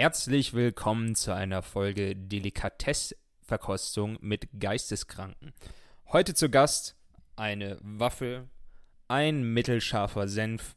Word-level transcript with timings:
Herzlich 0.00 0.54
willkommen 0.54 1.14
zu 1.14 1.34
einer 1.34 1.60
Folge 1.60 2.16
Delikatessverkostung 2.16 4.16
mit 4.22 4.48
Geisteskranken. 4.58 5.52
Heute 6.10 6.32
zu 6.32 6.48
Gast 6.48 6.96
eine 7.36 7.76
Waffel, 7.82 8.48
ein 9.08 9.52
mittelscharfer 9.52 10.26
Senf, 10.26 10.74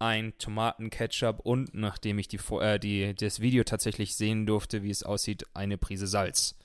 ein 0.00 0.36
Tomatenketchup 0.38 1.38
und, 1.38 1.72
nachdem 1.72 2.18
ich 2.18 2.26
die, 2.26 2.40
äh, 2.60 2.80
die, 2.80 3.14
das 3.14 3.38
Video 3.38 3.62
tatsächlich 3.62 4.16
sehen 4.16 4.44
durfte, 4.44 4.82
wie 4.82 4.90
es 4.90 5.04
aussieht, 5.04 5.46
eine 5.54 5.78
Prise 5.78 6.08
Salz. 6.08 6.56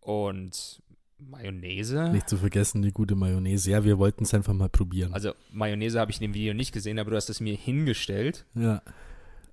Und 0.00 0.82
Mayonnaise. 1.16 2.10
Nicht 2.10 2.28
zu 2.28 2.36
vergessen, 2.36 2.82
die 2.82 2.92
gute 2.92 3.14
Mayonnaise. 3.14 3.70
Ja, 3.70 3.82
wir 3.82 3.98
wollten 3.98 4.24
es 4.24 4.34
einfach 4.34 4.52
mal 4.52 4.68
probieren. 4.68 5.14
Also 5.14 5.32
Mayonnaise 5.52 5.98
habe 5.98 6.10
ich 6.10 6.20
in 6.20 6.30
dem 6.30 6.34
Video 6.34 6.52
nicht 6.52 6.72
gesehen, 6.72 6.98
aber 6.98 7.12
du 7.12 7.16
hast 7.16 7.30
es 7.30 7.40
mir 7.40 7.56
hingestellt. 7.56 8.44
Ja. 8.54 8.82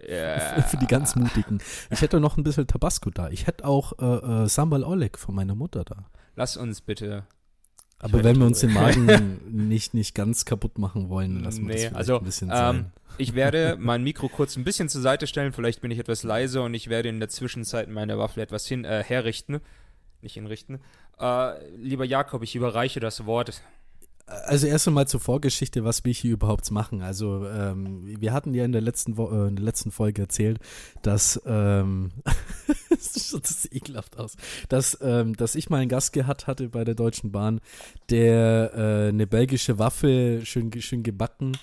Ja. 0.07 0.61
Für 0.63 0.77
die 0.77 0.88
ganz 0.88 1.16
Mutigen. 1.16 1.59
Ich 1.89 2.02
hätte 2.02 2.20
noch 2.20 2.38
ein 2.38 2.43
bisschen 2.43 2.68
Tabasco 2.68 3.09
da. 3.09 3.30
Ich 3.30 3.48
hätte 3.48 3.66
auch 3.66 3.94
äh, 3.99 4.44
äh, 4.44 4.48
Sambal 4.48 4.84
Oleg 4.84 5.17
von 5.17 5.35
meiner 5.35 5.55
Mutter 5.55 5.84
da. 5.84 6.05
Lass 6.35 6.55
uns 6.58 6.81
bitte. 6.81 7.23
Aber 8.02 8.23
wenn 8.23 8.38
wir 8.38 8.45
uns 8.45 8.62
den 8.62 8.73
Magen 8.73 9.41
nicht, 9.67 9.94
nicht 9.94 10.16
ganz 10.16 10.45
kaputt 10.45 10.77
machen 10.77 11.09
wollen, 11.09 11.44
lassen 11.44 11.67
wir 11.67 11.75
nee, 11.75 11.84
das 11.84 11.95
also, 11.95 12.20
ein 12.20 12.23
bisschen 12.23 12.48
ähm, 12.49 12.53
sein. 12.53 12.91
Ich 13.17 13.35
werde 13.35 13.75
mein 13.77 14.03
Mikro 14.03 14.30
kurz 14.30 14.55
ein 14.55 14.63
bisschen 14.63 14.88
zur 14.88 15.02
Seite 15.02 15.27
stellen. 15.27 15.52
Vielleicht 15.52 15.81
bin 15.81 15.91
ich 15.91 16.00
etwas 16.00 16.23
leise 16.23 16.61
und 16.61 16.73
ich 16.73 16.89
werde 16.89 17.09
in 17.09 17.20
der 17.20 17.27
Zwischenzeit 17.27 17.89
meine 17.89 18.17
Waffel 18.17 18.41
etwas 18.41 18.66
hin, 18.66 18.86
äh, 18.86 19.03
herrichten. 19.03 19.59
Nicht 20.22 20.36
hinrichten. 20.36 20.80
Äh, 21.20 21.75
lieber 21.75 22.05
Jakob, 22.05 22.41
ich 22.44 22.55
überreiche 22.55 23.02
das 23.02 23.25
Wort 23.25 23.61
also 24.45 24.67
erst 24.67 24.88
einmal 24.88 25.07
zur 25.07 25.19
Vorgeschichte, 25.19 25.83
was 25.83 26.05
wir 26.05 26.13
hier 26.13 26.33
überhaupt 26.33 26.69
machen. 26.71 27.01
Also 27.01 27.47
ähm, 27.47 28.01
wir 28.19 28.33
hatten 28.33 28.53
ja 28.53 28.65
in 28.65 28.71
der 28.71 28.81
letzten 28.81 29.17
Wo 29.17 29.29
äh, 29.29 29.47
in 29.47 29.55
der 29.55 29.65
letzten 29.65 29.91
Folge 29.91 30.21
erzählt, 30.21 30.59
dass 31.02 31.41
ähm, 31.45 32.11
das 32.89 33.13
sieht 33.13 33.73
ekelhaft 33.73 34.17
aus, 34.17 34.35
dass 34.69 34.97
ähm, 35.02 35.36
dass 35.36 35.55
ich 35.55 35.69
mal 35.69 35.77
einen 35.77 35.89
Gast 35.89 36.13
gehabt 36.13 36.47
hatte 36.47 36.69
bei 36.69 36.83
der 36.83 36.95
Deutschen 36.95 37.31
Bahn, 37.31 37.59
der 38.09 38.71
äh, 38.73 39.09
eine 39.09 39.27
belgische 39.27 39.80
Waffe 39.80 40.41
schön 40.43 40.71
schön 40.81 41.03
gebacken 41.03 41.58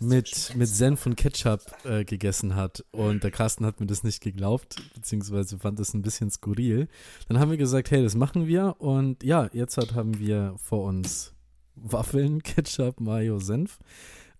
mit, 0.00 0.54
mit 0.56 0.68
Senf 0.68 1.06
und 1.06 1.16
Ketchup 1.16 1.60
äh, 1.84 2.04
gegessen 2.04 2.54
hat. 2.54 2.84
Und 2.90 3.22
der 3.22 3.30
Carsten 3.30 3.64
hat 3.64 3.80
mir 3.80 3.86
das 3.86 4.02
nicht 4.02 4.20
geglaubt, 4.22 4.76
beziehungsweise 4.94 5.58
fand 5.58 5.78
das 5.78 5.94
ein 5.94 6.02
bisschen 6.02 6.30
skurril. 6.30 6.88
Dann 7.28 7.38
haben 7.38 7.50
wir 7.50 7.58
gesagt, 7.58 7.90
hey, 7.90 8.02
das 8.02 8.14
machen 8.14 8.46
wir. 8.46 8.76
Und 8.78 9.22
ja, 9.22 9.48
jetzt 9.52 9.76
halt 9.76 9.94
haben 9.94 10.18
wir 10.18 10.54
vor 10.58 10.84
uns 10.84 11.33
Waffeln, 11.76 12.42
Ketchup, 12.42 13.00
Mayo, 13.00 13.38
Senf. 13.38 13.78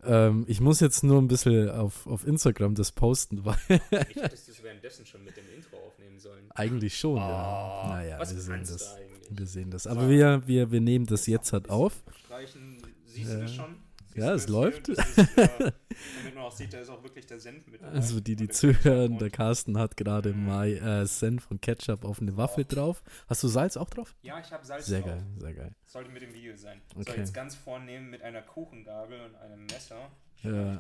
Ähm, 0.03 0.45
ich 0.49 0.61
muss 0.61 0.81
jetzt 0.81 1.03
nur 1.03 1.21
ein 1.21 1.29
bisschen 1.29 1.71
auf, 1.71 2.07
auf 2.07 2.27
Instagram 2.27 2.75
das 2.75 2.93
posten, 2.93 3.45
weil. 3.45 3.57
ich 3.69 3.81
hätte 3.91 4.21
das 4.31 4.63
währenddessen 4.63 5.07
schon 5.07 5.25
mit 5.25 5.37
dem 5.37 5.45
Intro 5.55 5.77
aufnehmen 5.79 6.19
sollen. 6.19 6.51
Eigentlich 6.51 6.99
schon, 6.99 7.17
oh, 7.17 7.21
ja. 7.21 7.85
Naja, 7.89 8.19
wir 8.19 8.27
sehen 8.27 8.61
das. 8.61 8.97
Wir 9.31 9.47
sehen 9.47 9.71
das. 9.71 9.87
Aber 9.87 10.09
wir, 10.09 10.43
wir, 10.47 10.71
wir 10.71 10.81
nehmen 10.81 11.07
das 11.07 11.27
jetzt 11.27 11.53
halt 11.53 11.71
auf. 11.71 12.03
Streichen, 12.25 12.79
siehst 13.07 13.33
du 13.33 13.41
das 13.41 13.55
schon? 13.55 13.77
Ja, 14.15 14.35
es 14.35 14.49
läuft. 14.49 14.89
Ist, 14.89 15.01
damit 15.17 16.35
man 16.35 16.45
auch 16.45 16.53
sieht, 16.53 16.73
da 16.73 16.79
ist 16.79 16.89
auch 16.89 17.03
wirklich 17.03 17.27
der 17.27 17.41
Senf 17.41 17.67
mit 17.67 17.83
dabei. 17.83 17.93
Also 17.93 18.21
die, 18.21 18.37
die 18.37 18.49
zuhören, 18.49 19.19
der 19.19 19.31
Carsten 19.31 19.79
hat 19.79 19.97
gerade 19.97 20.33
mhm. 20.33 20.47
mal 20.47 20.69
äh, 20.69 21.07
Senf 21.07 21.51
und 21.51 21.63
Ketchup 21.63 22.05
auf 22.05 22.21
eine 22.21 22.37
Waffel 22.37 22.65
oh. 22.71 22.75
drauf. 22.75 23.03
Hast 23.29 23.43
du 23.43 23.49
Salz 23.49 23.77
auch 23.77 23.91
drauf? 23.91 24.15
Ja, 24.23 24.39
ich 24.41 24.53
habe 24.53 24.65
Salz 24.65 24.87
sehr 24.87 25.01
drauf. 25.01 25.11
Sehr 25.11 25.19
geil, 25.19 25.27
sehr 25.39 25.55
geil. 25.55 25.75
sollte 25.87 26.11
mit 26.11 26.23
dem 26.23 26.35
Video 26.35 26.57
sein. 26.57 26.81
Okay. 26.95 27.05
Soll 27.07 27.17
jetzt 27.19 27.35
ganz 27.35 27.55
vornehmen 27.55 28.11
mit 28.11 28.23
einer 28.23 28.43
Kuchengabel 28.43 29.21
und 29.21 29.35
einem 29.37 29.67
Messer. 29.67 30.11
Ja. 30.43 30.79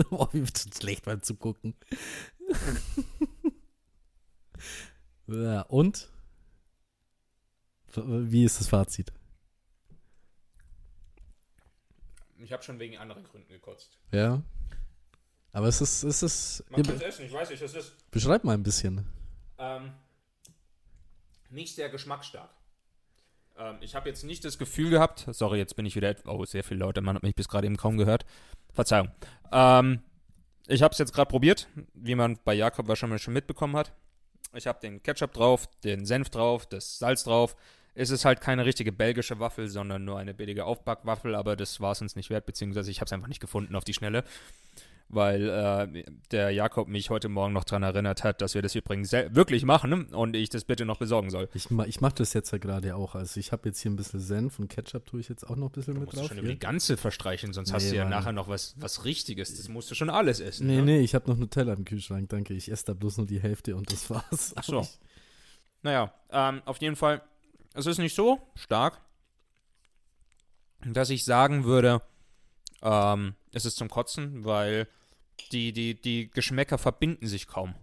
Boah, 0.10 0.28
wie 0.32 0.44
schlecht 0.78 1.06
beim 1.06 1.22
Zugucken. 1.22 1.74
ja, 5.26 5.62
und? 5.62 6.10
Wie 7.94 8.44
ist 8.44 8.60
das 8.60 8.68
Fazit? 8.68 9.12
Ich 12.42 12.52
habe 12.52 12.62
schon 12.62 12.78
wegen 12.78 12.96
anderen 12.98 13.24
Gründen 13.24 13.52
gekotzt. 13.52 13.98
Ja. 14.12 14.42
Aber 15.52 15.66
es 15.66 15.80
ist, 15.80 16.02
es 16.04 16.22
ist. 16.22 16.64
Man 16.70 16.82
kann 16.82 16.96
es 16.96 17.02
essen, 17.02 17.26
ich 17.26 17.32
weiß 17.32 17.50
nicht, 17.50 17.62
es 17.62 17.74
ist. 17.74 18.10
Beschreib 18.10 18.44
mal 18.44 18.54
ein 18.54 18.62
bisschen. 18.62 19.06
Ähm, 19.58 19.92
nicht 21.50 21.74
sehr 21.74 21.88
geschmacksstark. 21.88 22.50
Ähm, 23.58 23.76
ich 23.80 23.94
habe 23.94 24.08
jetzt 24.08 24.24
nicht 24.24 24.44
das 24.44 24.58
Gefühl 24.58 24.90
gehabt, 24.90 25.26
sorry, 25.30 25.58
jetzt 25.58 25.76
bin 25.76 25.86
ich 25.86 25.96
wieder, 25.96 26.14
oh, 26.26 26.44
sehr 26.44 26.64
viel 26.64 26.78
lauter, 26.78 27.00
man 27.00 27.16
hat 27.16 27.22
mich 27.22 27.34
bis 27.34 27.48
gerade 27.48 27.66
eben 27.66 27.76
kaum 27.76 27.98
gehört. 27.98 28.24
Verzeihung. 28.72 29.10
Ähm, 29.52 30.02
ich 30.66 30.82
habe 30.82 30.92
es 30.92 30.98
jetzt 30.98 31.12
gerade 31.12 31.28
probiert, 31.28 31.68
wie 31.94 32.14
man 32.14 32.38
bei 32.44 32.54
Jakob 32.54 32.86
wahrscheinlich 32.88 33.22
schon 33.22 33.34
mitbekommen 33.34 33.76
hat. 33.76 33.92
Ich 34.54 34.66
habe 34.66 34.80
den 34.80 35.02
Ketchup 35.02 35.32
drauf, 35.32 35.68
den 35.84 36.06
Senf 36.06 36.30
drauf, 36.30 36.66
das 36.66 36.98
Salz 36.98 37.24
drauf, 37.24 37.56
es 37.94 38.10
ist 38.10 38.24
halt 38.24 38.40
keine 38.40 38.64
richtige 38.64 38.92
belgische 38.92 39.38
Waffel, 39.40 39.68
sondern 39.68 40.04
nur 40.04 40.18
eine 40.18 40.34
billige 40.34 40.64
Aufbackwaffel, 40.64 41.34
aber 41.34 41.56
das 41.56 41.80
war 41.80 41.92
es 41.92 42.02
uns 42.02 42.16
nicht 42.16 42.30
wert, 42.30 42.46
beziehungsweise 42.46 42.90
ich 42.90 43.00
habe 43.00 43.06
es 43.06 43.12
einfach 43.12 43.28
nicht 43.28 43.40
gefunden 43.40 43.74
auf 43.74 43.84
die 43.84 43.94
Schnelle, 43.94 44.24
weil 45.08 45.48
äh, 45.48 46.04
der 46.30 46.50
Jakob 46.50 46.86
mich 46.86 47.10
heute 47.10 47.28
Morgen 47.28 47.52
noch 47.52 47.64
daran 47.64 47.82
erinnert 47.82 48.22
hat, 48.22 48.40
dass 48.40 48.54
wir 48.54 48.62
das 48.62 48.76
übrigens 48.76 49.10
wirklich 49.10 49.64
machen 49.64 50.04
und 50.04 50.36
ich 50.36 50.50
das 50.50 50.64
bitte 50.64 50.84
noch 50.84 50.98
besorgen 50.98 51.30
soll. 51.30 51.48
Ich, 51.52 51.68
ma 51.70 51.84
ich 51.84 52.00
mache 52.00 52.14
das 52.14 52.32
jetzt 52.32 52.52
ja 52.52 52.58
gerade 52.58 52.94
auch. 52.94 53.16
Also 53.16 53.40
ich 53.40 53.50
habe 53.50 53.68
jetzt 53.68 53.80
hier 53.80 53.90
ein 53.90 53.96
bisschen 53.96 54.20
Senf 54.20 54.60
und 54.60 54.68
Ketchup 54.68 55.06
tue 55.06 55.18
ich 55.18 55.28
jetzt 55.28 55.48
auch 55.48 55.56
noch 55.56 55.66
ein 55.68 55.72
bisschen 55.72 55.94
du 55.94 56.00
mit 56.00 56.12
drauf. 56.12 56.22
Du 56.22 56.28
schon 56.28 56.38
über 56.38 56.48
die 56.48 56.58
ganze 56.58 56.96
verstreichen, 56.96 57.52
sonst 57.52 57.70
nee, 57.70 57.74
hast 57.74 57.90
du 57.90 57.96
ja 57.96 58.04
Mann. 58.04 58.10
nachher 58.10 58.32
noch 58.32 58.46
was, 58.46 58.76
was 58.78 59.04
Richtiges. 59.04 59.56
Das 59.56 59.68
musst 59.68 59.90
du 59.90 59.96
schon 59.96 60.10
alles 60.10 60.38
essen. 60.38 60.68
Nee, 60.68 60.76
ne? 60.76 60.82
nee, 60.82 61.00
ich 61.00 61.16
habe 61.16 61.28
noch 61.28 61.36
Nutella 61.36 61.72
im 61.72 61.84
Kühlschrank, 61.84 62.28
danke. 62.28 62.54
Ich 62.54 62.70
esse 62.70 62.84
da 62.86 62.94
bloß 62.94 63.18
nur 63.18 63.26
die 63.26 63.40
Hälfte 63.40 63.74
und 63.74 63.90
das 63.90 64.08
war's. 64.10 64.52
Ach 64.56 64.64
so. 64.64 64.86
Naja, 65.82 66.12
ähm, 66.30 66.60
auf 66.66 66.76
jeden 66.82 66.94
Fall 66.94 67.22
es 67.74 67.86
ist 67.86 67.98
nicht 67.98 68.14
so 68.14 68.40
stark, 68.54 69.00
dass 70.84 71.10
ich 71.10 71.24
sagen 71.24 71.64
würde, 71.64 72.02
ähm, 72.82 73.34
es 73.52 73.64
ist 73.64 73.76
zum 73.76 73.88
Kotzen, 73.88 74.44
weil 74.44 74.88
die, 75.52 75.72
die, 75.72 76.00
die 76.00 76.30
Geschmäcker 76.30 76.78
verbinden 76.78 77.26
sich 77.26 77.46
kaum, 77.46 77.74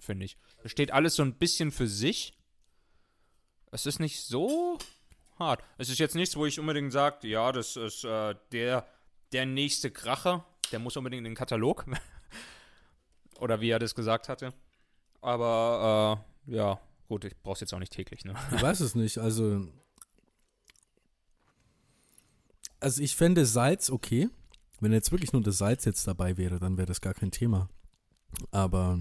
finde 0.00 0.24
ich. 0.24 0.36
Es 0.62 0.72
steht 0.72 0.92
alles 0.92 1.14
so 1.14 1.22
ein 1.22 1.34
bisschen 1.34 1.70
für 1.70 1.86
sich. 1.86 2.34
Es 3.70 3.86
ist 3.86 4.00
nicht 4.00 4.22
so 4.22 4.78
hart. 5.38 5.62
Es 5.78 5.88
ist 5.88 5.98
jetzt 5.98 6.14
nichts, 6.14 6.36
wo 6.36 6.46
ich 6.46 6.58
unbedingt 6.58 6.92
sage, 6.92 7.26
ja, 7.28 7.52
das 7.52 7.76
ist 7.76 8.04
äh, 8.04 8.34
der, 8.52 8.86
der 9.32 9.46
nächste 9.46 9.90
Kracher. 9.90 10.44
Der 10.72 10.78
muss 10.78 10.96
unbedingt 10.96 11.20
in 11.20 11.24
den 11.24 11.34
Katalog. 11.34 11.84
Oder 13.38 13.60
wie 13.60 13.70
er 13.70 13.78
das 13.78 13.94
gesagt 13.94 14.28
hatte. 14.28 14.52
Aber 15.20 16.24
äh, 16.48 16.54
ja, 16.56 16.80
Gut, 17.08 17.24
ich 17.24 17.36
brauch's 17.42 17.60
jetzt 17.60 17.72
auch 17.72 17.78
nicht 17.78 17.92
täglich, 17.92 18.24
ne? 18.24 18.34
Ich 18.54 18.62
weiß 18.62 18.80
es 18.80 18.94
nicht, 18.94 19.18
also. 19.18 19.66
Also 22.80 23.02
ich 23.02 23.16
fände 23.16 23.46
Salz 23.46 23.90
okay. 23.90 24.28
Wenn 24.80 24.92
jetzt 24.92 25.10
wirklich 25.10 25.32
nur 25.32 25.42
das 25.42 25.58
Salz 25.58 25.84
jetzt 25.84 26.06
dabei 26.06 26.36
wäre, 26.36 26.58
dann 26.58 26.76
wäre 26.76 26.86
das 26.86 27.00
gar 27.00 27.14
kein 27.14 27.30
Thema. 27.30 27.68
Aber 28.50 29.00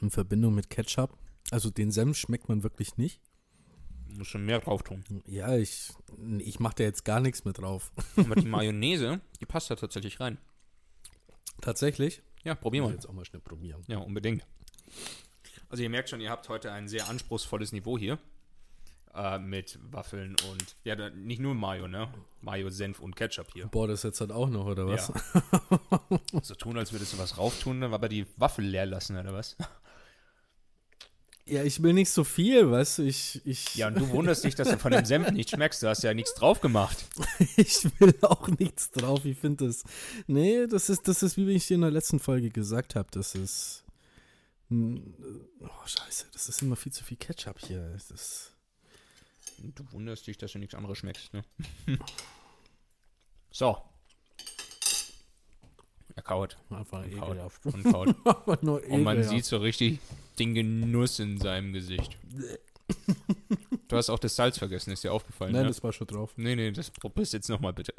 in 0.00 0.10
Verbindung 0.10 0.54
mit 0.54 0.68
Ketchup, 0.68 1.16
also 1.50 1.70
den 1.70 1.90
Senf 1.90 2.18
schmeckt 2.18 2.48
man 2.48 2.62
wirklich 2.62 2.96
nicht. 2.98 3.20
Muss 4.18 4.28
schon 4.28 4.44
mehr 4.44 4.60
drauf 4.60 4.82
tun. 4.82 5.04
Ja, 5.26 5.56
ich, 5.56 5.90
ich 6.38 6.60
mache 6.60 6.76
da 6.76 6.84
jetzt 6.84 7.04
gar 7.04 7.20
nichts 7.20 7.44
mehr 7.44 7.54
drauf. 7.54 7.92
Aber 8.16 8.34
die 8.34 8.46
Mayonnaise, 8.46 9.20
die 9.40 9.46
passt 9.46 9.70
da 9.70 9.76
tatsächlich 9.76 10.20
rein. 10.20 10.38
Tatsächlich? 11.60 12.22
Ja, 12.44 12.54
probieren 12.54 12.86
wir. 12.86 12.92
jetzt 12.92 13.08
auch 13.08 13.12
mal 13.12 13.24
schnell 13.24 13.40
probieren. 13.40 13.82
Ja, 13.88 13.98
unbedingt. 13.98 14.46
Also 15.68 15.82
ihr 15.82 15.90
merkt 15.90 16.08
schon, 16.08 16.20
ihr 16.20 16.30
habt 16.30 16.48
heute 16.48 16.72
ein 16.72 16.88
sehr 16.88 17.08
anspruchsvolles 17.08 17.72
Niveau 17.72 17.98
hier. 17.98 18.18
Äh, 19.16 19.38
mit 19.38 19.78
Waffeln 19.90 20.36
und, 20.50 20.76
ja, 20.84 21.08
nicht 21.08 21.40
nur 21.40 21.54
Mayo, 21.54 21.88
ne? 21.88 22.06
Mayo, 22.42 22.68
Senf 22.68 23.00
und 23.00 23.16
Ketchup 23.16 23.46
hier. 23.54 23.66
Boah, 23.66 23.88
das 23.88 24.02
jetzt 24.02 24.20
halt 24.20 24.30
auch 24.30 24.50
noch, 24.50 24.66
oder 24.66 24.86
was? 24.86 25.10
Ja. 25.32 26.42
so 26.42 26.54
tun, 26.54 26.76
als 26.76 26.92
würdest 26.92 27.14
du 27.14 27.18
was 27.18 27.38
rauftun, 27.38 27.78
ne? 27.78 27.86
aber 27.86 28.10
die 28.10 28.26
Waffel 28.36 28.66
leer 28.66 28.84
lassen, 28.84 29.16
oder 29.16 29.32
was? 29.32 29.56
Ja, 31.48 31.62
ich 31.62 31.80
will 31.80 31.92
nicht 31.92 32.10
so 32.10 32.24
viel, 32.24 32.70
weißt 32.70 32.98
du, 32.98 33.02
ich, 33.04 33.40
ich. 33.44 33.76
Ja, 33.76 33.86
und 33.86 33.94
du 33.94 34.08
wunderst 34.10 34.42
dich, 34.42 34.56
dass 34.56 34.68
du 34.68 34.78
von 34.78 34.90
dem 34.90 35.04
Senf 35.04 35.30
nicht 35.30 35.50
schmeckst. 35.50 35.80
Du 35.80 35.86
hast 35.86 36.02
ja 36.02 36.12
nichts 36.12 36.34
drauf 36.34 36.60
gemacht. 36.60 37.06
ich 37.56 37.84
will 38.00 38.16
auch 38.22 38.48
nichts 38.48 38.90
drauf. 38.90 39.24
Ich 39.24 39.38
finde 39.38 39.66
das. 39.66 39.84
Nee, 40.26 40.66
das 40.66 40.88
ist, 40.90 41.06
das 41.06 41.22
ist, 41.22 41.36
wie 41.36 41.48
ich 41.52 41.68
dir 41.68 41.76
in 41.76 41.82
der 41.82 41.92
letzten 41.92 42.18
Folge 42.18 42.50
gesagt 42.50 42.96
habe. 42.96 43.06
Das 43.12 43.36
ist. 43.36 43.85
Oh, 44.68 45.86
scheiße, 45.86 46.26
das 46.32 46.48
ist 46.48 46.62
immer 46.62 46.76
viel 46.76 46.92
zu 46.92 47.04
viel 47.04 47.16
Ketchup 47.16 47.60
hier. 47.60 47.96
Das 48.08 48.52
du 49.58 49.92
wunderst 49.92 50.26
dich, 50.26 50.36
dass 50.38 50.52
du 50.52 50.58
nichts 50.58 50.74
anderes 50.74 50.98
schmeckst, 50.98 51.32
ne? 51.32 51.44
so. 53.50 53.78
Er 56.14 56.22
kaut. 56.22 56.56
Einfach 56.70 57.04
und 57.04 57.12
ekelhaft. 57.12 57.66
Und 57.66 57.84
kaut. 57.84 58.16
und 58.88 59.02
man 59.02 59.22
sieht 59.22 59.44
so 59.44 59.58
richtig 59.58 60.00
den 60.38 60.54
Genuss 60.54 61.18
in 61.18 61.38
seinem 61.38 61.72
Gesicht. 61.72 62.16
Du 63.88 63.96
hast 63.96 64.10
auch 64.10 64.18
das 64.18 64.34
Salz 64.34 64.58
vergessen, 64.58 64.90
ist 64.90 65.04
dir 65.04 65.12
aufgefallen. 65.12 65.52
Nein, 65.52 65.62
ne? 65.62 65.68
das 65.68 65.80
war 65.82 65.92
schon 65.92 66.08
drauf. 66.08 66.32
Nee, 66.36 66.56
nee, 66.56 66.72
das 66.72 66.90
probierst 66.90 67.34
jetzt 67.34 67.48
nochmal 67.48 67.72
bitte. 67.72 67.94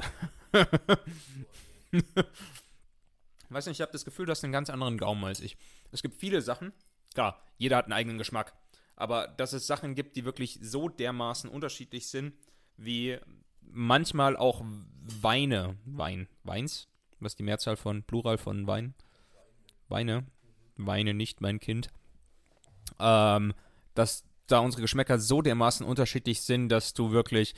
Weiß 3.48 3.64
nicht, 3.66 3.76
ich 3.76 3.80
habe 3.80 3.92
das 3.92 4.04
Gefühl, 4.04 4.26
du 4.26 4.32
hast 4.32 4.44
einen 4.44 4.52
ganz 4.52 4.68
anderen 4.68 4.98
Gaumen 4.98 5.24
als 5.24 5.40
ich. 5.40 5.56
Es 5.90 6.02
gibt 6.02 6.16
viele 6.16 6.42
Sachen, 6.42 6.72
klar, 7.14 7.42
jeder 7.56 7.76
hat 7.76 7.86
einen 7.86 7.92
eigenen 7.92 8.18
Geschmack, 8.18 8.54
aber 8.96 9.28
dass 9.28 9.52
es 9.52 9.66
Sachen 9.66 9.94
gibt, 9.94 10.16
die 10.16 10.24
wirklich 10.24 10.58
so 10.60 10.88
dermaßen 10.88 11.48
unterschiedlich 11.48 12.08
sind, 12.08 12.34
wie 12.76 13.18
manchmal 13.60 14.36
auch 14.36 14.62
Weine, 14.64 15.76
Wein, 15.84 16.28
Weins, 16.44 16.88
was 17.20 17.36
die 17.36 17.42
Mehrzahl 17.42 17.76
von 17.76 18.02
Plural 18.02 18.38
von 18.38 18.66
Wein? 18.66 18.94
Weine, 19.88 20.26
Weine 20.76 21.14
nicht, 21.14 21.40
mein 21.40 21.60
Kind. 21.60 21.88
Ähm, 22.98 23.54
dass 23.94 24.24
da 24.46 24.60
unsere 24.60 24.82
Geschmäcker 24.82 25.18
so 25.18 25.42
dermaßen 25.42 25.84
unterschiedlich 25.84 26.42
sind, 26.42 26.68
dass 26.68 26.94
du 26.94 27.10
wirklich 27.10 27.54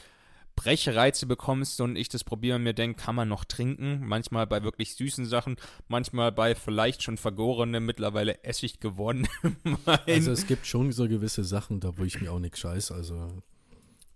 Brechreize 0.61 1.25
bekommst 1.25 1.81
und 1.81 1.97
ich 1.97 2.11
das 2.11 2.23
probiere 2.23 2.57
und 2.57 2.65
mir 2.65 2.75
denke, 2.75 3.03
kann 3.03 3.15
man 3.15 3.29
noch 3.29 3.47
trinken? 3.47 4.07
Manchmal 4.07 4.47
bei 4.47 4.63
wirklich 4.63 4.95
süßen 4.95 5.25
Sachen, 5.25 5.57
manchmal 5.89 6.33
bei 6.33 6.55
vielleicht 6.55 7.03
schon 7.03 7.17
vergorenen, 7.17 7.87
mittlerweile 7.87 8.45
Essig 8.45 8.79
gewordenen. 8.79 9.29
Also 10.07 10.33
es 10.33 10.47
gibt 10.47 10.67
schon 10.67 10.93
so 10.93 11.09
gewisse 11.09 11.45
Sachen, 11.45 11.81
da 11.81 11.97
wo 11.97 12.05
ich 12.05 12.21
mir 12.21 12.31
auch 12.31 12.39
nichts 12.39 12.59
scheiß, 12.59 12.93
also 12.93 13.29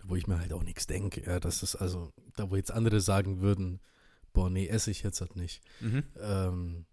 wo 0.03 0.17
ich 0.17 0.27
mir 0.27 0.39
halt 0.39 0.53
auch 0.53 0.63
nichts 0.63 0.87
denke. 0.87 1.23
Ja, 1.25 1.41
das 1.41 1.63
ist 1.63 1.77
also, 1.77 2.13
da 2.37 2.51
wo 2.51 2.57
jetzt 2.57 2.71
andere 2.71 3.01
sagen 3.01 3.41
würden, 3.41 3.81
boah, 4.35 4.51
nee, 4.51 4.67
esse 4.67 4.91
ich 4.91 5.03
jetzt 5.03 5.23
halt 5.23 5.37
nicht. 5.37 5.63
mhm. 5.81 6.03
Ähm, 6.21 6.85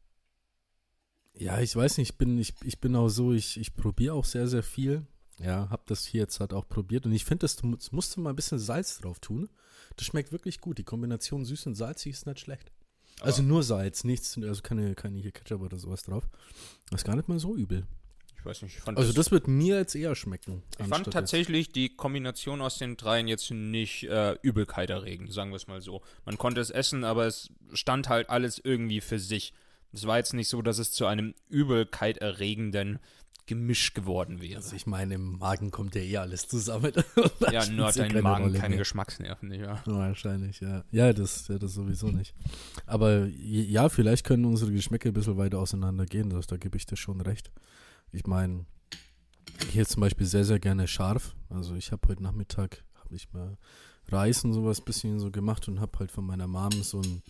ja, 1.33 1.59
ich 1.59 1.75
weiß 1.75 1.97
nicht, 1.97 2.11
ich 2.11 2.17
bin, 2.17 2.37
ich, 2.37 2.53
ich 2.63 2.79
bin 2.79 2.95
auch 2.95 3.09
so, 3.09 3.33
ich, 3.33 3.59
ich 3.59 3.73
probiere 3.73 4.13
auch 4.13 4.25
sehr, 4.25 4.47
sehr 4.47 4.63
viel. 4.63 5.05
Ja, 5.39 5.69
hab 5.69 5.87
das 5.87 6.05
hier 6.05 6.21
jetzt 6.21 6.39
halt 6.39 6.53
auch 6.53 6.67
probiert 6.67 7.05
und 7.05 7.13
ich 7.13 7.25
finde, 7.25 7.39
das, 7.45 7.55
das 7.55 7.91
musst 7.91 8.15
du 8.15 8.21
mal 8.21 8.29
ein 8.31 8.35
bisschen 8.35 8.59
Salz 8.59 8.99
drauf 8.99 9.19
tun. 9.19 9.49
Das 9.97 10.05
schmeckt 10.05 10.31
wirklich 10.31 10.61
gut. 10.61 10.77
Die 10.77 10.83
Kombination 10.83 11.45
süß 11.45 11.67
und 11.67 11.75
salzig 11.75 12.13
ist 12.13 12.25
nicht 12.27 12.39
schlecht. 12.39 12.71
Also 13.21 13.41
nur 13.41 13.63
Salz, 13.63 14.03
nichts, 14.03 14.37
also 14.41 14.61
keine, 14.61 14.95
keine 14.95 15.19
hier 15.19 15.31
Ketchup 15.31 15.61
oder 15.61 15.77
sowas 15.77 16.03
drauf. 16.03 16.27
Das 16.89 17.01
ist 17.01 17.05
gar 17.05 17.15
nicht 17.15 17.27
mal 17.27 17.39
so 17.39 17.55
übel. 17.55 17.85
Ich 18.37 18.45
weiß 18.45 18.63
nicht, 18.63 18.77
ich 18.79 18.87
Also 18.97 19.13
das 19.13 19.29
wird 19.29 19.47
mir 19.47 19.77
jetzt 19.77 19.93
eher 19.95 20.15
schmecken. 20.15 20.63
Ich 20.71 20.77
fand 20.77 20.93
anstatt 20.93 21.05
jetzt- 21.07 21.13
tatsächlich 21.13 21.71
die 21.71 21.95
Kombination 21.95 22.61
aus 22.61 22.79
den 22.79 22.97
dreien 22.97 23.27
jetzt 23.27 23.51
nicht 23.51 24.03
äh, 24.03 24.35
Übelkeit 24.41 24.89
erregend, 24.89 25.31
sagen 25.31 25.51
wir 25.51 25.57
es 25.57 25.67
mal 25.67 25.81
so. 25.81 26.01
Man 26.25 26.39
konnte 26.39 26.59
es 26.61 26.71
essen, 26.71 27.03
aber 27.03 27.27
es 27.27 27.51
stand 27.73 28.09
halt 28.09 28.29
alles 28.31 28.59
irgendwie 28.63 29.01
für 29.01 29.19
sich. 29.19 29.53
Es 29.93 30.07
war 30.07 30.17
jetzt 30.17 30.33
nicht 30.33 30.47
so, 30.47 30.61
dass 30.63 30.79
es 30.79 30.91
zu 30.91 31.05
einem 31.05 31.35
Übelkeit 31.49 32.17
erregenden 32.17 32.97
Gemisch 33.45 33.93
geworden 33.93 34.41
wäre. 34.41 34.57
Also 34.57 34.75
ich 34.75 34.85
meine, 34.85 35.15
im 35.15 35.37
Magen 35.37 35.71
kommt 35.71 35.95
ja 35.95 36.01
eh 36.01 36.17
alles 36.17 36.47
zusammen. 36.47 36.93
ja, 37.51 37.65
nur 37.65 37.87
hat 37.87 37.97
dein 37.97 38.21
Magen 38.21 38.45
Rolle 38.45 38.59
keine 38.59 38.69
mehr. 38.69 38.79
Geschmacksnerven, 38.79 39.49
nicht 39.49 39.65
wahr? 39.65 39.83
Ja, 39.85 39.93
wahrscheinlich, 39.93 40.59
ja. 40.59 40.83
Ja, 40.91 41.11
das, 41.11 41.47
ja, 41.47 41.57
das 41.57 41.73
sowieso 41.73 42.07
nicht. 42.07 42.33
Aber 42.85 43.25
ja, 43.27 43.89
vielleicht 43.89 44.25
können 44.25 44.45
unsere 44.45 44.71
Geschmäcker 44.71 45.09
ein 45.09 45.13
bisschen 45.13 45.37
weiter 45.37 45.59
auseinander 45.59 46.05
gehen. 46.05 46.29
Das, 46.29 46.47
da 46.47 46.57
gebe 46.57 46.77
ich 46.77 46.85
dir 46.85 46.97
schon 46.97 47.21
recht. 47.21 47.51
Ich 48.11 48.25
meine, 48.27 48.65
ich 49.69 49.77
esse 49.77 49.93
zum 49.93 50.01
Beispiel 50.01 50.27
sehr, 50.27 50.45
sehr 50.45 50.59
gerne 50.59 50.87
scharf. 50.87 51.35
Also 51.49 51.75
ich 51.75 51.91
habe 51.91 52.07
heute 52.07 52.23
Nachmittag, 52.23 52.83
habe 53.03 53.15
ich 53.15 53.31
mal 53.33 53.57
Reis 54.07 54.43
und 54.43 54.53
sowas 54.53 54.81
bisschen 54.81 55.19
so 55.19 55.31
gemacht 55.31 55.67
und 55.67 55.79
habe 55.79 55.99
halt 55.99 56.11
von 56.11 56.25
meiner 56.25 56.47
Mom 56.47 56.71
so 56.83 57.01
ein 57.01 57.21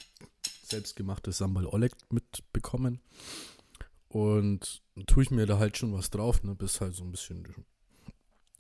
selbstgemachtes 0.64 1.38
Sambal 1.38 1.66
Oleg 1.66 1.92
mitbekommen. 2.10 3.00
Und 4.12 4.82
tue 5.08 5.24
ich 5.24 5.32
mir 5.32 5.46
da 5.46 5.58
halt 5.58 5.78
schon 5.78 5.94
was 5.94 6.10
drauf, 6.10 6.44
ne, 6.44 6.54
bis 6.54 6.82
halt 6.82 6.94
so 6.96 7.04
ein 7.06 7.12
bisschen, 7.12 7.48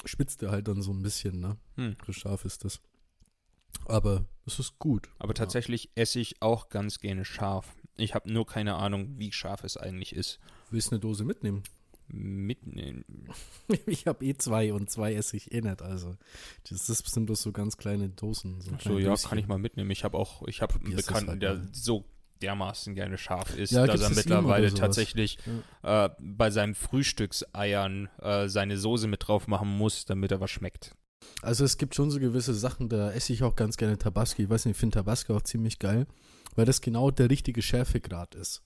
spitzt 0.06 0.42
der 0.42 0.51
halt 0.51 0.68
dann 0.69 0.81
so 0.81 0.92
ein 0.94 1.03
bisschen, 1.03 1.42
ne. 1.42 1.57
Hm. 1.75 1.98
So 2.06 2.13
scharf 2.13 2.45
ist 2.45 2.63
das. 2.63 2.80
Aber 3.86 4.25
es 4.45 4.59
ist 4.59 4.80
gut. 4.80 5.09
Aber 5.19 5.33
tatsächlich 5.33 5.89
esse 5.95 6.19
ich 6.19 6.42
auch 6.42 6.69
ganz 6.69 7.00
gerne 7.00 7.25
scharf. 7.25 7.75
Ich 7.98 8.15
habe 8.15 8.31
nur 8.31 8.45
keine 8.45 8.75
Ahnung, 8.75 9.18
wie 9.18 9.31
scharf 9.33 9.63
es 9.65 9.75
eigentlich 9.75 10.15
ist. 10.15 10.39
Willst 10.69 10.92
du 10.92 10.95
eine 10.95 11.00
Dose 11.01 11.25
mitnehmen? 11.25 11.63
Mitnehmen. 12.07 13.04
Ich 13.86 14.07
habe 14.07 14.25
eh 14.25 14.36
zwei 14.36 14.74
und 14.74 14.89
zwei 14.89 15.13
esse 15.13 15.36
ich 15.38 15.51
eh 15.54 15.62
nicht. 15.62 15.81
Also, 15.81 16.18
das 16.69 16.89
ist 16.89 17.04
bestimmt 17.04 17.25
bloß 17.27 17.42
so 17.42 17.51
ganz 17.51 17.77
kleine 17.77 18.09
Dosen. 18.09 18.62
So, 18.62 18.71
So, 18.71 18.77
kleine 18.77 19.00
ja, 19.01 19.09
Döschen. 19.12 19.30
kann 19.30 19.38
ich 19.38 19.47
mal 19.47 19.57
mitnehmen. 19.57 19.92
Ich 19.92 20.04
habe 20.04 20.18
auch, 20.18 20.47
ich 20.47 20.62
habe 20.62 20.75
einen 20.75 20.95
Bekannten, 20.95 21.30
halt 21.30 21.42
der 21.42 21.68
so 21.71 22.06
dermaßen 22.41 22.95
gerne 22.95 23.17
scharf 23.17 23.55
ist, 23.55 23.71
Ja, 23.71 23.88
dass 23.88 24.01
er 24.01 24.09
mittlerweile 24.09 24.73
tatsächlich 24.73 25.38
äh, 25.83 26.09
bei 26.19 26.49
seinen 26.51 26.75
Frühstückseiern 26.75 28.09
äh, 28.21 28.47
seine 28.47 28.77
Soße 28.77 29.07
mit 29.07 29.27
drauf 29.27 29.47
machen 29.47 29.69
muss, 29.69 30.05
damit 30.05 30.31
er 30.31 30.39
was 30.39 30.51
schmeckt. 30.51 30.95
Also, 31.41 31.63
es 31.63 31.77
gibt 31.77 31.95
schon 31.95 32.11
so 32.11 32.19
gewisse 32.19 32.53
Sachen, 32.53 32.89
da 32.89 33.11
esse 33.11 33.33
ich 33.33 33.43
auch 33.43 33.55
ganz 33.55 33.77
gerne 33.77 33.97
Tabasco. 33.97 34.41
Ich 34.41 34.49
weiß 34.49 34.65
nicht, 34.65 34.75
ich 34.75 34.79
finde 34.79 34.95
Tabasco 34.95 35.35
auch 35.35 35.41
ziemlich 35.41 35.79
geil, 35.79 36.07
weil 36.55 36.65
das 36.65 36.81
genau 36.81 37.11
der 37.11 37.29
richtige 37.29 37.61
Schärfegrad 37.61 38.35
ist. 38.35 38.63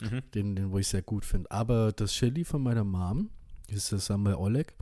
Mhm. 0.00 0.22
den, 0.34 0.56
den 0.56 0.70
wo 0.70 0.78
ich 0.78 0.88
sehr 0.88 1.02
gut 1.02 1.24
finde. 1.24 1.50
Aber 1.50 1.92
das 1.92 2.12
Chili 2.12 2.44
von 2.44 2.62
meiner 2.62 2.84
Mom, 2.84 3.30
das 3.68 3.92
ist 3.92 4.06
Sambal 4.06 4.34
Oleg, 4.34 4.74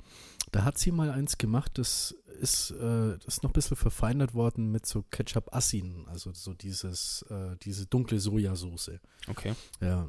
da 0.54 0.64
hat 0.64 0.78
sie 0.78 0.92
mal 0.92 1.10
eins 1.10 1.36
gemacht, 1.38 1.78
das 1.78 2.14
ist, 2.40 2.70
äh, 2.72 3.16
das 3.18 3.26
ist 3.36 3.42
noch 3.42 3.50
ein 3.50 3.54
bisschen 3.54 3.76
verfeinert 3.76 4.34
worden 4.34 4.70
mit 4.70 4.86
so 4.86 5.02
Ketchup 5.10 5.52
Assin, 5.54 6.04
also 6.08 6.32
so 6.32 6.54
dieses, 6.54 7.22
äh, 7.30 7.56
diese 7.62 7.86
dunkle 7.86 8.20
Sojasauce. 8.20 8.92
Okay. 9.28 9.54
Ja. 9.80 10.08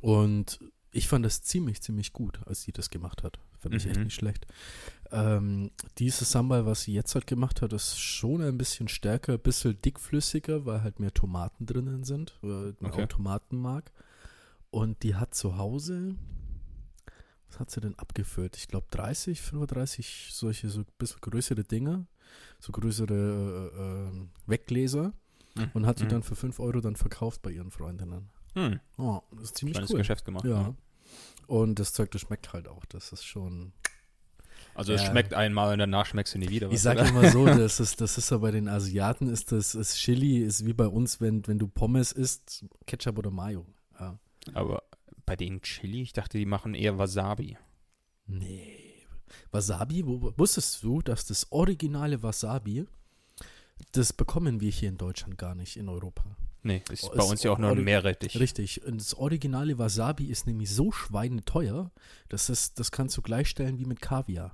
Und 0.00 0.58
ich 0.90 1.08
fand 1.08 1.24
das 1.24 1.42
ziemlich, 1.42 1.80
ziemlich 1.80 2.12
gut, 2.12 2.40
als 2.46 2.62
sie 2.62 2.72
das 2.72 2.90
gemacht 2.90 3.22
hat. 3.22 3.38
Fand 3.58 3.74
ich 3.74 3.86
echt 3.86 3.96
Mhm. 3.96 4.04
nicht 4.04 4.14
schlecht. 4.14 4.46
Ähm, 5.10 5.70
dieses 5.98 6.30
Sambal, 6.30 6.66
was 6.66 6.82
sie 6.82 6.92
jetzt 6.92 7.14
halt 7.14 7.26
gemacht 7.26 7.62
hat, 7.62 7.72
ist 7.72 7.98
schon 7.98 8.42
ein 8.42 8.58
bisschen 8.58 8.88
stärker, 8.88 9.34
ein 9.34 9.38
bisschen 9.40 9.80
dickflüssiger, 9.80 10.66
weil 10.66 10.82
halt 10.82 11.00
mehr 11.00 11.14
Tomaten 11.14 11.64
drinnen 11.66 12.04
sind, 12.04 12.36
weil 12.42 12.74
man 12.80 12.92
Okay. 12.92 13.04
auch 13.04 13.08
Tomaten 13.08 13.56
mag. 13.56 13.90
Und 14.70 15.02
die 15.02 15.14
hat 15.14 15.34
zu 15.34 15.56
Hause, 15.58 16.16
was 17.52 17.60
hat 17.60 17.70
sie 17.70 17.80
denn 17.80 17.98
abgefüllt? 17.98 18.56
Ich 18.56 18.68
glaube 18.68 18.86
30, 18.90 19.40
35 19.40 20.30
solche 20.32 20.68
so 20.70 20.80
ein 20.80 20.86
bisschen 20.98 21.20
größere 21.20 21.64
Dinger, 21.64 22.06
so 22.58 22.72
größere 22.72 23.14
äh, 23.74 24.18
äh, 24.18 24.26
Weggläser 24.46 25.12
Mhm. 25.54 25.70
und 25.74 25.86
hat 25.86 26.00
die 26.00 26.04
Mhm. 26.04 26.08
dann 26.08 26.22
für 26.22 26.34
5 26.36 26.58
Euro 26.60 26.80
dann 26.80 26.96
verkauft 26.96 27.42
bei 27.42 27.50
ihren 27.50 27.70
Freundinnen. 27.70 28.30
Hm. 28.54 28.80
Oh, 28.98 29.20
das 29.32 29.44
ist 29.44 29.58
ziemlich 29.58 29.74
Kleines 29.74 29.90
cool. 29.90 29.98
Geschäft 29.98 30.24
gemacht. 30.24 30.44
Ja. 30.44 30.74
Und 31.46 31.78
das 31.78 31.92
Zeug, 31.92 32.10
das 32.10 32.22
schmeckt 32.22 32.52
halt 32.54 32.68
auch. 32.68 32.84
Das 32.86 33.12
ist 33.12 33.24
schon. 33.24 33.72
Also 34.74 34.94
es 34.94 35.02
Ja. 35.02 35.10
schmeckt 35.10 35.34
einmal 35.34 35.72
und 35.74 35.78
danach 35.80 36.06
schmeckst 36.06 36.34
du 36.34 36.38
nie 36.38 36.48
wieder. 36.48 36.68
Ich 36.68 36.74
was, 36.74 36.82
sage 36.82 37.00
oder? 37.00 37.08
immer 37.10 37.30
so, 37.30 37.44
das 37.68 37.80
ist, 37.80 38.00
das 38.00 38.16
ist 38.16 38.30
ja 38.30 38.38
bei 38.38 38.50
den 38.50 38.68
Asiaten, 38.68 39.28
ist 39.28 39.52
das, 39.52 39.74
ist 39.74 39.96
Chili 39.96 40.38
ist 40.38 40.64
wie 40.64 40.72
bei 40.72 40.86
uns, 40.86 41.20
wenn, 41.20 41.46
wenn 41.46 41.58
du 41.58 41.68
Pommes 41.68 42.12
isst, 42.12 42.64
Ketchup 42.86 43.18
oder 43.18 43.30
Mayo. 43.30 43.66
Ja. 44.00 44.18
Aber 44.54 44.82
bei 45.26 45.36
denen 45.36 45.62
Chili, 45.62 46.02
ich 46.02 46.12
dachte, 46.12 46.38
die 46.38 46.46
machen 46.46 46.74
eher 46.74 46.98
Wasabi. 46.98 47.56
Nee. 48.26 49.06
Wasabi, 49.50 50.06
wo, 50.06 50.32
wusstest 50.36 50.82
du, 50.82 51.02
dass 51.02 51.26
das 51.26 51.50
originale 51.50 52.22
Wasabi, 52.22 52.86
das 53.92 54.12
bekommen 54.12 54.60
wir 54.60 54.70
hier 54.70 54.88
in 54.88 54.98
Deutschland 54.98 55.38
gar 55.38 55.54
nicht 55.54 55.76
in 55.76 55.88
Europa. 55.88 56.36
Nee, 56.62 56.82
ist 56.90 57.04
Oh, 57.04 57.10
bei 57.10 57.24
ist 57.24 57.30
uns 57.30 57.42
ja 57.42 57.50
auch 57.50 57.58
nur 57.58 57.70
ein 57.70 57.82
Meerrettich. 57.82 58.38
Richtig. 58.38 58.84
Und 58.84 59.00
das 59.00 59.14
originale 59.14 59.78
Wasabi 59.78 60.26
ist 60.26 60.46
nämlich 60.46 60.70
so 60.70 60.92
schweineteuer, 60.92 61.90
das, 62.28 62.48
ist, 62.48 62.78
das 62.78 62.92
kannst 62.92 63.16
du 63.16 63.22
gleichstellen 63.22 63.78
wie 63.78 63.84
mit 63.84 64.00
Kaviar. 64.00 64.52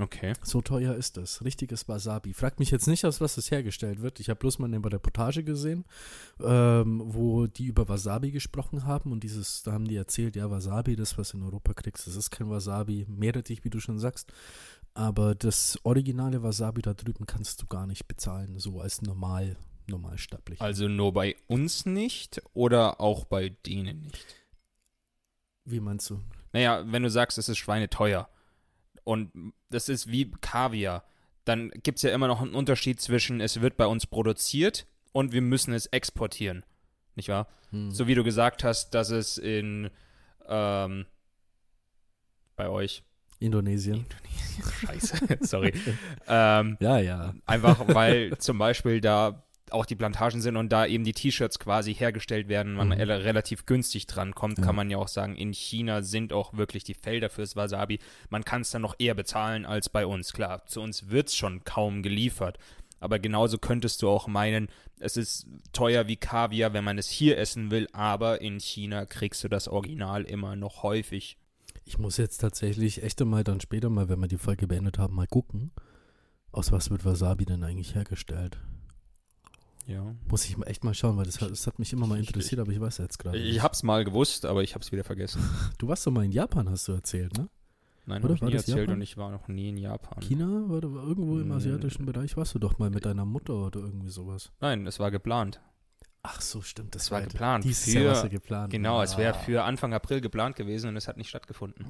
Okay. 0.00 0.34
So 0.42 0.60
teuer 0.60 0.94
ist 0.94 1.16
das. 1.16 1.42
Richtiges 1.42 1.88
Wasabi. 1.88 2.34
Fragt 2.34 2.58
mich 2.58 2.70
jetzt 2.70 2.86
nicht, 2.86 3.04
aus 3.06 3.20
was 3.20 3.36
das 3.36 3.50
hergestellt 3.50 4.02
wird. 4.02 4.20
Ich 4.20 4.28
habe 4.28 4.38
bloß 4.38 4.58
mal 4.58 4.66
eine 4.66 4.84
Reportage 4.84 5.42
gesehen, 5.42 5.84
ähm, 6.40 7.02
wo 7.04 7.46
die 7.46 7.66
über 7.66 7.88
Wasabi 7.88 8.30
gesprochen 8.30 8.84
haben 8.84 9.12
und 9.12 9.20
dieses, 9.22 9.62
da 9.62 9.72
haben 9.72 9.86
die 9.88 9.96
erzählt, 9.96 10.36
ja, 10.36 10.50
Wasabi, 10.50 10.96
das, 10.96 11.16
was 11.16 11.32
in 11.32 11.42
Europa 11.42 11.72
kriegst, 11.72 12.06
das 12.06 12.16
ist 12.16 12.30
kein 12.30 12.50
Wasabi, 12.50 13.06
Meerrettich, 13.08 13.64
wie 13.64 13.70
du 13.70 13.80
schon 13.80 13.98
sagst. 13.98 14.32
Aber 14.92 15.34
das 15.34 15.78
originale 15.82 16.42
Wasabi 16.42 16.82
da 16.82 16.94
drüben 16.94 17.26
kannst 17.26 17.62
du 17.62 17.66
gar 17.66 17.86
nicht 17.86 18.06
bezahlen, 18.06 18.58
so 18.58 18.80
als 18.80 19.02
normal, 19.02 19.56
normalsterblich. 19.86 20.60
Also 20.60 20.88
nur 20.88 21.12
bei 21.12 21.36
uns 21.46 21.86
nicht 21.86 22.42
oder 22.54 23.00
auch 23.00 23.24
bei 23.24 23.50
denen 23.50 24.02
nicht? 24.02 24.26
Wie 25.64 25.80
meinst 25.80 26.10
du? 26.10 26.20
Naja, 26.52 26.84
wenn 26.86 27.02
du 27.02 27.10
sagst, 27.10 27.38
es 27.38 27.48
ist 27.48 27.58
schweineteuer 27.58 28.28
und 29.06 29.52
das 29.70 29.88
ist 29.88 30.10
wie 30.10 30.32
Kaviar, 30.40 31.04
dann 31.44 31.70
gibt 31.84 31.98
es 31.98 32.02
ja 32.02 32.10
immer 32.10 32.26
noch 32.26 32.42
einen 32.42 32.56
Unterschied 32.56 33.00
zwischen, 33.00 33.40
es 33.40 33.60
wird 33.60 33.76
bei 33.76 33.86
uns 33.86 34.06
produziert 34.06 34.88
und 35.12 35.32
wir 35.32 35.42
müssen 35.42 35.72
es 35.72 35.86
exportieren. 35.86 36.64
Nicht 37.14 37.28
wahr? 37.28 37.46
Hm. 37.70 37.92
So 37.92 38.08
wie 38.08 38.16
du 38.16 38.24
gesagt 38.24 38.64
hast, 38.64 38.90
dass 38.90 39.10
es 39.10 39.38
in 39.38 39.90
ähm, 40.48 41.06
bei 42.56 42.68
euch 42.68 43.04
Indonesien. 43.38 44.06
Scheiße, 44.80 45.38
sorry. 45.42 45.72
ähm, 46.26 46.76
Ja, 46.80 46.98
ja. 46.98 47.34
einfach 47.46 47.86
weil 47.94 48.36
zum 48.38 48.58
Beispiel 48.58 49.00
da 49.00 49.45
auch 49.72 49.84
die 49.86 49.96
Plantagen 49.96 50.40
sind 50.40 50.56
und 50.56 50.70
da 50.70 50.86
eben 50.86 51.04
die 51.04 51.12
T-Shirts 51.12 51.58
quasi 51.58 51.94
hergestellt 51.94 52.48
werden, 52.48 52.74
man 52.74 52.88
Mhm. 52.88 52.92
rel- 52.94 53.10
relativ 53.22 53.66
günstig 53.66 54.06
dran 54.06 54.34
kommt, 54.34 54.58
Ja. 54.58 54.64
kann 54.64 54.76
man 54.76 54.90
ja 54.90 54.98
auch 54.98 55.08
sagen, 55.08 55.34
in 55.36 55.52
China 55.52 56.02
sind 56.02 56.32
auch 56.32 56.54
wirklich 56.54 56.84
die 56.84 56.94
Felder 56.94 57.30
fürs 57.30 57.56
Wasabi. 57.56 57.98
Man 58.30 58.44
kann 58.44 58.62
es 58.62 58.70
dann 58.70 58.82
noch 58.82 58.94
eher 58.98 59.14
bezahlen 59.14 59.66
als 59.66 59.88
bei 59.88 60.06
uns. 60.06 60.32
Klar, 60.32 60.64
zu 60.66 60.80
uns 60.80 61.08
wird 61.10 61.28
es 61.28 61.36
schon 61.36 61.64
kaum 61.64 62.02
geliefert. 62.02 62.58
Aber 63.00 63.18
genauso 63.18 63.58
könntest 63.58 64.00
du 64.02 64.08
auch 64.08 64.26
meinen, 64.26 64.68
es 64.98 65.16
ist 65.18 65.46
teuer 65.72 66.06
wie 66.06 66.16
Kaviar, 66.16 66.72
wenn 66.72 66.84
man 66.84 66.96
es 66.96 67.08
hier 67.10 67.36
essen 67.36 67.70
will, 67.70 67.88
aber 67.92 68.40
in 68.40 68.58
China 68.58 69.04
kriegst 69.04 69.44
du 69.44 69.48
das 69.48 69.68
Original 69.68 70.22
immer 70.24 70.56
noch 70.56 70.82
häufig. 70.82 71.36
Ich 71.84 71.98
muss 71.98 72.16
jetzt 72.16 72.38
tatsächlich 72.38 73.02
echt 73.02 73.20
einmal 73.20 73.44
dann 73.44 73.60
später 73.60 73.90
mal, 73.90 74.08
wenn 74.08 74.18
wir 74.20 74.28
die 74.28 74.38
Folge 74.38 74.66
beendet 74.66 74.98
haben, 74.98 75.14
mal 75.14 75.26
gucken, 75.26 75.72
aus 76.52 76.72
was 76.72 76.90
wird 76.90 77.04
Wasabi 77.04 77.44
denn 77.44 77.62
eigentlich 77.64 77.94
hergestellt. 77.94 78.58
Ja. 79.86 80.14
Muss 80.28 80.44
ich 80.44 80.56
echt 80.66 80.82
mal 80.84 80.94
schauen, 80.94 81.16
weil 81.16 81.26
das 81.26 81.40
hat, 81.40 81.50
das 81.50 81.66
hat 81.66 81.78
mich 81.78 81.92
immer 81.92 82.06
mal 82.08 82.18
interessiert, 82.18 82.60
aber 82.60 82.72
ich 82.72 82.80
weiß 82.80 82.98
jetzt 82.98 83.18
gerade. 83.18 83.38
Ich 83.38 83.62
hab's 83.62 83.82
mal 83.84 84.04
gewusst, 84.04 84.44
aber 84.44 84.62
ich 84.64 84.74
hab's 84.74 84.90
wieder 84.92 85.04
vergessen. 85.04 85.40
Du 85.78 85.86
warst 85.88 86.06
doch 86.06 86.10
mal 86.10 86.24
in 86.24 86.32
Japan, 86.32 86.68
hast 86.68 86.88
du 86.88 86.92
erzählt, 86.92 87.36
ne? 87.38 87.48
Nein, 88.08 88.22
Oder 88.22 88.30
habe 88.30 88.34
ich 88.34 88.40
war 88.42 88.48
nie 88.48 88.54
das 88.54 88.62
erzählt 88.68 88.78
Japan? 88.86 88.94
und 88.96 89.02
ich 89.02 89.16
war 89.16 89.30
noch 89.30 89.48
nie 89.48 89.68
in 89.68 89.78
Japan. 89.78 90.22
China? 90.22 90.66
Oder 90.70 90.88
irgendwo 90.88 91.38
im 91.38 91.48
Mm. 91.48 91.52
asiatischen 91.52 92.06
Bereich 92.06 92.36
warst 92.36 92.54
du 92.54 92.58
doch 92.58 92.78
mal 92.78 92.90
mit 92.90 93.04
deiner 93.04 93.24
Mutter 93.24 93.54
oder 93.54 93.80
irgendwie 93.80 94.08
sowas. 94.10 94.50
Nein, 94.60 94.86
es 94.86 94.98
war 95.00 95.10
geplant. 95.10 95.60
Ach 96.22 96.40
so, 96.40 96.62
stimmt. 96.62 96.94
Das 96.96 97.04
Es 97.04 97.10
war 97.12 97.22
geplant 97.22 97.64
Dieses 97.64 97.84
für- 97.92 98.00
Jahr 98.00 98.22
du 98.22 98.28
geplant. 98.28 98.72
Genau, 98.72 99.00
es 99.02 99.16
wäre 99.16 99.34
Ah. 99.34 99.38
für 99.38 99.62
Anfang 99.64 99.92
April 99.94 100.20
geplant 100.20 100.56
gewesen 100.56 100.88
und 100.88 100.96
es 100.96 101.06
hat 101.08 101.16
nicht 101.16 101.28
stattgefunden. 101.28 101.84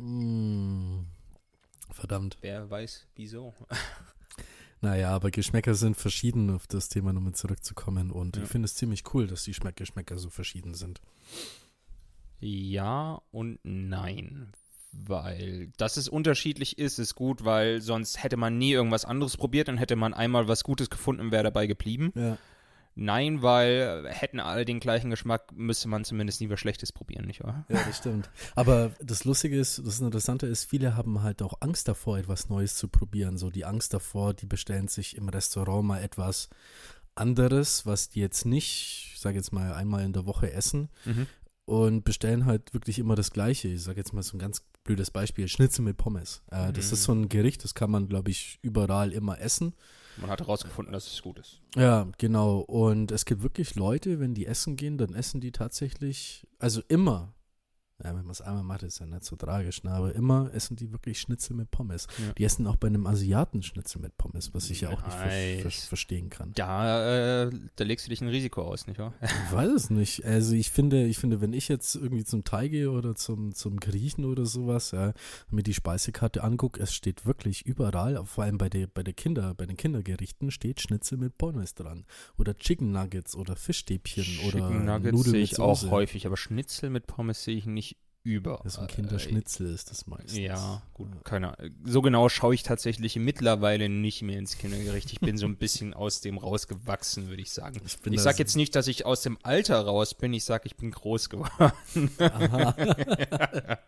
Mm. 1.01 1.07
Verdammt. 1.93 2.37
Wer 2.43 2.69
weiß, 2.69 3.07
wieso. 3.15 3.55
Naja, 4.83 5.11
aber 5.11 5.31
Geschmäcker 5.31 5.75
sind 5.75 5.97
verschieden, 5.97 6.51
auf 6.51 6.67
das 6.67 6.89
Thema 6.89 7.13
nochmal 7.13 7.35
zurückzukommen. 7.35 8.11
Und 8.11 8.37
Ja. 8.37 8.43
ich 8.43 8.49
finde 8.49 8.67
es 8.67 8.75
ziemlich 8.75 9.03
cool, 9.15 9.27
dass 9.27 9.45
die 9.45 9.53
Geschmäcker 9.75 10.19
so 10.19 10.31
verschieden 10.31 10.75
sind. 10.75 11.01
Ja 12.41 13.21
und 13.31 13.59
nein. 13.63 14.53
Weil, 14.93 15.69
dass 15.77 15.97
es 15.99 16.09
unterschiedlich 16.09 16.79
ist, 16.79 16.99
ist 16.99 17.15
gut, 17.15 17.45
weil 17.45 17.83
sonst 17.83 18.23
hätte 18.23 18.37
man 18.39 18.57
nie 18.57 18.73
irgendwas 18.73 19.05
anderes 19.05 19.37
probiert, 19.37 19.69
dann 19.69 19.77
hätte 19.77 19.97
man 19.97 20.15
einmal 20.15 20.49
was 20.49 20.65
Gutes 20.65 20.89
gefunden 20.89 21.21
und 21.23 21.33
wäre 21.33 21.45
dabei 21.45 21.67
geblieben. 21.67 22.13
Ja. 22.15 22.39
Nein, 22.99 23.43
weil 23.43 24.07
hätten 24.09 24.41
alle 24.41 24.65
den 24.65 24.81
gleichen 24.81 25.11
Geschmack, 25.11 25.53
müsste 25.55 25.87
man 25.87 26.05
zumindest 26.05 26.41
nie 26.41 26.49
was 26.49 26.59
Schlechtes 26.59 26.93
probieren, 26.93 27.27
nicht 27.27 27.45
wahr? 27.45 27.67
Ja, 27.69 27.77
das 27.85 27.99
stimmt. 27.99 28.31
Aber 28.55 28.91
das 29.01 29.25
Lustige 29.25 29.59
ist, 29.61 29.83
das 29.87 30.01
Interessante 30.01 30.47
ist, 30.47 30.65
viele 30.65 30.97
haben 30.97 31.23
halt 31.23 31.43
auch 31.43 31.61
Angst 31.61 31.89
davor, 31.89 32.17
etwas 32.17 32.49
Neues 32.49 32.75
zu 32.77 32.89
probieren. 32.89 33.37
So 33.37 33.51
die 33.51 33.67
Angst 33.67 33.93
davor, 33.93 34.33
die 34.33 34.47
bestellen 34.47 34.89
sich 34.89 35.15
im 35.17 35.29
Restaurant 35.29 35.85
mal 35.87 36.03
etwas 36.03 36.49
anderes, 37.15 37.87
was 37.87 38.09
die 38.09 38.21
jetzt 38.21 38.47
nicht, 38.47 39.11
ich 39.15 39.21
sage 39.21 39.37
jetzt 39.37 39.53
mal, 39.53 39.73
einmal 39.75 40.03
in 40.05 40.13
der 40.13 40.27
Woche 40.27 40.53
essen 40.53 40.89
Mhm. 41.05 41.27
und 41.67 42.05
bestellen 42.05 42.45
halt 42.47 42.73
wirklich 42.75 42.99
immer 42.99 43.15
das 43.15 43.31
Gleiche. 43.31 43.69
Ich 43.69 43.83
sage 43.83 43.99
jetzt 43.99 44.13
mal 44.13 44.23
so 44.23 44.37
ein 44.37 44.41
ganz 44.41 44.63
blödes 44.85 45.11
Beispiel, 45.11 45.49
Schnitzel 45.49 45.83
mit 45.83 45.97
Pommes. 45.97 46.43
Äh, 46.51 46.73
das 46.73 46.87
Mhm. 46.89 46.93
ist 46.95 47.03
so 47.03 47.13
ein 47.13 47.29
Gericht, 47.29 47.65
das 47.65 47.75
kann 47.75 47.91
man, 47.91 48.09
glaube 48.09 48.31
ich, 48.31 48.59
überall 48.63 49.13
immer 49.13 49.41
essen. 49.41 49.75
Man 50.19 50.31
hat 50.31 50.41
herausgefunden, 50.41 50.93
dass 50.93 51.07
es 51.07 51.23
gut 51.23 51.39
ist. 51.39 51.61
Ja, 51.75 52.09
genau. 52.19 52.59
Und 52.61 53.11
es 53.13 53.25
gibt 53.25 53.43
wirklich 53.43 53.75
Leute, 53.75 54.19
wenn 54.21 54.35
die 54.35 54.47
essen 54.47 54.77
gehen, 54.77 54.99
dann 54.99 55.15
essen 55.15 55.41
die 55.41 55.53
tatsächlich, 55.53 56.47
also 56.59 56.83
immer, 56.89 57.35
ja, 58.05 58.11
wenn 58.15 58.25
man 58.25 58.31
es 58.31 58.43
einmal 58.43 58.63
macht, 58.63 58.83
ist 58.83 58.99
ja 58.99 59.07
nicht 59.07 59.25
so 59.25 59.37
tragisch, 59.37 59.83
ne? 59.83 59.91
aber 59.91 60.15
immer 60.15 60.53
essen 60.53 60.77
die 60.77 60.93
wirklich 60.93 61.19
Schnitzel 61.19 61.57
mit 61.57 61.71
Pommes. 61.71 62.07
Ja. 62.19 62.33
Die 62.35 62.45
essen 62.45 62.67
auch 62.67 62.77
bei 62.77 62.89
einem 62.89 63.07
Asiaten 63.07 63.63
Schnitzel 63.63 64.03
mit 64.03 64.19
Pommes, 64.19 64.53
was 64.53 64.69
ich 64.69 64.83
ja 64.83 64.91
auch 64.91 65.03
nicht 65.03 65.17
ver 65.17 65.71
ver 65.71 65.71
verstehen 65.71 66.29
kann. 66.29 66.53
Da, 66.55 67.45
äh, 67.45 67.51
da 67.77 67.85
legst 67.85 68.07
du 68.07 68.11
dich 68.11 68.21
ein 68.21 68.29
Risiko 68.29 68.63
aus, 68.63 68.87
nicht 68.87 68.99
wahr? 68.99 69.15
Ich 69.47 69.53
weiß 69.53 69.71
es 69.71 69.91
nicht. 69.91 70.25
Also 70.25 70.55
ich 70.55 70.71
finde, 70.71 71.07
ich 71.07 71.19
finde, 71.19 71.41
wenn 71.41 71.53
ich 71.53 71.69
jetzt 71.69 71.95
irgendwie 71.95 72.25
zum 72.25 72.45
Thai 72.45 72.69
gehe 72.69 72.91
oder 72.91 73.15
zum, 73.15 73.55
zum 73.55 73.81
Griechen 73.81 74.25
oder 74.25 74.45
sowas, 74.45 74.91
ja, 74.91 75.15
mir 75.51 75.63
die 75.63 75.75
Speisekarte 75.75 76.43
angucke, 76.43 76.83
es 76.83 76.93
steht 76.93 77.25
wirklich 77.25 77.65
überall, 77.65 78.25
vor 78.27 78.45
allem 78.45 78.59
bei, 78.59 78.69
der, 78.69 78.89
bei, 78.89 79.03
der 79.05 79.15
Kinder, 79.15 79.55
bei 79.55 79.65
den 79.65 79.77
Kindergerichten, 79.77 80.51
steht 80.51 80.81
Schnitzel 80.81 81.17
mit 81.17 81.39
Pommes 81.39 81.75
dran. 81.75 82.05
Oder 82.37 82.57
Chicken 82.57 82.93
Nuggets 82.93 83.37
oder 83.37 83.57
Fischstäbchen 83.57 84.25
oder 84.47 84.59
Chicken 84.59 84.85
Nuggets 84.85 85.13
Nudeln 85.13 85.33
sehe 85.33 85.43
ich 85.43 85.59
auch 85.59 85.91
häufig, 85.91 86.27
aber 86.27 86.37
Schnitzel 86.37 86.91
mit 86.91 87.07
Pommes 87.07 87.45
sehe 87.45 87.57
ich 87.57 87.67
nicht 87.67 87.86
über. 88.27 88.61
Das 88.65 88.75
ist 88.75 88.79
ein 88.81 88.89
Kinderschnitzel, 88.89 89.73
ist 89.73 89.91
das 89.91 90.07
meistens. 90.07 90.37
Ja, 90.37 90.83
gut, 90.93 91.09
keine 91.25 91.57
Ahnung. 91.57 91.75
So 91.85 92.03
genau 92.03 92.29
schaue 92.29 92.55
ich 92.55 92.65
tatsächlich 92.65 93.17
mittlerweile 93.17 93.89
nicht 93.89 94.23
mehr 94.23 94.39
ins 94.39 94.59
Kindergericht. 94.59 95.13
Ich 95.13 95.21
bin 95.21 95.39
so 95.39 95.47
ein 95.47 95.57
bisschen 95.57 95.95
aus 95.95 96.21
dem 96.21 96.37
rausgewachsen, 96.37 97.29
würde 97.29 97.43
ich 97.43 97.53
sagen. 97.53 97.81
Ich 97.85 97.99
Ich 98.05 98.21
sage 98.21 98.39
jetzt 98.39 98.57
nicht, 98.57 98.75
dass 98.75 98.89
ich 98.89 99.07
aus 99.07 99.23
dem 99.23 99.39
Alter 99.43 99.81
raus 99.81 100.15
bin, 100.15 100.33
ich 100.35 100.45
sage, 100.45 100.65
ich 100.67 100.77
bin 100.77 100.91
groß 100.91 101.31
geworden. 101.31 101.73
Aha. 102.19 102.77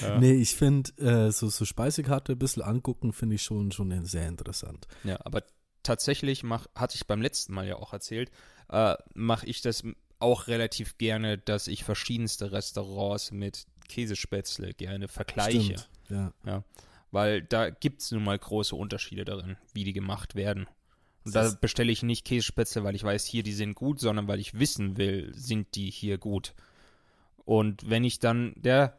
Ja. 0.00 0.18
Nee, 0.18 0.34
ich 0.34 0.54
finde, 0.54 0.90
äh, 0.98 1.32
so, 1.32 1.48
so 1.48 1.64
Speisekarte 1.64 2.32
ein 2.32 2.38
bisschen 2.38 2.62
angucken, 2.62 3.12
finde 3.12 3.34
ich 3.36 3.42
schon, 3.42 3.72
schon 3.72 4.04
sehr 4.04 4.28
interessant. 4.28 4.86
Ja, 5.04 5.18
aber 5.24 5.42
tatsächlich 5.82 6.42
mach, 6.42 6.66
hatte 6.74 6.96
ich 6.96 7.06
beim 7.06 7.20
letzten 7.22 7.54
Mal 7.54 7.66
ja 7.66 7.76
auch 7.76 7.92
erzählt, 7.92 8.30
äh, 8.70 8.96
mache 9.14 9.46
ich 9.46 9.62
das 9.62 9.82
auch 10.20 10.46
relativ 10.46 10.98
gerne, 10.98 11.38
dass 11.38 11.66
ich 11.66 11.84
verschiedenste 11.84 12.52
Restaurants 12.52 13.32
mit 13.32 13.66
Käsespätzle 13.88 14.72
gerne 14.74 15.08
vergleiche. 15.08 15.78
Stimmt, 16.04 16.32
ja. 16.44 16.64
Weil 17.10 17.42
da 17.42 17.70
gibt 17.70 18.02
es 18.02 18.12
nun 18.12 18.22
mal 18.22 18.38
große 18.38 18.76
Unterschiede 18.76 19.24
darin, 19.24 19.56
wie 19.72 19.84
die 19.84 19.92
gemacht 19.92 20.36
werden. 20.36 20.68
Und 21.24 21.34
da 21.34 21.52
bestelle 21.60 21.92
ich 21.92 22.02
nicht 22.02 22.24
Käsespätzle, 22.24 22.84
weil 22.84 22.94
ich 22.94 23.02
weiß, 23.02 23.26
hier, 23.26 23.42
die 23.42 23.52
sind 23.52 23.74
gut, 23.74 24.00
sondern 24.00 24.28
weil 24.28 24.40
ich 24.40 24.58
wissen 24.58 24.96
will, 24.96 25.32
sind 25.34 25.74
die 25.74 25.90
hier 25.90 26.18
gut. 26.18 26.54
Und 27.44 27.88
wenn 27.88 28.04
ich 28.04 28.20
dann, 28.20 28.54
der, 28.56 28.98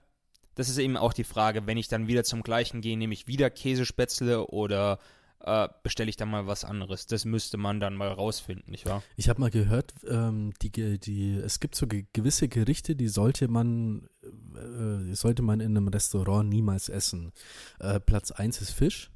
das 0.55 0.69
ist 0.69 0.77
eben 0.77 0.97
auch 0.97 1.13
die 1.13 1.23
Frage, 1.23 1.65
wenn 1.67 1.77
ich 1.77 1.87
dann 1.87 2.07
wieder 2.07 2.23
zum 2.23 2.43
gleichen 2.43 2.81
gehe, 2.81 2.97
nehme 2.97 3.13
ich 3.13 3.27
wieder 3.27 3.49
Käsespätzle 3.49 4.47
oder 4.47 4.99
äh, 5.43 5.69
bestelle 5.83 6.09
ich 6.09 6.17
dann 6.17 6.29
mal 6.29 6.47
was 6.47 6.63
anderes. 6.63 7.07
Das 7.07 7.25
müsste 7.25 7.57
man 7.57 7.79
dann 7.79 7.95
mal 7.95 8.09
rausfinden, 8.09 8.71
nicht 8.71 8.85
wahr? 8.85 9.03
Ich 9.15 9.29
habe 9.29 9.41
mal 9.41 9.49
gehört, 9.49 9.93
ähm, 10.07 10.53
die, 10.61 10.99
die, 10.99 11.35
es 11.35 11.59
gibt 11.59 11.75
so 11.75 11.87
ge 11.87 12.05
gewisse 12.13 12.47
Gerichte, 12.47 12.95
die 12.95 13.07
sollte 13.07 13.47
man, 13.47 14.07
äh, 14.55 15.13
sollte 15.13 15.41
man 15.41 15.59
in 15.59 15.75
einem 15.75 15.87
Restaurant 15.87 16.49
niemals 16.49 16.89
essen. 16.89 17.31
Äh, 17.79 17.99
Platz 17.99 18.31
1 18.31 18.61
ist 18.61 18.71
Fisch. 18.71 19.11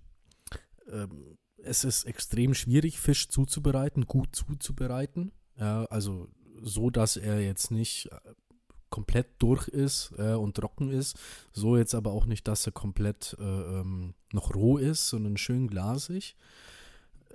Ähm, 0.91 1.38
es 1.58 1.84
ist 1.84 2.03
extrem 2.05 2.53
schwierig, 2.53 3.00
Fisch 3.00 3.27
zuzubereiten, 3.29 4.05
gut 4.05 4.36
zuzubereiten. 4.36 5.32
Also 5.58 6.27
so, 6.62 6.89
dass 6.89 7.15
er 7.15 7.39
jetzt 7.39 7.72
nicht 7.72 8.12
äh, 8.12 8.20
komplett 8.95 9.27
durch 9.39 9.67
ist 9.67 10.13
äh, 10.17 10.35
und 10.35 10.55
trocken 10.55 10.89
ist. 10.89 11.19
So 11.51 11.75
jetzt 11.75 11.93
aber 11.93 12.13
auch 12.13 12.25
nicht, 12.25 12.47
dass 12.47 12.65
er 12.65 12.71
komplett 12.71 13.35
äh, 13.41 13.43
ähm, 13.43 14.13
noch 14.31 14.55
roh 14.55 14.77
ist, 14.77 15.09
sondern 15.09 15.35
schön 15.35 15.67
glasig 15.67 16.37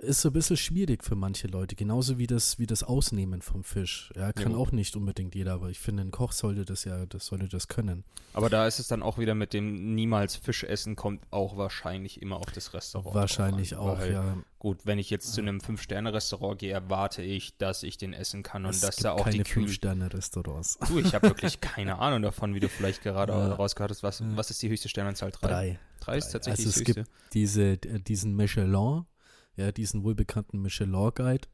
ist 0.01 0.21
so 0.21 0.29
ein 0.29 0.33
bisschen 0.33 0.57
schwierig 0.57 1.03
für 1.03 1.15
manche 1.15 1.47
Leute, 1.47 1.75
genauso 1.75 2.17
wie 2.17 2.27
das, 2.27 2.57
wie 2.59 2.65
das 2.65 2.83
Ausnehmen 2.83 3.41
vom 3.41 3.63
Fisch. 3.63 4.11
Ja, 4.15 4.33
kann 4.33 4.51
Ja. 4.53 4.57
auch 4.57 4.71
nicht 4.71 4.95
unbedingt 4.95 5.35
jeder, 5.35 5.53
aber 5.53 5.69
ich 5.69 5.79
finde, 5.79 6.03
ein 6.03 6.11
Koch 6.11 6.31
sollte 6.31 6.65
das 6.65 6.83
ja, 6.85 7.05
das 7.05 7.27
sollte 7.27 7.47
das 7.47 7.67
können. 7.67 8.03
Aber 8.33 8.49
da 8.49 8.65
ist 8.67 8.79
es 8.79 8.87
dann 8.87 9.03
auch 9.03 9.17
wieder 9.17 9.35
mit 9.35 9.53
dem 9.53 9.93
niemals 9.95 10.35
Fisch 10.35 10.63
essen, 10.63 10.95
kommt 10.95 11.21
auch 11.31 11.55
wahrscheinlich 11.57 12.21
immer 12.21 12.37
auf 12.37 12.51
das 12.53 12.73
Restaurant. 12.73 13.13
Wahrscheinlich 13.15 13.75
auch, 13.75 13.99
weil, 13.99 14.13
ja. 14.13 14.37
Gut, 14.59 14.85
wenn 14.85 14.99
ich 14.99 15.09
jetzt 15.09 15.33
zu 15.33 15.41
einem 15.41 15.59
Fünf-Sterne-Restaurant 15.61 16.59
gehe, 16.59 16.71
erwarte 16.71 17.21
ich, 17.23 17.57
dass 17.57 17.81
ich 17.83 17.97
den 17.97 18.13
essen 18.13 18.43
kann 18.43 18.63
und 18.65 18.71
es 18.71 18.79
dass 18.81 18.95
gibt 18.97 19.05
da 19.05 19.13
auch 19.13 19.23
keine 19.23 19.37
die 19.37 19.43
Kühl 19.43 19.63
Fünf-Sterne-Restaurants. 19.63 20.77
Du, 20.87 20.99
ich 20.99 21.13
habe 21.15 21.27
wirklich 21.29 21.61
keine 21.61 21.99
Ahnung 21.99 22.21
davon, 22.21 22.53
wie 22.55 22.59
du 22.59 22.69
vielleicht 22.69 23.01
gerade 23.03 23.33
Ja. 23.51 23.53
rausgehört 23.53 23.91
hast. 23.91 24.03
Was, 24.03 24.23
was 24.35 24.49
ist 24.51 24.61
die 24.61 24.69
höchste 24.69 24.89
Sternanzahl? 24.89 25.31
Drei? 25.31 25.47
Drei. 25.49 25.79
Drei 25.99 26.17
ist 26.17 26.31
tatsächlich 26.31 26.65
Also 26.67 26.79
die 26.83 26.91
es 26.91 26.97
höchste. 26.97 27.11
Diese, 27.33 27.63
äh, 27.73 27.99
diesen 27.99 28.35
Michelin, 28.35 29.05
ja, 29.55 29.71
diesen 29.71 30.03
wohlbekannten 30.03 30.61
Michelin-Guide. 30.61 31.47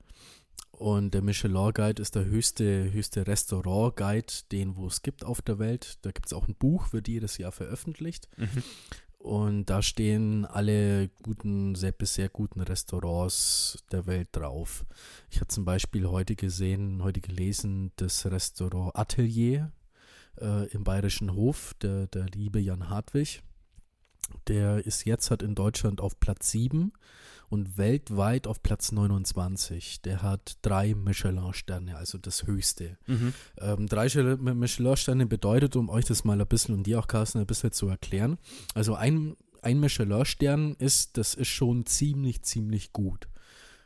Und 0.71 1.13
der 1.13 1.23
Michelin-Guide 1.23 2.01
ist 2.01 2.15
der 2.15 2.25
höchste, 2.25 2.91
höchste 2.91 3.25
Restaurant-Guide, 3.25 4.33
den 4.51 4.75
wo 4.75 4.87
es 4.87 5.01
gibt 5.01 5.25
auf 5.25 5.41
der 5.41 5.59
Welt. 5.59 5.97
Da 6.03 6.11
gibt 6.11 6.27
es 6.27 6.33
auch 6.33 6.47
ein 6.47 6.55
Buch, 6.55 6.93
wird 6.93 7.07
jedes 7.07 7.37
Jahr 7.37 7.51
veröffentlicht. 7.51 8.29
Mhm. 8.37 8.63
Und 9.17 9.65
da 9.65 9.81
stehen 9.81 10.45
alle 10.45 11.09
guten, 11.23 11.75
sehr, 11.75 11.91
bis 11.91 12.13
sehr 12.13 12.29
guten 12.29 12.61
Restaurants 12.61 13.83
der 13.91 14.05
Welt 14.05 14.29
drauf. 14.31 14.85
Ich 15.29 15.37
habe 15.37 15.47
zum 15.47 15.65
Beispiel 15.65 16.07
heute 16.07 16.35
gesehen, 16.35 17.03
heute 17.03 17.19
gelesen, 17.19 17.91
das 17.95 18.25
Restaurant 18.27 18.95
Atelier 18.95 19.71
äh, 20.39 20.67
im 20.71 20.83
Bayerischen 20.83 21.33
Hof, 21.33 21.73
der, 21.81 22.07
der 22.07 22.27
liebe 22.27 22.59
Jan 22.59 22.89
Hartwig. 22.89 23.41
Der 24.47 24.85
ist 24.85 25.05
jetzt 25.05 25.31
hat 25.31 25.41
in 25.41 25.55
Deutschland 25.55 25.99
auf 25.99 26.19
Platz 26.19 26.51
7 26.51 26.93
und 27.49 27.77
weltweit 27.77 28.47
auf 28.47 28.61
Platz 28.61 28.91
29. 28.91 30.01
Der 30.01 30.21
hat 30.21 30.57
drei 30.61 30.93
Michelin-Sterne, 30.93 31.95
also 31.95 32.17
das 32.17 32.45
höchste. 32.45 32.97
Mhm. 33.07 33.33
Ähm, 33.59 33.87
drei 33.87 34.05
Michelin-Sterne 34.35 35.25
bedeutet, 35.25 35.75
um 35.75 35.89
euch 35.89 36.05
das 36.05 36.23
mal 36.23 36.39
ein 36.39 36.47
bisschen 36.47 36.75
und 36.75 36.83
dir 36.83 36.99
auch, 36.99 37.07
Carsten, 37.07 37.39
ein 37.39 37.47
bisschen 37.47 37.71
zu 37.71 37.87
erklären. 37.87 38.37
Also 38.73 38.95
ein, 38.95 39.35
ein 39.61 39.79
Michelin-Stern 39.79 40.75
ist, 40.75 41.17
das 41.17 41.33
ist 41.33 41.49
schon 41.49 41.85
ziemlich, 41.85 42.41
ziemlich 42.43 42.91
gut 42.91 43.27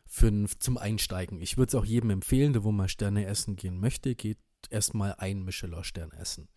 für, 0.07 0.45
zum 0.59 0.77
Einsteigen. 0.77 1.39
Ich 1.39 1.57
würde 1.57 1.69
es 1.69 1.75
auch 1.75 1.85
jedem 1.85 2.09
empfehlen, 2.09 2.53
der 2.53 2.63
wo 2.63 2.71
mal 2.71 2.89
Sterne 2.89 3.25
essen 3.25 3.55
gehen 3.55 3.79
möchte, 3.79 4.15
geht 4.15 4.39
erstmal 4.69 5.15
ein 5.17 5.43
Michelin-Stern 5.43 6.11
essen. 6.11 6.49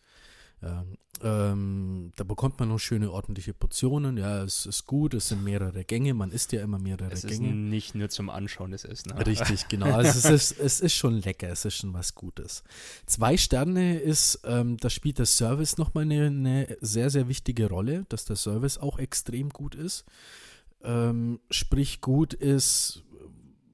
Ja, 0.65 0.85
ähm, 1.23 2.11
da 2.17 2.25
bekommt 2.25 2.59
man 2.59 2.71
noch 2.71 2.79
schöne 2.79 3.11
ordentliche 3.11 3.53
Portionen. 3.55 4.17
Ja, 4.17 4.43
es 4.43 4.67
ist 4.67 4.87
gut, 4.87 5.15
es 5.15 5.29
sind 5.29 5.45
mehrere 5.45 5.85
Gänge, 5.85 6.15
man 6.15 6.31
isst 6.31 6.53
ja 6.53 6.63
immer 6.63 6.79
mehrere 6.79 7.13
Es 7.13 7.23
ist 7.25 7.39
Gänge. 7.39 7.55
nicht 7.55 7.95
nur 7.95 8.09
zum 8.09 8.31
Anschauen 8.31 8.71
des 8.71 8.85
Essen. 8.85 9.13
Richtig, 9.13 9.69
genau. 9.69 9.95
Also 9.95 10.19
es, 10.19 10.25
ist, 10.51 10.59
es 10.59 10.81
ist 10.81 10.95
schon 10.95 11.21
lecker, 11.21 11.49
es 11.49 11.65
ist 11.65 11.77
schon 11.77 11.93
was 11.93 12.15
Gutes. 12.15 12.65
Zwei 13.07 13.37
Sterne 13.37 13.99
ist, 13.99 14.41
ähm, 14.45 14.77
da 14.79 14.91
spielt 14.91 15.19
der 15.19 15.27
Service 15.27 15.77
nochmal 15.77 16.05
eine, 16.05 16.27
eine 16.27 16.77
sehr, 16.81 17.11
sehr 17.11 17.29
wichtige 17.29 17.69
Rolle, 17.69 18.07
dass 18.09 18.25
der 18.25 18.37
Service 18.37 18.79
auch 18.79 18.99
extrem 18.99 19.51
gut 19.51 19.75
ist. 19.75 20.05
Ähm, 20.83 21.41
sprich, 21.51 22.01
gut 22.01 22.35
ist, 22.35 23.03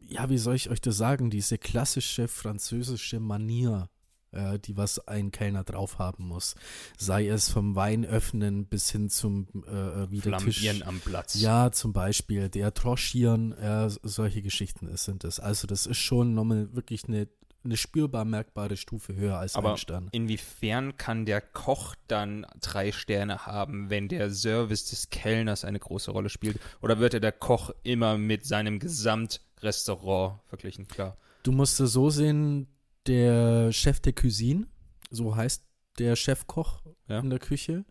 ja, 0.08 0.28
wie 0.28 0.38
soll 0.38 0.56
ich 0.56 0.70
euch 0.70 0.80
das 0.80 0.96
sagen, 0.96 1.30
diese 1.30 1.56
klassische 1.56 2.28
französische 2.28 3.20
Manier, 3.20 3.88
äh, 4.32 4.58
die 4.58 4.76
was 4.76 5.06
ein 5.08 5.30
Kellner 5.30 5.64
drauf 5.64 5.98
haben 5.98 6.28
muss. 6.28 6.54
Sei 6.96 7.26
es 7.28 7.48
vom 7.48 7.74
Wein 7.76 8.04
öffnen 8.04 8.66
bis 8.66 8.90
hin 8.90 9.08
zum 9.10 9.46
äh, 9.66 10.10
wieder 10.10 10.36
Tisch. 10.38 10.82
Am 10.82 11.00
Platz. 11.00 11.40
Ja, 11.40 11.72
zum 11.72 11.92
Beispiel 11.92 12.48
der 12.48 12.72
Troschieren, 12.74 13.52
s- 13.52 14.00
solche 14.02 14.42
Geschichten 14.42 14.86
ist- 14.88 15.04
sind 15.04 15.24
es. 15.24 15.40
Also 15.40 15.66
das 15.66 15.86
ist 15.86 15.98
schon 15.98 16.34
nochmal 16.34 16.74
wirklich 16.74 17.04
eine, 17.08 17.28
eine 17.62 17.76
spürbar 17.76 18.24
merkbare 18.24 18.76
Stufe 18.76 19.14
höher 19.14 19.36
als 19.38 19.54
Aber 19.54 19.72
ein 19.72 19.76
Stern. 19.76 20.08
inwiefern 20.12 20.96
kann 20.96 21.26
der 21.26 21.40
Koch 21.42 21.94
dann 22.08 22.46
drei 22.62 22.90
Sterne 22.92 23.44
haben, 23.46 23.90
wenn 23.90 24.08
der 24.08 24.30
Service 24.30 24.86
des 24.86 25.10
Kellners 25.10 25.64
eine 25.64 25.78
große 25.78 26.10
Rolle 26.10 26.30
spielt? 26.30 26.58
Oder 26.80 26.98
wird 27.00 27.14
er 27.14 27.20
der 27.20 27.32
Koch 27.32 27.70
immer 27.82 28.16
mit 28.16 28.46
seinem 28.46 28.78
Gesamtrestaurant 28.78 30.40
verglichen? 30.46 30.88
Klar. 30.88 31.16
Du 31.42 31.52
musst 31.52 31.80
es 31.80 31.92
so 31.92 32.10
sehen, 32.10 32.66
der 33.10 33.72
Chef 33.72 33.98
der 34.00 34.12
Cuisine, 34.14 34.66
so 35.10 35.34
heißt 35.34 35.64
der 35.98 36.14
Chefkoch 36.16 36.82
Ja. 37.08 37.18
in 37.18 37.28
der 37.30 37.40
Küche, 37.40 37.84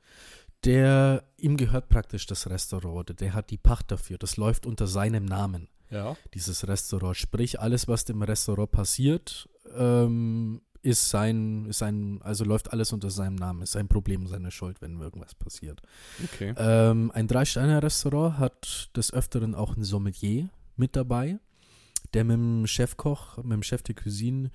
der, 0.64 1.24
ihm 1.38 1.58
gehört 1.58 1.90
praktisch 1.90 2.26
das 2.26 2.50
Restaurant, 2.50 3.20
der 3.20 3.34
hat 3.34 3.50
die 3.50 3.58
Pacht 3.58 3.92
dafür. 3.92 4.18
Das 4.18 4.38
läuft 4.38 4.66
unter 4.66 4.88
seinem 4.88 5.26
Namen. 5.26 5.68
Ja. 5.92 6.16
dieses 6.36 6.68
Restaurant. 6.68 7.18
Sprich, 7.18 7.60
alles, 7.60 7.88
was 7.88 8.06
dem 8.06 8.22
Restaurant 8.22 8.70
passiert, 8.72 9.50
ähm, 9.76 10.62
ist 10.84 11.10
sein, 11.10 11.66
ist 11.66 11.80
sein, 11.80 12.20
also 12.22 12.46
läuft 12.46 12.72
alles 12.72 12.94
unter 12.94 13.10
seinem 13.10 13.34
Namen, 13.36 13.64
ist 13.64 13.72
sein 13.72 13.88
Problem, 13.88 14.28
seine 14.28 14.52
Schuld, 14.52 14.82
wenn 14.82 15.02
irgendwas 15.02 15.34
passiert. 15.34 15.82
Okay. 16.24 16.54
Ähm, 16.58 17.10
ein 17.16 17.28
Drei-Sterne-Restaurant 17.28 18.38
hat 18.38 18.92
des 18.96 19.12
Öfteren 19.12 19.56
auch 19.56 19.74
einen 19.76 19.84
Sommelier 19.84 20.50
mit 20.76 20.96
dabei, 20.96 21.40
der 22.14 22.24
mit 22.24 22.36
dem 22.36 22.68
Chefkoch, 22.68 23.38
mit 23.38 23.54
dem 23.54 23.64
Chef 23.64 23.82
de 23.82 23.96
Cuisine 23.96 24.52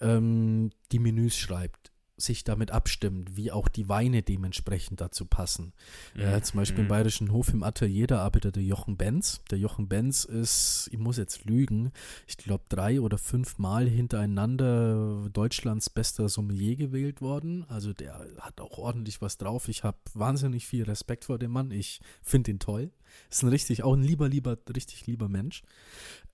ähm, 0.00 0.70
die 0.92 0.98
Menüs 0.98 1.36
schreibt, 1.36 1.92
sich 2.18 2.44
damit 2.44 2.70
abstimmt, 2.70 3.36
wie 3.36 3.52
auch 3.52 3.68
die 3.68 3.90
Weine 3.90 4.22
dementsprechend 4.22 5.02
dazu 5.02 5.26
passen. 5.26 5.74
Ja, 6.14 6.40
zum 6.40 6.56
Beispiel 6.56 6.78
im 6.78 6.84
Mhm. 6.86 6.88
Bayerischen 6.88 7.30
Hof 7.30 7.50
im 7.52 7.62
Atelier, 7.62 8.06
da 8.06 8.20
arbeitet 8.22 8.56
der 8.56 8.62
Jochen 8.62 8.96
Benz. 8.96 9.42
Der 9.50 9.58
Jochen 9.58 9.86
Benz 9.86 10.24
ist, 10.24 10.88
ich 10.92 10.98
muss 10.98 11.18
jetzt 11.18 11.44
lügen, 11.44 11.92
ich 12.26 12.38
glaube 12.38 12.64
drei 12.70 13.02
oder 13.02 13.18
fünf 13.18 13.58
Mal 13.58 13.86
hintereinander 13.86 15.28
Deutschlands 15.30 15.90
bester 15.90 16.30
Sommelier 16.30 16.76
gewählt 16.76 17.20
worden. 17.20 17.64
Also 17.68 17.92
der 17.92 18.26
hat 18.40 18.62
auch 18.62 18.78
ordentlich 18.78 19.20
was 19.20 19.36
drauf. 19.36 19.68
Ich 19.68 19.84
habe 19.84 19.98
wahnsinnig 20.14 20.66
viel 20.66 20.84
Respekt 20.84 21.26
vor 21.26 21.38
dem 21.38 21.50
Mann. 21.50 21.70
Ich 21.70 22.00
finde 22.22 22.50
ihn 22.50 22.58
toll. 22.58 22.92
Ist 23.30 23.42
ein 23.42 23.50
richtig, 23.50 23.82
auch 23.82 23.92
ein 23.94 24.02
lieber, 24.02 24.28
lieber, 24.30 24.56
richtig 24.74 25.06
lieber 25.06 25.28
Mensch. 25.28 25.62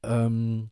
Ähm, 0.05 0.71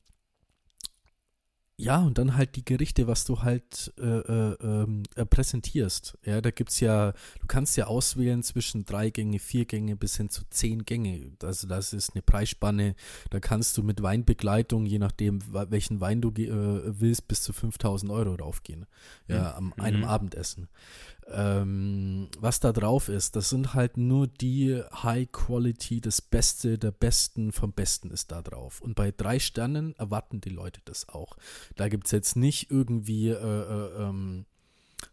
ja, 1.80 1.98
und 1.98 2.18
dann 2.18 2.36
halt 2.36 2.56
die 2.56 2.64
Gerichte, 2.64 3.06
was 3.06 3.24
du 3.24 3.42
halt 3.42 3.92
äh, 3.98 4.04
äh, 4.04 4.56
ähm, 4.62 5.02
äh, 5.16 5.24
präsentierst. 5.24 6.18
Ja, 6.24 6.40
da 6.40 6.50
gibt's 6.50 6.80
ja, 6.80 7.12
du 7.40 7.46
kannst 7.46 7.76
ja 7.76 7.86
auswählen 7.86 8.42
zwischen 8.42 8.84
drei 8.84 9.10
Gänge, 9.10 9.38
vier 9.38 9.64
Gänge 9.64 9.96
bis 9.96 10.16
hin 10.16 10.28
zu 10.28 10.42
zehn 10.50 10.84
Gänge. 10.84 11.32
Also 11.42 11.66
das 11.66 11.92
ist 11.92 12.14
eine 12.14 12.22
Preisspanne. 12.22 12.94
Da 13.30 13.40
kannst 13.40 13.78
du 13.78 13.82
mit 13.82 14.02
Weinbegleitung, 14.02 14.84
je 14.84 14.98
nachdem 14.98 15.40
welchen 15.52 16.00
Wein 16.00 16.20
du 16.20 16.28
äh, 16.30 17.00
willst, 17.00 17.28
bis 17.28 17.42
zu 17.42 17.52
5000 17.52 18.12
Euro 18.12 18.36
draufgehen. 18.36 18.86
Ja, 19.28 19.54
am 19.56 19.66
Mhm. 19.66 19.72
einem 19.78 20.04
Abendessen. 20.04 20.68
Ähm, 21.32 22.28
was 22.38 22.60
da 22.60 22.72
drauf 22.72 23.08
ist, 23.08 23.36
das 23.36 23.50
sind 23.50 23.74
halt 23.74 23.96
nur 23.96 24.26
die 24.26 24.82
High 24.92 25.30
Quality, 25.30 26.00
das 26.00 26.20
Beste 26.20 26.78
der 26.78 26.90
Besten 26.90 27.52
vom 27.52 27.72
Besten 27.72 28.10
ist 28.10 28.32
da 28.32 28.42
drauf. 28.42 28.80
Und 28.80 28.94
bei 28.94 29.12
drei 29.12 29.38
Sternen 29.38 29.94
erwarten 29.96 30.40
die 30.40 30.50
Leute 30.50 30.80
das 30.84 31.08
auch. 31.08 31.36
Da 31.76 31.88
gibt 31.88 32.06
es 32.06 32.12
jetzt 32.12 32.36
nicht 32.36 32.70
irgendwie 32.70 33.28
äh, 33.28 33.34
äh, 33.34 34.02
ähm, 34.02 34.46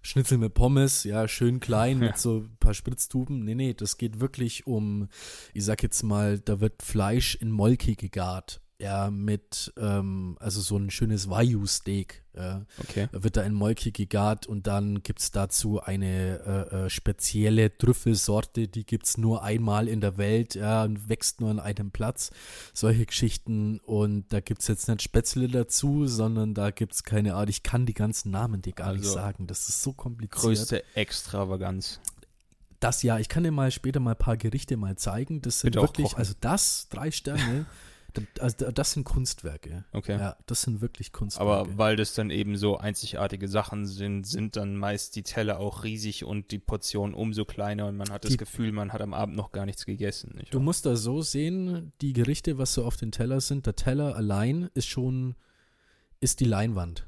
Schnitzel 0.02 0.38
mit 0.38 0.54
Pommes, 0.54 1.04
ja, 1.04 1.28
schön 1.28 1.60
klein 1.60 2.00
mit 2.00 2.18
so 2.18 2.40
ein 2.40 2.58
paar 2.60 2.74
Spritztuben. 2.74 3.44
Nee, 3.44 3.56
nee, 3.56 3.74
das 3.74 3.98
geht 3.98 4.20
wirklich 4.20 4.68
um, 4.68 5.10
ich 5.54 5.66
sag 5.66 5.84
jetzt 5.84 6.04
mal, 6.04 6.40
da 6.40 6.60
wird 6.60 6.82
Fleisch 6.82 7.36
in 7.36 7.52
Molke 7.52 7.96
gegart. 7.96 8.62
Ja, 8.80 9.10
mit, 9.10 9.74
ähm, 9.78 10.38
also 10.40 10.62
so 10.62 10.78
ein 10.78 10.92
schönes 10.92 11.30
Wagyu-Steak. 11.30 12.24
Ja. 12.36 12.66
Okay. 12.80 13.08
wird 13.12 13.36
da 13.36 13.42
in 13.42 13.54
Molke 13.54 13.92
gegart 13.92 14.46
und 14.46 14.68
dann 14.68 15.02
gibt 15.02 15.22
es 15.22 15.32
dazu 15.32 15.82
eine 15.82 16.68
äh, 16.72 16.86
äh, 16.86 16.90
spezielle 16.92 17.76
Trüffelsorte, 17.76 18.68
die 18.68 18.86
gibt 18.86 19.08
es 19.08 19.18
nur 19.18 19.42
einmal 19.42 19.88
in 19.88 20.02
der 20.02 20.18
Welt 20.18 20.54
ja, 20.54 20.84
und 20.84 21.10
wächst 21.10 21.42
nur 21.42 21.50
an 21.50 21.60
einem 21.60 21.90
Platz. 21.90 22.30
Solche 22.76 23.08
Geschichten 23.08 23.80
und 23.80 24.32
da 24.32 24.40
gibt 24.40 24.62
es 24.62 24.68
jetzt 24.68 24.88
nicht 24.88 25.02
Spätzle 25.02 25.48
dazu, 25.48 26.06
sondern 26.06 26.54
da 26.54 26.70
gibt 26.70 26.94
es 26.94 27.04
keine 27.04 27.34
Art, 27.34 27.50
ich 27.50 27.64
kann 27.64 27.88
die 27.88 27.96
ganzen 27.96 28.30
Namen 28.30 28.62
dir 28.62 28.74
gar 28.74 28.94
nicht 28.94 29.06
Also, 29.06 29.16
sagen, 29.16 29.48
das 29.48 29.68
ist 29.70 29.82
so 29.82 29.94
kompliziert. 29.94 30.40
Größte 30.40 30.84
Extravaganz. 30.94 32.00
Das 32.80 33.02
ja, 33.02 33.18
ich 33.18 33.30
kann 33.30 33.42
dir 33.44 33.52
mal 33.52 33.72
später 33.72 34.00
mal 34.00 34.12
ein 34.12 34.18
paar 34.18 34.38
Gerichte 34.38 34.78
mal 34.78 34.96
zeigen, 34.96 35.42
das 35.42 35.62
sind 35.62 35.74
wirklich, 35.74 36.10
kochen. 36.10 36.20
also 36.20 36.36
das, 36.40 36.88
drei 36.90 37.10
Sterne, 37.10 37.66
also 38.40 38.72
das 38.72 38.92
sind 38.94 39.04
Kunstwerke. 39.04 39.86
Okay. 39.92 40.18
Ja, 40.20 40.38
das 40.46 40.62
sind 40.64 40.82
wirklich 40.82 41.12
Kunstwerke. 41.12 41.50
Aber 41.52 41.78
weil 41.78 41.96
das 41.96 42.14
dann 42.14 42.30
eben 42.30 42.58
so 42.58 42.78
einzigartige 42.78 43.48
Sachen 43.48 43.86
sind, 43.86 44.26
sind 44.28 44.56
dann 44.56 44.76
meist 44.78 45.16
die 45.16 45.24
Teller 45.24 45.60
auch 45.60 45.84
riesig 45.84 46.24
und 46.26 46.52
die 46.52 46.60
Portionen 46.60 47.14
umso 47.16 47.46
kleiner 47.46 47.88
und 47.88 47.98
man 47.98 48.10
hat 48.10 48.24
das 48.26 48.32
Die- 48.32 48.38
Gefühl, 48.38 48.72
man 48.72 48.94
hat 48.94 49.02
am 49.02 49.14
Abend 49.14 49.36
noch 49.36 49.52
gar 49.52 49.66
nichts 49.66 49.86
gegessen. 49.86 50.34
Nicht 50.38 50.54
Du 50.54 50.58
wahr? 50.58 50.64
musst 50.66 50.86
da 50.86 50.96
so 50.96 51.22
sehen, 51.22 51.92
die 52.02 52.14
Gerichte, 52.14 52.58
was 52.58 52.74
so 52.74 52.86
auf 52.86 52.98
den 52.98 53.12
Teller 53.12 53.42
sind, 53.42 53.66
der 53.66 53.76
Teller 53.76 54.16
allein 54.16 54.70
ist 54.74 54.88
schon, 54.88 55.36
ist 56.20 56.40
die 56.40 56.46
Leinwand, 56.46 57.08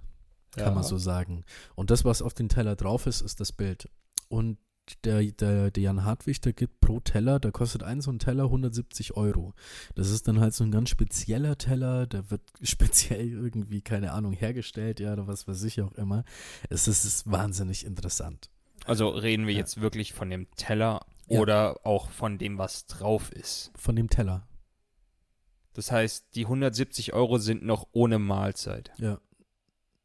kann 0.56 0.65
Ja. 0.67 0.72
man 0.72 0.84
so 0.84 0.98
sagen. 0.98 1.43
Und 1.76 1.89
das, 1.91 2.06
was 2.06 2.22
auf 2.22 2.34
den 2.34 2.50
Teller 2.50 2.76
drauf 2.76 3.06
ist, 3.08 3.22
ist 3.22 3.39
das 3.39 3.52
Bild. 3.52 3.89
Und 4.28 4.58
der, 5.06 5.21
der, 5.23 5.71
der 5.71 5.84
Jan 5.84 6.04
Hartwig, 6.04 6.41
der 6.41 6.54
gibt 6.54 6.80
pro 6.82 6.99
Teller, 6.99 7.39
da 7.39 7.52
kostet 7.52 7.84
ein 7.84 8.02
so 8.02 8.12
ein 8.12 8.19
Teller 8.19 8.45
170 8.45 9.15
Euro. 9.17 9.54
Das 9.95 10.10
ist 10.10 10.28
dann 10.28 10.39
halt 10.39 10.54
so 10.54 10.63
ein 10.63 10.71
ganz 10.71 10.89
spezieller 10.89 11.58
Teller, 11.58 12.08
der 12.08 12.30
wird 12.32 12.41
speziell 12.62 13.30
irgendwie, 13.32 13.82
keine 13.82 14.12
Ahnung, 14.13 14.34
hergestellt, 14.34 14.99
ja, 14.99 15.13
oder 15.13 15.28
was 15.28 15.47
weiß 15.47 15.63
ich 15.63 15.82
auch 15.82 15.93
immer. 15.93 16.23
Es 16.69 16.88
ist, 16.88 17.06
ist 17.06 17.30
wahnsinnig 17.32 17.86
interessant. 17.86 18.49
Also 18.86 19.10
reden 19.10 19.45
wir 19.47 19.54
Ja. 19.54 19.60
jetzt 19.60 19.82
wirklich 19.82 20.13
von 20.13 20.30
dem 20.30 20.47
Teller 20.56 21.06
Ja. 21.28 21.39
oder 21.39 21.86
auch 21.86 22.10
von 22.10 22.38
dem, 22.38 22.58
was 22.58 22.86
drauf 22.88 23.32
ist. 23.32 23.71
Von 23.75 23.95
dem 23.95 24.10
Teller, 24.10 24.47
Das 25.73 25.91
heißt, 25.91 26.36
die 26.36 26.45
170 26.45 27.13
Euro 27.13 27.38
sind 27.38 27.63
noch 27.63 27.88
ohne 27.91 28.19
Mahlzeit. 28.19 28.91
Ja. 28.97 29.19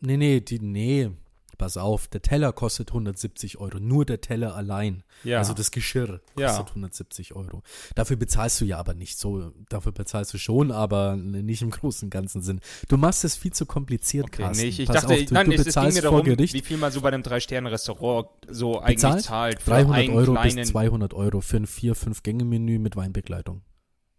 Nee, 0.00 0.16
nee, 0.18 0.40
die, 0.40 0.58
nee. 0.60 1.10
Pass 1.56 1.76
auf, 1.76 2.08
der 2.08 2.22
Teller 2.22 2.52
kostet 2.52 2.90
170 2.90 3.58
Euro. 3.58 3.78
Nur 3.78 4.04
der 4.04 4.20
Teller 4.20 4.54
allein. 4.56 5.04
Ja. 5.22 5.38
Also 5.38 5.54
das 5.54 5.70
Geschirr 5.70 6.20
kostet 6.34 6.40
Ja. 6.40 6.58
170 6.66 7.34
Euro. 7.36 7.62
Dafür 7.94 8.16
bezahlst 8.16 8.60
du 8.60 8.64
ja 8.64 8.78
aber 8.78 8.94
nicht 8.94 9.18
so. 9.18 9.52
Dafür 9.68 9.92
bezahlst 9.92 10.32
du 10.34 10.38
schon, 10.38 10.70
aber 10.72 11.16
nicht 11.16 11.62
im 11.62 11.70
großen 11.70 12.06
und 12.06 12.10
ganzen 12.10 12.42
Sinn. 12.42 12.60
Du 12.88 12.96
machst 12.96 13.24
es 13.24 13.36
viel 13.36 13.52
zu 13.52 13.66
kompliziert, 13.66 14.26
Okay, 14.26 14.42
Carsten. 14.42 14.62
nee, 14.62 14.68
ich, 14.68 14.80
ich 14.80 14.86
Pass 14.88 15.02
dachte, 15.02 15.14
auf, 15.14 15.24
du, 15.24 15.34
nein, 15.34 15.50
du 15.50 15.56
bezahlst 15.56 15.96
mir 15.96 16.02
vor 16.02 16.10
darum, 16.22 16.24
Gericht 16.24 16.54
wie 16.54 16.60
viel 16.62 16.76
man 16.76 16.92
so 16.92 17.00
bei 17.00 17.08
einem 17.08 17.22
Drei-Sterne-Restaurant 17.22 18.28
so 18.48 18.78
eigentlich 18.80 18.96
Bezahlt? 18.96 19.22
zahlt. 19.22 19.62
Für 19.62 19.70
300 19.70 19.96
einen 19.98 20.14
Euro 20.14 20.34
bis 20.42 20.68
200 20.68 21.14
Euro 21.14 21.40
für 21.40 21.56
ein 21.58 21.66
vier 21.66 21.94
fünf 21.94 22.22
gänge 22.22 22.44
menü 22.44 22.78
mit 22.78 22.96
Weinbegleitung. 22.96 23.62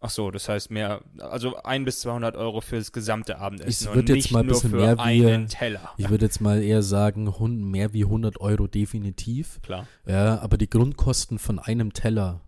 Ach 0.02 0.10
so, 0.10 0.30
das 0.30 0.48
heißt 0.50 0.70
mehr, 0.70 1.02
also 1.20 1.56
ein 1.64 1.84
bis 1.84 2.02
200 2.02 2.36
Euro 2.36 2.62
für 2.62 2.76
das 2.78 2.92
gesamte 2.92 3.40
Abendessen 3.40 3.86
Ich 3.86 3.90
und 3.90 3.96
würd 3.96 4.10
jetzt 4.10 4.32
mal 4.32 4.42
ein 4.42 4.48
bisschen 4.48 4.72
mehr 4.72 4.98
wie- 4.98 5.02
einen 5.02 5.48
Teller. 5.48 5.92
Ich 5.98 6.10
würde 6.10 6.26
jetzt 6.26 6.42
mal 6.42 6.62
eher 6.62 6.84
sagen, 6.84 7.34
mehr 7.70 7.92
wie 7.94 8.06
100 8.06 8.40
Euro 8.40 8.68
definitiv. 8.68 9.60
Klar. 9.64 9.88
Ja, 10.06 10.40
aber 10.42 10.58
die 10.58 10.70
Grundkosten 10.70 11.40
von 11.40 11.58
einem 11.60 11.94
Teller, 11.94 12.42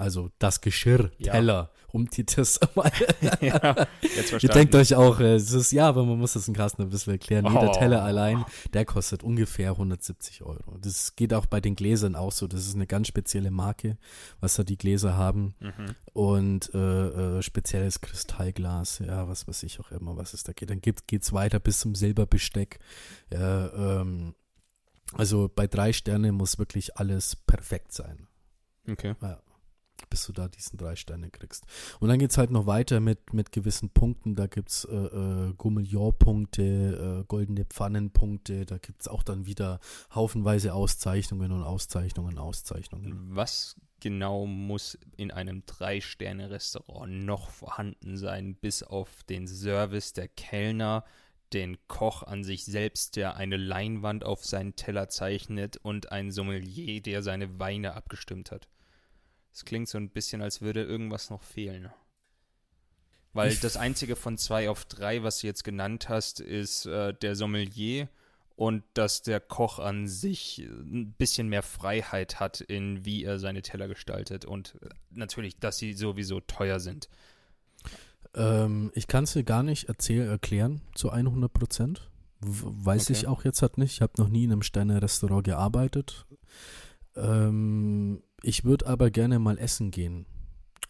also 0.00 0.30
das 0.38 0.60
Geschirr, 0.60 1.10
Ja. 1.18 1.32
Teller, 1.32 1.70
um 1.92 2.08
die 2.08 2.24
das 2.24 2.58
mal. 2.74 2.90
ja, 3.40 3.86
jetzt 4.00 4.42
Ihr 4.42 4.48
denkt 4.48 4.74
euch 4.74 4.94
auch, 4.94 5.20
äh, 5.20 5.34
es 5.34 5.52
ist 5.52 5.72
ja, 5.72 5.88
aber 5.88 6.04
man 6.04 6.18
muss 6.18 6.34
das 6.34 6.46
in 6.48 6.54
Carsten 6.54 6.82
ein 6.82 6.90
bisschen 6.90 7.12
erklären. 7.12 7.46
Oh. 7.46 7.72
Teller 7.72 8.02
allein, 8.02 8.44
der 8.72 8.84
kostet 8.84 9.22
ungefähr 9.22 9.70
170 9.72 10.42
Euro. 10.42 10.78
Das 10.80 11.16
geht 11.16 11.34
auch 11.34 11.46
bei 11.46 11.60
den 11.60 11.74
Gläsern 11.76 12.14
auch 12.16 12.32
so. 12.32 12.46
Das 12.46 12.60
ist 12.66 12.74
eine 12.74 12.86
ganz 12.86 13.08
spezielle 13.08 13.50
Marke, 13.50 13.98
was 14.40 14.54
da 14.54 14.62
die 14.62 14.78
Gläser 14.78 15.16
haben. 15.16 15.54
Mhm. 15.60 15.94
Und 16.12 16.74
äh, 16.74 17.38
äh, 17.38 17.42
spezielles 17.42 18.00
Kristallglas, 18.00 19.00
ja, 19.00 19.28
was 19.28 19.46
weiß 19.48 19.62
ich 19.64 19.80
auch 19.80 19.90
immer, 19.90 20.16
was 20.16 20.32
es 20.34 20.42
da 20.44 20.52
geht. 20.52 20.70
Dann 20.70 20.80
geht, 20.80 21.06
geht's 21.06 21.32
weiter 21.32 21.58
bis 21.60 21.80
zum 21.80 21.94
Silberbesteck. 21.94 22.78
Ja, 23.32 24.00
ähm, 24.00 24.34
Also 25.14 25.50
bei 25.52 25.66
drei 25.66 25.92
Sterne 25.92 26.30
muss 26.32 26.58
wirklich 26.58 26.96
alles 26.96 27.34
perfekt 27.34 27.92
sein. 27.92 28.28
Okay. 28.88 29.14
Ja, 29.20 29.40
bis 30.08 30.26
du 30.26 30.32
da 30.32 30.48
diesen 30.48 30.78
drei 30.78 30.96
Sterne 30.96 31.30
kriegst. 31.30 31.64
Und 31.98 32.08
dann 32.08 32.18
geht 32.18 32.30
es 32.30 32.38
halt 32.38 32.50
noch 32.50 32.66
weiter 32.66 33.00
mit, 33.00 33.32
mit 33.34 33.52
gewissen 33.52 33.90
Punkten. 33.90 34.34
Da 34.34 34.46
gibt 34.46 34.70
es 34.70 34.84
äh, 34.84 34.96
äh, 34.96 35.54
Gourmillon-Punkte, 35.56 37.20
äh, 37.22 37.24
goldene 37.26 37.64
Pfannenpunkte. 37.64 38.64
Da 38.66 38.78
gibt 38.78 39.02
es 39.02 39.08
auch 39.08 39.22
dann 39.22 39.46
wieder 39.46 39.80
haufenweise 40.14 40.74
Auszeichnungen 40.74 41.52
und 41.52 41.62
Auszeichnungen, 41.62 42.38
Auszeichnungen. 42.38 43.30
Was 43.30 43.76
genau 44.00 44.46
muss 44.46 44.98
in 45.16 45.30
einem 45.30 45.64
Drei-Sterne-Restaurant 45.66 47.24
noch 47.24 47.50
vorhanden 47.50 48.16
sein, 48.16 48.54
bis 48.54 48.82
auf 48.82 49.22
den 49.28 49.46
Service 49.46 50.12
der 50.12 50.28
Kellner, 50.28 51.04
den 51.52 51.76
Koch 51.88 52.22
an 52.22 52.44
sich 52.44 52.64
selbst, 52.64 53.16
der 53.16 53.36
eine 53.36 53.56
Leinwand 53.56 54.24
auf 54.24 54.44
seinen 54.44 54.76
Teller 54.76 55.08
zeichnet 55.08 55.76
und 55.78 56.12
ein 56.12 56.30
Sommelier, 56.30 57.02
der 57.02 57.22
seine 57.22 57.58
Weine 57.58 57.94
abgestimmt 57.94 58.50
hat? 58.50 58.68
Es 59.52 59.64
klingt 59.64 59.88
so 59.88 59.98
ein 59.98 60.10
bisschen, 60.10 60.42
als 60.42 60.60
würde 60.60 60.82
irgendwas 60.82 61.30
noch 61.30 61.42
fehlen. 61.42 61.90
Weil 63.32 63.54
das 63.56 63.76
einzige 63.76 64.16
von 64.16 64.38
zwei 64.38 64.68
auf 64.70 64.84
drei, 64.86 65.22
was 65.22 65.40
du 65.40 65.46
jetzt 65.46 65.62
genannt 65.62 66.08
hast, 66.08 66.40
ist 66.40 66.86
äh, 66.86 67.14
der 67.14 67.36
Sommelier 67.36 68.08
und 68.56 68.82
dass 68.94 69.22
der 69.22 69.38
Koch 69.40 69.78
an 69.78 70.08
sich 70.08 70.62
äh, 70.62 70.64
ein 70.66 71.12
bisschen 71.16 71.48
mehr 71.48 71.62
Freiheit 71.62 72.40
hat, 72.40 72.60
in 72.60 73.04
wie 73.04 73.22
er 73.24 73.38
seine 73.38 73.62
Teller 73.62 73.86
gestaltet 73.86 74.44
und 74.44 74.76
äh, 74.82 74.88
natürlich, 75.10 75.58
dass 75.58 75.78
sie 75.78 75.92
sowieso 75.92 76.40
teuer 76.40 76.80
sind. 76.80 77.08
Ähm, 78.34 78.90
ich 78.94 79.06
kann 79.06 79.24
es 79.24 79.32
dir 79.32 79.44
gar 79.44 79.62
nicht 79.62 79.88
erzähl, 79.88 80.26
erklären 80.26 80.82
zu 80.94 81.10
100 81.10 81.52
Prozent. 81.52 82.10
Weiß 82.40 83.04
Okay. 83.04 83.12
ich 83.12 83.26
auch 83.26 83.44
jetzt 83.44 83.62
halt 83.62 83.78
nicht. 83.78 83.92
Ich 83.92 84.02
habe 84.02 84.12
noch 84.18 84.28
nie 84.28 84.44
in 84.44 84.52
einem 84.52 84.62
Sterne-Restaurant 84.62 85.44
gearbeitet. 85.44 86.26
Ähm, 87.16 88.22
ich 88.42 88.64
würde 88.64 88.86
aber 88.86 89.10
gerne 89.10 89.38
mal 89.38 89.58
essen 89.58 89.90
gehen. 89.90 90.26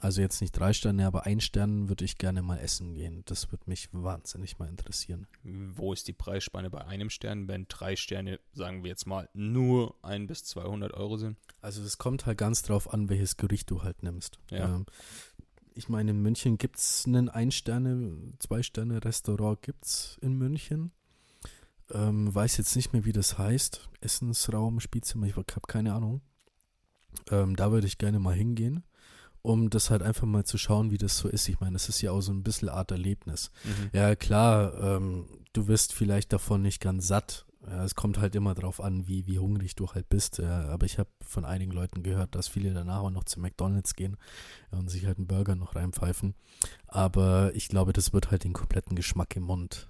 Also 0.01 0.23
jetzt 0.23 0.41
nicht 0.41 0.53
drei 0.53 0.73
Sterne, 0.73 1.07
aber 1.07 1.27
ein 1.27 1.41
Stern 1.41 1.91
würde 1.91 2.07
ich 2.07 2.17
gerne 2.17 2.41
mal 2.41 2.57
essen 2.57 2.95
gehen. 2.95 3.23
Das 3.27 3.53
würde 3.53 3.65
mich 3.67 3.91
wahnsinnig 3.93 4.59
mal 4.59 4.67
interessieren. 4.67 5.27
Wo 5.43 5.93
ist 5.93 6.09
die 6.09 6.15
Preisspanne 6.15 6.71
bei 6.71 6.83
einem 6.87 7.11
Stern, 7.11 7.49
wenn 7.49 7.67
drei 7.69 7.97
Sterne, 7.97 8.41
sagen 8.55 8.83
wir 8.83 8.89
jetzt 8.89 9.07
mal, 9.07 9.29
nur 9.35 9.95
ein 10.03 10.27
bis 10.27 10.45
200 10.45 10.95
Euro 10.95 11.19
sind? 11.19 11.37
Also 11.61 11.83
es 11.83 11.99
kommt 11.99 12.25
halt 12.25 12.39
ganz 12.39 12.63
drauf 12.63 12.95
an, 12.95 13.11
welches 13.11 13.37
Gericht 13.37 13.71
du 13.71 13.83
halt 13.83 14.03
nimmst. 14.03 14.39
Ja. 14.51 14.75
Ähm, 14.75 14.87
ich 15.75 15.91
meine, 15.91 16.13
in 16.13 16.23
München 16.23 16.57
gibt 16.57 16.79
es 16.79 17.05
einen 17.07 17.29
Ein-Sterne-, 17.29 18.33
Zwei-Sterne-Restaurant 18.39 19.61
gibt's 19.61 20.17
in 20.23 20.39
München. 20.39 20.93
Ähm, 21.93 22.35
weiß 22.35 22.57
jetzt 22.57 22.75
nicht 22.75 22.95
mehr, 22.95 23.05
wie 23.05 23.13
das 23.13 23.37
heißt. 23.37 23.91
Essensraum, 24.01 24.81
Spielzimmer, 24.81 25.27
ich 25.27 25.37
habe 25.37 25.61
keine 25.67 25.93
Ahnung. 25.93 26.23
Ähm, 27.31 27.57
da 27.57 27.73
würde 27.73 27.87
ich 27.87 27.99
gerne 27.99 28.18
mal 28.18 28.35
hingehen, 28.35 28.85
um 29.42 29.70
das 29.70 29.90
halt 29.90 30.03
einfach 30.03 30.27
mal 30.27 30.44
zu 30.44 30.59
schauen, 30.59 30.90
wie 30.90 30.99
das 30.99 31.16
so 31.16 31.29
ist. 31.29 31.49
Ich 31.49 31.61
meine, 31.61 31.75
das 31.75 31.88
ist 31.88 32.01
ja 32.03 32.12
auch 32.12 32.20
so 32.20 32.33
ein 32.33 32.42
bisschen 32.42 32.68
Art 32.68 32.90
Erlebnis. 32.90 33.51
Mhm. 33.64 33.90
Ja, 33.92 34.14
klar, 34.16 34.75
ähm, 34.81 35.27
du 35.53 35.68
wirst 35.68 35.92
vielleicht 35.92 36.33
davon 36.33 36.62
nicht 36.62 36.81
ganz 36.81 37.07
satt. 37.07 37.46
Ja, 37.66 37.85
es 37.85 37.94
kommt 37.94 38.18
halt 38.18 38.35
immer 38.35 38.55
drauf 38.55 38.81
an, 38.81 39.07
wie, 39.07 39.27
wie 39.27 39.38
hungrig 39.38 39.75
du 39.75 39.88
halt 39.88 40.09
bist. 40.09 40.38
Ja. 40.38 40.68
Aber 40.68 40.87
ich 40.87 40.99
habe 40.99 41.11
von 41.20 41.44
einigen 41.44 41.73
Leuten 41.73 42.03
gehört, 42.03 42.35
dass 42.35 42.49
viele 42.49 42.73
danach 42.73 43.01
auch 43.01 43.11
noch 43.11 43.25
zu 43.25 43.38
McDonalds 43.38 43.94
gehen 43.94 44.16
und 44.70 44.88
sich 44.88 45.05
halt 45.05 45.18
einen 45.18 45.27
Burger 45.27 45.57
noch 45.57 45.77
reinpfeifen. 45.77 46.35
Aber 46.87 47.55
ich 47.55 47.68
glaube, 47.68 47.92
das 47.92 48.14
wird 48.14 48.31
halt 48.31 48.44
den 48.44 48.55
kompletten 48.55 48.96
Geschmack 48.96 49.37
im 49.37 49.42
Mund 49.42 49.89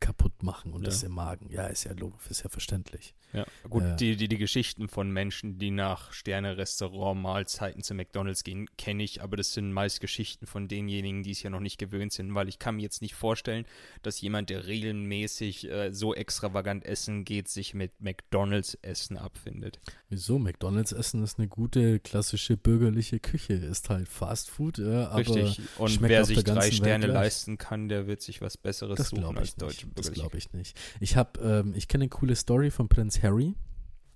kaputt 0.00 0.42
machen 0.42 0.72
und 0.72 0.82
Ja. 0.82 0.86
das 0.86 1.02
im 1.02 1.12
Magen. 1.12 1.50
Ja, 1.50 1.66
ist 1.66 1.84
ja 1.84 1.92
logisch, 1.92 2.26
ist 2.30 2.42
ja 2.42 2.48
verständlich. 2.48 3.14
Ja, 3.32 3.46
gut, 3.68 3.82
Ja. 3.84 3.94
Die, 3.94 4.16
die, 4.16 4.26
die 4.26 4.38
Geschichten 4.38 4.88
von 4.88 5.10
Menschen, 5.12 5.58
die 5.58 5.70
nach 5.70 6.12
Sterne-Restaurant-Mahlzeiten 6.12 7.82
zu 7.82 7.94
McDonalds 7.94 8.42
gehen, 8.42 8.66
kenne 8.76 9.04
ich, 9.04 9.22
aber 9.22 9.36
das 9.36 9.52
sind 9.52 9.72
meist 9.72 10.00
Geschichten 10.00 10.46
von 10.46 10.66
denjenigen, 10.66 11.22
die 11.22 11.30
es 11.30 11.42
ja 11.42 11.50
noch 11.50 11.60
nicht 11.60 11.78
gewöhnt 11.78 12.12
sind, 12.12 12.34
weil 12.34 12.48
ich 12.48 12.58
kann 12.58 12.76
mir 12.76 12.82
jetzt 12.82 13.02
nicht 13.02 13.14
vorstellen, 13.14 13.66
dass 14.02 14.20
jemand, 14.20 14.50
der 14.50 14.66
regelmäßig 14.66 15.70
äh, 15.70 15.92
so 15.92 16.14
extravagant 16.14 16.84
essen 16.84 17.24
geht, 17.24 17.48
sich 17.48 17.74
mit 17.74 18.00
McDonalds-Essen 18.00 19.16
abfindet. 19.16 19.78
Wieso? 20.08 20.38
McDonalds 20.38 20.92
essen 20.92 21.22
ist 21.22 21.38
eine 21.38 21.46
gute, 21.48 22.00
klassische 22.00 22.56
bürgerliche 22.56 23.20
Küche. 23.20 23.52
Ist 23.54 23.90
halt 23.90 24.08
Fast 24.08 24.50
Food, 24.50 24.78
ja, 24.78 25.08
aber 25.08 25.18
Richtig. 25.20 25.60
Und 25.78 26.00
wer 26.02 26.24
sich 26.24 26.42
drei 26.42 26.70
Sterne 26.70 27.06
leisten 27.06 27.58
kann, 27.58 27.88
der 27.88 28.06
wird 28.06 28.22
sich 28.22 28.40
was 28.40 28.56
Besseres 28.56 28.96
Das 28.98 29.08
suchen 29.10 29.38
als 29.38 29.50
ich 29.50 29.54
deutsche 29.56 29.86
nicht. 29.86 29.89
Das 29.94 30.12
glaube 30.12 30.38
ich 30.38 30.52
nicht. 30.52 30.78
Ich 31.00 31.16
habe, 31.16 31.40
ähm, 31.40 31.74
ich 31.74 31.88
kenne 31.88 32.02
eine 32.04 32.08
coole 32.10 32.36
Story 32.36 32.70
von 32.70 32.88
Prinz 32.88 33.22
Harry 33.22 33.54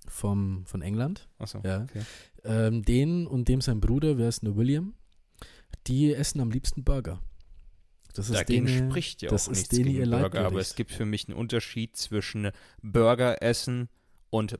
vom, 0.09 0.65
von 0.67 0.83
England. 0.83 1.29
Achso, 1.39 1.61
Ja. 1.65 1.83
okay. 1.83 2.03
Ähm, 2.45 2.83
den 2.83 3.27
und 3.27 3.49
dem 3.49 3.61
sein 3.61 3.81
Bruder, 3.81 4.19
wer 4.19 4.29
ist 4.29 4.43
der 4.43 4.55
William? 4.57 4.95
Die 5.87 6.15
essen 6.15 6.41
am 6.41 6.51
liebsten 6.51 6.85
Burger. 6.85 7.21
Das 8.15 8.29
ist 8.29 8.37
Dagegen 8.39 8.67
denen, 8.67 8.91
spricht 8.91 9.23
ja 9.23 9.31
das 9.31 9.49
auch 9.49 9.53
nichts 9.53 9.71
gegen 9.71 10.09
Burger, 10.11 10.47
aber 10.47 10.61
es 10.61 10.77
gibt 10.77 10.93
für 10.93 11.05
mich 11.05 11.29
einen 11.29 11.37
Unterschied 11.37 11.97
zwischen 11.97 12.51
Burger 12.81 13.43
essen 13.43 13.89
und 14.31 14.59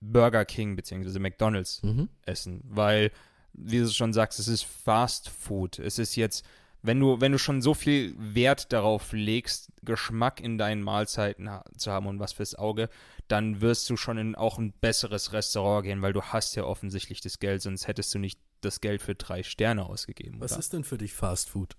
Burger 0.00 0.44
King 0.44 0.76
bzw. 0.76 1.18
McDonalds 1.18 1.82
Mhm. 1.82 2.08
essen, 2.26 2.60
weil, 2.64 3.10
wie 3.54 3.78
du 3.80 3.88
schon 3.88 4.12
sagst, 4.12 4.38
es 4.38 4.46
ist 4.48 4.62
Fast 4.64 5.28
Food. 5.28 5.78
Es 5.80 5.98
ist 5.98 6.14
jetzt, 6.16 6.44
wenn 6.82 6.98
du, 6.98 7.20
wenn 7.20 7.32
du 7.32 7.38
schon 7.38 7.62
so 7.62 7.74
viel 7.74 8.14
Wert 8.18 8.72
darauf 8.72 9.12
legst, 9.12 9.72
Geschmack 9.82 10.40
in 10.40 10.58
deinen 10.58 10.82
Mahlzeiten 10.82 11.48
zu 11.76 11.92
haben 11.92 12.06
und 12.06 12.18
was 12.18 12.32
fürs 12.32 12.56
Auge, 12.56 12.88
dann 13.28 13.60
wirst 13.60 13.88
du 13.88 13.96
schon 13.96 14.18
in 14.18 14.34
auch 14.34 14.58
ein 14.58 14.72
besseres 14.72 15.32
Restaurant 15.32 15.84
gehen, 15.84 16.02
weil 16.02 16.12
du 16.12 16.22
hast 16.22 16.56
ja 16.56 16.64
offensichtlich 16.64 17.20
das 17.20 17.38
Geld, 17.38 17.62
sonst 17.62 17.86
hättest 17.86 18.12
du 18.14 18.18
nicht 18.18 18.40
das 18.60 18.80
Geld 18.80 19.00
für 19.00 19.14
drei 19.14 19.42
Sterne 19.44 19.86
ausgegeben. 19.86 20.40
Was 20.40 20.52
oder? 20.52 20.58
ist 20.58 20.72
denn 20.72 20.84
für 20.84 20.98
dich 20.98 21.12
Fast 21.12 21.50
Food? 21.50 21.76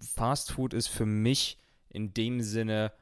Fast 0.00 0.52
Food 0.52 0.74
ist 0.74 0.88
für 0.88 1.06
mich 1.06 1.58
in 1.88 2.14
dem 2.14 2.40
Sinne 2.40 2.92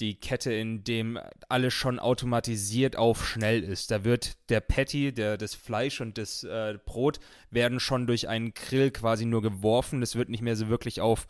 die 0.00 0.14
Kette, 0.14 0.52
in 0.52 0.84
dem 0.84 1.18
alles 1.48 1.74
schon 1.74 1.98
automatisiert 1.98 2.96
auf 2.96 3.26
schnell 3.26 3.62
ist. 3.62 3.90
Da 3.90 4.04
wird 4.04 4.36
der 4.48 4.60
Patty, 4.60 5.12
der, 5.12 5.36
das 5.36 5.54
Fleisch 5.54 6.00
und 6.00 6.18
das 6.18 6.44
äh, 6.44 6.78
Brot 6.84 7.18
werden 7.50 7.80
schon 7.80 8.06
durch 8.06 8.28
einen 8.28 8.54
Grill 8.54 8.90
quasi 8.90 9.24
nur 9.24 9.42
geworfen. 9.42 10.00
Das 10.00 10.14
wird 10.14 10.28
nicht 10.28 10.42
mehr 10.42 10.56
so 10.56 10.68
wirklich 10.68 11.00
auf 11.00 11.26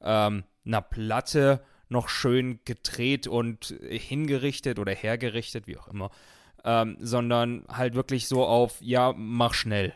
ähm, 0.00 0.44
einer 0.64 0.82
Platte 0.82 1.62
noch 1.88 2.08
schön 2.08 2.60
gedreht 2.64 3.26
und 3.26 3.74
hingerichtet 3.80 4.78
oder 4.78 4.92
hergerichtet, 4.92 5.66
wie 5.66 5.76
auch 5.76 5.88
immer, 5.88 6.10
ähm, 6.64 6.96
sondern 7.00 7.64
halt 7.68 7.94
wirklich 7.94 8.26
so 8.26 8.44
auf, 8.44 8.80
ja, 8.80 9.12
mach 9.16 9.54
schnell. 9.54 9.94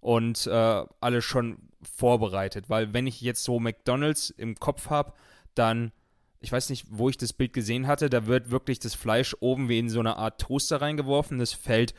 Und 0.00 0.46
äh, 0.46 0.84
alles 1.00 1.24
schon 1.24 1.58
vorbereitet, 1.82 2.68
weil 2.68 2.92
wenn 2.92 3.06
ich 3.06 3.20
jetzt 3.20 3.44
so 3.44 3.58
McDonald's 3.58 4.30
im 4.30 4.56
Kopf 4.56 4.90
habe, 4.90 5.12
dann, 5.54 5.92
ich 6.40 6.52
weiß 6.52 6.70
nicht, 6.70 6.86
wo 6.90 7.08
ich 7.08 7.16
das 7.16 7.32
Bild 7.32 7.52
gesehen 7.52 7.86
hatte, 7.86 8.10
da 8.10 8.26
wird 8.26 8.50
wirklich 8.50 8.78
das 8.78 8.94
Fleisch 8.94 9.36
oben 9.40 9.68
wie 9.68 9.78
in 9.78 9.90
so 9.90 10.00
eine 10.00 10.16
Art 10.16 10.40
Toaster 10.40 10.80
reingeworfen, 10.80 11.38
das 11.38 11.52
fällt 11.52 11.94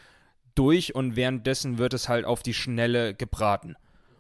durch 0.55 0.95
und 0.95 1.15
währenddessen 1.15 1.77
wird 1.77 1.93
es 1.93 2.09
halt 2.09 2.25
auf 2.25 2.43
die 2.43 2.53
Schnelle 2.53 3.13
gebraten. 3.13 3.75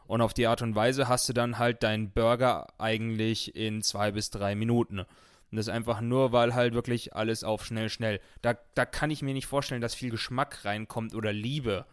Und 0.07 0.21
auf 0.21 0.33
die 0.33 0.47
Art 0.47 0.61
und 0.61 0.73
Weise 0.73 1.07
hast 1.07 1.29
du 1.29 1.33
dann 1.33 1.59
halt 1.59 1.83
deinen 1.83 2.11
Burger 2.11 2.67
eigentlich 2.79 3.55
in 3.55 3.83
zwei 3.83 4.11
bis 4.11 4.31
drei 4.31 4.55
Minuten. 4.55 4.99
Und 4.99 5.57
das 5.57 5.69
einfach 5.69 6.01
nur, 6.01 6.31
weil 6.31 6.55
halt 6.55 6.73
wirklich 6.73 7.13
alles 7.13 7.43
auf 7.43 7.63
schnell, 7.65 7.89
schnell. 7.89 8.19
Da, 8.41 8.55
da 8.73 8.85
kann 8.85 9.11
ich 9.11 9.21
mir 9.21 9.33
nicht 9.33 9.45
vorstellen, 9.45 9.81
dass 9.81 9.95
viel 9.95 10.09
Geschmack 10.09 10.65
reinkommt 10.65 11.13
oder 11.13 11.31
Liebe. 11.31 11.85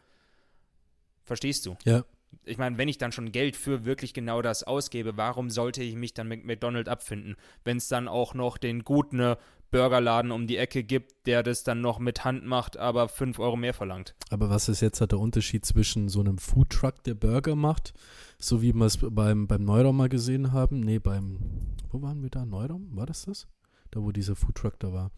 Verstehst 1.25 1.67
du? 1.67 1.77
Ja. 1.85 2.05
Ich 2.44 2.59
meine, 2.59 2.79
wenn 2.79 2.88
ich 2.88 2.99
dann 2.99 3.12
schon 3.12 3.33
Geld 3.33 3.57
für 3.57 3.85
wirklich 3.85 4.14
genau 4.14 4.42
das 4.42 4.62
ausgebe, 4.62 5.16
warum 5.16 5.51
sollte 5.51 5.83
ich 5.83 5.94
mich 5.94 6.14
dann 6.14 6.29
mit 6.29 6.44
McDonald's 6.44 6.88
abfinden, 6.88 7.37
wenn 7.64 7.79
es 7.79 7.88
dann 7.88 8.09
auch 8.09 8.35
noch 8.35 8.59
den 8.59 8.85
guten 8.85 9.20
äh, 9.20 9.37
Burgerladen 9.70 10.31
um 10.31 10.46
die 10.46 10.57
Ecke 10.57 10.85
gibt, 10.85 11.27
der 11.27 11.42
das 11.42 11.64
dann 11.64 11.81
noch 11.81 11.99
mit 11.99 12.25
Hand 12.25 12.46
macht, 12.46 12.77
aber 12.77 13.09
5 13.09 13.38
Euro 13.38 13.57
mehr 13.57 13.75
verlangt? 13.75 14.14
Aber 14.31 14.49
was 14.49 14.68
ist 14.68 14.81
jetzt 14.81 15.01
halt 15.01 15.12
der 15.12 15.18
Unterschied 15.18 15.64
zwischen 15.64 16.09
so 16.09 16.20
einem 16.20 16.38
Foodtruck, 16.38 17.03
der 17.05 17.14
Burger 17.14 17.57
macht, 17.57 17.92
so 18.38 18.62
wie 18.62 18.72
wir 18.72 18.87
es 18.87 18.99
beim, 19.01 19.46
beim 19.46 19.64
Neuraum 19.64 19.96
mal 19.96 20.09
gesehen 20.09 20.53
haben? 20.53 20.81
Nee, 20.81 20.99
beim, 20.99 21.38
wo 21.90 22.01
waren 22.03 22.22
wir 22.22 22.31
da? 22.31 22.44
Neuraum? 22.44 22.88
War 22.96 23.07
das 23.07 23.25
das? 23.25 23.49
Da, 23.96 24.02
wo 24.02 24.12
dieser 24.12 24.37
Foodtruck 24.37 24.78
da 24.78 24.92
war. 24.92 25.11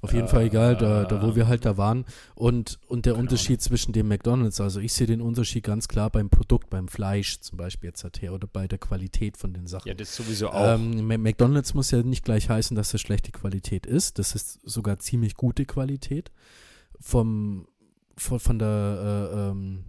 Auf 0.00 0.12
jeden 0.12 0.26
Äh, 0.26 0.30
Fall 0.30 0.44
egal, 0.44 0.76
da, 0.76 1.04
da 1.04 1.22
wo 1.22 1.36
wir 1.36 1.46
halt 1.46 1.64
da 1.64 1.76
waren. 1.76 2.04
Und, 2.34 2.78
und 2.88 3.06
der 3.06 3.12
keine 3.12 3.22
Unterschied 3.22 3.62
zwischen 3.62 3.92
dem 3.92 4.08
McDonalds, 4.08 4.60
also 4.60 4.80
ich 4.80 4.92
sehe 4.92 5.06
den 5.06 5.20
Unterschied 5.20 5.64
ganz 5.64 5.88
klar 5.88 6.10
beim 6.10 6.30
Produkt, 6.30 6.70
beim 6.70 6.88
Fleisch 6.88 7.40
zum 7.40 7.58
Beispiel 7.58 7.88
jetzt 7.88 8.02
halt 8.04 8.20
her 8.22 8.32
oder 8.32 8.46
bei 8.46 8.66
der 8.66 8.78
Qualität 8.78 9.36
von 9.36 9.52
den 9.54 9.66
Sachen. 9.66 9.88
Ja, 9.88 9.94
das 9.94 10.14
sowieso 10.16 10.50
auch. 10.50 10.74
Ähm, 10.74 11.06
McDonalds 11.06 11.74
muss 11.74 11.90
ja 11.90 12.02
nicht 12.02 12.24
gleich 12.24 12.48
heißen, 12.48 12.74
dass 12.76 12.90
das 12.90 13.00
schlechte 13.00 13.30
Qualität 13.30 13.86
ist. 13.86 14.18
Das 14.18 14.34
ist 14.34 14.60
sogar 14.64 14.98
ziemlich 14.98 15.34
gute 15.36 15.64
Qualität. 15.64 16.32
Vom, 17.00 17.66
von, 18.16 18.40
von 18.40 18.58
der 18.58 19.30
äh, 19.32 19.50
ähm, 19.50 19.84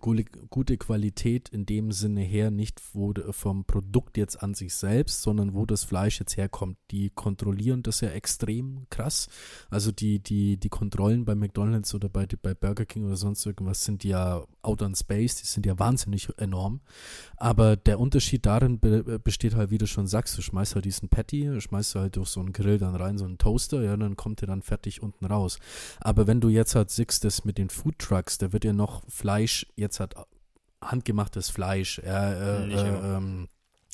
gute, 0.00 0.76
Qualität 0.76 1.48
in 1.48 1.66
dem 1.66 1.92
Sinne 1.92 2.20
her, 2.20 2.50
nicht 2.50 2.80
vom 2.80 3.64
Produkt 3.64 4.16
jetzt 4.16 4.42
an 4.42 4.54
sich 4.54 4.74
selbst, 4.74 5.22
sondern 5.22 5.54
wo 5.54 5.64
das 5.66 5.84
Fleisch 5.84 6.20
jetzt 6.20 6.36
herkommt. 6.36 6.76
Die 6.90 7.10
kontrollieren 7.10 7.82
das 7.82 8.00
ja 8.00 8.10
extrem 8.10 8.86
krass. 8.90 9.28
Also 9.70 9.92
die, 9.92 10.18
die, 10.18 10.56
die 10.58 10.68
Kontrollen 10.68 11.24
bei 11.24 11.34
McDonalds 11.34 11.94
oder 11.94 12.08
bei, 12.08 12.26
bei 12.42 12.54
Burger 12.54 12.84
King 12.84 13.06
oder 13.06 13.16
sonst 13.16 13.46
irgendwas 13.46 13.84
sind 13.84 14.04
ja 14.04 14.44
out 14.62 14.82
on 14.82 14.94
space, 14.94 15.36
die 15.36 15.46
sind 15.46 15.66
ja 15.66 15.78
wahnsinnig 15.78 16.28
enorm. 16.38 16.80
Aber 17.36 17.76
der 17.76 18.00
Unterschied 18.00 18.46
darin 18.46 18.78
be 18.78 19.18
besteht 19.18 19.54
halt, 19.54 19.70
wie 19.70 19.78
du 19.78 19.86
schon 19.86 20.06
sagst, 20.06 20.36
du 20.36 20.42
schmeißt 20.42 20.74
halt 20.74 20.84
diesen 20.84 21.08
Patty, 21.08 21.60
schmeißt 21.60 21.94
halt 21.94 22.16
durch 22.16 22.28
so 22.28 22.40
einen 22.40 22.52
Grill 22.52 22.78
dann 22.78 22.94
rein, 22.94 23.18
so 23.18 23.24
einen 23.24 23.38
Toaster, 23.38 23.82
ja, 23.82 23.96
dann 23.96 24.16
kommt 24.16 24.40
der 24.40 24.48
dann 24.48 24.62
fertig 24.62 25.02
unten 25.02 25.24
raus. 25.24 25.58
Aber 26.00 26.26
wenn 26.26 26.40
du 26.40 26.48
jetzt 26.48 26.74
halt 26.74 26.90
siehst, 26.90 27.24
das 27.24 27.44
mit 27.44 27.58
den 27.58 27.70
Food 27.70 27.98
Trucks, 27.98 28.38
da 28.38 28.52
wird 28.52 28.64
ja 28.64 28.72
noch 28.72 29.02
Fleisch, 29.08 29.66
jetzt 29.84 30.00
hat 30.00 30.14
handgemachtes 30.80 31.48
Fleisch, 31.50 31.98
äh, 32.00 32.08
äh, 32.08 33.16
ähm, 33.16 33.48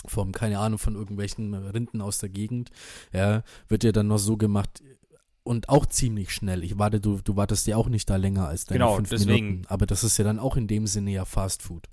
vom, 0.06 0.32
keine 0.32 0.58
Ahnung, 0.58 0.78
von 0.78 0.94
irgendwelchen 0.94 1.54
Rinden 1.54 2.00
aus 2.00 2.18
der 2.18 2.30
Gegend, 2.30 2.70
ja, 3.12 3.42
wird 3.68 3.84
ja 3.84 3.92
dann 3.92 4.06
noch 4.08 4.18
so 4.18 4.36
gemacht, 4.36 4.82
und 5.42 5.68
auch 5.68 5.86
ziemlich 5.86 6.32
schnell. 6.32 6.64
Ich 6.64 6.78
warte, 6.78 7.00
du, 7.00 7.20
du 7.22 7.36
wartest 7.36 7.66
ja 7.66 7.76
auch 7.76 7.88
nicht 7.88 8.08
da 8.10 8.16
länger 8.16 8.46
als 8.46 8.66
deine 8.66 8.78
Genau, 8.78 8.96
fünf 8.96 9.08
deswegen. 9.08 9.46
Minuten. 9.48 9.66
Aber 9.68 9.86
das 9.86 10.04
ist 10.04 10.18
ja 10.18 10.24
dann 10.24 10.38
auch 10.38 10.56
in 10.56 10.66
dem 10.66 10.86
Sinne 10.86 11.10
ja 11.12 11.24
Fast 11.24 11.62
Food. 11.62 11.88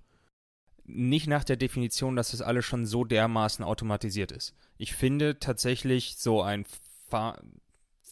nicht 0.86 1.28
nach 1.28 1.44
der 1.44 1.58
Definition, 1.58 2.16
dass 2.16 2.32
das 2.32 2.42
alles 2.42 2.66
schon 2.66 2.86
so 2.86 3.04
dermaßen 3.04 3.64
automatisiert 3.64 4.32
ist. 4.32 4.54
Ich 4.78 4.94
finde 4.96 5.40
tatsächlich 5.40 6.16
so 6.18 6.42
ein 6.42 6.66
Fa 7.10 7.38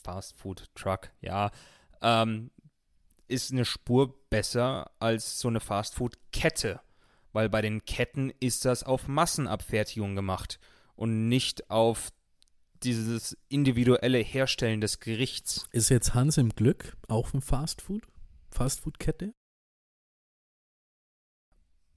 Fast 0.04 0.38
Food 0.38 0.70
Truck, 0.76 1.10
ja, 1.22 1.52
ähm, 2.02 2.52
ist 3.28 3.52
eine 3.52 3.66
Spur 3.66 4.16
besser 4.30 4.92
als 5.00 5.40
so 5.40 5.48
eine 5.48 5.60
Fast 5.60 5.96
Food 5.96 6.18
Kette, 6.32 6.82
weil 7.34 7.50
bei 7.50 7.62
den 7.62 7.86
Ketten 7.86 8.32
ist 8.40 8.66
das 8.66 8.84
auf 8.84 9.08
Massenabfertigung 9.08 10.16
gemacht 10.16 10.60
und 10.96 11.28
nicht 11.28 11.70
auf 11.70 12.12
dieses 12.84 13.38
individuelle 13.50 14.20
Herstellen 14.20 14.82
des 14.82 15.00
Gerichts. 15.00 15.68
Ist 15.72 15.90
jetzt 15.90 16.14
Hans 16.14 16.38
im 16.38 16.50
Glück 16.50 16.96
auch 17.08 17.34
ein 17.34 17.42
Fast 17.42 17.82
Food? 17.82 18.04
Fast 18.52 18.82
Food 18.82 19.00
Kette? 19.00 19.34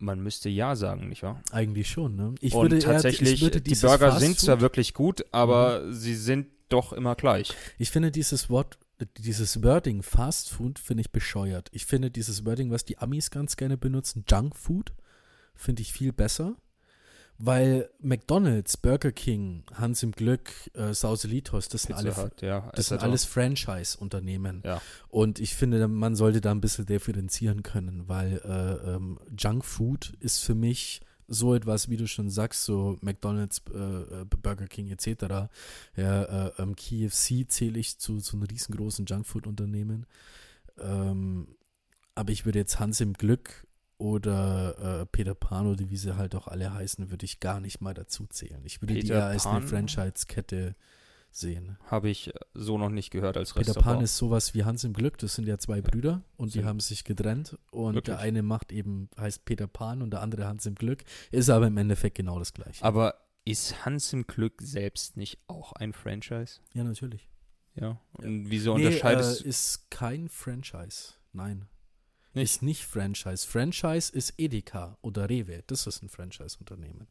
Man 0.01 0.21
müsste 0.21 0.49
ja 0.49 0.77
sagen, 0.77 1.09
nicht 1.09 1.25
wahr? 1.25 1.43
Eigentlich 1.51 1.91
schon, 1.91 2.15
ne? 2.15 2.35
Ich 2.41 2.55
und 2.55 2.63
würde 2.63 2.77
eher- 2.77 2.83
tatsächlich, 2.83 3.35
ich 3.35 3.41
würde 3.43 3.61
die 3.61 3.75
Burger 3.75 4.13
Fast 4.13 4.21
sind 4.21 4.39
zwar 4.39 4.61
wirklich 4.61 4.95
gut, 4.95 5.25
aber 5.33 5.93
sie 5.93 6.15
sind 6.15 6.47
doch 6.69 6.93
immer 6.93 7.17
gleich. 7.17 7.53
Ich 7.79 7.91
finde 7.91 8.13
dieses 8.13 8.49
Wort, 8.49 8.79
dieses 9.19 9.63
Wording 9.63 10.03
Fast 10.03 10.51
Food 10.51 10.79
finde 10.79 11.03
ich 11.03 11.13
bescheuert. 11.13 11.69
Ich 11.73 11.87
finde 11.87 12.11
dieses 12.11 12.45
Wording, 12.45 12.71
was 12.71 12.85
die 12.85 12.99
Amis 12.99 13.31
ganz 13.31 13.57
gerne 13.57 13.77
benutzen, 13.77 14.25
Junk 14.29 14.57
Food, 14.57 14.93
finde 15.55 15.83
ich 15.83 15.93
viel 15.93 16.13
besser. 16.13 16.57
Weil 17.41 17.89
McDonalds, 18.01 18.77
Burger 18.77 19.13
King, 19.13 19.63
Hans 19.73 20.03
im 20.03 20.11
Glück, 20.11 20.51
äh, 20.75 20.93
Sauselitos, 20.93 21.69
das 21.69 21.83
sind 21.83 21.95
Pizza 21.95 22.17
alle, 22.17 22.31
Hut, 22.31 22.43
ja, 22.43 22.73
das 22.75 22.87
sind 22.87 22.97
etc. 22.97 23.05
alles 23.05 23.25
Franchise-Unternehmen. 23.27 24.63
Ja. 24.65 24.83
Und 25.07 25.39
ich 25.39 25.55
finde, 25.55 25.87
man 25.87 26.17
sollte 26.17 26.41
da 26.41 26.51
ein 26.51 26.61
bisschen 26.61 26.87
differenzieren 26.87 27.63
können, 27.63 28.09
weil 28.09 28.41
äh, 28.45 28.95
ähm, 28.95 29.21
Junk 29.39 29.65
Food 29.65 30.15
ist 30.19 30.41
für 30.41 30.57
mich 30.57 31.01
so 31.29 31.55
etwas, 31.55 31.91
wie 31.91 31.99
du 31.99 32.09
schon 32.09 32.31
sagst, 32.31 32.65
so 32.65 32.97
McDonalds, 33.03 33.63
äh, 33.73 33.79
äh, 33.79 34.25
Burger 34.25 34.67
King 34.67 34.91
etc. 34.91 35.51
Ja, 35.95 36.49
äh, 36.49 36.53
ähm, 36.59 36.75
KFC 36.75 37.47
zähle 37.49 37.79
ich 37.79 37.99
zu 37.99 38.19
so 38.19 38.37
einem 38.37 38.45
riesengroßen 38.45 39.05
Junkfood-Unternehmen. 39.05 40.07
Ähm, 40.79 41.49
aber 42.15 42.33
ich 42.33 42.47
würde 42.47 42.59
jetzt 42.59 42.81
Hans 42.81 43.01
im 43.01 43.13
Glück 43.13 43.67
oder 43.99 45.01
äh, 45.03 45.07
Peter 45.07 45.35
Pan 45.35 45.67
oder 45.67 45.91
wie 45.91 45.97
sie 45.97 46.17
halt 46.17 46.35
auch 46.35 46.49
alle 46.49 46.73
heißen, 46.73 47.11
würde 47.11 47.27
ich 47.27 47.41
gar 47.41 47.61
nicht 47.61 47.81
mal 47.81 47.95
dazu 47.95 48.27
zählen. 48.27 48.63
Ich 48.65 48.81
würde 48.81 48.95
die 48.95 49.03
Peter 49.03 49.15
eher 49.15 49.27
als 49.27 49.47
eine? 49.47 49.67
Franchise-Kette 49.67 50.75
sehen. 51.31 51.79
Habe 51.87 52.09
ich 52.11 52.33
so 52.55 52.79
noch 52.79 52.89
nicht 52.91 53.11
gehört 53.11 53.37
als 53.37 53.53
Peter 53.53 53.69
Restaurant. 53.69 53.97
Pan 53.99 54.05
ist 54.05 54.17
sowas 54.17 54.55
wie 54.55 54.65
Hans 54.65 54.85
im 54.85 54.93
Glück. 54.93 55.19
Das 55.19 55.35
sind 55.35 55.47
ja 55.47 55.59
zwei 55.59 55.81
Brüder 55.81 56.23
und 56.37 56.55
die 56.55 56.59
Sind- 56.59 56.67
haben 56.67 56.81
sich 56.81 57.05
getrennt. 57.05 57.59
Und 57.71 57.95
Wirklich? 57.95 58.17
der 58.17 58.19
eine 58.19 58.43
macht 58.43 58.73
eben, 58.73 59.09
heißt 59.19 59.45
Peter 59.45 59.67
Pan 59.67 60.03
und 60.03 60.11
der 60.11 60.23
andere 60.23 60.47
Hans 60.47 60.67
im 60.67 60.75
Glück. 60.75 61.05
Ist 61.31 61.51
aber 61.51 61.67
im 61.69 61.77
Endeffekt 61.77 62.17
genau 62.17 62.39
das 62.39 62.53
gleiche. 62.55 62.85
aber 62.85 63.15
ist 63.45 63.85
Hans 63.87 64.13
im 64.13 64.27
Glück 64.27 64.61
selbst 64.61 65.17
nicht 65.17 65.39
auch 65.47 65.73
ein 65.73 65.93
Franchise? 65.93 66.61
ja, 66.75 66.85
natürlich. 66.85 67.29
Ja. 67.75 68.01
Und 68.13 68.51
wieso 68.51 68.77
Nee, 68.77 68.87
unterscheidest 68.87 69.45
äh, 69.45 69.49
ist 69.49 69.91
kein 69.91 70.29
Franchise. 70.29 71.15
Nein. 71.33 71.69
Nicht? 72.35 72.55
Ist 72.55 72.63
nicht 72.63 72.85
Franchise. 72.85 73.47
Franchise 73.47 74.13
ist 74.13 74.35
Edeka 74.37 74.99
oder 75.01 75.31
Rewe. 75.31 75.63
Das 75.69 75.87
ist 75.87 76.03
ein 76.03 76.09
Franchise-Unternehmen. 76.09 77.07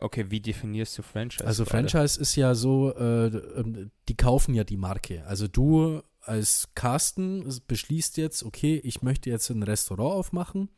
Okay, 0.00 0.26
wie 0.30 0.40
definierst 0.40 0.98
du 0.98 1.02
Franchise? 1.02 1.46
Also 1.46 1.64
gerade? 1.64 1.88
Franchise 1.88 2.20
ist 2.20 2.36
ja 2.36 2.54
so, 2.54 2.94
äh, 2.94 3.26
ähm, 3.26 3.90
die 4.08 4.16
kaufen 4.16 4.54
ja 4.54 4.64
die 4.64 4.76
Marke. 4.76 5.24
Also 5.26 5.48
du 5.48 6.02
als 6.20 6.68
Carsten 6.74 7.46
beschließt 7.66 8.16
jetzt, 8.16 8.42
okay, 8.44 8.80
ich 8.82 9.02
möchte 9.02 9.30
jetzt 9.30 9.50
ein 9.50 9.62
Restaurant 9.62 10.14
aufmachen 10.14 10.68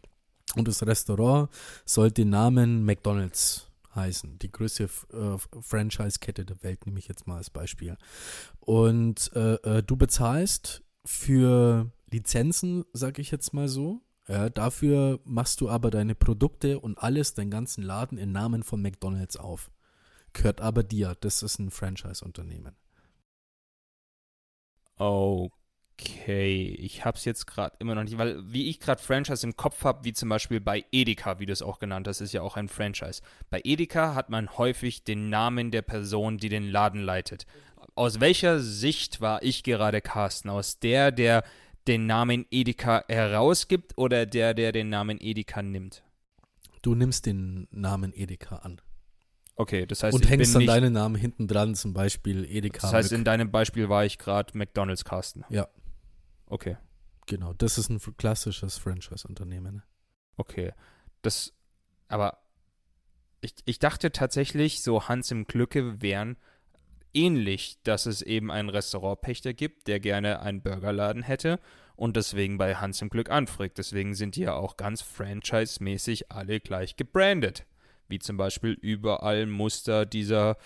und 0.57 0.69
das 0.69 0.85
Restaurant 0.87 1.51
soll 1.85 2.11
den 2.11 2.31
Namen 2.31 2.85
McDonald's 2.85 3.71
heißen. 3.95 4.39
Die 4.39 4.53
größte 4.53 4.85
äh, 4.85 5.39
Franchise-Kette 5.61 6.45
der 6.45 6.63
Welt, 6.63 6.87
nehme 6.87 6.99
ich 6.99 7.09
jetzt 7.09 7.27
mal 7.27 7.39
als 7.39 7.51
Beispiel. 7.51 7.97
Und 8.61 9.31
äh, 9.35 9.55
äh, 9.55 9.83
du 9.83 9.97
bezahlst 9.97 10.83
für 11.05 11.91
Lizenzen, 12.11 12.85
sag 12.93 13.19
ich 13.19 13.31
jetzt 13.31 13.55
mal 13.55 13.69
so. 13.69 14.03
Ja, 14.29 14.51
dafür 14.51 15.21
machst 15.25 15.61
du 15.61 15.69
aber 15.69 15.91
deine 15.91 16.15
Produkte 16.15 16.81
und 16.81 16.99
alles, 16.99 17.35
deinen 17.35 17.51
ganzen 17.51 17.83
Laden 17.83 18.19
im 18.19 18.33
Namen 18.33 18.65
von 18.65 18.83
McDonald's 18.83 19.37
auf. 19.37 19.71
Gehört 20.33 20.61
aber 20.61 20.83
dir. 20.83 21.17
Das 21.21 21.43
ist 21.43 21.59
ein 21.59 21.71
Franchise-Unternehmen. 21.71 22.75
Okay, 24.99 26.77
ich 26.79 27.05
hab's 27.05 27.25
jetzt 27.25 27.47
gerade 27.47 27.77
immer 27.79 27.95
noch 27.95 28.03
nicht, 28.03 28.19
weil 28.19 28.43
wie 28.53 28.69
ich 28.69 28.81
gerade 28.81 29.01
Franchise 29.01 29.47
im 29.47 29.57
Kopf 29.57 29.85
habe, 29.85 30.05
wie 30.05 30.13
zum 30.13 30.29
Beispiel 30.29 30.61
bei 30.61 30.85
Edeka, 30.91 31.39
wie 31.39 31.47
du 31.47 31.53
es 31.53 31.63
auch 31.63 31.79
genannt 31.79 32.09
hast, 32.09 32.21
ist 32.21 32.33
ja 32.33 32.43
auch 32.43 32.57
ein 32.57 32.69
Franchise. 32.69 33.23
Bei 33.49 33.61
Edeka 33.63 34.15
hat 34.15 34.29
man 34.29 34.59
häufig 34.59 35.05
den 35.05 35.29
Namen 35.29 35.71
der 35.71 35.83
Person, 35.83 36.39
die 36.39 36.49
den 36.49 36.65
Laden 36.65 37.01
leitet. 37.01 37.47
Aus 37.95 38.21
welcher 38.21 38.59
Sicht 38.61 39.21
war 39.21 39.43
ich 39.43 39.63
gerade 39.63 40.01
Carsten? 40.01 40.51
Aus 40.51 40.79
der, 40.81 41.13
der 41.13 41.45
den 41.89 42.07
Namen 42.07 42.47
Edeka 42.51 43.05
herausgibt 43.09 43.97
oder 43.97 44.27
der, 44.27 44.55
der 44.55 44.73
den 44.73 44.89
Namen 44.89 45.19
Edeka 45.21 45.63
nimmt? 45.63 46.03
Du 46.83 46.95
nimmst 46.95 47.27
den 47.27 47.69
Namen 47.71 48.13
Edeka 48.15 48.57
an 48.57 48.81
Okay, 49.59 49.87
das 49.87 50.03
heißt, 50.03 50.15
und 50.15 50.29
hängst 50.29 50.55
dann 50.55 50.67
deinen 50.67 50.93
Namen 50.93 51.17
hinten 51.17 51.49
dran, 51.49 51.75
zum 51.75 51.95
Beispiel 51.95 52.45
Edeka. 52.45 52.83
das 52.83 52.93
heißt, 52.93 53.11
Mück. 53.11 53.19
in 53.19 53.25
deinem 53.25 53.51
Beispiel 53.51 53.89
war 53.89 54.05
ich 54.05 54.19
gerade 54.19 54.57
McDonalds 54.57 55.05
Carsten. 55.05 55.45
Ja. 55.49 55.67
Okay. 56.49 56.77
genau, 57.27 57.55
das 57.55 57.79
ist 57.79 57.89
ein 57.89 57.99
klassisches 58.19 58.77
Franchise-Unternehmen. 58.77 59.83
Okay. 60.37 60.73
Das, 61.23 61.55
aber 62.07 62.39
ich, 63.41 63.55
ich 63.65 63.79
dachte 63.79 64.13
tatsächlich, 64.13 64.83
so 64.83 65.09
Hans 65.09 65.31
im 65.31 65.47
Glücke 65.47 66.03
wären 66.03 66.37
ähnlich, 67.17 67.79
dass 67.83 68.07
es 68.07 68.23
eben 68.23 68.51
einen 68.51 68.69
Restaurantpächter 68.69 69.55
gibt, 69.55 69.89
der 69.89 70.01
gerne 70.01 70.41
einen 70.41 70.63
Burgerladen 70.63 71.23
hätte 71.23 71.59
und 71.97 72.17
deswegen 72.17 72.59
bei 72.59 72.77
Hans 72.77 73.01
im 73.03 73.09
Glück 73.09 73.31
anfragt. 73.31 73.79
Deswegen 73.79 74.15
sind 74.15 74.37
die 74.37 74.43
ja 74.43 74.55
auch 74.55 74.77
ganz 74.77 75.03
franchise-mäßig 75.03 76.31
alle 76.31 76.61
gleich 76.61 76.97
gebrandet. 76.97 77.65
Wie 78.09 78.19
zum 78.19 78.37
Beispiel 78.37 78.73
überall 78.73 79.47
Muster 79.47 80.07
dieser 80.07 80.57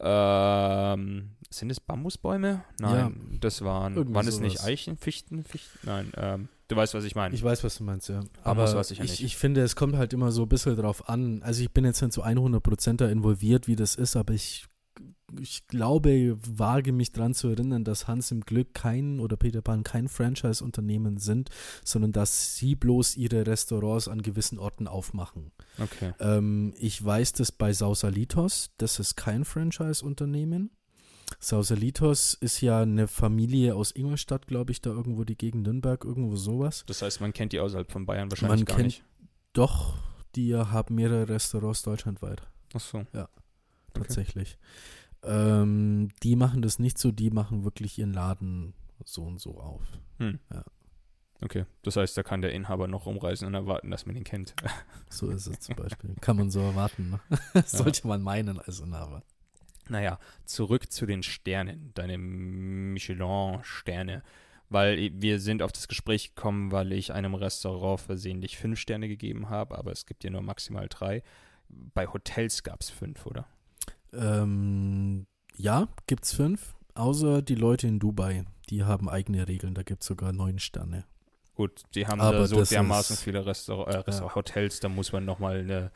ähm, 0.00 1.30
sind 1.50 1.70
es 1.70 1.80
Bambusbäume? 1.80 2.64
Nein, 2.80 3.38
das 3.40 3.62
waren, 3.62 4.14
waren 4.14 4.26
es 4.26 4.40
nicht. 4.40 4.62
Eichen, 4.62 4.96
Fichten, 4.96 5.44
Fichten? 5.44 5.78
Nein, 5.82 6.12
ähm, 6.16 6.48
du 6.68 6.76
weißt, 6.76 6.94
was 6.94 7.04
ich 7.04 7.14
meine. 7.14 7.34
Ich 7.34 7.42
weiß, 7.42 7.62
was 7.62 7.76
du 7.76 7.84
meinst, 7.84 8.08
ja. 8.08 8.20
Aber 8.42 8.64
ich 8.64 8.98
ja 8.98 9.04
ich, 9.04 9.22
ich 9.22 9.36
finde, 9.36 9.62
es 9.62 9.76
kommt 9.76 9.96
halt 9.96 10.12
immer 10.12 10.32
so 10.32 10.42
ein 10.42 10.48
bisschen 10.48 10.76
drauf 10.76 11.08
an. 11.08 11.42
Also 11.42 11.62
ich 11.62 11.70
bin 11.70 11.84
jetzt 11.84 12.00
nicht 12.00 12.14
zu 12.14 12.24
100% 12.24 12.96
da 12.96 13.08
involviert, 13.08 13.68
wie 13.68 13.76
das 13.76 13.94
ist, 13.94 14.16
aber 14.16 14.32
ich, 14.34 14.66
ich 15.40 15.66
glaube, 15.68 16.36
wage 16.46 16.92
mich 16.92 17.12
dran 17.12 17.34
zu 17.34 17.48
erinnern, 17.48 17.84
dass 17.84 18.06
Hans 18.08 18.30
im 18.30 18.40
Glück 18.42 18.74
kein 18.74 19.20
oder 19.20 19.36
Peter 19.36 19.62
Pan 19.62 19.82
kein 19.84 20.08
Franchise-Unternehmen 20.08 21.18
sind, 21.18 21.50
sondern 21.84 22.12
dass 22.12 22.56
sie 22.56 22.74
bloß 22.74 23.16
ihre 23.16 23.46
Restaurants 23.46 24.08
an 24.08 24.22
gewissen 24.22 24.58
Orten 24.58 24.86
aufmachen. 24.88 25.52
okay. 25.78 26.12
Ähm, 26.20 26.74
ich 26.78 27.02
weiß 27.04 27.32
das 27.34 27.52
bei 27.52 27.72
Sausalitos, 27.72 28.70
das 28.78 28.98
ist 28.98 29.16
kein 29.16 29.44
Franchise-Unternehmen. 29.44 30.70
Sausalitos 31.40 32.34
ist 32.34 32.60
ja 32.60 32.82
eine 32.82 33.08
Familie 33.08 33.74
aus 33.74 33.90
Ingolstadt, 33.94 34.46
glaube 34.46 34.72
ich, 34.72 34.80
da 34.80 34.90
irgendwo 34.90 35.24
die 35.24 35.36
Gegend 35.36 35.64
Nürnberg, 35.64 36.04
irgendwo 36.04 36.36
sowas. 36.36 36.84
Das 36.86 37.02
heißt, 37.02 37.20
man 37.20 37.32
kennt 37.32 37.52
die 37.52 37.60
außerhalb 37.60 37.90
von 37.90 38.06
Bayern 38.06 38.30
wahrscheinlich 38.30 38.58
Man 38.60 38.64
gar 38.66 38.76
kennt- 38.76 38.86
nicht. 38.86 39.04
Doch, 39.52 39.94
die 40.34 40.54
haben 40.54 40.94
mehrere 40.94 41.28
Restaurants 41.28 41.82
deutschlandweit, 41.82 42.42
Ach 42.74 42.80
so. 42.80 43.04
tatsächlich. 43.92 44.56
Ähm, 45.24 46.08
die 46.22 46.36
machen 46.36 46.62
das 46.62 46.78
nicht 46.78 46.98
so, 46.98 47.12
die 47.12 47.30
machen 47.30 47.64
wirklich 47.64 47.98
ihren 47.98 48.12
Laden 48.12 48.74
so 49.04 49.22
und 49.22 49.40
so 49.40 49.58
auf. 49.58 49.82
Hm. 50.18 50.38
Ja. 50.52 50.64
Okay, 51.42 51.66
das 51.82 51.96
heißt, 51.96 52.16
da 52.16 52.22
kann 52.22 52.40
der 52.40 52.52
Inhaber 52.52 52.86
noch 52.86 53.06
rumreisen 53.06 53.48
und 53.48 53.54
erwarten, 53.54 53.90
dass 53.90 54.06
man 54.06 54.14
ihn 54.16 54.24
kennt. 54.24 54.54
So 55.10 55.28
ist 55.28 55.46
es 55.46 55.60
zum 55.60 55.76
Beispiel. 55.76 56.14
Kann 56.22 56.38
man 56.38 56.50
so 56.50 56.60
erwarten. 56.60 57.10
Ne? 57.10 57.20
Sollte 57.66 58.08
man 58.08 58.22
meinen 58.22 58.58
als 58.58 58.80
Inhaber. 58.80 59.22
Naja, 59.90 60.18
zurück 60.46 60.90
zu 60.90 61.04
den 61.04 61.22
Sternen, 61.22 61.90
deine 61.92 62.16
Michelin-Sterne. 62.16 64.22
Weil 64.70 65.10
wir 65.20 65.38
sind 65.38 65.62
auf 65.62 65.70
das 65.70 65.86
Gespräch 65.86 66.34
gekommen, 66.34 66.72
weil 66.72 66.92
ich 66.92 67.12
einem 67.12 67.34
Restaurant 67.34 68.00
versehentlich 68.00 68.56
fünf 68.56 68.78
Sterne 68.78 69.06
gegeben 69.06 69.50
habe, 69.50 69.76
aber 69.76 69.92
es 69.92 70.06
gibt 70.06 70.24
ja 70.24 70.30
nur 70.30 70.40
maximal 70.40 70.88
drei. 70.88 71.22
Bei 71.68 72.06
Hotels 72.06 72.62
gab 72.62 72.80
es 72.80 72.88
fünf, 72.88 73.26
oder? 73.26 73.46
Ähm, 74.14 75.26
ja, 75.56 75.88
gibt's 76.06 76.32
fünf. 76.34 76.74
Außer 76.94 77.42
die 77.42 77.54
Leute 77.54 77.86
in 77.88 77.98
Dubai. 77.98 78.44
Die 78.70 78.84
haben 78.84 79.08
eigene 79.08 79.48
Regeln. 79.48 79.74
Da 79.74 79.82
gibt 79.82 80.02
es 80.02 80.06
sogar 80.08 80.32
neun 80.32 80.58
Sterne. 80.58 81.04
Gut, 81.54 81.82
die 81.94 82.06
haben 82.06 82.20
Aber 82.20 82.38
da 82.38 82.46
so 82.46 82.62
dermaßen 82.62 83.14
ist- 83.14 83.22
viele 83.22 83.44
Restaur 83.44 83.86
äh, 83.88 83.96
Restaur 83.98 84.28
Ja. 84.28 84.34
Hotels, 84.34 84.80
da 84.80 84.88
muss 84.88 85.12
man 85.12 85.24
nochmal 85.26 85.58
eine 85.60 85.90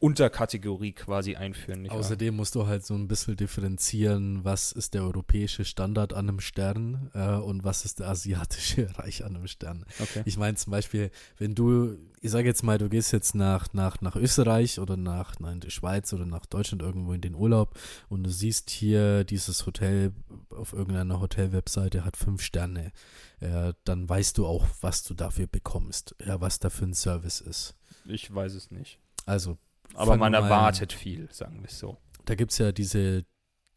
Unterkategorie 0.00 0.92
quasi 0.92 1.36
einführen. 1.36 1.82
Nicht 1.82 1.92
wahr? 1.92 2.00
Außerdem 2.00 2.34
musst 2.34 2.54
du 2.54 2.66
halt 2.66 2.86
so 2.86 2.94
ein 2.94 3.06
bisschen 3.06 3.36
differenzieren, 3.36 4.44
was 4.44 4.72
ist 4.72 4.94
der 4.94 5.02
europäische 5.02 5.66
Standard 5.66 6.14
an 6.14 6.28
einem 6.28 6.40
Stern 6.40 7.10
äh, 7.12 7.34
und 7.34 7.64
was 7.64 7.84
ist 7.84 8.00
der 8.00 8.08
asiatische 8.08 8.88
Reich 8.98 9.24
an 9.24 9.36
einem 9.36 9.46
Stern. 9.46 9.84
Okay. 10.00 10.22
Ich 10.24 10.38
meine 10.38 10.56
zum 10.56 10.70
Beispiel, 10.70 11.10
wenn 11.36 11.54
du, 11.54 11.98
ich 12.22 12.30
sage 12.30 12.48
jetzt 12.48 12.62
mal, 12.62 12.78
du 12.78 12.88
gehst 12.88 13.12
jetzt 13.12 13.34
nach, 13.34 13.74
nach, 13.74 14.00
nach 14.00 14.16
Österreich 14.16 14.80
oder 14.80 14.96
nach 14.96 15.38
nein, 15.38 15.54
in 15.54 15.60
die 15.60 15.70
Schweiz 15.70 16.12
oder 16.14 16.24
nach 16.24 16.46
Deutschland 16.46 16.80
irgendwo 16.80 17.12
in 17.12 17.20
den 17.20 17.34
Urlaub 17.34 17.78
und 18.08 18.24
du 18.24 18.30
siehst 18.30 18.70
hier 18.70 19.24
dieses 19.24 19.66
Hotel 19.66 20.12
auf 20.48 20.72
irgendeiner 20.72 21.20
Hotel-Webseite 21.20 22.06
hat 22.06 22.16
fünf 22.16 22.40
Sterne, 22.40 22.92
ja, 23.40 23.74
dann 23.84 24.08
weißt 24.08 24.38
du 24.38 24.46
auch, 24.46 24.66
was 24.80 25.02
du 25.02 25.12
dafür 25.12 25.46
bekommst, 25.46 26.14
ja, 26.24 26.40
was 26.40 26.58
da 26.58 26.70
für 26.70 26.86
ein 26.86 26.94
Service 26.94 27.42
ist. 27.42 27.74
Ich 28.06 28.34
weiß 28.34 28.54
es 28.54 28.70
nicht. 28.70 28.98
Also, 29.26 29.58
Aber 29.94 30.16
man 30.16 30.34
erwartet 30.34 30.92
viel, 30.92 31.28
sagen 31.32 31.58
wir 31.60 31.68
es 31.68 31.78
so. 31.78 31.96
da 32.24 32.34
gibt 32.34 32.52
es 32.52 32.58
ja 32.58 32.72
diese 32.72 33.22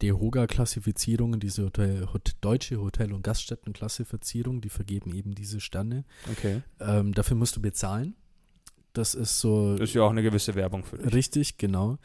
DEHOGA-Klassifizierungen, 0.02 1.40
diese 1.40 1.64
Hotel, 1.64 2.06
Hot, 2.12 2.32
deutsche 2.40 2.80
Hotel- 2.80 3.12
und 3.12 3.22
Gaststätten-Klassifizierung, 3.22 4.60
die 4.60 4.68
vergeben 4.68 5.14
eben 5.14 5.34
diese 5.34 5.60
Sterne. 5.60 6.04
Okay. 6.30 6.62
Ähm, 6.80 7.12
dafür 7.14 7.36
musst 7.36 7.56
du 7.56 7.62
bezahlen. 7.62 8.16
Das 8.92 9.14
ist 9.14 9.40
so 9.40 9.72
Das 9.76 9.90
ist 9.90 9.94
ja 9.94 10.02
auch 10.02 10.10
eine 10.10 10.22
gewisse 10.22 10.54
Werbung 10.54 10.84
für 10.84 10.98
dich. 10.98 11.14
richtig, 11.14 11.58
genau. 11.58 11.98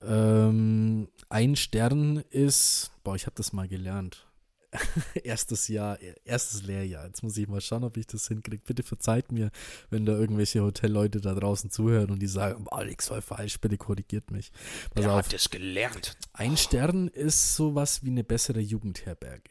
Ähm, 0.00 1.08
ein 1.28 1.56
Stern 1.56 2.18
ist, 2.30 2.90
boah, 3.04 3.14
ich 3.14 3.26
habe 3.26 3.36
das 3.36 3.52
mal 3.52 3.68
gelernt. 3.68 4.26
erstes 5.24 5.68
Jahr, 5.68 5.98
erstes 6.24 6.62
Lehrjahr. 6.62 7.06
Jetzt 7.06 7.22
muss 7.22 7.36
ich 7.36 7.46
mal 7.48 7.60
schauen, 7.60 7.84
ob 7.84 7.96
ich 7.96 8.06
das 8.06 8.28
hinkriege. 8.28 8.62
Bitte 8.64 8.82
verzeiht 8.82 9.30
mir, 9.32 9.50
wenn 9.90 10.06
da 10.06 10.12
irgendwelche 10.12 10.62
Hotelleute 10.62 11.20
da 11.20 11.34
draußen 11.34 11.70
zuhören 11.70 12.10
und 12.10 12.20
die 12.20 12.26
sagen, 12.26 12.66
Alex 12.70 13.08
voll 13.08 13.22
falsch, 13.22 13.60
bitte 13.60 13.76
korrigiert 13.76 14.30
mich. 14.30 14.50
Pass 14.94 15.04
Der 15.04 15.12
auf. 15.12 15.18
hat 15.26 15.32
es 15.34 15.50
gelernt. 15.50 16.16
Ein 16.32 16.56
Stern 16.56 17.08
ist 17.08 17.54
sowas 17.54 18.02
wie 18.02 18.10
eine 18.10 18.24
bessere 18.24 18.60
Jugendherberge. 18.60 19.50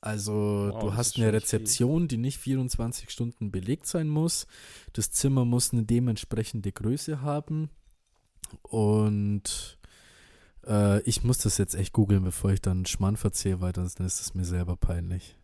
Also 0.00 0.70
Wow, 0.72 0.80
du 0.82 0.94
hast 0.94 1.16
eine 1.16 1.32
Rezeption, 1.32 2.08
die 2.08 2.18
nicht 2.18 2.38
24 2.38 3.10
Stunden 3.10 3.50
belegt 3.50 3.86
sein 3.86 4.08
muss. 4.08 4.46
Das 4.92 5.10
Zimmer 5.10 5.44
muss 5.46 5.72
eine 5.72 5.84
dementsprechende 5.84 6.72
Größe 6.72 7.22
haben. 7.22 7.70
Und 8.62 9.78
äh, 10.66 11.00
ich 11.02 11.24
muss 11.24 11.38
das 11.38 11.58
jetzt 11.58 11.74
echt 11.74 11.92
googeln, 11.92 12.24
bevor 12.24 12.50
ich 12.52 12.60
dann 12.62 12.86
Schmarrn 12.86 13.16
verzähle, 13.16 13.60
weil 13.60 13.72
dann 13.72 13.86
ist 13.86 14.00
es 14.00 14.34
mir 14.34 14.44
selber 14.44 14.76
peinlich. 14.76 15.36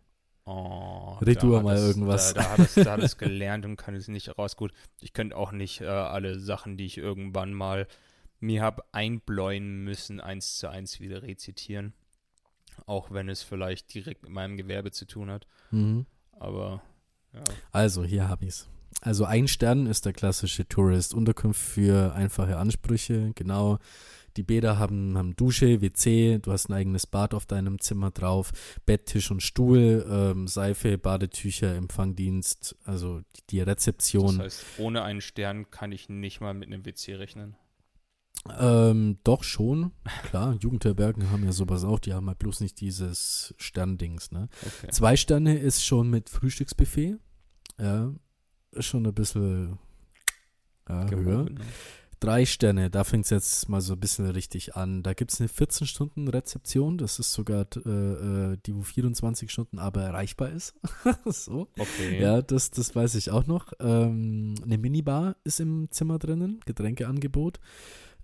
Oh, 0.44 1.16
Red 1.20 1.36
da 1.36 1.40
du 1.40 1.60
mal 1.60 1.76
es- 1.76 1.82
irgendwas. 1.88 2.34
Da, 2.34 2.42
da, 2.42 2.50
hat 2.50 2.58
es, 2.60 2.74
da 2.74 2.92
hat 2.92 3.00
es 3.00 3.16
gelernt 3.18 3.64
und 3.64 3.76
kann 3.76 3.94
es 3.94 4.08
nicht 4.08 4.36
raus. 4.38 4.56
Gut, 4.56 4.72
ich 5.00 5.12
könnte 5.12 5.36
auch 5.36 5.52
nicht 5.52 5.80
äh, 5.82 5.86
alle 5.86 6.38
Sachen, 6.40 6.76
die 6.76 6.86
ich 6.86 6.98
irgendwann 6.98 7.52
mal 7.52 7.86
mir 8.40 8.62
habe 8.62 8.82
einbläuen 8.92 9.84
müssen, 9.84 10.20
eins 10.20 10.56
zu 10.56 10.68
eins 10.68 10.98
wieder 10.98 11.22
rezitieren. 11.22 11.92
Auch 12.86 13.10
wenn 13.10 13.28
es 13.28 13.42
vielleicht 13.42 13.92
direkt 13.92 14.22
mit 14.22 14.32
meinem 14.32 14.56
Gewerbe 14.56 14.90
zu 14.90 15.04
tun 15.06 15.30
hat. 15.30 15.46
Mhm. 15.70 16.06
Aber 16.32 16.82
ja. 17.34 17.44
Also, 17.70 18.02
hier 18.02 18.28
habe 18.28 18.46
ich's. 18.46 18.66
Also 19.02 19.24
ein 19.24 19.46
Stern 19.46 19.86
ist 19.86 20.04
der 20.06 20.12
klassische 20.12 20.66
Tourist. 20.66 21.14
Unterkunft 21.14 21.60
für 21.60 22.12
einfache 22.14 22.56
Ansprüche, 22.56 23.32
genau. 23.34 23.78
Die 24.36 24.42
Bäder 24.42 24.78
haben, 24.78 25.16
haben 25.18 25.34
Dusche, 25.36 25.80
WC, 25.80 26.38
du 26.38 26.52
hast 26.52 26.68
ein 26.68 26.74
eigenes 26.74 27.06
Bad 27.06 27.34
auf 27.34 27.46
deinem 27.46 27.80
Zimmer 27.80 28.10
drauf, 28.10 28.52
Bett, 28.86 29.06
Tisch 29.06 29.30
und 29.30 29.42
Stuhl, 29.42 30.06
ähm, 30.08 30.46
Seife, 30.46 30.98
Badetücher, 30.98 31.74
Empfangdienst, 31.74 32.76
also 32.84 33.20
die, 33.36 33.46
die 33.50 33.58
Das 33.58 33.68
Rezeption. 33.68 34.38
heißt, 34.38 34.64
ohne 34.78 35.02
einen 35.02 35.20
Stern 35.20 35.70
kann 35.70 35.92
ich 35.92 36.08
nicht 36.08 36.40
mal 36.40 36.54
mit 36.54 36.68
einem 36.68 36.84
WC 36.84 37.14
rechnen. 37.16 37.56
Ähm, 38.58 39.18
doch 39.22 39.44
schon, 39.44 39.92
klar, 40.22 40.54
Jugendherbergen 40.60 41.30
haben 41.30 41.44
ja 41.44 41.52
sowas 41.52 41.84
auch, 41.84 41.98
die 41.98 42.14
haben 42.14 42.26
halt 42.28 42.38
bloß 42.38 42.60
nicht 42.60 42.80
dieses 42.80 43.54
Sterndings, 43.58 44.30
ne? 44.30 44.48
Okay. 44.62 44.90
Zwei 44.92 45.16
Sterne 45.16 45.58
ist 45.58 45.84
schon 45.84 46.08
mit 46.08 46.30
Frühstücksbuffet, 46.30 47.18
ja, 47.78 48.14
ist 48.72 48.86
schon 48.86 49.06
ein 49.06 49.12
bisschen 49.14 49.78
ja, 50.88 51.10
höher. 51.10 51.44
Gehoben, 51.44 51.54
ne? 51.54 51.60
Drei 52.20 52.44
Sterne, 52.44 52.90
da 52.90 53.02
fängt 53.04 53.24
es 53.24 53.30
jetzt 53.30 53.70
mal 53.70 53.80
so 53.80 53.94
ein 53.94 54.00
bisschen 54.00 54.28
richtig 54.28 54.76
an. 54.76 55.02
Da 55.02 55.14
gibt 55.14 55.32
es 55.32 55.40
eine 55.40 55.48
14-Stunden-Rezeption, 55.48 56.98
das 56.98 57.18
ist 57.18 57.32
sogar 57.32 57.66
äh, 57.76 57.88
äh, 57.88 58.58
die, 58.66 58.76
wo 58.76 58.82
24 58.82 59.50
Stunden 59.50 59.78
aber 59.78 60.02
erreichbar 60.02 60.50
ist. 60.50 60.74
so. 61.24 61.68
Okay. 61.78 62.20
Ja, 62.20 62.42
das, 62.42 62.70
das 62.70 62.94
weiß 62.94 63.14
ich 63.14 63.30
auch 63.30 63.46
noch. 63.46 63.72
Ähm, 63.80 64.54
eine 64.62 64.76
Minibar 64.76 65.36
ist 65.44 65.60
im 65.60 65.90
Zimmer 65.90 66.18
drinnen, 66.18 66.60
Getränkeangebot. 66.66 67.58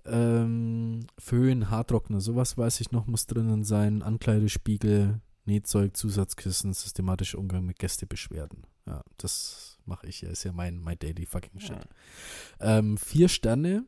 Ähm, 0.05 1.07
Föhn, 1.19 1.71
Haartrockner, 1.71 2.21
sowas 2.21 2.59
weiß 2.59 2.83
ich 2.83 2.93
noch, 2.93 3.07
muss 3.07 3.27
drinnen 3.27 3.65
sein. 3.65 4.03
Ankleidespiegel, 4.03 5.23
Nähzeug, 5.47 5.97
Zusatzkissen, 5.97 6.75
systematischer 6.75 7.39
Umgang 7.39 7.65
mit 7.65 7.79
Gästebeschwerden. 7.79 8.65
Ja, 8.87 9.03
das 9.17 9.76
mache 9.87 10.07
ich 10.07 10.21
ja, 10.21 10.31
ist 10.31 10.45
ja 10.45 10.53
mein, 10.53 10.81
mein 10.81 10.99
daily 10.99 11.27
fucking 11.27 11.61
shit. 11.61 11.71
Ja. 12.61 12.79
Ähm, 12.79 12.99
vier 12.99 13.29
Sterne, 13.29 13.85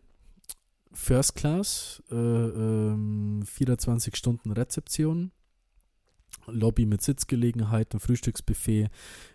First 0.92 1.34
Class, 1.34 2.02
äh, 2.10 2.14
ähm, 2.14 3.42
24 3.44 4.16
Stunden 4.16 4.52
Rezeption, 4.52 5.32
Lobby 6.46 6.86
mit 6.86 7.02
Sitzgelegenheiten, 7.02 8.00
Frühstücksbuffet, 8.00 8.88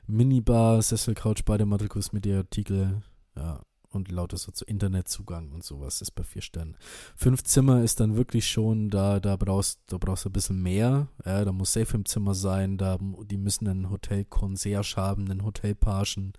Minibar, 0.08 0.82
Sesselcouch, 0.82 1.43
Bademantel, 1.45 1.88
Kosmetikartikel, 1.88 3.04
ja, 3.36 3.62
und 3.95 4.12
lauter 4.12 4.38
so 4.38 4.51
zu 4.51 4.65
Internetzugang 4.65 5.51
und 5.51 5.63
sowas 5.63 6.01
ist 6.01 6.12
bei 6.12 6.23
vier 6.23 6.41
Sternen. 6.41 6.77
Fünf 7.15 7.43
Zimmer 7.43 7.84
ist 7.84 7.99
dann 7.99 8.15
wirklich 8.15 8.47
schon, 8.47 8.89
da, 8.89 9.19
da 9.19 9.36
brauchst 9.36 9.82
da 9.88 9.97
brauchst 9.97 10.25
du 10.25 10.29
ein 10.29 10.34
bisschen 10.34 10.62
mehr. 10.62 11.08
Ja, 11.25 11.45
da 11.45 11.51
muss 11.51 11.73
Safe 11.73 11.95
im 11.95 12.06
Zimmer 12.06 12.34
sein, 12.36 12.77
da 12.77 12.97
die 12.99 13.38
müssen 13.38 13.67
einen 13.67 13.89
Hotel-Concierge 13.89 14.95
haben, 14.95 15.29
einen 15.29 15.43
Hotelpagen, 15.43 16.34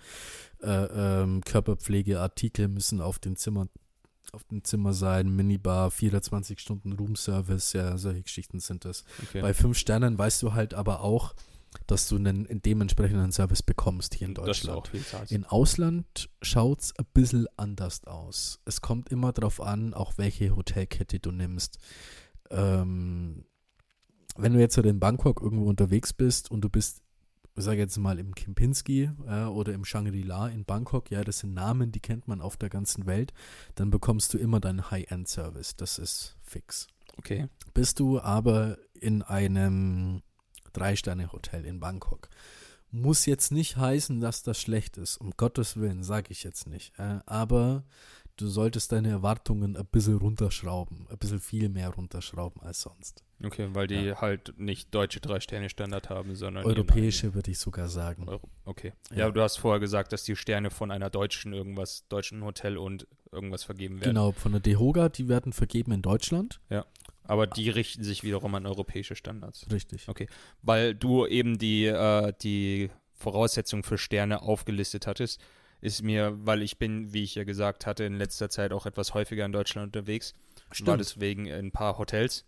äh, 0.62 0.69
ähm, 1.23 1.43
Körperpflegeartikel 1.45 2.69
müssen 2.69 3.01
auf 3.01 3.19
dem 3.19 3.37
Zimmer 3.37 3.69
auf 4.33 4.45
dem 4.45 4.64
Zimmer 4.64 4.93
sein, 4.93 5.29
Minibar, 5.29 5.90
24 5.90 6.59
Stunden 6.59 6.93
Roomservice, 6.93 7.73
ja, 7.73 7.97
solche 7.97 8.23
Geschichten 8.23 8.59
sind 8.59 8.85
das. 8.85 9.05
Okay. 9.23 9.40
Bei 9.40 9.55
fünf 9.55 9.79
Sternen 9.79 10.19
weißt 10.19 10.43
du 10.43 10.55
halt 10.55 10.75
aber 10.75 11.01
auch, 11.03 11.35
dass 11.87 12.09
du 12.09 12.17
einen, 12.17 12.47
einen 12.47 12.63
dementsprechenden 12.63 13.33
Service 13.33 13.63
bekommst 13.63 14.15
hier 14.15 14.29
in 14.29 14.35
Deutschland. 14.35 14.91
In 15.29 15.45
Ausland 15.45 16.31
schaut 16.43 16.81
es 16.81 16.99
ein 16.99 17.07
bisschen 17.13 17.47
anders 17.57 18.05
aus. 18.05 18.61
Es 18.65 18.81
kommt 18.81 19.11
immer 19.11 19.33
darauf 19.33 19.61
an, 19.61 19.95
auch 19.95 20.15
welche 20.17 20.57
Hotelkette 20.57 21.21
du 21.21 21.31
nimmst. 21.31 21.79
Ähm, 22.51 23.45
wenn 24.37 24.53
du 24.53 24.61
jetzt 24.61 24.77
in 24.77 25.01
Bangkok 25.01 25.41
irgendwo 25.41 25.69
unterwegs 25.69 26.13
bist 26.13 26.51
und 26.51 26.63
du 26.63 26.69
bist, 26.69 27.03
sage 27.55 27.79
jetzt 27.79 27.97
mal 27.99 28.19
im 28.19 28.35
Kempinski 28.35 29.11
ja, 29.27 29.49
oder 29.49 29.73
im 29.73 29.85
Shangri-La 29.85 30.49
in 30.49 30.65
Bangkok, 30.65 31.11
ja, 31.11 31.23
das 31.23 31.41
sind 31.41 31.55
Namen, 31.55 31.93
die 31.93 32.01
kennt 32.01 32.27
man 32.27 32.41
auf 32.41 32.57
der 32.57 32.69
ganzen 32.69 33.07
Welt, 33.07 33.33
dann 33.77 33.91
bekommst 33.91 34.35
du 34.35 34.39
immer 34.39 34.61
deinen 34.61 34.91
High-End-Service. 34.91 35.77
Das 35.77 35.99
ist 35.99 36.37
fix. 36.43 36.89
Okay. 37.17 37.49
Bist 37.75 38.01
du 38.01 38.21
aber 38.21 38.79
in 38.95 39.23
einem 39.23 40.23
Drei-Sterne-Hotel 40.75 41.65
in 41.65 41.81
Bangkok, 41.81 42.29
muss 42.91 43.27
jetzt 43.27 43.51
nicht 43.51 43.77
heißen, 43.77 44.21
dass 44.21 44.43
das 44.43 44.61
schlecht 44.61 44.97
ist. 44.99 45.17
Um 45.17 45.33
Gottes 45.37 45.77
Willen, 45.77 46.05
sage 46.05 46.29
ich 46.31 46.45
jetzt 46.45 46.69
nicht. 46.69 46.93
Äh, 46.99 47.21
aber 47.27 47.83
du 48.37 48.47
solltest 48.47 48.93
deine 48.93 49.11
Erwartungen 49.11 49.77
ein 49.77 49.87
bisschen 49.87 50.17
runterschrauben. 50.17 51.07
Ein 51.11 51.19
bisschen 51.19 51.41
viel 51.41 51.69
mehr 51.69 51.89
runterschrauben 51.89 52.63
als 52.63 52.83
sonst. 52.83 53.25
Okay, 53.43 53.68
weil 53.72 53.87
die 53.87 54.14
halt 54.14 54.55
nicht 54.59 54.95
deutsche 54.95 55.20
Drei-Sterne-Standard 55.20 56.09
haben, 56.09 56.35
sondern 56.35 56.64
Europäische 56.64 57.35
würde 57.35 57.51
ich 57.51 57.59
sogar 57.59 57.89
sagen. 57.89 58.29
Euro 58.29 58.49
okay. 58.64 58.93
Ja. 59.11 59.18
Ja. 59.18 59.31
du 59.31 59.41
hast 59.43 59.57
vorher 59.57 59.81
gesagt, 59.81 60.12
dass 60.12 60.22
die 60.25 60.37
Sterne 60.37 60.70
von 60.70 60.91
einer 60.91 61.11
deutschen 61.11 61.53
irgendwas, 61.53 62.07
deutschen 62.09 62.45
Hotel 62.45 62.79
und 62.79 63.07
irgendwas 63.33 63.64
vergeben 63.64 63.97
werden. 63.97 64.11
Genau, 64.11 64.33
von 64.33 64.53
der 64.53 64.61
DEHOGA, 64.61 65.09
die 65.09 65.29
werden 65.29 65.53
vergeben 65.53 65.93
in 65.93 66.03
Deutschland. 66.03 66.61
Aber 67.27 67.47
die 67.47 67.70
richten 67.70 68.05
sich 68.05 68.22
wiederum 68.22 68.55
an 68.55 68.66
europäische 68.66 69.16
Standards. 69.16 69.66
Richtig. 69.70 70.09
Weil 70.62 70.95
du 70.95 71.27
eben 71.27 71.59
die, 71.59 71.87
äh, 71.87 72.33
die 72.43 72.91
Voraussetzungen 73.14 73.83
für 73.83 73.99
Sterne 73.99 74.43
aufgelistet 74.43 75.07
hattest, 75.07 75.41
ist 75.81 76.03
mir, 76.03 76.35
weil 76.47 76.62
ich 76.62 76.79
bin, 76.79 77.12
wie 77.12 77.22
ich 77.22 77.35
ja 77.35 77.45
gesagt 77.45 77.87
hatte, 77.87 78.05
in 78.05 78.14
letzter 78.14 78.49
Zeit 78.51 78.72
auch 78.72 78.87
etwas 78.87 79.14
häufiger 79.14 79.45
in 79.45 79.53
Deutschland 79.53 79.89
unterwegs. 79.89 80.35
Stimmt. 80.70 80.89
War 80.89 80.97
deswegen 80.97 81.47
in 81.47 81.66
ein 81.66 81.72
paar 81.72 81.99
Hotels. 81.99 82.45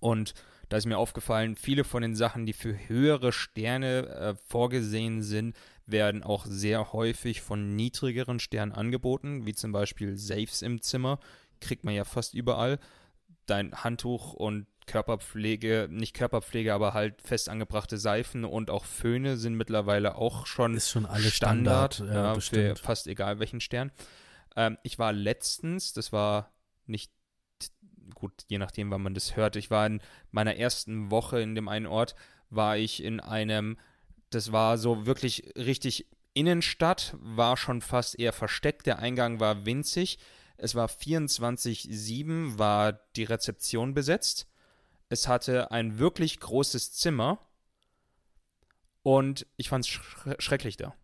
Und 0.00 0.34
da 0.68 0.76
ist 0.76 0.86
mir 0.86 0.98
aufgefallen, 0.98 1.56
viele 1.56 1.84
von 1.84 2.02
den 2.02 2.16
Sachen, 2.16 2.46
die 2.46 2.52
für 2.52 2.88
höhere 2.88 3.32
Sterne 3.32 4.08
äh, 4.08 4.34
vorgesehen 4.48 5.22
sind, 5.22 5.56
werden 5.86 6.22
auch 6.22 6.46
sehr 6.46 6.92
häufig 6.92 7.42
von 7.42 7.76
niedrigeren 7.76 8.40
Sternen 8.40 8.72
angeboten, 8.72 9.46
wie 9.46 9.54
zum 9.54 9.72
Beispiel 9.72 10.16
Safes 10.16 10.62
im 10.62 10.80
Zimmer, 10.80 11.18
kriegt 11.60 11.84
man 11.84 11.94
ja 11.94 12.04
fast 12.04 12.34
überall. 12.34 12.78
Dein 13.46 13.74
Handtuch 13.84 14.32
und 14.32 14.66
Körperpflege, 14.86 15.88
nicht 15.90 16.14
Körperpflege, 16.14 16.74
aber 16.74 16.94
halt 16.94 17.22
fest 17.22 17.48
angebrachte 17.48 17.96
Seifen 17.96 18.44
und 18.44 18.70
auch 18.70 18.84
Föhne 18.84 19.36
sind 19.36 19.54
mittlerweile 19.54 20.16
auch 20.16 20.46
schon, 20.46 20.74
Ist 20.74 20.90
schon 20.90 21.06
alles 21.06 21.32
Standard, 21.34 21.94
Standard 21.94 22.14
ja, 22.14 22.34
ja, 22.34 22.40
für 22.40 22.76
fast 22.76 23.06
egal 23.06 23.38
welchen 23.38 23.60
Stern. 23.60 23.92
Ähm, 24.56 24.78
ich 24.82 24.98
war 24.98 25.12
letztens, 25.12 25.92
das 25.94 26.12
war 26.12 26.52
nicht 26.86 27.10
gut, 28.14 28.32
je 28.48 28.58
nachdem, 28.58 28.90
wann 28.90 29.02
man 29.02 29.14
das 29.14 29.36
hört. 29.36 29.56
Ich 29.56 29.70
war 29.70 29.86
in 29.86 30.00
meiner 30.30 30.56
ersten 30.56 31.10
Woche 31.10 31.40
in 31.40 31.54
dem 31.54 31.68
einen 31.68 31.86
Ort, 31.86 32.14
war 32.50 32.76
ich 32.76 33.02
in 33.02 33.20
einem, 33.20 33.78
das 34.30 34.52
war 34.52 34.78
so 34.78 35.06
wirklich 35.06 35.52
richtig 35.56 36.06
Innenstadt, 36.34 37.16
war 37.20 37.56
schon 37.56 37.80
fast 37.80 38.18
eher 38.18 38.32
versteckt. 38.32 38.86
Der 38.86 38.98
Eingang 38.98 39.40
war 39.40 39.66
winzig. 39.66 40.18
Es 40.56 40.74
war 40.74 40.88
24-7, 40.88 42.58
war 42.58 42.92
die 43.16 43.24
Rezeption 43.24 43.94
besetzt. 43.94 44.46
Es 45.08 45.28
hatte 45.28 45.70
ein 45.70 45.98
wirklich 45.98 46.40
großes 46.40 46.92
Zimmer. 46.92 47.38
Und 49.02 49.46
ich 49.56 49.68
fand 49.68 49.84
es 49.84 49.90
schre 49.90 50.36
schrecklich 50.38 50.76
da. 50.76 50.94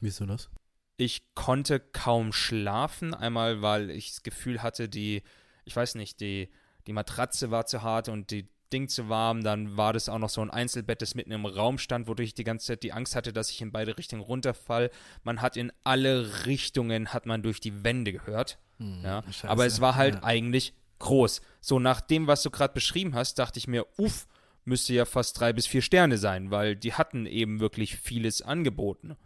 Wieso 0.00 0.26
das? 0.26 0.50
Ich 0.96 1.34
konnte 1.34 1.80
kaum 1.80 2.32
schlafen. 2.32 3.14
Einmal, 3.14 3.62
weil 3.62 3.90
ich 3.90 4.10
das 4.10 4.22
Gefühl 4.22 4.62
hatte, 4.62 4.88
die 4.88 5.22
ich 5.68 5.76
weiß 5.76 5.96
nicht, 5.96 6.20
die, 6.20 6.48
die 6.86 6.94
Matratze 6.94 7.50
war 7.50 7.66
zu 7.66 7.82
hart 7.82 8.08
und 8.08 8.30
die 8.30 8.48
Ding 8.72 8.88
zu 8.88 9.08
warm. 9.08 9.42
Dann 9.42 9.76
war 9.76 9.92
das 9.92 10.08
auch 10.08 10.18
noch 10.18 10.28
so 10.28 10.40
ein 10.40 10.50
Einzelbett, 10.50 11.02
das 11.02 11.14
mitten 11.14 11.32
im 11.32 11.46
Raum 11.46 11.78
stand, 11.78 12.08
wodurch 12.08 12.28
ich 12.28 12.34
die 12.34 12.44
ganze 12.44 12.66
Zeit 12.66 12.82
die 12.82 12.92
Angst 12.92 13.16
hatte, 13.16 13.32
dass 13.32 13.50
ich 13.50 13.60
in 13.60 13.72
beide 13.72 13.96
Richtungen 13.96 14.22
runterfall. 14.22 14.90
Man 15.22 15.40
hat 15.40 15.56
in 15.56 15.72
alle 15.84 16.46
Richtungen, 16.46 17.12
hat 17.12 17.26
man 17.26 17.42
durch 17.42 17.60
die 17.60 17.84
Wände 17.84 18.12
gehört. 18.12 18.58
Hm, 18.78 19.02
ja. 19.04 19.22
Aber 19.42 19.66
es 19.66 19.80
war 19.80 19.96
halt 19.96 20.16
ja. 20.16 20.22
eigentlich 20.24 20.74
groß. 20.98 21.40
So 21.60 21.78
nach 21.78 22.00
dem, 22.00 22.26
was 22.26 22.42
du 22.42 22.50
gerade 22.50 22.74
beschrieben 22.74 23.14
hast, 23.14 23.38
dachte 23.38 23.58
ich 23.58 23.68
mir, 23.68 23.86
uff, 23.96 24.26
müsste 24.64 24.94
ja 24.94 25.04
fast 25.04 25.38
drei 25.40 25.52
bis 25.52 25.66
vier 25.66 25.82
Sterne 25.82 26.18
sein, 26.18 26.50
weil 26.50 26.76
die 26.76 26.92
hatten 26.92 27.26
eben 27.26 27.60
wirklich 27.60 27.96
vieles 27.96 28.42
angeboten. 28.42 29.16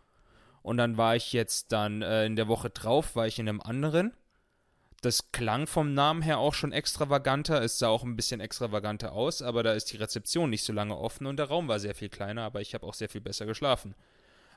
Und 0.62 0.76
dann 0.76 0.96
war 0.96 1.16
ich 1.16 1.32
jetzt 1.32 1.72
dann 1.72 2.02
äh, 2.02 2.24
in 2.24 2.36
der 2.36 2.48
Woche 2.48 2.70
drauf, 2.70 3.16
war 3.16 3.26
ich 3.26 3.38
in 3.38 3.48
einem 3.48 3.60
anderen 3.60 4.12
das 5.02 5.32
klang 5.32 5.66
vom 5.66 5.94
Namen 5.94 6.22
her 6.22 6.38
auch 6.38 6.54
schon 6.54 6.72
extravaganter. 6.72 7.60
Es 7.60 7.78
sah 7.78 7.88
auch 7.88 8.04
ein 8.04 8.16
bisschen 8.16 8.40
extravaganter 8.40 9.12
aus, 9.12 9.42
aber 9.42 9.62
da 9.62 9.72
ist 9.72 9.92
die 9.92 9.96
Rezeption 9.96 10.48
nicht 10.48 10.64
so 10.64 10.72
lange 10.72 10.96
offen 10.96 11.26
und 11.26 11.36
der 11.38 11.46
Raum 11.46 11.68
war 11.68 11.80
sehr 11.80 11.94
viel 11.94 12.08
kleiner, 12.08 12.42
aber 12.42 12.60
ich 12.60 12.72
habe 12.72 12.86
auch 12.86 12.94
sehr 12.94 13.08
viel 13.08 13.20
besser 13.20 13.44
geschlafen. 13.44 13.94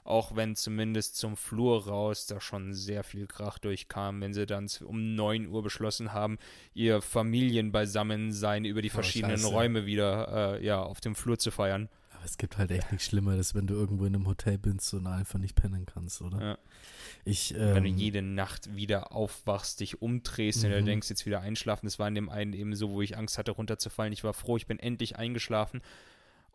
Auch 0.03 0.35
wenn 0.35 0.55
zumindest 0.55 1.17
zum 1.17 1.35
Flur 1.35 1.87
raus 1.87 2.27
da 2.27 2.39
schon 2.39 2.75
sehr 2.75 3.03
viel 3.03 3.25
Krach 3.25 3.57
durchkam, 3.57 4.21
wenn 4.21 4.35
sie 4.35 4.45
dann 4.45 4.69
um 4.85 5.15
9 5.15 5.47
Uhr 5.47 5.63
beschlossen 5.63 6.13
haben, 6.13 6.37
ihr 6.75 7.01
Familienbeisammensein 7.01 8.65
über 8.65 8.83
die 8.83 8.91
oh, 8.91 8.93
verschiedenen 8.93 9.37
Scheiße. 9.37 9.51
Räume 9.51 9.87
wieder 9.87 10.57
äh, 10.57 10.63
ja, 10.63 10.79
auf 10.79 11.01
dem 11.01 11.15
Flur 11.15 11.39
zu 11.39 11.49
feiern. 11.49 11.89
Es 12.25 12.37
gibt 12.37 12.57
halt 12.57 12.71
echt 12.71 12.91
nichts 12.91 13.07
Schlimmeres, 13.07 13.55
wenn 13.55 13.67
du 13.67 13.75
irgendwo 13.75 14.05
in 14.05 14.15
einem 14.15 14.27
Hotel 14.27 14.57
bist 14.57 14.93
und 14.93 15.07
einfach 15.07 15.39
nicht 15.39 15.55
pennen 15.55 15.85
kannst, 15.85 16.21
oder? 16.21 16.41
Ja. 16.41 16.57
Ich, 17.23 17.53
ähm, 17.53 17.75
Wenn 17.75 17.83
du 17.83 17.89
ähm, 17.89 17.97
jede 17.97 18.21
Nacht 18.21 18.75
wieder 18.75 19.11
aufwachst, 19.11 19.79
dich 19.79 20.01
umdrehst 20.01 20.63
und 20.63 20.71
du 20.71 20.81
mhm. 20.81 20.85
denkst, 20.85 21.09
jetzt 21.09 21.25
wieder 21.25 21.41
einschlafen. 21.41 21.85
Das 21.85 21.99
war 21.99 22.07
in 22.07 22.15
dem 22.15 22.29
einen 22.29 22.53
eben 22.53 22.75
so, 22.75 22.91
wo 22.91 23.01
ich 23.01 23.17
Angst 23.17 23.37
hatte, 23.37 23.51
runterzufallen. 23.51 24.11
Ich 24.11 24.23
war 24.23 24.33
froh, 24.33 24.57
ich 24.57 24.67
bin 24.67 24.79
endlich 24.79 25.15
eingeschlafen 25.15 25.81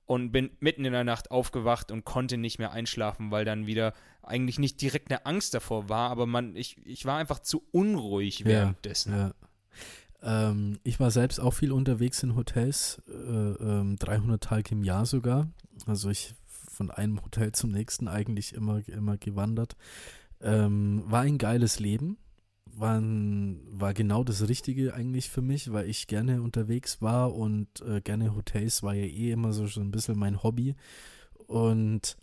und 0.06 0.32
bin 0.32 0.50
mitten 0.58 0.84
in 0.84 0.92
der 0.92 1.04
Nacht 1.04 1.30
aufgewacht 1.30 1.92
und 1.92 2.04
konnte 2.04 2.36
nicht 2.36 2.58
mehr 2.58 2.72
einschlafen, 2.72 3.30
weil 3.30 3.44
dann 3.44 3.66
wieder 3.66 3.94
eigentlich 4.22 4.58
nicht 4.58 4.80
direkt 4.80 5.10
eine 5.10 5.24
Angst 5.24 5.54
davor 5.54 5.88
war, 5.88 6.10
aber 6.10 6.26
man, 6.26 6.56
ich, 6.56 6.76
ich 6.84 7.06
war 7.06 7.18
einfach 7.18 7.38
zu 7.38 7.62
unruhig 7.70 8.44
währenddessen. 8.44 9.12
Ja, 9.12 9.18
ja. 9.28 9.34
Ähm, 10.22 10.78
ich 10.84 11.00
war 11.00 11.10
selbst 11.10 11.40
auch 11.40 11.52
viel 11.52 11.72
unterwegs 11.72 12.22
in 12.22 12.36
Hotels, 12.36 13.00
äh, 13.08 13.12
äh, 13.12 13.96
300 13.96 14.42
Tage 14.42 14.72
im 14.72 14.84
Jahr 14.84 15.06
sogar. 15.06 15.48
Also 15.86 16.10
ich 16.10 16.34
von 16.46 16.90
einem 16.90 17.22
Hotel 17.22 17.52
zum 17.52 17.70
nächsten 17.70 18.08
eigentlich 18.08 18.54
immer, 18.54 18.86
immer 18.88 19.16
gewandert. 19.16 19.76
Ähm, 20.40 21.04
war 21.06 21.20
ein 21.22 21.38
geiles 21.38 21.80
Leben. 21.80 22.18
War, 22.72 23.02
war 23.02 23.94
genau 23.94 24.22
das 24.22 24.48
Richtige 24.48 24.94
eigentlich 24.94 25.28
für 25.28 25.42
mich, 25.42 25.72
weil 25.72 25.90
ich 25.90 26.06
gerne 26.06 26.40
unterwegs 26.40 27.02
war 27.02 27.34
und 27.34 27.68
äh, 27.82 28.00
gerne 28.00 28.34
Hotels 28.34 28.82
war 28.82 28.94
ja 28.94 29.04
eh 29.04 29.32
immer 29.32 29.52
so 29.52 29.66
schon 29.66 29.88
ein 29.88 29.90
bisschen 29.90 30.18
mein 30.18 30.42
Hobby. 30.42 30.76
Und 31.46 32.16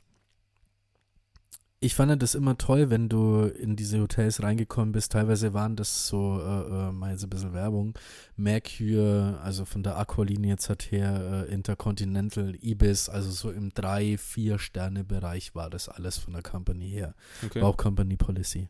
ich 1.80 1.93
fand 1.93 2.21
das 2.23 2.34
immer 2.34 2.57
toll, 2.57 2.89
wenn 2.89 3.07
du 3.07 3.41
in 3.43 3.75
diese 3.75 3.99
Hotels 4.01 4.41
reingekommen 4.41 4.93
bist. 4.93 5.11
Teilweise 5.11 5.53
waren 5.53 5.75
das 5.75 6.07
so, 6.07 6.41
äh, 6.41 6.88
äh, 6.88 6.91
mal 6.91 7.17
so 7.19 7.28
ein 7.28 7.30
bisschen 7.30 7.53
Werbung. 7.53 7.93
Mercure, 8.36 9.39
also 9.43 9.63
von 9.63 9.84
der 9.84 9.97
Aqualinie 9.97 10.51
jetzt 10.51 10.69
hat 10.69 10.91
her, 10.91 11.45
äh, 11.47 11.53
Intercontinental, 11.53 12.55
Ibis, 12.63 13.09
also 13.09 13.30
so 13.30 13.51
im 13.51 13.69
3-, 13.69 14.17
4-Sterne-Bereich 14.17 15.53
war 15.53 15.69
das 15.69 15.88
alles 15.88 16.17
von 16.17 16.34
der 16.34 16.41
Company 16.41 16.89
her. 16.89 17.13
Okay. 17.45 17.61
War 17.61 17.69
auch 17.69 17.78
Company 17.78 18.17
Policy. 18.17 18.69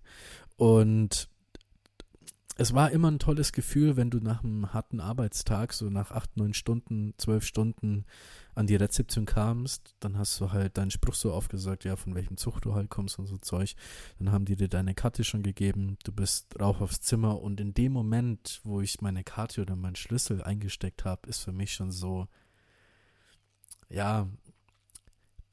Und 0.58 1.30
es 2.60 2.74
war 2.74 2.92
immer 2.92 3.12
ein 3.12 3.20
tolles 3.20 3.52
Gefühl, 3.52 3.98
wenn 3.98 4.10
du 4.10 4.18
nach 4.18 4.44
einem 4.44 4.74
harten 4.74 5.00
Arbeitstag, 5.00 5.74
so 5.74 5.90
nach 5.90 6.12
acht, 6.12 6.38
neun 6.38 6.56
Stunden, 6.56 7.14
zwölf 7.18 7.46
Stunden 7.46 8.06
an 8.56 8.66
die 8.66 8.76
Rezeption 8.76 9.28
kamst, 9.28 9.96
dann 10.00 10.18
hast 10.18 10.42
du 10.42 10.52
halt 10.52 10.76
deinen 10.76 10.90
Spruch 10.90 11.14
so 11.14 11.32
aufgesagt, 11.34 11.84
ja, 11.84 11.96
von 11.96 12.16
welchem 12.16 12.36
Zug 12.36 12.60
du 12.62 12.74
halt 12.74 12.90
kommst 12.90 13.20
und 13.20 13.28
so 13.28 13.38
Zeug. 13.38 13.76
Dann 14.18 14.32
haben 14.32 14.46
die 14.46 14.56
dir 14.56 14.70
deine 14.70 14.96
Karte 14.96 15.24
schon 15.24 15.44
gegeben, 15.44 15.98
du 16.04 16.12
bist 16.12 16.60
rauf 16.60 16.82
aufs 16.82 17.02
Zimmer 17.02 17.40
und 17.40 17.60
in 17.60 17.76
dem 17.76 17.92
Moment, 17.92 18.60
wo 18.64 18.82
ich 18.82 19.02
meine 19.02 19.24
Karte 19.24 19.62
oder 19.62 19.76
meinen 19.76 19.96
Schlüssel 19.96 20.42
eingesteckt 20.42 21.06
habe, 21.06 21.30
ist 21.30 21.44
für 21.44 21.52
mich 21.52 21.74
schon 21.76 21.92
so, 21.92 22.28
ja, 23.88 24.28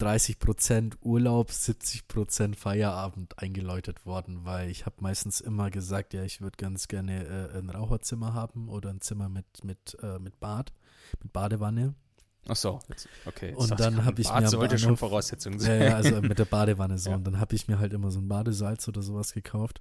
30% 0.04 0.96
Urlaub, 1.00 1.50
70% 1.50 2.56
Feierabend 2.56 3.38
eingeläutet 3.38 4.04
worden, 4.04 4.44
weil 4.44 4.68
ich 4.68 4.84
habe 4.84 4.96
meistens 5.00 5.40
immer 5.40 5.70
gesagt, 5.70 6.12
ja, 6.12 6.22
ich 6.24 6.42
würde 6.42 6.58
ganz 6.58 6.88
gerne 6.88 7.24
äh, 7.24 7.58
ein 7.58 7.70
Raucherzimmer 7.70 8.34
haben 8.34 8.68
oder 8.68 8.90
ein 8.90 9.00
Zimmer 9.00 9.30
mit, 9.30 9.64
mit, 9.64 9.96
äh, 10.02 10.18
mit 10.18 10.38
Bad, 10.40 10.74
mit 11.22 11.32
Badewanne. 11.32 11.94
Ach 12.46 12.56
so, 12.56 12.78
okay. 13.24 13.54
und 13.54 13.78
dann 13.80 14.04
habe 14.04 14.20
ich 14.20 14.28
Bad 14.28 14.42
mir 14.42 14.48
sollte 14.48 14.78
schon 14.78 14.96
Voraussetzung 14.96 15.58
sein. 15.58 15.80
Ja, 15.80 15.86
ja, 15.86 15.96
also 15.96 16.20
mit 16.20 16.38
der 16.38 16.44
Badewanne 16.44 16.98
so. 16.98 17.10
Ja. 17.14 17.16
Und 17.16 17.26
dann 17.26 17.38
habe 17.38 17.54
ich 17.54 17.68
mir 17.68 17.78
halt 17.78 17.92
immer 17.92 18.10
so 18.10 18.18
ein 18.18 18.28
Badesalz 18.28 18.88
oder 18.88 19.02
sowas 19.02 19.32
gekauft. 19.34 19.80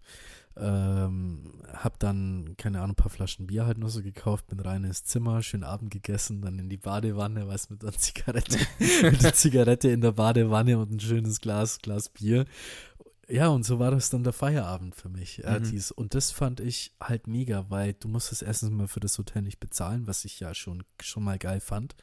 Ähm, 0.55 1.61
hab 1.73 1.97
dann, 1.99 2.55
keine 2.57 2.79
Ahnung, 2.79 2.91
ein 2.91 2.95
paar 2.95 3.09
Flaschen 3.09 3.47
Bier 3.47 3.65
halt 3.65 3.79
noch 3.79 3.89
so 3.89 4.03
gekauft, 4.03 4.47
bin 4.47 4.59
rein 4.59 4.83
ins 4.83 5.03
Zimmer, 5.03 5.41
schön 5.41 5.63
Abend 5.63 5.89
gegessen, 5.89 6.41
dann 6.41 6.59
in 6.59 6.69
die 6.69 6.77
Badewanne, 6.77 7.47
was 7.47 7.69
mit 7.71 7.81
einer 7.81 7.93
Zigarette, 7.93 8.59
mit 9.01 9.23
der 9.23 9.33
Zigarette 9.33 9.89
in 9.89 10.01
der 10.01 10.11
Badewanne 10.11 10.77
und 10.77 10.91
ein 10.91 10.99
schönes 10.99 11.41
Glas, 11.41 11.79
Glas 11.79 12.09
Bier. 12.09 12.45
Ja, 13.29 13.47
und 13.47 13.63
so 13.63 13.79
war 13.79 13.91
das 13.91 14.09
dann 14.09 14.23
der 14.23 14.33
Feierabend 14.33 14.95
für 14.95 15.09
mich. 15.09 15.41
Mhm. 15.45 15.63
dies, 15.63 15.91
und 15.91 16.13
das 16.13 16.31
fand 16.31 16.59
ich 16.59 16.93
halt 16.99 17.27
mega, 17.27 17.69
weil 17.69 17.93
du 17.93 18.07
musstest 18.07 18.43
erstens 18.43 18.71
mal 18.71 18.87
für 18.87 18.99
das 18.99 19.17
Hotel 19.17 19.41
nicht 19.41 19.59
bezahlen, 19.59 20.07
was 20.07 20.25
ich 20.25 20.39
ja 20.39 20.53
schon, 20.53 20.83
schon 21.01 21.23
mal 21.23 21.37
geil 21.37 21.59
fand. 21.59 21.95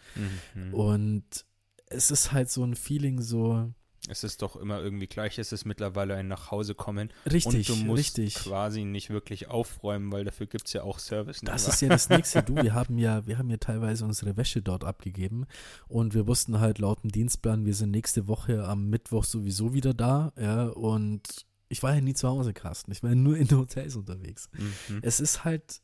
Mhm. 0.55 0.75
Und 0.75 1.45
es 1.87 2.11
ist 2.11 2.33
halt 2.33 2.51
so 2.51 2.65
ein 2.65 2.75
Feeling 2.75 3.21
so, 3.21 3.73
es 4.09 4.25
ist 4.25 4.43
doch 4.43 4.57
immer 4.57 4.81
irgendwie 4.81 5.07
gleich, 5.07 5.39
es 5.39 5.53
ist 5.53 5.65
mittlerweile 5.65 6.15
ein 6.15 6.29
Nachhausekommen. 6.29 7.13
Richtig, 7.31 7.71
und 7.71 7.81
du 7.81 7.85
musst 7.85 8.19
richtig. 8.19 8.35
quasi 8.35 8.85
nicht 8.85 9.11
wirklich 9.11 9.49
aufräumen, 9.49 10.11
weil 10.11 10.25
dafür 10.25 10.47
gibt 10.47 10.67
es 10.67 10.73
ja 10.73 10.83
auch 10.83 10.99
Service. 10.99 11.41
Das 11.43 11.69
ist 11.69 11.83
ja 11.83 11.89
das 11.89 12.09
nächste. 12.09 12.43
Du, 12.43 12.57
wir 12.57 12.75
haben 12.75 12.99
ja, 12.99 13.27
wir 13.27 13.39
haben 13.39 13.51
ja 13.51 13.59
teilweise 13.59 14.05
unsere 14.05 14.37
Wäsche 14.37 14.63
dort 14.63 14.85
abgegeben 14.85 15.47
und 15.89 16.15
wir 16.15 16.27
wussten 16.27 16.61
halt 16.61 16.79
laut 16.79 17.03
dem 17.03 17.13
Dienstplan, 17.13 17.67
wir 17.67 17.75
sind 17.75 17.91
nächste 17.91 18.27
Woche 18.27 18.67
am 18.67 18.89
Mittwoch 18.89 19.25
sowieso 19.25 19.75
wieder 19.75 19.93
da, 19.93 20.33
ja, 20.41 20.65
und 20.69 21.47
ich 21.69 21.83
war 21.83 21.95
ja 21.95 22.01
nie 22.01 22.15
zu 22.15 22.29
Hause, 22.29 22.53
Carsten. 22.53 22.91
Ich 22.91 23.03
war 23.03 23.11
ja 23.11 23.17
nur 23.17 23.37
in 23.37 23.51
Hotels 23.51 23.95
unterwegs. 23.95 24.49
Mhm. 24.53 25.01
Es 25.03 25.21
ist 25.21 25.45
halt 25.45 25.83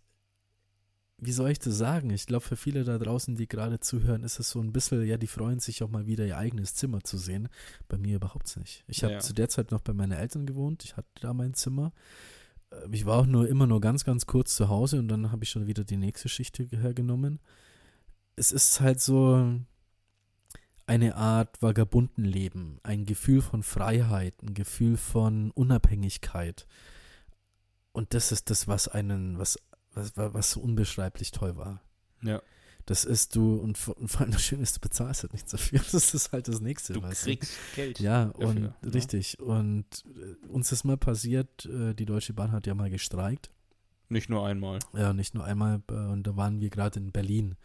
wie 1.18 1.32
soll 1.32 1.50
ich 1.50 1.58
das 1.58 1.76
sagen? 1.76 2.10
Ich 2.10 2.26
glaube, 2.26 2.44
für 2.44 2.56
viele 2.56 2.84
da 2.84 2.98
draußen, 2.98 3.36
die 3.36 3.48
gerade 3.48 3.80
zuhören, 3.80 4.22
ist 4.22 4.38
es 4.38 4.50
so 4.50 4.60
ein 4.60 4.72
bisschen, 4.72 5.04
ja, 5.06 5.16
die 5.16 5.26
freuen 5.26 5.60
sich 5.60 5.82
auch 5.82 5.88
mal 5.88 6.06
wieder 6.06 6.26
ihr 6.26 6.36
eigenes 6.36 6.74
Zimmer 6.74 7.02
zu 7.02 7.16
sehen. 7.16 7.48
Bei 7.88 7.96
mir 7.96 8.16
überhaupt 8.16 8.54
nicht. 8.56 8.84
Ich 8.86 9.02
habe 9.02 9.14
ja. 9.14 9.20
zu 9.20 9.32
der 9.32 9.48
Zeit 9.48 9.70
noch 9.70 9.80
bei 9.80 9.94
meinen 9.94 10.12
Eltern 10.12 10.46
gewohnt. 10.46 10.84
Ich 10.84 10.96
hatte 10.96 11.08
da 11.20 11.32
mein 11.32 11.54
Zimmer. 11.54 11.92
Äh, 12.70 12.88
ich 12.92 13.06
war 13.06 13.18
auch 13.18 13.26
nur 13.26 13.48
immer 13.48 13.66
nur 13.66 13.80
ganz, 13.80 14.04
ganz 14.04 14.26
kurz 14.26 14.56
zu 14.56 14.68
Hause 14.68 14.98
und 14.98 15.08
dann 15.08 15.32
habe 15.32 15.44
ich 15.44 15.50
schon 15.50 15.66
wieder 15.66 15.84
die 15.84 15.96
nächste 15.96 16.28
Schicht 16.28 16.58
hergenommen. 16.58 17.40
Es 18.36 18.52
ist 18.52 18.80
halt 18.80 19.00
so, 19.00 19.58
eine 20.86 21.16
Art 21.16 21.60
Vagabundenleben, 21.60 22.78
ein 22.84 23.06
Gefühl 23.06 23.42
von 23.42 23.62
Freiheit, 23.62 24.34
ein 24.42 24.54
Gefühl 24.54 24.96
von 24.96 25.50
Unabhängigkeit. 25.50 26.66
Und 27.92 28.14
das 28.14 28.30
ist 28.30 28.50
das, 28.50 28.68
was 28.68 28.86
einen, 28.86 29.38
was, 29.38 29.58
was, 29.96 30.12
was 30.16 30.50
so 30.50 30.60
unbeschreiblich 30.60 31.30
toll 31.30 31.56
war. 31.56 31.82
Ja. 32.22 32.40
Das 32.86 33.04
ist 33.04 33.34
du, 33.34 33.56
und, 33.56 33.76
vor- 33.76 33.98
und 33.98 34.08
vor 34.08 34.20
allem 34.20 34.30
das 34.30 34.44
Schöne 34.44 34.62
ist, 34.62 34.76
du 34.76 34.80
bezahlst 34.80 35.22
halt 35.22 35.32
nichts 35.32 35.50
dafür. 35.50 35.80
Das 35.92 36.14
ist 36.14 36.32
halt 36.32 36.46
das 36.46 36.60
Nächste. 36.60 36.92
Du 36.92 37.00
kriegst 37.00 37.50
Geld. 37.74 37.98
Ja, 37.98 38.26
dafür, 38.26 38.48
und 38.48 38.62
ja. 38.62 38.76
richtig. 38.84 39.40
Und 39.40 40.04
äh, 40.06 40.46
uns 40.46 40.70
ist 40.70 40.84
mal 40.84 40.96
passiert, 40.96 41.66
äh, 41.66 41.94
die 41.94 42.06
Deutsche 42.06 42.32
Bahn 42.32 42.52
hat 42.52 42.66
ja 42.66 42.74
mal 42.74 42.90
gestreikt. 42.90 43.50
Nicht 44.08 44.30
nur 44.30 44.46
einmal. 44.46 44.78
Ja, 44.92 45.12
nicht 45.12 45.34
nur 45.34 45.44
einmal, 45.44 45.82
äh, 45.90 45.94
und 45.94 46.24
da 46.24 46.36
waren 46.36 46.60
wir 46.60 46.70
gerade 46.70 47.00
in 47.00 47.10
Berlin. 47.10 47.56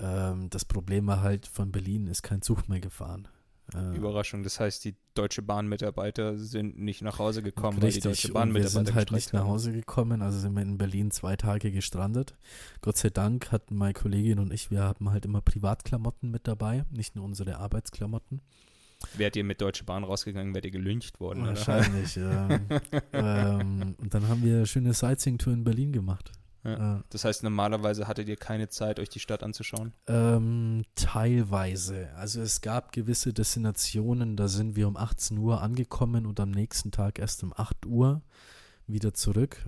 Ähm, 0.00 0.50
das 0.50 0.64
Problem 0.64 1.06
war 1.06 1.20
halt, 1.20 1.46
von 1.46 1.70
Berlin 1.70 2.08
ist 2.08 2.22
kein 2.22 2.42
Zug 2.42 2.68
mehr 2.68 2.80
gefahren. 2.80 3.28
Äh, 3.74 3.96
Überraschung. 3.96 4.42
Das 4.42 4.60
heißt, 4.60 4.84
die 4.84 4.94
Deutsche 5.14 5.42
Bahn-Mitarbeiter 5.42 6.38
sind 6.38 6.78
nicht 6.78 7.02
nach 7.02 7.18
Hause 7.18 7.42
gekommen, 7.42 7.76
weil 7.76 7.90
die 7.90 7.96
Richtig, 7.96 8.02
Deutsche 8.04 8.32
Bahn-Mitarbeiter 8.32 8.84
sind 8.84 8.94
halt 8.94 9.12
nicht 9.12 9.32
nach. 9.32 9.44
Hause 9.44 9.72
gekommen, 9.72 10.22
also 10.22 10.38
sind 10.38 10.54
wir 10.54 10.62
in 10.62 10.78
Berlin 10.78 11.10
zwei 11.10 11.36
Tage 11.36 11.70
gestrandet. 11.70 12.34
Gott 12.80 12.96
sei 12.96 13.10
Dank 13.10 13.52
hatten 13.52 13.76
meine 13.76 13.94
Kollegin 13.94 14.38
und 14.38 14.52
ich, 14.52 14.70
wir 14.70 14.82
haben 14.82 15.10
halt 15.10 15.24
immer 15.24 15.40
Privatklamotten 15.40 16.30
mit 16.30 16.46
dabei, 16.46 16.84
nicht 16.90 17.16
nur 17.16 17.24
unsere 17.24 17.58
Arbeitsklamotten. 17.58 18.40
Wärt 19.14 19.34
ihr 19.36 19.44
mit 19.44 19.60
Deutsche 19.60 19.84
Bahn 19.84 20.04
rausgegangen, 20.04 20.54
wärt 20.54 20.64
ihr 20.64 20.70
gelyncht 20.70 21.18
worden. 21.18 21.42
Oder? 21.42 21.50
Wahrscheinlich, 21.50 22.14
ja. 22.14 22.48
ähm, 23.12 23.96
und 23.98 24.14
dann 24.14 24.28
haben 24.28 24.42
wir 24.44 24.58
eine 24.58 24.66
schöne 24.66 24.92
Sightseeing-Tour 24.92 25.52
in 25.52 25.64
Berlin 25.64 25.92
gemacht. 25.92 26.30
Ja. 26.64 27.02
Das 27.10 27.24
heißt, 27.24 27.42
normalerweise 27.42 28.06
hattet 28.06 28.28
ihr 28.28 28.36
keine 28.36 28.68
Zeit, 28.68 29.00
euch 29.00 29.08
die 29.08 29.18
Stadt 29.18 29.42
anzuschauen. 29.42 29.94
Ähm, 30.06 30.84
teilweise. 30.94 32.10
Also 32.14 32.40
es 32.40 32.60
gab 32.60 32.92
gewisse 32.92 33.32
Destinationen, 33.32 34.36
da 34.36 34.46
sind 34.46 34.76
wir 34.76 34.86
um 34.86 34.96
18 34.96 35.38
Uhr 35.38 35.60
angekommen 35.60 36.24
und 36.24 36.38
am 36.38 36.50
nächsten 36.50 36.92
Tag 36.92 37.18
erst 37.18 37.42
um 37.42 37.52
8 37.54 37.86
Uhr 37.86 38.22
wieder 38.86 39.12
zurück. 39.12 39.66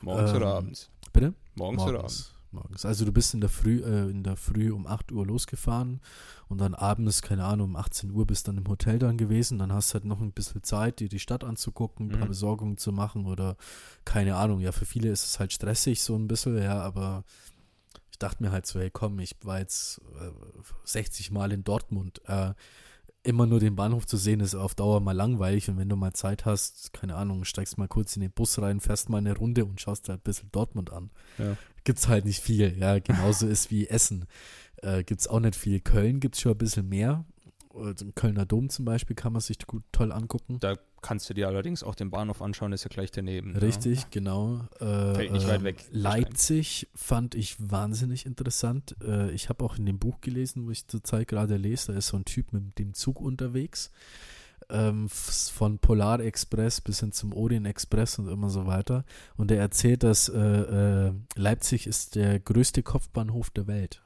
Morgens 0.00 0.30
Ähm, 0.30 0.36
oder 0.36 0.46
abends? 0.54 0.90
Bitte? 1.12 1.34
Morgens, 1.54 1.82
oder 1.82 1.98
abends? 1.98 2.34
Morgens. 2.52 2.84
Also 2.84 3.04
du 3.04 3.12
bist 3.12 3.32
in 3.34 3.40
der 3.40 3.50
Früh, 3.50 3.80
äh, 3.82 4.10
in 4.10 4.22
der 4.22 4.36
Früh 4.36 4.70
um 4.72 4.86
8 4.86 5.12
Uhr 5.12 5.26
losgefahren 5.26 6.00
und 6.48 6.58
dann 6.60 6.74
abends, 6.74 7.22
keine 7.22 7.44
Ahnung, 7.44 7.70
um 7.70 7.76
18 7.76 8.10
Uhr 8.10 8.26
bist 8.26 8.48
dann 8.48 8.56
im 8.58 8.66
Hotel 8.68 8.98
dann 8.98 9.16
gewesen. 9.16 9.58
Dann 9.58 9.72
hast 9.72 9.90
du 9.90 9.94
halt 9.94 10.04
noch 10.04 10.20
ein 10.20 10.32
bisschen 10.32 10.62
Zeit, 10.62 11.00
dir 11.00 11.08
die 11.08 11.18
Stadt 11.20 11.44
anzugucken, 11.44 12.06
ein 12.06 12.12
paar 12.12 12.24
Mhm. 12.24 12.28
Besorgungen 12.30 12.76
zu 12.76 12.92
machen 12.92 13.26
oder 13.26 13.56
keine 14.04 14.36
Ahnung. 14.36 14.60
Ja, 14.60 14.72
für 14.72 14.86
viele 14.86 15.10
ist 15.10 15.24
es 15.24 15.38
halt 15.38 15.52
stressig 15.52 16.02
so 16.02 16.16
ein 16.16 16.28
bisschen, 16.28 16.56
ja, 16.60 16.80
aber 16.80 17.24
ich 18.10 18.18
dachte 18.18 18.42
mir 18.42 18.50
halt 18.52 18.66
so, 18.66 18.80
hey 18.80 18.90
komm, 18.90 19.18
ich 19.20 19.36
war 19.44 19.58
jetzt 19.60 20.00
äh, 20.20 20.30
60 20.84 21.30
Mal 21.30 21.52
in 21.52 21.64
Dortmund. 21.64 22.20
Äh, 22.26 22.54
immer 23.22 23.44
nur 23.46 23.60
den 23.60 23.76
Bahnhof 23.76 24.06
zu 24.06 24.16
sehen, 24.16 24.40
ist 24.40 24.54
auf 24.54 24.74
Dauer 24.74 25.00
mal 25.00 25.12
langweilig. 25.12 25.68
Und 25.68 25.76
wenn 25.76 25.90
du 25.90 25.96
mal 25.96 26.14
Zeit 26.14 26.46
hast, 26.46 26.94
keine 26.94 27.16
Ahnung, 27.16 27.44
steigst 27.44 27.76
mal 27.76 27.86
kurz 27.86 28.16
in 28.16 28.22
den 28.22 28.30
Bus 28.32 28.58
rein, 28.58 28.80
fährst 28.80 29.10
mal 29.10 29.18
eine 29.18 29.36
Runde 29.36 29.66
und 29.66 29.78
schaust 29.78 30.08
halt 30.08 30.20
ein 30.20 30.22
bisschen 30.22 30.48
Dortmund 30.52 30.90
an. 30.90 31.10
Ja. 31.36 31.54
Gibt's 31.84 32.08
halt 32.08 32.24
nicht 32.24 32.40
viel, 32.42 32.76
ja. 32.78 32.98
Genauso 32.98 33.46
ist 33.46 33.70
wie 33.70 33.88
Essen. 33.88 34.26
Äh, 34.82 35.04
gibt's 35.04 35.28
auch 35.28 35.40
nicht 35.40 35.56
viel. 35.56 35.80
Köln 35.80 36.20
gibt's 36.20 36.40
schon 36.40 36.52
ein 36.52 36.58
bisschen 36.58 36.88
mehr. 36.88 37.24
Also 37.74 38.04
im 38.04 38.14
Kölner 38.14 38.46
Dom 38.46 38.68
zum 38.68 38.84
Beispiel 38.84 39.14
kann 39.14 39.32
man 39.32 39.40
sich 39.40 39.58
gut 39.66 39.84
toll 39.92 40.10
angucken. 40.12 40.58
Da 40.58 40.74
kannst 41.02 41.30
du 41.30 41.34
dir 41.34 41.46
allerdings 41.48 41.82
auch 41.82 41.94
den 41.94 42.10
Bahnhof 42.10 42.42
anschauen, 42.42 42.72
ist 42.72 42.84
ja 42.84 42.88
gleich 42.88 43.10
daneben. 43.10 43.52
ne? 43.52 43.62
Richtig, 43.62 44.10
genau. 44.10 44.66
Äh, 44.80 45.14
Fällt 45.14 45.32
nicht 45.32 45.46
weit 45.48 45.62
weg. 45.62 45.84
Leipzig 45.92 46.88
fand 46.94 47.34
ich 47.34 47.56
wahnsinnig 47.58 48.26
interessant. 48.26 48.96
Äh, 49.02 49.30
ich 49.30 49.48
habe 49.48 49.64
auch 49.64 49.78
in 49.78 49.86
dem 49.86 49.98
Buch 49.98 50.20
gelesen, 50.20 50.66
wo 50.66 50.70
ich 50.70 50.86
zurzeit 50.88 51.28
gerade 51.28 51.56
lese, 51.56 51.92
da 51.92 51.98
ist 51.98 52.08
so 52.08 52.16
ein 52.16 52.24
Typ 52.24 52.52
mit 52.52 52.78
dem 52.78 52.92
Zug 52.92 53.20
unterwegs. 53.20 53.90
Ähm, 54.72 55.08
von 55.08 55.78
Polar 55.78 56.20
Express 56.20 56.80
bis 56.80 57.00
hin 57.00 57.12
zum 57.12 57.32
Orient 57.32 57.66
Express 57.66 58.18
und 58.18 58.28
immer 58.28 58.50
so 58.50 58.66
weiter. 58.66 59.04
Und 59.36 59.50
er 59.50 59.58
erzählt, 59.58 60.02
dass 60.02 60.28
äh, 60.28 60.38
äh, 60.38 61.12
Leipzig 61.34 61.86
ist 61.86 62.14
der 62.14 62.40
größte 62.40 62.82
Kopfbahnhof 62.82 63.50
der 63.50 63.66
Welt. 63.66 64.02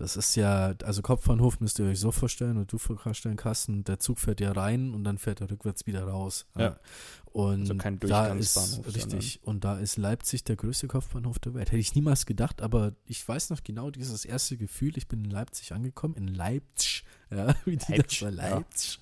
Das 0.00 0.16
ist 0.16 0.34
ja, 0.34 0.74
also 0.82 1.02
Kopfbahnhof 1.02 1.60
müsst 1.60 1.78
ihr 1.78 1.84
euch 1.84 2.00
so 2.00 2.10
vorstellen 2.10 2.56
und 2.56 2.72
du 2.72 2.78
vorstellen, 2.78 3.36
Carsten, 3.36 3.84
der 3.84 3.98
Zug 3.98 4.18
fährt 4.18 4.40
ja 4.40 4.50
rein 4.52 4.94
und 4.94 5.04
dann 5.04 5.18
fährt 5.18 5.42
er 5.42 5.50
rückwärts 5.50 5.86
wieder 5.86 6.04
raus. 6.04 6.46
Ja. 6.56 6.80
Und 7.26 7.60
Also 7.60 7.74
kein 7.76 7.98
da 8.00 8.32
ist, 8.32 8.80
richtig, 8.94 9.40
und 9.42 9.62
da 9.62 9.78
ist 9.78 9.98
Leipzig 9.98 10.42
der 10.44 10.56
größte 10.56 10.88
Kopfbahnhof 10.88 11.38
der 11.38 11.52
Welt. 11.52 11.68
Hätte 11.68 11.76
ich 11.76 11.94
niemals 11.94 12.24
gedacht, 12.24 12.62
aber 12.62 12.94
ich 13.04 13.28
weiß 13.28 13.50
noch 13.50 13.62
genau 13.62 13.90
dieses 13.90 14.24
erste 14.24 14.56
Gefühl, 14.56 14.96
ich 14.96 15.06
bin 15.06 15.22
in 15.22 15.30
Leipzig 15.30 15.72
angekommen, 15.72 16.14
in 16.14 16.28
Leipzig, 16.28 17.04
ja, 17.30 17.54
wie 17.66 17.76
die 17.76 17.92
Leipzig, 17.92 18.20
das 18.20 18.38
war, 18.38 18.44
ja. 18.44 18.54
Leipzig. 18.56 19.00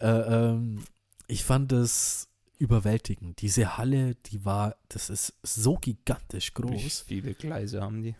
Äh, 0.00 0.06
ähm, 0.08 0.84
ich 1.28 1.44
fand 1.44 1.70
es 1.70 2.28
überwältigend. 2.58 3.40
Diese 3.40 3.78
Halle, 3.78 4.16
die 4.26 4.44
war, 4.44 4.74
das 4.88 5.08
ist 5.08 5.34
so 5.44 5.76
gigantisch 5.76 6.48
Wie 6.56 6.62
groß. 6.62 7.04
viele 7.06 7.34
Gleise 7.34 7.80
haben 7.80 8.02
die? 8.02 8.16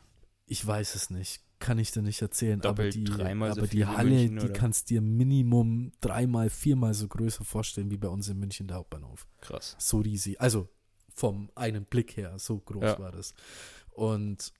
Ich 0.46 0.64
weiß 0.64 0.94
es 0.94 1.10
nicht. 1.10 1.42
Kann 1.62 1.78
ich 1.78 1.92
dir 1.92 2.02
nicht 2.02 2.20
erzählen. 2.20 2.60
Doppelt, 2.60 2.96
aber 2.96 3.04
die, 3.04 3.06
so 3.06 3.60
aber 3.60 3.68
viel 3.68 3.80
die 3.80 3.86
Halle, 3.86 4.10
München, 4.10 4.38
die 4.40 4.48
kannst 4.48 4.90
dir 4.90 5.00
Minimum 5.00 5.92
dreimal, 6.00 6.50
viermal 6.50 6.92
so 6.92 7.06
größer 7.06 7.44
vorstellen 7.44 7.88
wie 7.90 7.98
bei 7.98 8.08
uns 8.08 8.28
in 8.28 8.36
München 8.38 8.66
der 8.66 8.78
Hauptbahnhof. 8.78 9.28
Krass. 9.40 9.76
So 9.78 10.00
riesig. 10.00 10.40
Also 10.40 10.68
vom 11.14 11.50
einen 11.54 11.84
Blick 11.84 12.16
her, 12.16 12.36
so 12.38 12.58
groß 12.58 12.82
Ja. 12.82 12.98
war 12.98 13.12
das. 13.12 13.34
Und 13.92 14.52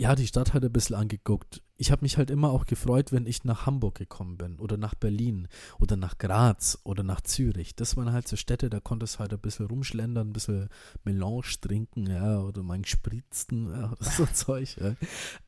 ja, 0.00 0.14
die 0.14 0.26
Stadt 0.26 0.54
hat 0.54 0.64
ein 0.64 0.72
bisschen 0.72 0.96
angeguckt. 0.96 1.62
Ich 1.76 1.90
habe 1.92 2.02
mich 2.02 2.16
halt 2.16 2.30
immer 2.30 2.50
auch 2.50 2.64
gefreut, 2.64 3.12
wenn 3.12 3.26
ich 3.26 3.44
nach 3.44 3.66
Hamburg 3.66 3.96
gekommen 3.96 4.38
bin 4.38 4.58
oder 4.58 4.78
nach 4.78 4.94
Berlin 4.94 5.46
oder 5.78 5.96
nach 5.96 6.16
Graz 6.16 6.78
oder 6.84 7.02
nach 7.02 7.20
Zürich. 7.20 7.74
Das 7.76 7.98
waren 7.98 8.10
halt 8.12 8.26
so 8.26 8.36
Städte, 8.36 8.70
da 8.70 8.80
konntest 8.80 9.18
halt 9.18 9.32
ein 9.34 9.38
bisschen 9.40 9.66
rumschlendern, 9.66 10.28
ein 10.28 10.32
bisschen 10.32 10.68
Melange 11.04 11.42
trinken, 11.60 12.06
ja, 12.06 12.40
oder 12.40 12.62
mal 12.62 12.74
einen 12.74 12.86
Spritzen, 12.86 13.70
ja, 13.72 13.92
oder 13.92 14.04
so 14.10 14.24
Zeug. 14.32 14.74
Ja. 14.80 14.94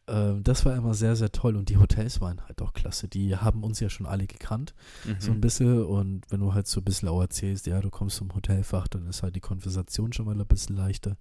Ähm, 0.06 0.42
das 0.44 0.66
war 0.66 0.76
immer 0.76 0.92
sehr, 0.92 1.16
sehr 1.16 1.32
toll 1.32 1.56
und 1.56 1.70
die 1.70 1.78
Hotels 1.78 2.20
waren 2.20 2.42
halt 2.46 2.60
auch 2.60 2.74
klasse. 2.74 3.08
Die 3.08 3.34
haben 3.36 3.64
uns 3.64 3.80
ja 3.80 3.88
schon 3.88 4.04
alle 4.06 4.26
gekannt 4.26 4.74
Mhm. 5.06 5.16
so 5.18 5.32
ein 5.32 5.40
bisschen 5.40 5.84
und 5.86 6.30
wenn 6.30 6.40
du 6.40 6.52
halt 6.52 6.66
so 6.66 6.80
ein 6.80 6.84
bisschen 6.84 7.08
auch 7.08 7.22
erzählst, 7.22 7.66
ja, 7.66 7.80
du 7.80 7.88
kommst 7.88 8.16
zum 8.16 8.34
Hotelfach, 8.34 8.86
dann 8.88 9.06
ist 9.06 9.22
halt 9.22 9.34
die 9.34 9.40
Konversation 9.40 10.12
schon 10.12 10.26
mal 10.26 10.38
ein 10.38 10.46
bisschen 10.46 10.76
leichter. 10.76 11.16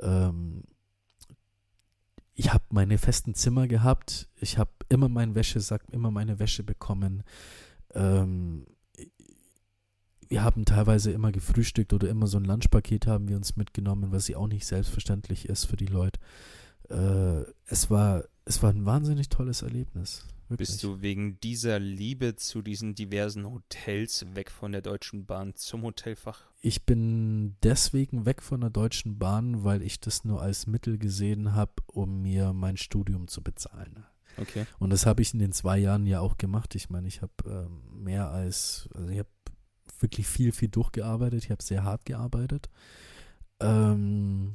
Ähm, 0.00 0.62
ich 2.36 2.52
habe 2.52 2.64
meine 2.70 2.98
festen 2.98 3.34
Zimmer 3.34 3.66
gehabt, 3.66 4.28
ich 4.36 4.58
habe 4.58 4.70
immer 4.88 5.08
meinen 5.08 5.34
Wäschesack, 5.34 5.82
immer 5.90 6.10
meine 6.10 6.38
Wäsche 6.38 6.62
bekommen. 6.62 7.22
Ähm, 7.94 8.66
wir 10.28 10.44
haben 10.44 10.64
teilweise 10.64 11.12
immer 11.12 11.32
gefrühstückt 11.32 11.92
oder 11.92 12.08
immer 12.08 12.26
so 12.26 12.38
ein 12.38 12.44
Lunchpaket 12.44 13.06
haben 13.06 13.28
wir 13.28 13.36
uns 13.36 13.56
mitgenommen, 13.56 14.12
was 14.12 14.28
ja 14.28 14.36
auch 14.36 14.48
nicht 14.48 14.66
selbstverständlich 14.66 15.48
ist 15.48 15.64
für 15.64 15.76
die 15.76 15.86
Leute. 15.86 16.20
Äh, 16.90 17.50
es 17.66 17.90
war 17.90 18.24
es 18.44 18.62
war 18.62 18.70
ein 18.70 18.86
wahnsinnig 18.86 19.28
tolles 19.28 19.62
Erlebnis. 19.62 20.26
Wirklich. 20.48 20.68
Bist 20.68 20.82
du 20.84 21.00
wegen 21.00 21.40
dieser 21.40 21.80
Liebe 21.80 22.36
zu 22.36 22.62
diesen 22.62 22.94
diversen 22.94 23.46
Hotels 23.46 24.24
weg 24.34 24.50
von 24.50 24.70
der 24.70 24.80
Deutschen 24.80 25.26
Bahn 25.26 25.56
zum 25.56 25.82
Hotelfach? 25.82 26.42
Ich 26.60 26.86
bin 26.86 27.56
deswegen 27.64 28.26
weg 28.26 28.42
von 28.42 28.60
der 28.60 28.70
Deutschen 28.70 29.18
Bahn, 29.18 29.64
weil 29.64 29.82
ich 29.82 29.98
das 29.98 30.24
nur 30.24 30.40
als 30.40 30.68
Mittel 30.68 30.98
gesehen 30.98 31.54
habe, 31.54 31.72
um 31.86 32.22
mir 32.22 32.52
mein 32.52 32.76
Studium 32.76 33.26
zu 33.26 33.42
bezahlen. 33.42 34.04
Okay. 34.36 34.66
Und 34.78 34.90
das 34.90 35.04
habe 35.04 35.22
ich 35.22 35.32
in 35.32 35.40
den 35.40 35.52
zwei 35.52 35.78
Jahren 35.78 36.06
ja 36.06 36.20
auch 36.20 36.38
gemacht. 36.38 36.74
Ich 36.76 36.90
meine, 36.90 37.08
ich 37.08 37.22
habe 37.22 37.32
ähm, 37.46 38.04
mehr 38.04 38.30
als, 38.30 38.88
also 38.94 39.08
ich 39.08 39.18
habe 39.18 39.28
wirklich 39.98 40.28
viel, 40.28 40.52
viel 40.52 40.68
durchgearbeitet. 40.68 41.44
Ich 41.44 41.50
habe 41.50 41.62
sehr 41.62 41.82
hart 41.82 42.04
gearbeitet. 42.04 42.68
Ähm, 43.60 44.52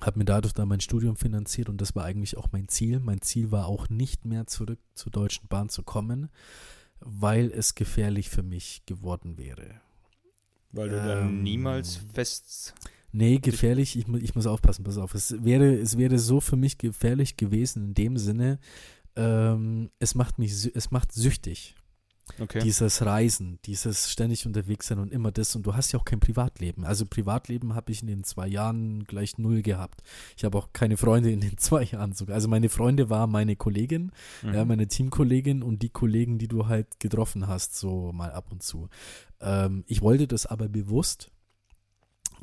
habe 0.00 0.18
mir 0.18 0.24
dadurch 0.24 0.54
dann 0.54 0.68
mein 0.68 0.80
Studium 0.80 1.16
finanziert 1.16 1.68
und 1.68 1.80
das 1.80 1.94
war 1.94 2.04
eigentlich 2.04 2.36
auch 2.36 2.48
mein 2.52 2.68
Ziel. 2.68 3.00
Mein 3.00 3.20
Ziel 3.20 3.50
war 3.50 3.66
auch 3.66 3.88
nicht 3.88 4.24
mehr 4.24 4.46
zurück 4.46 4.78
zur 4.94 5.12
Deutschen 5.12 5.48
Bahn 5.48 5.68
zu 5.68 5.82
kommen, 5.82 6.30
weil 7.00 7.50
es 7.50 7.74
gefährlich 7.74 8.28
für 8.28 8.42
mich 8.42 8.82
geworden 8.86 9.38
wäre. 9.38 9.80
Weil 10.72 10.90
du 10.90 10.96
dann 10.96 11.28
Ähm, 11.28 11.42
niemals 11.42 12.00
fest. 12.12 12.74
Nee, 13.10 13.38
gefährlich, 13.38 13.96
ich, 13.96 14.06
ich 14.06 14.34
muss 14.34 14.46
aufpassen, 14.46 14.84
pass 14.84 14.98
auf. 14.98 15.14
Es 15.14 15.42
wäre, 15.42 15.74
es 15.74 15.96
wäre 15.96 16.18
so 16.18 16.40
für 16.40 16.56
mich 16.56 16.76
gefährlich 16.76 17.36
gewesen 17.36 17.86
in 17.86 17.94
dem 17.94 18.18
Sinne, 18.18 18.58
ähm, 19.16 19.90
es 19.98 20.14
macht 20.14 20.38
mich, 20.38 20.70
es 20.74 20.90
macht 20.90 21.12
süchtig. 21.12 21.74
Okay. 22.40 22.60
Dieses 22.60 23.04
Reisen, 23.04 23.58
dieses 23.64 24.10
ständig 24.10 24.46
unterwegs 24.46 24.86
sein 24.88 24.98
und 24.98 25.12
immer 25.12 25.32
das. 25.32 25.54
Und 25.56 25.64
du 25.66 25.74
hast 25.74 25.92
ja 25.92 25.98
auch 25.98 26.04
kein 26.04 26.20
Privatleben. 26.20 26.84
Also 26.84 27.06
Privatleben 27.06 27.74
habe 27.74 27.90
ich 27.92 28.02
in 28.02 28.08
den 28.08 28.24
zwei 28.24 28.46
Jahren 28.46 29.04
gleich 29.04 29.38
null 29.38 29.62
gehabt. 29.62 30.02
Ich 30.36 30.44
habe 30.44 30.56
auch 30.58 30.68
keine 30.72 30.96
Freunde 30.96 31.30
in 31.30 31.40
den 31.40 31.56
zwei 31.58 31.82
Jahren 31.84 32.12
sogar. 32.12 32.34
Also 32.34 32.48
meine 32.48 32.68
Freunde 32.68 33.10
war 33.10 33.26
meine 33.26 33.56
Kollegin, 33.56 34.12
Mhm. 34.42 34.54
ja, 34.54 34.64
meine 34.64 34.86
Teamkollegin 34.86 35.62
und 35.62 35.82
die 35.82 35.88
Kollegen, 35.88 36.38
die 36.38 36.48
du 36.48 36.66
halt 36.66 37.00
getroffen 37.00 37.46
hast, 37.48 37.76
so 37.76 38.12
mal 38.12 38.30
ab 38.32 38.46
und 38.50 38.62
zu. 38.62 38.88
Ähm, 39.40 39.84
ich 39.86 40.02
wollte 40.02 40.26
das 40.28 40.46
aber 40.46 40.68
bewusst, 40.68 41.30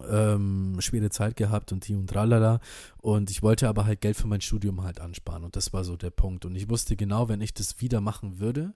ähm, 0.10 0.78
schwere 0.80 1.10
Zeit 1.10 1.36
gehabt 1.36 1.72
und 1.72 1.88
die 1.88 1.96
und 1.96 2.08
tralala. 2.08 2.60
Und 2.98 3.30
ich 3.30 3.44
wollte 3.44 3.70
aber 3.70 3.86
halt 3.86 4.02
Geld 4.02 4.18
für 4.18 4.28
mein 4.28 4.42
Studium 4.42 4.84
halt 4.84 5.00
ansparen. 5.00 5.44
Und 5.44 5.56
das 5.56 5.74
war 5.74 5.84
so 5.84 5.96
der 5.96 6.10
Punkt. 6.10 6.46
Und 6.46 6.56
ich 6.56 6.70
wusste 6.70 6.96
genau, 6.96 7.30
wenn 7.30 7.42
ich 7.42 7.54
das 7.54 7.82
wieder 7.82 8.02
machen 8.02 8.40
würde, 8.40 8.74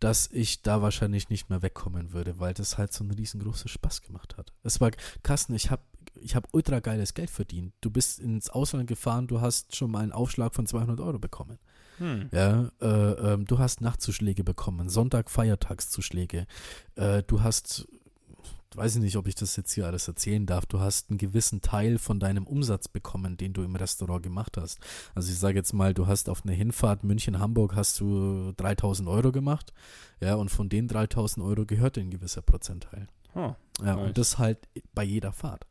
dass 0.00 0.28
ich 0.32 0.62
da 0.62 0.82
wahrscheinlich 0.82 1.30
nicht 1.30 1.50
mehr 1.50 1.62
wegkommen 1.62 2.12
würde, 2.12 2.38
weil 2.38 2.54
das 2.54 2.78
halt 2.78 2.92
so 2.92 3.04
einen 3.04 3.12
riesengroßen 3.12 3.68
Spaß 3.68 4.02
gemacht 4.02 4.36
hat. 4.36 4.52
Es 4.62 4.80
war, 4.80 4.90
Kasten, 5.22 5.54
ich 5.54 5.70
habe 5.70 5.82
ich 6.20 6.36
hab 6.36 6.48
ultra 6.52 6.80
geiles 6.80 7.14
Geld 7.14 7.30
verdient. 7.30 7.72
Du 7.80 7.90
bist 7.90 8.20
ins 8.20 8.50
Ausland 8.50 8.86
gefahren, 8.86 9.26
du 9.26 9.40
hast 9.40 9.74
schon 9.76 9.90
mal 9.90 10.00
einen 10.00 10.12
Aufschlag 10.12 10.54
von 10.54 10.66
200 10.66 11.00
Euro 11.00 11.18
bekommen. 11.18 11.58
Hm. 11.98 12.28
Ja, 12.32 12.70
äh, 12.80 13.32
äh, 13.34 13.38
du 13.38 13.58
hast 13.58 13.80
Nachtzuschläge 13.80 14.44
bekommen, 14.44 14.88
Sonntag 14.88 15.30
Feiertagszuschläge. 15.30 16.46
Äh, 16.96 17.22
du 17.24 17.42
hast 17.42 17.86
weiß 18.74 18.96
ich 18.96 19.02
nicht, 19.02 19.16
ob 19.16 19.26
ich 19.26 19.34
das 19.34 19.56
jetzt 19.56 19.72
hier 19.72 19.86
alles 19.86 20.08
erzählen 20.08 20.46
darf, 20.46 20.66
du 20.66 20.80
hast 20.80 21.10
einen 21.10 21.18
gewissen 21.18 21.60
Teil 21.60 21.98
von 21.98 22.20
deinem 22.20 22.46
Umsatz 22.46 22.88
bekommen, 22.88 23.36
den 23.36 23.52
du 23.52 23.62
im 23.62 23.76
Restaurant 23.76 24.22
gemacht 24.22 24.56
hast. 24.56 24.78
Also 25.14 25.30
ich 25.30 25.38
sage 25.38 25.56
jetzt 25.56 25.72
mal, 25.72 25.94
du 25.94 26.06
hast 26.06 26.28
auf 26.28 26.44
einer 26.44 26.54
Hinfahrt 26.54 27.04
München-Hamburg 27.04 27.74
hast 27.74 28.00
du 28.00 28.52
3000 28.56 29.08
Euro 29.08 29.32
gemacht, 29.32 29.72
ja, 30.20 30.34
und 30.34 30.50
von 30.50 30.68
den 30.68 30.88
3000 30.88 31.44
Euro 31.44 31.66
gehört 31.66 31.98
ein 31.98 32.10
gewisser 32.10 32.42
Prozentteil. 32.42 33.08
Oh, 33.34 33.54
ja, 33.80 33.96
nice. 33.96 34.06
und 34.06 34.18
das 34.18 34.38
halt 34.38 34.58
bei 34.94 35.04
jeder 35.04 35.32
Fahrt. 35.32 35.66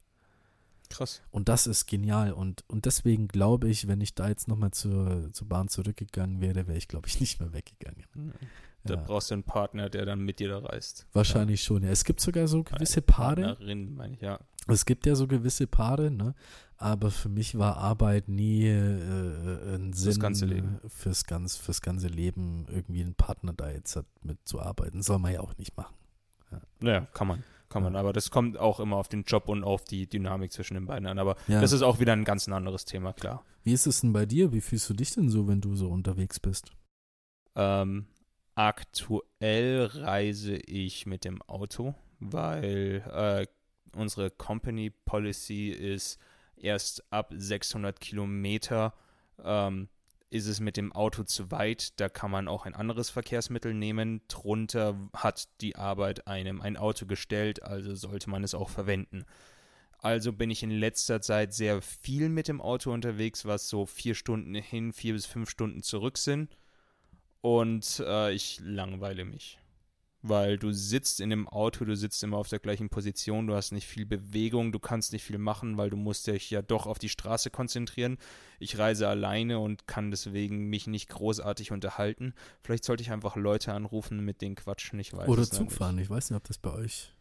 Krass. 0.89 1.21
Und 1.31 1.47
das 1.47 1.67
ist 1.67 1.85
genial. 1.85 2.33
Und, 2.33 2.65
und 2.67 2.85
deswegen 2.85 3.27
glaube 3.27 3.69
ich, 3.69 3.87
wenn 3.87 4.01
ich 4.01 4.13
da 4.13 4.27
jetzt 4.27 4.47
nochmal 4.47 4.71
zur, 4.71 5.31
zur 5.31 5.47
Bahn 5.47 5.69
zurückgegangen 5.69 6.41
wäre, 6.41 6.67
wäre 6.67 6.77
ich, 6.77 6.87
glaube 6.89 7.07
ich, 7.07 7.19
nicht 7.19 7.39
mehr 7.39 7.53
weggegangen. 7.53 8.05
Mhm. 8.13 8.33
Da 8.83 8.95
ja. 8.95 9.01
brauchst 9.01 9.29
du 9.29 9.35
einen 9.35 9.43
Partner, 9.43 9.89
der 9.89 10.05
dann 10.05 10.21
mit 10.21 10.39
dir 10.39 10.49
da 10.49 10.59
reist. 10.59 11.05
Wahrscheinlich 11.13 11.61
ja. 11.61 11.65
schon, 11.67 11.83
ja. 11.83 11.89
Es 11.89 12.03
gibt 12.03 12.19
sogar 12.19 12.47
so 12.47 12.63
gewisse 12.63 13.01
Paare. 13.01 13.43
Partnerin, 13.43 13.95
meine 13.95 14.15
ich, 14.15 14.21
ja. 14.21 14.39
Es 14.67 14.85
gibt 14.85 15.05
ja 15.05 15.15
so 15.15 15.27
gewisse 15.27 15.67
Paare, 15.67 16.11
ne? 16.11 16.33
Aber 16.77 17.11
für 17.11 17.29
mich 17.29 17.57
war 17.59 17.77
Arbeit 17.77 18.27
nie 18.27 18.65
äh, 18.65 19.75
ein 19.75 19.93
Sinn 19.93 20.05
fürs 20.05 20.19
ganze 20.19 20.45
Leben. 20.47 20.79
Fürs, 20.87 21.25
ganz, 21.25 21.55
fürs 21.55 21.81
ganze 21.81 22.07
Leben 22.07 22.65
irgendwie 22.69 23.01
einen 23.01 23.13
Partner 23.13 23.53
da 23.53 23.69
jetzt 23.69 23.99
mitzuarbeiten. 24.23 25.03
Soll 25.03 25.19
man 25.19 25.33
ja 25.33 25.41
auch 25.41 25.55
nicht 25.57 25.77
machen. 25.77 25.95
Ja, 26.81 26.91
ja 26.91 27.01
kann 27.01 27.27
man. 27.27 27.43
Kann 27.69 27.83
man, 27.83 27.95
aber 27.95 28.11
das 28.11 28.31
kommt 28.31 28.57
auch 28.57 28.81
immer 28.81 28.97
auf 28.97 29.07
den 29.07 29.23
Job 29.23 29.47
und 29.47 29.63
auf 29.63 29.85
die 29.85 30.05
Dynamik 30.05 30.51
zwischen 30.51 30.73
den 30.73 30.87
beiden 30.87 31.07
an. 31.07 31.19
Aber 31.19 31.37
das 31.47 31.71
ist 31.71 31.83
auch 31.83 31.99
wieder 31.99 32.11
ein 32.11 32.25
ganz 32.25 32.49
anderes 32.49 32.83
Thema, 32.83 33.13
klar. 33.13 33.45
Wie 33.63 33.71
ist 33.71 33.87
es 33.87 34.01
denn 34.01 34.11
bei 34.11 34.25
dir? 34.25 34.51
Wie 34.51 34.59
fühlst 34.59 34.89
du 34.89 34.93
dich 34.93 35.13
denn 35.13 35.29
so, 35.29 35.47
wenn 35.47 35.61
du 35.61 35.75
so 35.77 35.87
unterwegs 35.87 36.37
bist? 36.39 36.73
Ähm, 37.55 38.07
Aktuell 38.63 39.85
reise 39.85 40.55
ich 40.55 41.07
mit 41.07 41.25
dem 41.25 41.41
Auto, 41.41 41.95
weil 42.19 43.03
äh, 43.11 43.47
unsere 43.97 44.29
Company 44.29 44.91
Policy 44.91 45.69
ist 45.69 46.19
erst 46.55 47.11
ab 47.11 47.33
600 47.35 47.99
Kilometer 47.99 48.93
ähm, 49.43 49.89
ist 50.29 50.45
es 50.45 50.59
mit 50.59 50.77
dem 50.77 50.93
Auto 50.93 51.23
zu 51.23 51.49
weit. 51.49 51.99
Da 51.99 52.07
kann 52.07 52.29
man 52.29 52.47
auch 52.47 52.67
ein 52.67 52.75
anderes 52.75 53.09
Verkehrsmittel 53.09 53.73
nehmen. 53.73 54.21
Drunter 54.27 54.95
hat 55.15 55.47
die 55.61 55.75
Arbeit 55.75 56.27
einem 56.27 56.61
ein 56.61 56.77
Auto 56.77 57.07
gestellt, 57.07 57.63
also 57.63 57.95
sollte 57.95 58.29
man 58.29 58.43
es 58.43 58.53
auch 58.53 58.69
verwenden. 58.69 59.25
Also 59.97 60.33
bin 60.33 60.51
ich 60.51 60.61
in 60.61 60.69
letzter 60.69 61.19
Zeit 61.19 61.55
sehr 61.55 61.81
viel 61.81 62.29
mit 62.29 62.47
dem 62.47 62.61
Auto 62.61 62.93
unterwegs, 62.93 63.43
was 63.43 63.67
so 63.67 63.87
vier 63.87 64.13
Stunden 64.13 64.53
hin, 64.53 64.93
vier 64.93 65.13
bis 65.13 65.25
fünf 65.25 65.49
Stunden 65.49 65.81
zurück 65.81 66.19
sind 66.19 66.55
und 67.41 68.03
äh, 68.05 68.33
ich 68.33 68.59
langweile 68.63 69.25
mich. 69.25 69.57
Weil 70.23 70.59
du 70.59 70.71
sitzt 70.71 71.19
in 71.19 71.31
dem 71.31 71.47
Auto, 71.47 71.83
du 71.83 71.95
sitzt 71.95 72.23
immer 72.23 72.37
auf 72.37 72.47
der 72.47 72.59
gleichen 72.59 72.89
Position, 72.89 73.47
du 73.47 73.55
hast 73.55 73.71
nicht 73.71 73.87
viel 73.87 74.05
Bewegung, 74.05 74.71
du 74.71 74.77
kannst 74.77 75.13
nicht 75.13 75.23
viel 75.23 75.39
machen, 75.39 75.77
weil 75.77 75.89
du 75.89 75.97
musst 75.97 76.27
dich 76.27 76.51
ja 76.51 76.61
doch 76.61 76.85
auf 76.85 76.99
die 76.99 77.09
Straße 77.09 77.49
konzentrieren. 77.49 78.19
Ich 78.59 78.77
reise 78.77 79.07
alleine 79.07 79.57
und 79.57 79.87
kann 79.87 80.11
deswegen 80.11 80.69
mich 80.69 80.85
nicht 80.85 81.09
großartig 81.09 81.71
unterhalten. 81.71 82.35
Vielleicht 82.61 82.85
sollte 82.85 83.01
ich 83.01 83.11
einfach 83.11 83.35
Leute 83.35 83.73
anrufen, 83.73 84.23
mit 84.23 84.43
denen 84.43 84.53
quatschen, 84.53 84.99
ich 84.99 85.11
weiß 85.11 85.27
Oder 85.27 85.49
Zug 85.49 85.71
fahren, 85.71 85.97
ich 85.97 86.09
weiß 86.11 86.29
nicht, 86.29 86.37
ob 86.37 86.43
das 86.43 86.59
bei 86.59 86.71
euch 86.71 87.11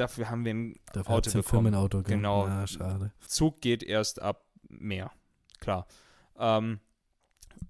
dafür 0.00 0.30
haben 0.30 0.44
wir 0.44 0.54
ein 0.54 0.80
dafür 0.92 1.14
Auto 1.14 1.30
bekommen. 1.30 1.44
Firmenauto, 1.44 2.02
genau. 2.02 2.46
Ja, 2.46 2.66
schade. 2.66 3.12
Zug 3.26 3.60
geht 3.60 3.82
erst 3.82 4.20
ab 4.20 4.44
mehr, 4.68 5.12
klar. 5.58 5.86
Ähm, 6.38 6.80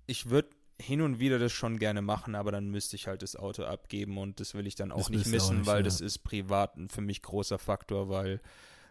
ich 0.06 0.30
würde 0.30 0.50
hin 0.80 1.02
und 1.02 1.20
wieder 1.20 1.38
das 1.38 1.52
schon 1.52 1.78
gerne 1.78 2.02
machen, 2.02 2.34
aber 2.34 2.52
dann 2.52 2.70
müsste 2.70 2.96
ich 2.96 3.06
halt 3.06 3.22
das 3.22 3.36
Auto 3.36 3.64
abgeben 3.64 4.18
und 4.18 4.40
das 4.40 4.54
will 4.54 4.66
ich 4.66 4.74
dann 4.74 4.92
auch 4.92 4.98
das 4.98 5.10
nicht 5.10 5.26
missen, 5.26 5.56
auch 5.56 5.58
nicht, 5.58 5.66
weil 5.66 5.78
ja. 5.78 5.82
das 5.82 6.00
ist 6.00 6.18
privat 6.18 6.76
ein 6.76 6.88
für 6.88 7.00
mich 7.00 7.22
großer 7.22 7.58
Faktor, 7.58 8.08
weil 8.08 8.40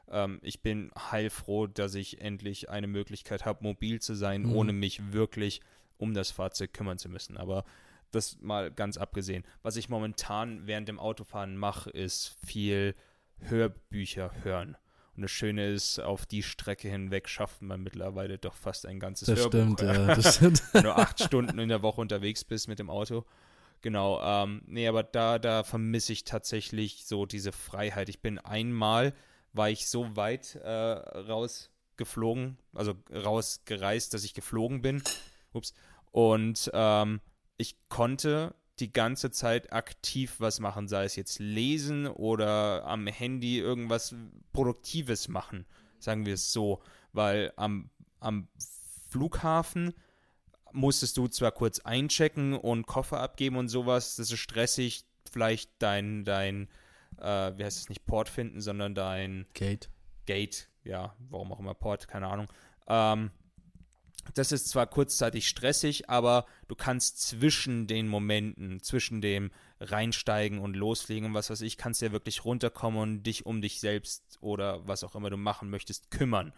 ähm, 0.09 0.39
ich 0.41 0.61
bin 0.61 0.91
heilfroh, 1.11 1.67
dass 1.67 1.95
ich 1.95 2.21
endlich 2.21 2.69
eine 2.69 2.87
Möglichkeit 2.87 3.45
habe, 3.45 3.63
mobil 3.63 3.99
zu 3.99 4.13
sein, 4.13 4.43
mhm. 4.43 4.53
ohne 4.53 4.73
mich 4.73 5.11
wirklich 5.11 5.61
um 5.97 6.13
das 6.13 6.31
Fahrzeug 6.31 6.73
kümmern 6.73 6.97
zu 6.97 7.09
müssen. 7.09 7.37
Aber 7.37 7.65
das 8.11 8.39
mal 8.41 8.71
ganz 8.71 8.97
abgesehen. 8.97 9.43
Was 9.61 9.75
ich 9.75 9.89
momentan 9.89 10.65
während 10.65 10.87
dem 10.87 10.99
Autofahren 10.99 11.57
mache, 11.57 11.89
ist 11.89 12.37
viel 12.45 12.95
Hörbücher 13.39 14.31
hören. 14.43 14.77
Und 15.19 15.23
das 15.23 15.31
Schöne 15.31 15.67
ist, 15.67 15.99
auf 15.99 16.25
die 16.25 16.41
Strecke 16.41 16.87
hinweg 16.87 17.27
schafft 17.27 17.61
man 17.61 17.83
mittlerweile 17.83 18.37
doch 18.37 18.53
fast 18.53 18.85
ein 18.85 19.01
ganzes 19.01 19.25
das 19.25 19.37
Hörbuch. 19.37 19.77
Stimmt, 19.77 19.81
ja, 19.81 20.05
das 20.15 20.37
stimmt. 20.37 20.63
Wenn 20.71 20.83
du 20.83 20.95
acht 20.95 21.21
Stunden 21.21 21.59
in 21.59 21.67
der 21.67 21.81
Woche 21.81 21.99
unterwegs 21.99 22.45
bist 22.45 22.69
mit 22.69 22.79
dem 22.79 22.89
Auto. 22.89 23.25
Genau, 23.81 24.21
ähm, 24.23 24.61
nee, 24.65 24.87
aber 24.87 25.03
da, 25.03 25.37
da 25.37 25.63
vermisse 25.63 26.13
ich 26.13 26.23
tatsächlich 26.23 27.05
so 27.05 27.25
diese 27.25 27.51
Freiheit. 27.51 28.07
Ich 28.07 28.21
bin 28.21 28.39
einmal, 28.39 29.13
war 29.51 29.69
ich 29.69 29.89
so 29.89 30.15
weit 30.15 30.55
äh, 30.55 30.69
rausgeflogen, 30.69 32.57
also 32.73 32.93
rausgereist, 33.13 34.13
dass 34.13 34.23
ich 34.23 34.33
geflogen 34.33 34.81
bin. 34.81 35.03
Ups. 35.51 35.73
Und 36.11 36.71
ähm, 36.73 37.19
ich 37.57 37.75
konnte 37.89 38.55
die 38.79 38.91
ganze 38.91 39.31
Zeit 39.31 39.71
aktiv 39.73 40.35
was 40.39 40.59
machen, 40.59 40.87
sei 40.87 41.05
es 41.05 41.15
jetzt 41.15 41.39
lesen 41.39 42.07
oder 42.07 42.85
am 42.85 43.07
Handy 43.07 43.59
irgendwas 43.59 44.15
Produktives 44.53 45.27
machen, 45.27 45.65
sagen 45.99 46.25
wir 46.25 46.33
es 46.33 46.51
so, 46.51 46.81
weil 47.13 47.51
am, 47.55 47.89
am 48.19 48.47
Flughafen 49.09 49.93
musstest 50.71 51.17
du 51.17 51.27
zwar 51.27 51.51
kurz 51.51 51.79
einchecken 51.79 52.53
und 52.53 52.85
Koffer 52.85 53.19
abgeben 53.19 53.57
und 53.57 53.69
sowas, 53.69 54.15
das 54.15 54.31
ist 54.31 54.39
stressig, 54.39 55.05
vielleicht 55.31 55.71
dein, 55.79 56.23
dein, 56.23 56.67
äh, 57.19 57.51
wie 57.57 57.63
heißt 57.63 57.77
es 57.77 57.89
nicht, 57.89 58.05
Port 58.05 58.29
finden, 58.29 58.61
sondern 58.61 58.95
dein 58.95 59.45
Gate. 59.53 59.89
Gate, 60.25 60.69
ja, 60.83 61.15
warum 61.29 61.51
auch 61.51 61.59
immer 61.59 61.73
Port, 61.73 62.07
keine 62.07 62.27
Ahnung. 62.27 62.47
Ähm, 62.87 63.31
das 64.33 64.51
ist 64.51 64.69
zwar 64.69 64.87
kurzzeitig 64.87 65.47
stressig, 65.47 66.09
aber 66.09 66.45
du 66.67 66.75
kannst 66.75 67.21
zwischen 67.21 67.87
den 67.87 68.07
Momenten, 68.07 68.81
zwischen 68.81 69.21
dem 69.21 69.51
Reinsteigen 69.79 70.59
und 70.59 70.75
Loslegen 70.75 71.27
und 71.27 71.33
was 71.33 71.49
weiß 71.49 71.61
ich, 71.61 71.77
kannst 71.77 72.01
ja 72.01 72.11
wirklich 72.11 72.45
runterkommen 72.45 73.01
und 73.01 73.23
dich 73.23 73.45
um 73.45 73.61
dich 73.61 73.79
selbst 73.79 74.37
oder 74.41 74.87
was 74.87 75.03
auch 75.03 75.15
immer 75.15 75.29
du 75.29 75.37
machen 75.37 75.69
möchtest 75.69 76.11
kümmern. 76.11 76.53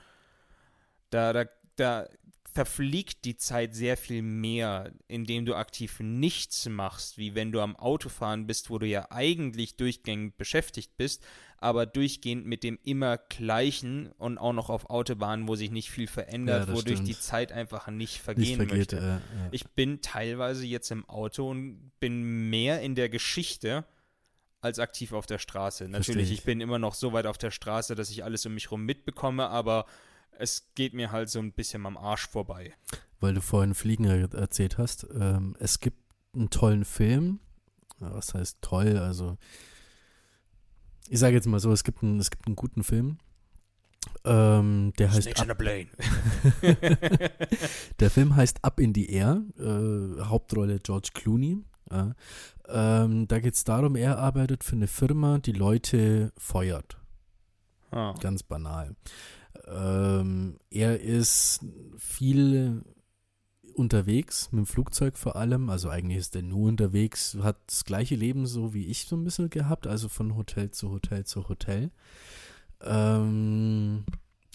Da, 1.09 1.33
da, 1.33 1.45
da 1.75 2.07
verfliegt 2.53 3.23
die 3.25 3.37
Zeit 3.37 3.73
sehr 3.73 3.95
viel 3.95 4.21
mehr, 4.21 4.91
indem 5.07 5.45
du 5.45 5.55
aktiv 5.55 5.99
nichts 5.99 6.67
machst, 6.67 7.17
wie 7.17 7.33
wenn 7.33 7.51
du 7.51 7.61
am 7.61 7.75
Autofahren 7.75 8.45
bist, 8.47 8.69
wo 8.69 8.77
du 8.77 8.85
ja 8.85 9.07
eigentlich 9.09 9.77
durchgängig 9.77 10.35
beschäftigt 10.37 10.97
bist, 10.97 11.23
aber 11.57 11.85
durchgehend 11.85 12.45
mit 12.45 12.63
dem 12.63 12.77
immer 12.83 13.17
gleichen 13.17 14.11
und 14.17 14.37
auch 14.37 14.53
noch 14.53 14.69
auf 14.69 14.89
Autobahnen, 14.89 15.47
wo 15.47 15.55
sich 15.55 15.71
nicht 15.71 15.91
viel 15.91 16.07
verändert, 16.07 16.67
ja, 16.67 16.73
wodurch 16.73 16.97
stimmt. 16.97 17.07
die 17.07 17.19
Zeit 17.19 17.51
einfach 17.51 17.87
nicht 17.87 18.17
vergehen 18.17 18.43
nicht 18.43 18.55
vergeht, 18.55 18.77
möchte. 18.77 18.97
Äh, 18.97 19.01
ja. 19.01 19.21
Ich 19.51 19.67
bin 19.69 20.01
teilweise 20.01 20.65
jetzt 20.65 20.91
im 20.91 21.07
Auto 21.07 21.49
und 21.49 21.91
bin 21.99 22.49
mehr 22.49 22.81
in 22.81 22.95
der 22.95 23.09
Geschichte 23.09 23.85
als 24.59 24.79
aktiv 24.79 25.13
auf 25.13 25.25
der 25.25 25.39
Straße. 25.39 25.87
Natürlich, 25.87 26.31
ich. 26.31 26.39
ich 26.39 26.43
bin 26.43 26.61
immer 26.61 26.79
noch 26.79 26.95
so 26.95 27.13
weit 27.13 27.25
auf 27.25 27.37
der 27.37 27.51
Straße, 27.51 27.95
dass 27.95 28.11
ich 28.11 28.23
alles 28.23 28.45
um 28.45 28.53
mich 28.53 28.65
herum 28.65 28.83
mitbekomme, 28.83 29.47
aber 29.47 29.85
es 30.41 30.71
geht 30.75 30.93
mir 30.93 31.11
halt 31.11 31.29
so 31.29 31.39
ein 31.39 31.53
bisschen 31.53 31.85
am 31.85 31.97
Arsch 31.97 32.27
vorbei. 32.27 32.73
Weil 33.19 33.35
du 33.35 33.41
vorhin 33.41 33.75
Fliegen 33.75 34.05
erzählt 34.05 34.77
hast, 34.77 35.07
ähm, 35.13 35.55
es 35.59 35.79
gibt 35.79 35.99
einen 36.33 36.49
tollen 36.49 36.85
Film, 36.85 37.39
was 37.99 38.33
heißt 38.33 38.57
toll, 38.61 38.97
also 38.97 39.37
ich 41.09 41.19
sage 41.19 41.35
jetzt 41.35 41.45
mal 41.45 41.59
so, 41.59 41.71
es 41.71 41.83
gibt 41.83 42.01
einen, 42.01 42.19
es 42.19 42.31
gibt 42.31 42.47
einen 42.47 42.55
guten 42.55 42.83
Film, 42.83 43.17
ähm, 44.25 44.93
der 44.97 45.11
heißt 45.11 45.39
Up, 45.39 45.57
Der 47.99 48.09
Film 48.09 48.35
heißt 48.35 48.63
Up 48.63 48.79
in 48.79 48.95
the 48.95 49.07
Air, 49.11 49.43
äh, 49.59 50.21
Hauptrolle 50.21 50.79
George 50.79 51.09
Clooney. 51.13 51.59
Ja. 51.91 52.15
Ähm, 52.67 53.27
da 53.27 53.39
geht 53.39 53.53
es 53.53 53.63
darum, 53.63 53.95
er 53.95 54.17
arbeitet 54.17 54.63
für 54.63 54.75
eine 54.75 54.87
Firma, 54.87 55.37
die 55.39 55.51
Leute 55.51 56.31
feuert. 56.37 56.97
Ah. 57.91 58.15
Ganz 58.19 58.41
banal. 58.43 58.95
Ähm, 59.67 60.57
er 60.69 60.99
ist 60.99 61.65
viel 61.97 62.83
unterwegs, 63.75 64.51
mit 64.51 64.59
dem 64.59 64.65
Flugzeug 64.65 65.17
vor 65.17 65.35
allem. 65.35 65.69
Also 65.69 65.89
eigentlich 65.89 66.17
ist 66.17 66.35
er 66.35 66.41
nur 66.41 66.69
unterwegs, 66.69 67.37
hat 67.41 67.57
das 67.67 67.85
gleiche 67.85 68.15
Leben 68.15 68.45
so 68.45 68.73
wie 68.73 68.87
ich 68.87 69.05
so 69.05 69.15
ein 69.15 69.23
bisschen 69.23 69.49
gehabt, 69.49 69.87
also 69.87 70.09
von 70.09 70.35
Hotel 70.35 70.71
zu 70.71 70.89
Hotel 70.89 71.25
zu 71.25 71.47
Hotel. 71.47 71.91
Ähm, 72.81 74.05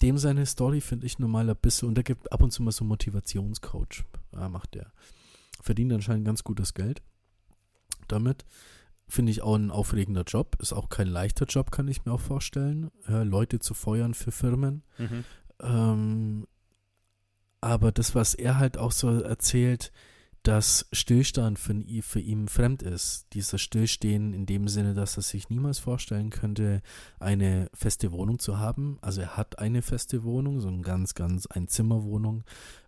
dem 0.01 0.17
seine 0.17 0.45
Story 0.45 0.81
finde 0.81 1.05
ich 1.05 1.19
normal 1.19 1.49
ein 1.49 1.55
bisschen, 1.55 1.87
und 1.87 1.95
der 1.95 2.03
gibt 2.03 2.31
ab 2.31 2.41
und 2.41 2.51
zu 2.51 2.61
mal 2.61 2.71
so 2.71 2.85
Motivationscoach, 2.85 4.03
ja, 4.33 4.49
macht 4.49 4.75
der. 4.75 4.91
Verdient 5.61 5.93
anscheinend 5.93 6.25
ganz 6.25 6.43
gutes 6.43 6.73
Geld 6.73 7.01
damit. 8.07 8.45
Finde 9.09 9.31
ich 9.31 9.41
auch 9.41 9.55
ein 9.55 9.71
aufregender 9.71 10.23
Job. 10.23 10.57
Ist 10.61 10.73
auch 10.73 10.89
kein 10.89 11.07
leichter 11.07 11.45
Job, 11.45 11.71
kann 11.71 11.87
ich 11.87 12.03
mir 12.05 12.11
auch 12.11 12.19
vorstellen. 12.19 12.91
Ja, 13.07 13.23
Leute 13.23 13.59
zu 13.59 13.73
feuern 13.73 14.13
für 14.13 14.31
Firmen. 14.31 14.83
Mhm. 14.97 15.23
Ähm, 15.61 16.47
aber 17.61 17.91
das, 17.91 18.15
was 18.15 18.33
er 18.33 18.59
halt 18.59 18.77
auch 18.77 18.91
so 18.91 19.09
erzählt, 19.21 19.91
dass 20.43 20.87
Stillstand 20.93 21.59
für, 21.59 21.73
ihn- 21.73 22.01
für 22.01 22.19
ihn 22.21 22.47
fremd 22.47 22.81
ist. 22.83 23.27
Dieser 23.33 23.57
Stillstehen 23.57 24.33
in 24.33 24.45
dem 24.45 24.67
Sinne, 24.67 24.93
dass 24.93 25.17
er 25.17 25.23
sich 25.23 25.49
niemals 25.49 25.79
vorstellen 25.79 26.29
könnte, 26.29 26.81
eine 27.19 27.69
feste 27.73 28.11
Wohnung 28.11 28.39
zu 28.39 28.57
haben. 28.57 28.97
Also 29.01 29.21
er 29.21 29.35
hat 29.35 29.59
eine 29.59 29.81
feste 29.81 30.23
Wohnung, 30.23 30.61
so 30.61 30.67
eine 30.69 30.81
ganz, 30.81 31.15
ganz 31.15 31.47
Einzimmerwohnung, 31.47 32.43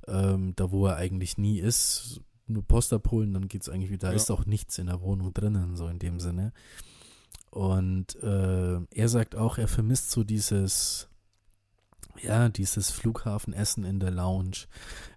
ähm, 0.08 0.54
da 0.56 0.72
wo 0.72 0.86
er 0.88 0.96
eigentlich 0.98 1.38
nie 1.38 1.60
ist. 1.60 2.22
Nur 2.50 2.64
Post 2.64 2.92
abholen, 2.94 3.34
dann 3.34 3.48
geht 3.48 3.62
es 3.62 3.70
eigentlich 3.70 3.92
wieder. 3.92 4.08
Da 4.08 4.12
Ja. 4.12 4.16
ist 4.18 4.32
auch 4.32 4.46
nichts 4.46 4.78
in 4.78 4.88
der 4.88 5.02
Wohnung 5.02 5.34
drinnen, 5.34 5.76
so 5.76 5.88
in 5.88 6.00
dem 6.00 6.20
Sinne. 6.20 6.52
Und 7.52 8.16
äh, 8.22 8.80
er 8.92 9.10
sagt 9.10 9.36
auch, 9.36 9.58
er 9.58 9.68
vermisst 9.68 10.12
so 10.12 10.24
dieses, 10.24 11.08
ja, 12.22 12.50
dieses 12.50 12.92
Flughafenessen 12.92 13.86
in 13.86 14.00
der 14.00 14.12
Lounge, 14.12 14.66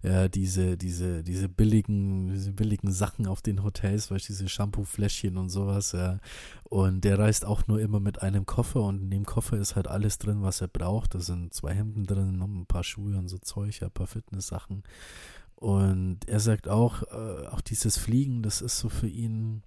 ja, 0.03 0.29
diese, 0.29 0.77
diese, 0.79 1.23
diese 1.25 1.49
billigen, 1.49 2.29
diese 2.33 2.53
billigen 2.53 2.91
Sachen 2.93 3.27
auf 3.27 3.43
den 3.43 3.63
Hotels, 3.65 4.11
weißt 4.11 4.29
du, 4.29 4.33
diese 4.33 4.49
Shampoo-Fläschchen 4.49 5.37
und 5.37 5.49
sowas, 5.51 5.93
ja. 5.93 6.21
Und 6.65 7.03
der 7.05 7.19
reist 7.19 7.45
auch 7.45 7.67
nur 7.67 7.81
immer 7.81 8.01
mit 8.01 8.23
einem 8.23 8.47
Koffer 8.47 8.83
und 8.83 9.03
in 9.03 9.11
dem 9.11 9.27
Koffer 9.27 9.59
ist 9.59 9.77
halt 9.77 9.89
alles 9.89 10.19
drin, 10.19 10.43
was 10.43 10.61
er 10.61 10.69
braucht. 10.69 11.15
Da 11.15 11.21
sind 11.21 11.53
zwei 11.53 11.75
Hemden 11.75 12.07
drin, 12.07 12.39
noch 12.39 12.47
ein 12.49 12.67
paar 12.67 12.85
Schuhe 12.85 13.19
und 13.19 13.29
so 13.29 13.37
Zeug, 13.39 13.81
ja, 13.81 13.89
ein 13.89 13.93
paar 13.93 14.07
Fitness-Sachen. 14.07 14.85
Und 15.63 16.27
er 16.27 16.41
sagt 16.41 16.67
auch, 16.67 17.05
äh, 17.05 17.47
auch 17.47 17.61
dieses 17.61 17.97
Fliegen, 17.97 18.43
das 18.43 18.63
ist 18.63 18.81
so 18.81 18.89
für 18.89 19.07
ihn 19.07 19.63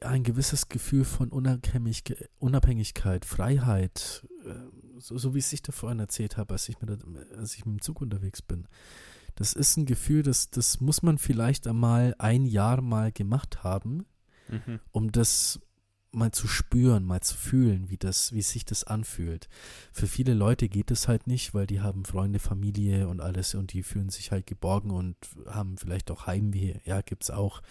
ein 0.00 0.24
gewisses 0.24 0.68
Gefühl 0.68 1.04
von 1.04 1.28
Unabhängig 1.28 2.02
Unabhängigkeit, 2.40 3.24
Freiheit, 3.24 4.26
äh, 4.44 4.54
so, 4.98 5.16
so 5.16 5.32
wie 5.32 5.38
ich 5.38 5.44
es 5.44 5.50
sich 5.50 5.62
da 5.62 5.70
vorhin 5.70 6.00
erzählt 6.00 6.36
habe, 6.36 6.54
als 6.54 6.68
ich, 6.68 6.80
mit, 6.80 6.90
als 7.38 7.54
ich 7.54 7.66
mit 7.66 7.76
dem 7.76 7.82
Zug 7.82 8.00
unterwegs 8.00 8.42
bin. 8.42 8.66
Das 9.36 9.52
ist 9.52 9.76
ein 9.76 9.86
Gefühl, 9.86 10.24
das, 10.24 10.50
das 10.50 10.80
muss 10.80 11.04
man 11.04 11.16
vielleicht 11.16 11.68
einmal 11.68 12.16
ein 12.18 12.46
Jahr 12.46 12.80
mal 12.80 13.12
gemacht 13.12 13.62
haben, 13.62 14.06
Mhm. 14.48 14.80
um 14.90 15.10
das 15.10 15.60
mal 16.14 16.32
zu 16.32 16.48
spüren, 16.48 17.04
mal 17.04 17.20
zu 17.20 17.36
fühlen, 17.36 17.90
wie 17.90 17.96
das, 17.96 18.32
wie 18.32 18.42
sich 18.42 18.64
das 18.64 18.84
anfühlt. 18.84 19.48
Für 19.92 20.06
viele 20.06 20.34
Leute 20.34 20.68
geht 20.68 20.90
es 20.90 21.08
halt 21.08 21.26
nicht, 21.26 21.54
weil 21.54 21.66
die 21.66 21.80
haben 21.80 22.04
Freunde, 22.04 22.38
Familie 22.38 23.08
und 23.08 23.20
alles 23.20 23.54
und 23.54 23.72
die 23.72 23.82
fühlen 23.82 24.10
sich 24.10 24.30
halt 24.30 24.46
geborgen 24.46 24.90
und 24.90 25.16
haben 25.46 25.76
vielleicht 25.76 26.10
auch 26.10 26.26
Heimweh. 26.26 26.76
Ja, 26.84 27.00
gibt's 27.00 27.30
auch. 27.30 27.62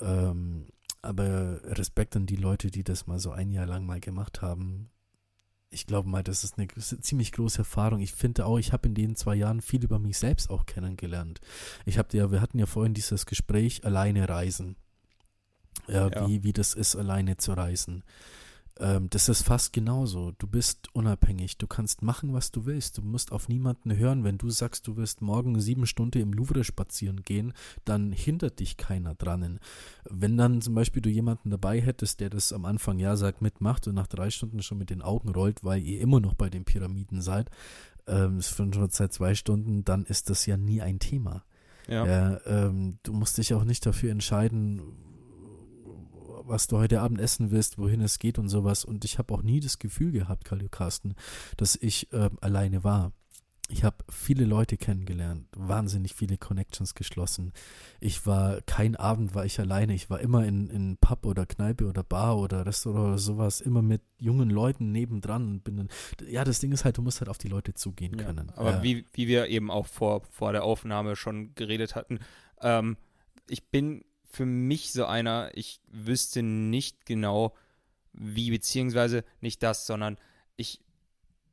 Ähm, 0.00 0.66
aber 1.02 1.60
Respekt 1.64 2.16
an 2.16 2.26
die 2.26 2.36
Leute, 2.36 2.70
die 2.70 2.84
das 2.84 3.06
mal 3.06 3.18
so 3.18 3.32
ein 3.32 3.50
Jahr 3.50 3.66
lang 3.66 3.84
mal 3.84 4.00
gemacht 4.00 4.40
haben. 4.40 4.88
Ich 5.70 5.86
glaube 5.86 6.08
mal, 6.08 6.22
das 6.22 6.44
ist 6.44 6.58
eine 6.58 6.68
ziemlich 6.68 7.32
große 7.32 7.58
Erfahrung. 7.58 8.00
Ich 8.00 8.12
finde 8.12 8.46
auch, 8.46 8.58
ich 8.58 8.72
habe 8.72 8.88
in 8.88 8.94
den 8.94 9.16
zwei 9.16 9.34
Jahren 9.34 9.62
viel 9.62 9.82
über 9.82 9.98
mich 9.98 10.18
selbst 10.18 10.50
auch 10.50 10.66
kennengelernt. 10.66 11.40
Ich 11.86 11.98
habe 11.98 12.16
ja, 12.16 12.30
wir 12.30 12.40
hatten 12.40 12.58
ja 12.58 12.66
vorhin 12.66 12.94
dieses 12.94 13.26
Gespräch, 13.26 13.84
alleine 13.84 14.28
reisen. 14.28 14.76
Ja, 15.88 16.08
Ja. 16.08 16.28
Wie, 16.28 16.42
wie 16.42 16.52
das 16.52 16.74
ist, 16.74 16.96
alleine 16.96 17.36
zu 17.36 17.52
reisen. 17.52 18.02
Ähm, 18.80 19.10
das 19.10 19.28
ist 19.28 19.42
fast 19.42 19.72
genauso. 19.72 20.32
Du 20.38 20.46
bist 20.46 20.88
unabhängig. 20.94 21.58
Du 21.58 21.66
kannst 21.66 22.02
machen, 22.02 22.32
was 22.32 22.50
du 22.50 22.64
willst. 22.64 22.98
Du 22.98 23.02
musst 23.02 23.30
auf 23.30 23.48
niemanden 23.48 23.94
hören. 23.96 24.24
Wenn 24.24 24.38
du 24.38 24.48
sagst, 24.50 24.86
du 24.86 24.96
wirst 24.96 25.20
morgen 25.20 25.60
sieben 25.60 25.86
Stunden 25.86 26.20
im 26.22 26.32
Louvre 26.32 26.64
spazieren 26.64 27.22
gehen, 27.22 27.52
dann 27.84 28.12
hindert 28.12 28.60
dich 28.60 28.76
keiner 28.78 29.14
dran. 29.14 29.60
Wenn 30.08 30.36
dann 30.38 30.62
zum 30.62 30.74
Beispiel 30.74 31.02
du 31.02 31.10
jemanden 31.10 31.50
dabei 31.50 31.80
hättest, 31.80 32.20
der 32.20 32.30
das 32.30 32.52
am 32.52 32.64
Anfang 32.64 32.98
ja 32.98 33.16
sagt, 33.16 33.42
mitmacht 33.42 33.86
und 33.88 33.94
nach 33.94 34.06
drei 34.06 34.30
Stunden 34.30 34.62
schon 34.62 34.78
mit 34.78 34.90
den 34.90 35.02
Augen 35.02 35.28
rollt, 35.30 35.62
weil 35.62 35.82
ihr 35.82 36.00
immer 36.00 36.20
noch 36.20 36.34
bei 36.34 36.48
den 36.48 36.64
Pyramiden 36.64 37.20
seid, 37.20 37.50
ähm, 38.06 38.38
ist 38.38 38.56
schon 38.56 38.72
seit 38.90 39.12
zwei 39.12 39.34
Stunden, 39.34 39.84
dann 39.84 40.04
ist 40.06 40.30
das 40.30 40.46
ja 40.46 40.56
nie 40.56 40.80
ein 40.80 40.98
Thema. 40.98 41.44
Ja. 41.88 42.06
Ja, 42.06 42.40
ähm, 42.46 42.98
du 43.02 43.12
musst 43.12 43.38
dich 43.38 43.54
auch 43.54 43.64
nicht 43.64 43.84
dafür 43.84 44.10
entscheiden, 44.12 44.80
was 46.52 46.66
du 46.68 46.78
heute 46.78 47.00
Abend 47.00 47.20
essen 47.20 47.50
willst, 47.50 47.78
wohin 47.78 48.00
es 48.02 48.18
geht 48.18 48.38
und 48.38 48.48
sowas. 48.48 48.84
Und 48.84 49.04
ich 49.04 49.18
habe 49.18 49.32
auch 49.34 49.42
nie 49.42 49.58
das 49.58 49.78
Gefühl 49.78 50.12
gehabt, 50.12 50.44
Kalio 50.44 50.68
Carsten, 50.68 51.14
dass 51.56 51.76
ich 51.76 52.12
ähm, 52.12 52.38
alleine 52.40 52.84
war. 52.84 53.12
Ich 53.68 53.84
habe 53.84 53.96
viele 54.10 54.44
Leute 54.44 54.76
kennengelernt, 54.76 55.46
wahnsinnig 55.56 56.14
viele 56.14 56.36
Connections 56.36 56.94
geschlossen. 56.94 57.52
Ich 58.00 58.26
war, 58.26 58.60
kein 58.62 58.96
Abend 58.96 59.34
war 59.34 59.46
ich 59.46 59.58
alleine. 59.58 59.94
Ich 59.94 60.10
war 60.10 60.20
immer 60.20 60.44
in, 60.44 60.68
in 60.68 60.98
Pub 60.98 61.24
oder 61.24 61.46
Kneipe 61.46 61.86
oder 61.86 62.02
Bar 62.02 62.36
oder 62.38 62.66
Restaurant 62.66 63.06
oder 63.06 63.18
sowas, 63.18 63.62
immer 63.62 63.80
mit 63.80 64.02
jungen 64.18 64.50
Leuten 64.50 64.92
nebendran. 64.92 65.46
Und 65.46 65.64
bin 65.64 65.78
dann, 65.78 65.88
ja, 66.28 66.44
das 66.44 66.60
Ding 66.60 66.72
ist 66.72 66.84
halt, 66.84 66.98
du 66.98 67.02
musst 67.02 67.20
halt 67.20 67.30
auf 67.30 67.38
die 67.38 67.48
Leute 67.48 67.72
zugehen 67.72 68.18
Ja, 68.18 68.26
können. 68.26 68.50
aber 68.56 68.72
ja. 68.72 68.82
wie, 68.82 69.06
wie 69.14 69.26
wir 69.26 69.46
eben 69.46 69.70
auch 69.70 69.86
vor, 69.86 70.22
vor 70.30 70.52
der 70.52 70.64
Aufnahme 70.64 71.16
schon 71.16 71.54
geredet 71.54 71.94
hatten, 71.94 72.18
ähm, 72.60 72.98
ich 73.48 73.70
bin 73.70 74.04
für 74.32 74.46
mich 74.46 74.92
so 74.92 75.04
einer, 75.04 75.50
ich 75.54 75.80
wüsste 75.88 76.42
nicht 76.42 77.04
genau, 77.04 77.54
wie, 78.12 78.50
beziehungsweise 78.50 79.24
nicht 79.40 79.62
das, 79.62 79.86
sondern 79.86 80.18
ich, 80.56 80.80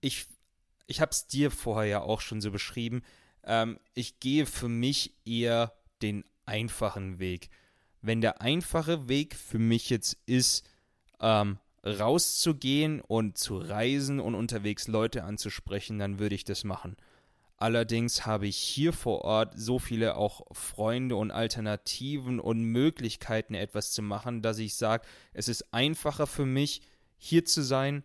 ich, 0.01 0.27
ich 0.87 1.01
habe 1.01 1.11
es 1.11 1.27
dir 1.27 1.51
vorher 1.51 1.89
ja 1.89 2.01
auch 2.01 2.21
schon 2.21 2.41
so 2.41 2.51
beschrieben, 2.51 3.01
ähm, 3.43 3.79
ich 3.93 4.19
gehe 4.19 4.45
für 4.45 4.69
mich 4.69 5.13
eher 5.25 5.73
den 6.01 6.23
einfachen 6.45 7.19
Weg. 7.19 7.49
Wenn 8.01 8.21
der 8.21 8.41
einfache 8.41 9.09
Weg 9.09 9.35
für 9.35 9.59
mich 9.59 9.89
jetzt 9.89 10.17
ist, 10.25 10.65
ähm, 11.19 11.59
rauszugehen 11.83 13.01
und 13.01 13.37
zu 13.37 13.57
reisen 13.57 14.19
und 14.19 14.35
unterwegs 14.35 14.87
Leute 14.87 15.23
anzusprechen, 15.23 15.99
dann 15.99 16.19
würde 16.19 16.35
ich 16.35 16.43
das 16.43 16.63
machen. 16.63 16.95
Allerdings 17.61 18.25
habe 18.25 18.47
ich 18.47 18.55
hier 18.55 18.93
vor 18.93 19.25
Ort 19.25 19.53
so 19.57 19.79
viele 19.79 20.15
auch 20.15 20.47
Freunde 20.53 21.17
und 21.17 21.29
Alternativen 21.29 22.39
und 22.39 22.63
Möglichkeiten, 22.63 23.53
etwas 23.53 23.91
zu 23.91 24.01
machen, 24.01 24.41
dass 24.41 24.59
ich 24.59 24.75
sage, 24.75 25.05
es 25.33 25.49
ist 25.49 25.73
einfacher 25.73 26.25
für 26.25 26.45
mich, 26.45 26.81
hier 27.17 27.43
zu 27.43 27.61
sein 27.61 28.03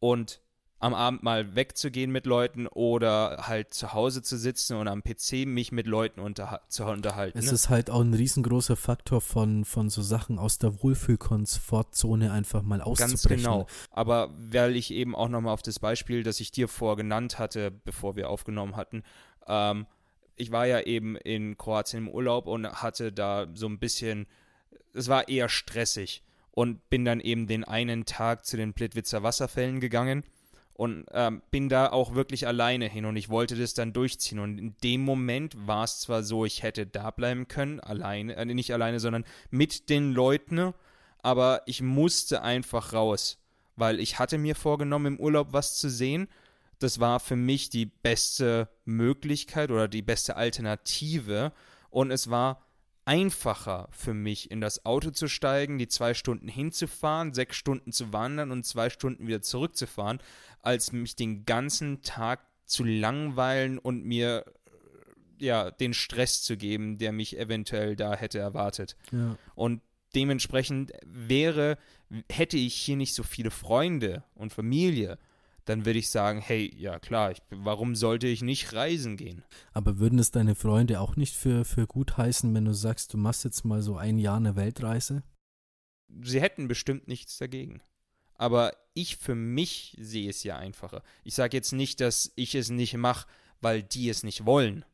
und 0.00 0.40
am 0.80 0.94
Abend 0.94 1.22
mal 1.22 1.56
wegzugehen 1.56 2.12
mit 2.12 2.24
Leuten 2.24 2.68
oder 2.68 3.44
halt 3.48 3.74
zu 3.74 3.92
Hause 3.92 4.22
zu 4.22 4.36
sitzen 4.36 4.76
und 4.76 4.86
am 4.86 5.02
PC 5.02 5.44
mich 5.46 5.72
mit 5.72 5.86
Leuten 5.86 6.20
unterha 6.20 6.60
zu 6.68 6.84
unterhalten. 6.84 7.38
Es 7.38 7.46
ne? 7.46 7.52
ist 7.52 7.68
halt 7.68 7.90
auch 7.90 8.00
ein 8.00 8.14
riesengroßer 8.14 8.76
Faktor 8.76 9.20
von, 9.20 9.64
von 9.64 9.90
so 9.90 10.02
Sachen 10.02 10.38
aus 10.38 10.58
der 10.58 10.80
Wohlfühlkomfortzone 10.82 12.30
einfach 12.30 12.62
mal 12.62 12.80
auszubrechen. 12.80 13.18
Ganz 13.18 13.28
genau. 13.28 13.66
Aber 13.90 14.30
weil 14.38 14.76
ich 14.76 14.92
eben 14.92 15.16
auch 15.16 15.28
nochmal 15.28 15.52
auf 15.52 15.62
das 15.62 15.80
Beispiel, 15.80 16.22
das 16.22 16.38
ich 16.38 16.52
dir 16.52 16.68
vorher 16.68 16.96
genannt 16.96 17.40
hatte, 17.40 17.72
bevor 17.72 18.14
wir 18.14 18.30
aufgenommen 18.30 18.76
hatten, 18.76 19.02
ähm, 19.48 19.86
ich 20.36 20.52
war 20.52 20.66
ja 20.66 20.80
eben 20.82 21.16
in 21.16 21.58
Kroatien 21.58 22.06
im 22.06 22.08
Urlaub 22.08 22.46
und 22.46 22.66
hatte 22.66 23.12
da 23.12 23.48
so 23.54 23.66
ein 23.66 23.80
bisschen, 23.80 24.28
es 24.94 25.08
war 25.08 25.28
eher 25.28 25.48
stressig 25.48 26.22
und 26.52 26.88
bin 26.88 27.04
dann 27.04 27.18
eben 27.18 27.48
den 27.48 27.64
einen 27.64 28.04
Tag 28.04 28.46
zu 28.46 28.56
den 28.56 28.74
Plitwitzer 28.74 29.24
Wasserfällen 29.24 29.80
gegangen 29.80 30.22
und 30.78 31.06
ähm, 31.10 31.42
bin 31.50 31.68
da 31.68 31.90
auch 31.90 32.14
wirklich 32.14 32.46
alleine 32.46 32.86
hin 32.86 33.04
und 33.04 33.16
ich 33.16 33.28
wollte 33.28 33.56
das 33.56 33.74
dann 33.74 33.92
durchziehen 33.92 34.38
und 34.38 34.58
in 34.58 34.76
dem 34.84 35.00
Moment 35.00 35.66
war 35.66 35.82
es 35.82 35.98
zwar 35.98 36.22
so, 36.22 36.44
ich 36.44 36.62
hätte 36.62 36.86
da 36.86 37.10
bleiben 37.10 37.48
können, 37.48 37.80
alleine, 37.80 38.36
äh, 38.36 38.44
nicht 38.44 38.72
alleine, 38.72 39.00
sondern 39.00 39.24
mit 39.50 39.90
den 39.90 40.12
Leuten, 40.12 40.72
aber 41.20 41.62
ich 41.66 41.82
musste 41.82 42.42
einfach 42.42 42.92
raus, 42.92 43.38
weil 43.74 43.98
ich 43.98 44.20
hatte 44.20 44.38
mir 44.38 44.54
vorgenommen, 44.54 45.14
im 45.16 45.20
Urlaub 45.20 45.48
was 45.50 45.78
zu 45.78 45.90
sehen. 45.90 46.28
Das 46.78 47.00
war 47.00 47.18
für 47.18 47.34
mich 47.34 47.70
die 47.70 47.86
beste 47.86 48.68
Möglichkeit 48.84 49.72
oder 49.72 49.88
die 49.88 50.02
beste 50.02 50.36
Alternative 50.36 51.50
und 51.90 52.12
es 52.12 52.30
war 52.30 52.62
einfacher 53.08 53.88
für 53.90 54.12
mich, 54.12 54.50
in 54.50 54.60
das 54.60 54.84
Auto 54.84 55.10
zu 55.10 55.28
steigen, 55.28 55.78
die 55.78 55.88
zwei 55.88 56.12
Stunden 56.12 56.46
hinzufahren, 56.46 57.32
sechs 57.32 57.56
Stunden 57.56 57.90
zu 57.90 58.12
wandern 58.12 58.50
und 58.50 58.66
zwei 58.66 58.90
Stunden 58.90 59.26
wieder 59.26 59.40
zurückzufahren, 59.40 60.20
als 60.62 60.92
mich 60.92 61.16
den 61.16 61.44
ganzen 61.44 62.02
Tag 62.02 62.46
zu 62.64 62.84
langweilen 62.84 63.78
und 63.78 64.04
mir 64.04 64.44
äh, 64.46 65.44
ja 65.44 65.70
den 65.70 65.94
Stress 65.94 66.42
zu 66.42 66.56
geben, 66.56 66.98
der 66.98 67.12
mich 67.12 67.38
eventuell 67.38 67.96
da 67.96 68.14
hätte 68.14 68.38
erwartet. 68.38 68.96
Ja. 69.10 69.36
Und 69.54 69.82
dementsprechend 70.14 70.92
wäre, 71.04 71.78
hätte 72.30 72.56
ich 72.56 72.74
hier 72.74 72.96
nicht 72.96 73.14
so 73.14 73.22
viele 73.22 73.50
Freunde 73.50 74.24
und 74.34 74.52
Familie, 74.52 75.18
dann 75.64 75.84
würde 75.84 75.98
ich 75.98 76.08
sagen, 76.08 76.40
hey, 76.40 76.72
ja 76.76 76.98
klar, 76.98 77.30
ich, 77.30 77.42
warum 77.50 77.94
sollte 77.94 78.26
ich 78.26 78.40
nicht 78.42 78.72
reisen 78.72 79.16
gehen? 79.16 79.44
Aber 79.72 79.98
würden 79.98 80.18
es 80.18 80.30
deine 80.30 80.54
Freunde 80.54 81.00
auch 81.00 81.16
nicht 81.16 81.36
für, 81.36 81.64
für 81.64 81.86
gut 81.86 82.16
heißen, 82.16 82.54
wenn 82.54 82.64
du 82.64 82.72
sagst, 82.72 83.12
du 83.12 83.18
machst 83.18 83.44
jetzt 83.44 83.64
mal 83.64 83.82
so 83.82 83.96
ein 83.96 84.18
Jahr 84.18 84.38
eine 84.38 84.56
Weltreise? 84.56 85.22
Sie 86.22 86.40
hätten 86.40 86.68
bestimmt 86.68 87.06
nichts 87.06 87.36
dagegen. 87.36 87.82
Aber 88.34 88.72
ich 89.00 89.16
für 89.16 89.34
mich 89.34 89.96
sehe 90.00 90.28
es 90.28 90.42
ja 90.42 90.56
einfacher. 90.56 91.02
Ich 91.22 91.34
sage 91.34 91.56
jetzt 91.56 91.72
nicht, 91.72 92.00
dass 92.00 92.32
ich 92.34 92.54
es 92.54 92.68
nicht 92.68 92.94
mache, 92.96 93.28
weil 93.60 93.82
die 93.82 94.08
es 94.08 94.24
nicht 94.24 94.44
wollen, 94.44 94.84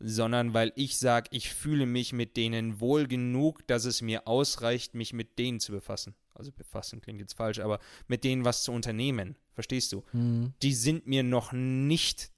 sondern 0.00 0.52
weil 0.52 0.72
ich 0.74 0.98
sage, 0.98 1.28
ich 1.30 1.50
fühle 1.50 1.86
mich 1.86 2.12
mit 2.12 2.36
denen 2.36 2.80
wohl 2.80 3.06
genug, 3.06 3.66
dass 3.68 3.84
es 3.84 4.02
mir 4.02 4.26
ausreicht, 4.26 4.94
mich 4.94 5.12
mit 5.12 5.38
denen 5.38 5.60
zu 5.60 5.72
befassen. 5.72 6.14
Also 6.34 6.50
befassen 6.52 7.00
klingt 7.00 7.20
jetzt 7.20 7.34
falsch, 7.34 7.60
aber 7.60 7.78
mit 8.08 8.24
denen 8.24 8.44
was 8.44 8.62
zu 8.62 8.72
unternehmen. 8.72 9.36
Verstehst 9.54 9.92
du? 9.92 10.02
Mhm. 10.12 10.52
Die 10.60 10.74
sind 10.74 11.06
mir 11.06 11.22
noch 11.22 11.52
nicht 11.52 12.30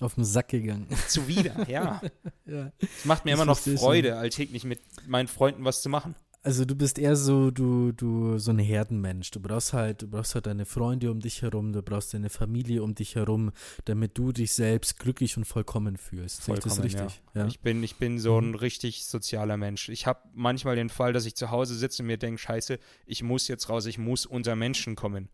Auf 0.00 0.16
den 0.16 0.24
Sack 0.24 0.48
gegangen. 0.48 0.88
zuwider, 1.08 1.68
ja. 1.70 2.02
ja. 2.44 2.72
Es 2.80 3.04
macht 3.04 3.24
mir 3.24 3.30
Das 3.30 3.38
immer 3.38 3.46
noch 3.46 3.58
Freude, 3.58 4.16
alltäglich 4.16 4.64
mit 4.64 4.80
meinen 5.06 5.28
Freunden 5.28 5.64
was 5.64 5.80
zu 5.80 5.88
machen. 5.88 6.14
Also 6.42 6.64
du 6.64 6.74
bist 6.74 6.98
eher 6.98 7.16
so, 7.16 7.50
du, 7.50 7.92
du, 7.92 8.38
so 8.38 8.50
ein 8.50 8.58
Herdenmensch. 8.58 9.30
Du 9.30 9.40
brauchst 9.40 9.74
halt, 9.74 10.00
du 10.00 10.08
brauchst 10.08 10.34
halt 10.34 10.46
deine 10.46 10.64
Freunde 10.64 11.10
um 11.10 11.20
dich 11.20 11.42
herum, 11.42 11.74
du 11.74 11.82
brauchst 11.82 12.14
deine 12.14 12.30
Familie 12.30 12.82
um 12.82 12.94
dich 12.94 13.14
herum, 13.14 13.52
damit 13.84 14.16
du 14.16 14.32
dich 14.32 14.52
selbst 14.54 14.98
glücklich 14.98 15.36
und 15.36 15.44
vollkommen 15.44 15.98
fühlst. 15.98 16.40
Ich 16.40 16.46
das 16.46 16.62
Vollkommen, 16.64 16.80
richtig? 16.80 17.20
Ja. 17.34 17.46
Ich 17.46 17.60
bin, 17.60 17.82
ich 17.82 17.96
bin 17.96 18.18
so 18.18 18.38
ein 18.38 18.48
Mhm. 18.50 18.54
richtig 18.54 19.04
sozialer 19.04 19.58
Mensch. 19.58 19.90
Ich 19.90 20.06
habe 20.06 20.20
manchmal 20.32 20.76
den 20.76 20.88
Fall, 20.88 21.12
dass 21.12 21.26
ich 21.26 21.34
zu 21.36 21.50
Hause 21.50 21.74
sitze 21.74 22.02
und 22.02 22.06
mir 22.06 22.16
denke, 22.16 22.38
scheiße, 22.40 22.78
ich 23.04 23.22
muss 23.22 23.46
jetzt 23.46 23.68
raus, 23.68 23.84
ich 23.84 23.98
muss 23.98 24.24
unter 24.24 24.56
Menschen 24.56 24.96
kommen. 24.96 25.28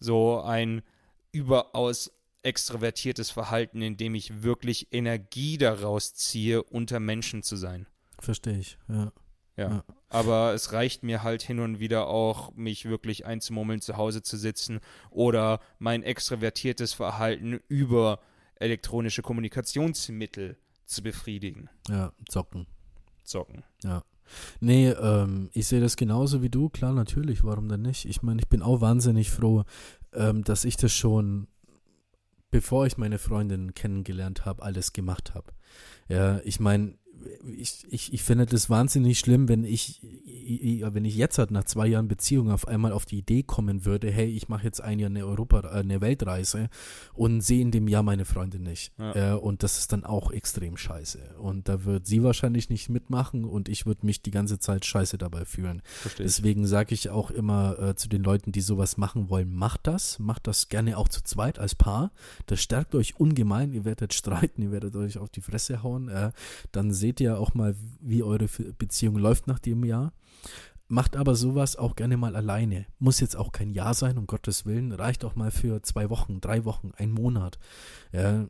So 0.00 0.40
ein 0.40 0.82
überaus 1.30 2.10
extrovertiertes 2.42 3.30
Verhalten, 3.30 3.80
in 3.82 3.96
dem 3.96 4.16
ich 4.16 4.42
wirklich 4.42 4.88
Energie 4.92 5.58
daraus 5.58 6.14
ziehe, 6.14 6.62
unter 6.64 6.98
Menschen 6.98 7.44
zu 7.44 7.54
sein. 7.54 7.86
Verstehe 8.18 8.58
ich, 8.58 8.78
ja. 8.88 9.12
Ja. 9.56 9.70
Ja. 9.70 9.84
Aber 10.08 10.54
es 10.54 10.72
reicht 10.72 11.02
mir 11.02 11.22
halt 11.22 11.42
hin 11.42 11.60
und 11.60 11.78
wieder 11.78 12.06
auch, 12.06 12.54
mich 12.54 12.86
wirklich 12.86 13.26
einzumummeln, 13.26 13.80
zu 13.80 13.96
Hause 13.96 14.22
zu 14.22 14.36
sitzen 14.36 14.80
oder 15.10 15.60
mein 15.78 16.02
extrovertiertes 16.02 16.92
Verhalten 16.92 17.60
über 17.68 18.20
elektronische 18.56 19.22
Kommunikationsmittel 19.22 20.56
zu 20.86 21.02
befriedigen. 21.02 21.68
Ja, 21.88 22.12
zocken. 22.28 22.66
Zocken. 23.22 23.64
Ja. 23.82 24.04
Nee, 24.60 24.90
ähm, 24.90 25.50
ich 25.52 25.66
sehe 25.66 25.80
das 25.80 25.96
genauso 25.96 26.42
wie 26.42 26.50
du, 26.50 26.68
klar, 26.68 26.92
natürlich, 26.92 27.44
warum 27.44 27.68
denn 27.68 27.82
nicht? 27.82 28.06
Ich 28.06 28.22
meine, 28.22 28.40
ich 28.40 28.48
bin 28.48 28.62
auch 28.62 28.80
wahnsinnig 28.80 29.30
froh, 29.30 29.64
ähm, 30.12 30.44
dass 30.44 30.64
ich 30.64 30.76
das 30.76 30.92
schon, 30.92 31.46
bevor 32.50 32.86
ich 32.86 32.96
meine 32.96 33.18
Freundin 33.18 33.74
kennengelernt 33.74 34.46
habe, 34.46 34.62
alles 34.62 34.92
gemacht 34.92 35.34
habe. 35.34 35.52
Ja, 36.08 36.40
ich 36.44 36.60
meine, 36.60 36.96
ich, 37.56 37.84
ich, 37.90 38.12
ich 38.12 38.22
finde 38.22 38.46
das 38.46 38.70
wahnsinnig 38.70 39.18
schlimm, 39.18 39.48
wenn 39.48 39.64
ich, 39.64 40.00
wenn 40.02 41.04
ich 41.04 41.16
jetzt 41.16 41.38
halt 41.38 41.50
nach 41.50 41.64
zwei 41.64 41.86
Jahren 41.86 42.08
Beziehung 42.08 42.50
auf 42.50 42.68
einmal 42.68 42.92
auf 42.92 43.06
die 43.06 43.18
Idee 43.18 43.42
kommen 43.42 43.84
würde, 43.84 44.10
hey, 44.10 44.28
ich 44.28 44.48
mache 44.48 44.64
jetzt 44.64 44.80
ein 44.80 44.98
Jahr 44.98 45.10
eine 45.10 45.26
Europa, 45.26 45.60
äh, 45.60 45.80
eine 45.80 46.00
Weltreise 46.00 46.68
und 47.14 47.40
sehe 47.40 47.62
in 47.62 47.70
dem 47.70 47.88
Jahr 47.88 48.02
meine 48.02 48.24
Freundin 48.24 48.62
nicht. 48.62 48.92
Ja. 48.98 49.34
Äh, 49.34 49.38
und 49.38 49.62
das 49.62 49.78
ist 49.78 49.92
dann 49.92 50.04
auch 50.04 50.30
extrem 50.30 50.76
scheiße. 50.76 51.36
Und 51.38 51.68
da 51.68 51.84
wird 51.84 52.06
sie 52.06 52.22
wahrscheinlich 52.22 52.68
nicht 52.70 52.88
mitmachen 52.88 53.44
und 53.44 53.68
ich 53.68 53.86
würde 53.86 54.06
mich 54.06 54.22
die 54.22 54.30
ganze 54.30 54.58
Zeit 54.58 54.84
scheiße 54.84 55.18
dabei 55.18 55.44
fühlen. 55.44 55.82
Verstehe. 55.84 56.26
Deswegen 56.26 56.66
sage 56.66 56.94
ich 56.94 57.10
auch 57.10 57.30
immer 57.30 57.78
äh, 57.78 57.94
zu 57.94 58.08
den 58.08 58.22
Leuten, 58.22 58.52
die 58.52 58.60
sowas 58.60 58.96
machen 58.96 59.30
wollen, 59.30 59.54
macht 59.54 59.86
das, 59.86 60.18
macht 60.18 60.46
das 60.46 60.68
gerne 60.68 60.98
auch 60.98 61.08
zu 61.08 61.22
zweit 61.22 61.58
als 61.58 61.74
Paar. 61.74 62.12
Das 62.46 62.60
stärkt 62.60 62.94
euch 62.94 63.18
ungemein, 63.18 63.72
ihr 63.72 63.84
werdet 63.84 64.14
streiten, 64.14 64.62
ihr 64.62 64.72
werdet 64.72 64.94
euch 64.96 65.18
auf 65.18 65.30
die 65.30 65.40
Fresse 65.40 65.82
hauen. 65.82 66.08
Äh, 66.08 66.32
dann 66.72 66.92
seht 66.92 67.13
ihr 67.20 67.38
auch 67.38 67.54
mal, 67.54 67.74
wie 68.00 68.22
eure 68.22 68.46
Beziehung 68.78 69.16
läuft 69.16 69.46
nach 69.46 69.58
dem 69.58 69.84
Jahr. 69.84 70.12
Macht 70.88 71.16
aber 71.16 71.34
sowas 71.34 71.76
auch 71.76 71.96
gerne 71.96 72.16
mal 72.16 72.36
alleine. 72.36 72.86
Muss 72.98 73.20
jetzt 73.20 73.36
auch 73.36 73.52
kein 73.52 73.70
Jahr 73.70 73.94
sein, 73.94 74.18
um 74.18 74.26
Gottes 74.26 74.66
Willen. 74.66 74.92
Reicht 74.92 75.24
auch 75.24 75.34
mal 75.34 75.50
für 75.50 75.82
zwei 75.82 76.10
Wochen, 76.10 76.40
drei 76.40 76.64
Wochen, 76.64 76.92
ein 76.96 77.10
Monat. 77.10 77.58
Ja, 78.12 78.46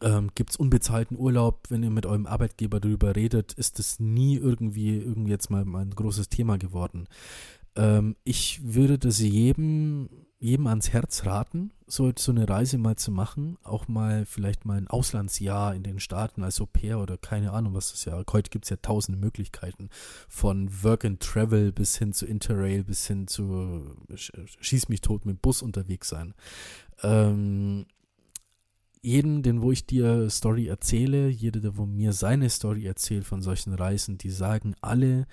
ähm, 0.00 0.30
Gibt 0.34 0.50
es 0.50 0.56
unbezahlten 0.56 1.16
Urlaub, 1.16 1.66
wenn 1.68 1.82
ihr 1.82 1.90
mit 1.90 2.06
eurem 2.06 2.26
Arbeitgeber 2.26 2.80
darüber 2.80 3.14
redet, 3.14 3.52
ist 3.52 3.78
das 3.78 4.00
nie 4.00 4.36
irgendwie, 4.36 4.96
irgendwie 4.96 5.30
jetzt 5.30 5.50
mal, 5.50 5.64
mal 5.64 5.82
ein 5.82 5.94
großes 5.94 6.28
Thema 6.28 6.58
geworden. 6.58 7.06
Ähm, 7.76 8.16
ich 8.24 8.60
würde 8.64 8.98
das 8.98 9.20
jedem, 9.20 10.08
jedem 10.46 10.68
ans 10.68 10.90
Herz 10.92 11.26
raten, 11.26 11.72
so, 11.88 12.12
so 12.16 12.30
eine 12.30 12.48
Reise 12.48 12.78
mal 12.78 12.96
zu 12.96 13.10
machen, 13.10 13.58
auch 13.64 13.88
mal 13.88 14.24
vielleicht 14.24 14.64
mal 14.64 14.78
ein 14.78 14.86
Auslandsjahr 14.86 15.74
in 15.74 15.82
den 15.82 15.98
Staaten 15.98 16.44
als 16.44 16.60
Au 16.60 16.66
pair 16.66 17.00
oder 17.00 17.18
keine 17.18 17.52
Ahnung, 17.52 17.74
was 17.74 17.90
das 17.90 18.04
ja, 18.04 18.22
heute 18.30 18.50
gibt 18.50 18.64
es 18.64 18.70
ja 18.70 18.76
tausende 18.76 19.18
Möglichkeiten, 19.18 19.90
von 20.28 20.70
Work 20.84 21.04
and 21.04 21.20
Travel 21.20 21.72
bis 21.72 21.98
hin 21.98 22.12
zu 22.12 22.26
Interrail, 22.26 22.84
bis 22.84 23.06
hin 23.06 23.26
zu 23.26 23.96
sch- 24.12 24.32
Schieß 24.60 24.88
mich 24.88 25.00
tot 25.00 25.26
mit 25.26 25.42
Bus 25.42 25.62
unterwegs 25.62 26.08
sein. 26.08 26.34
Ähm, 27.02 27.86
jeden, 29.02 29.42
den 29.42 29.62
wo 29.62 29.72
ich 29.72 29.86
dir 29.86 30.30
Story 30.30 30.66
erzähle, 30.66 31.28
jeder, 31.28 31.60
der 31.60 31.76
wo 31.76 31.86
mir 31.86 32.12
seine 32.12 32.50
Story 32.50 32.86
erzählt 32.86 33.24
von 33.24 33.42
solchen 33.42 33.72
Reisen, 33.74 34.18
die 34.18 34.30
sagen 34.30 34.74
alle, 34.80 35.26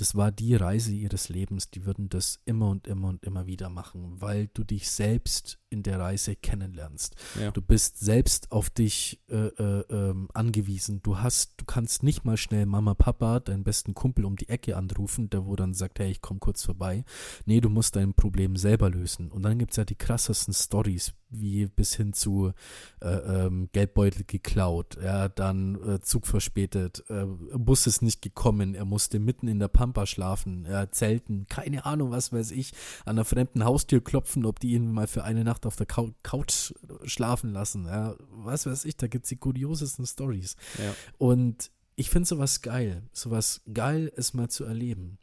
das 0.00 0.14
war 0.14 0.32
die 0.32 0.54
Reise 0.54 0.92
ihres 0.92 1.28
Lebens, 1.28 1.70
die 1.70 1.84
würden 1.84 2.08
das 2.08 2.40
immer 2.46 2.68
und 2.70 2.86
immer 2.86 3.08
und 3.08 3.22
immer 3.22 3.46
wieder 3.46 3.68
machen, 3.68 4.20
weil 4.20 4.48
du 4.54 4.64
dich 4.64 4.90
selbst 4.90 5.58
in 5.68 5.82
der 5.82 6.00
Reise 6.00 6.36
kennenlernst. 6.36 7.16
Ja. 7.38 7.50
Du 7.50 7.60
bist 7.60 7.98
selbst 7.98 8.50
auf 8.50 8.70
dich 8.70 9.20
äh, 9.28 9.48
äh, 9.48 9.84
ähm, 9.90 10.28
angewiesen. 10.32 11.02
Du 11.02 11.18
hast, 11.18 11.54
du 11.58 11.66
kannst 11.66 12.02
nicht 12.02 12.24
mal 12.24 12.38
schnell 12.38 12.64
Mama, 12.64 12.94
Papa, 12.94 13.40
deinen 13.40 13.62
besten 13.62 13.92
Kumpel 13.92 14.24
um 14.24 14.36
die 14.36 14.48
Ecke 14.48 14.76
anrufen, 14.76 15.28
der 15.28 15.44
wo 15.44 15.54
dann 15.54 15.74
sagt, 15.74 15.98
hey, 15.98 16.10
ich 16.10 16.22
komme 16.22 16.40
kurz 16.40 16.64
vorbei. 16.64 17.04
Nee, 17.44 17.60
du 17.60 17.68
musst 17.68 17.94
dein 17.94 18.14
Problem 18.14 18.56
selber 18.56 18.88
lösen. 18.88 19.30
Und 19.30 19.42
dann 19.42 19.58
gibt's 19.58 19.76
ja 19.76 19.84
die 19.84 19.96
krassesten 19.96 20.54
Stories, 20.54 21.12
wie 21.30 21.66
bis 21.66 21.94
hin 21.94 22.12
zu 22.12 22.52
äh, 23.00 23.08
ähm, 23.08 23.68
Geldbeutel 23.72 24.24
geklaut, 24.24 24.98
ja, 25.02 25.28
dann 25.28 25.76
äh, 25.82 26.00
Zug 26.00 26.26
verspätet, 26.26 27.04
äh, 27.08 27.24
Bus 27.24 27.86
ist 27.86 28.02
nicht 28.02 28.20
gekommen, 28.20 28.74
er 28.74 28.84
musste 28.84 29.18
mitten 29.18 29.48
in 29.48 29.58
der 29.58 29.68
Pampa 29.68 30.06
schlafen, 30.06 30.66
ja, 30.68 30.90
zelten, 30.90 31.46
keine 31.48 31.86
Ahnung, 31.86 32.10
was 32.10 32.32
weiß 32.32 32.50
ich, 32.50 32.72
an 33.04 33.16
einer 33.16 33.24
fremden 33.24 33.64
Haustür 33.64 34.02
klopfen, 34.02 34.44
ob 34.44 34.60
die 34.60 34.72
ihn 34.72 34.92
mal 34.92 35.06
für 35.06 35.24
eine 35.24 35.44
Nacht 35.44 35.66
auf 35.66 35.76
der 35.76 35.86
Cou 35.86 36.12
Couch 36.22 36.72
schlafen 37.04 37.52
lassen, 37.52 37.86
ja, 37.86 38.16
was 38.30 38.66
weiß 38.66 38.84
ich, 38.84 38.96
da 38.96 39.06
gibt's 39.06 39.28
die 39.28 39.36
kuriosesten 39.36 40.06
Stories. 40.06 40.56
Ja. 40.78 40.94
Und 41.18 41.70
ich 41.96 42.10
finde 42.10 42.26
sowas 42.26 42.62
geil, 42.62 43.02
sowas 43.12 43.62
geil, 43.72 44.12
es 44.16 44.34
mal 44.34 44.48
zu 44.48 44.64
erleben. 44.64 45.18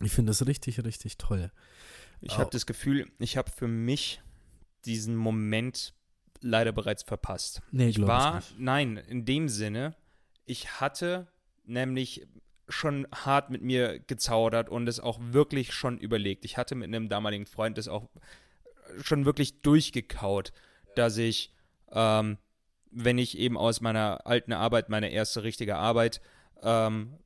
Ich 0.00 0.12
finde 0.12 0.30
das 0.30 0.46
richtig, 0.46 0.84
richtig 0.84 1.16
toll. 1.16 1.50
Ich 2.20 2.38
habe 2.38 2.50
das 2.50 2.66
Gefühl, 2.66 3.10
ich 3.18 3.36
habe 3.36 3.50
für 3.50 3.68
mich 3.68 4.22
diesen 4.86 5.16
Moment 5.16 5.94
leider 6.40 6.72
bereits 6.72 7.02
verpasst. 7.02 7.62
Nee, 7.70 7.88
Ich 7.88 7.98
ich 7.98 8.06
war, 8.06 8.36
nicht. 8.36 8.58
nein, 8.58 8.96
in 8.96 9.24
dem 9.24 9.48
Sinne, 9.48 9.94
ich 10.44 10.80
hatte 10.80 11.26
nämlich 11.64 12.26
schon 12.68 13.06
hart 13.12 13.50
mit 13.50 13.62
mir 13.62 14.00
gezaudert 14.00 14.68
und 14.68 14.88
es 14.88 15.00
auch 15.00 15.18
wirklich 15.20 15.72
schon 15.72 15.98
überlegt. 15.98 16.44
Ich 16.44 16.56
hatte 16.56 16.74
mit 16.74 16.88
einem 16.88 17.08
damaligen 17.08 17.46
Freund 17.46 17.78
das 17.78 17.88
auch 17.88 18.08
schon 19.02 19.24
wirklich 19.24 19.62
durchgekaut, 19.62 20.52
dass 20.94 21.16
ich, 21.16 21.52
ähm, 21.92 22.38
wenn 22.90 23.18
ich 23.18 23.38
eben 23.38 23.56
aus 23.56 23.80
meiner 23.80 24.26
alten 24.26 24.52
Arbeit, 24.52 24.88
meine 24.88 25.10
erste 25.10 25.42
richtige 25.42 25.76
Arbeit, 25.76 26.20
ähm, 26.62 27.18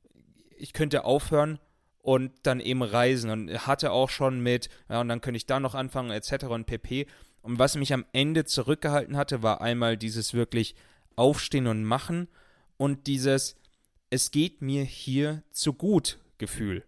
ich 0.57 0.73
könnte 0.73 1.05
aufhören 1.05 1.59
und 1.99 2.31
dann 2.43 2.59
eben 2.59 2.83
reisen 2.83 3.29
und 3.29 3.67
hatte 3.67 3.91
auch 3.91 4.09
schon 4.09 4.41
mit, 4.41 4.69
ja, 4.89 5.01
und 5.01 5.07
dann 5.09 5.21
könnte 5.21 5.37
ich 5.37 5.45
da 5.45 5.59
noch 5.59 5.75
anfangen, 5.75 6.11
etc. 6.11 6.45
und 6.45 6.65
pp. 6.65 7.07
Und 7.41 7.59
was 7.59 7.75
mich 7.75 7.93
am 7.93 8.05
Ende 8.13 8.45
zurückgehalten 8.45 9.17
hatte, 9.17 9.41
war 9.41 9.61
einmal 9.61 9.97
dieses 9.97 10.33
wirklich 10.33 10.75
Aufstehen 11.15 11.67
und 11.67 11.83
Machen 11.83 12.27
und 12.77 13.07
dieses 13.07 13.55
Es 14.09 14.31
geht 14.31 14.61
mir 14.61 14.83
hier 14.83 15.43
zu 15.51 15.73
gut 15.73 16.19
Gefühl. 16.37 16.83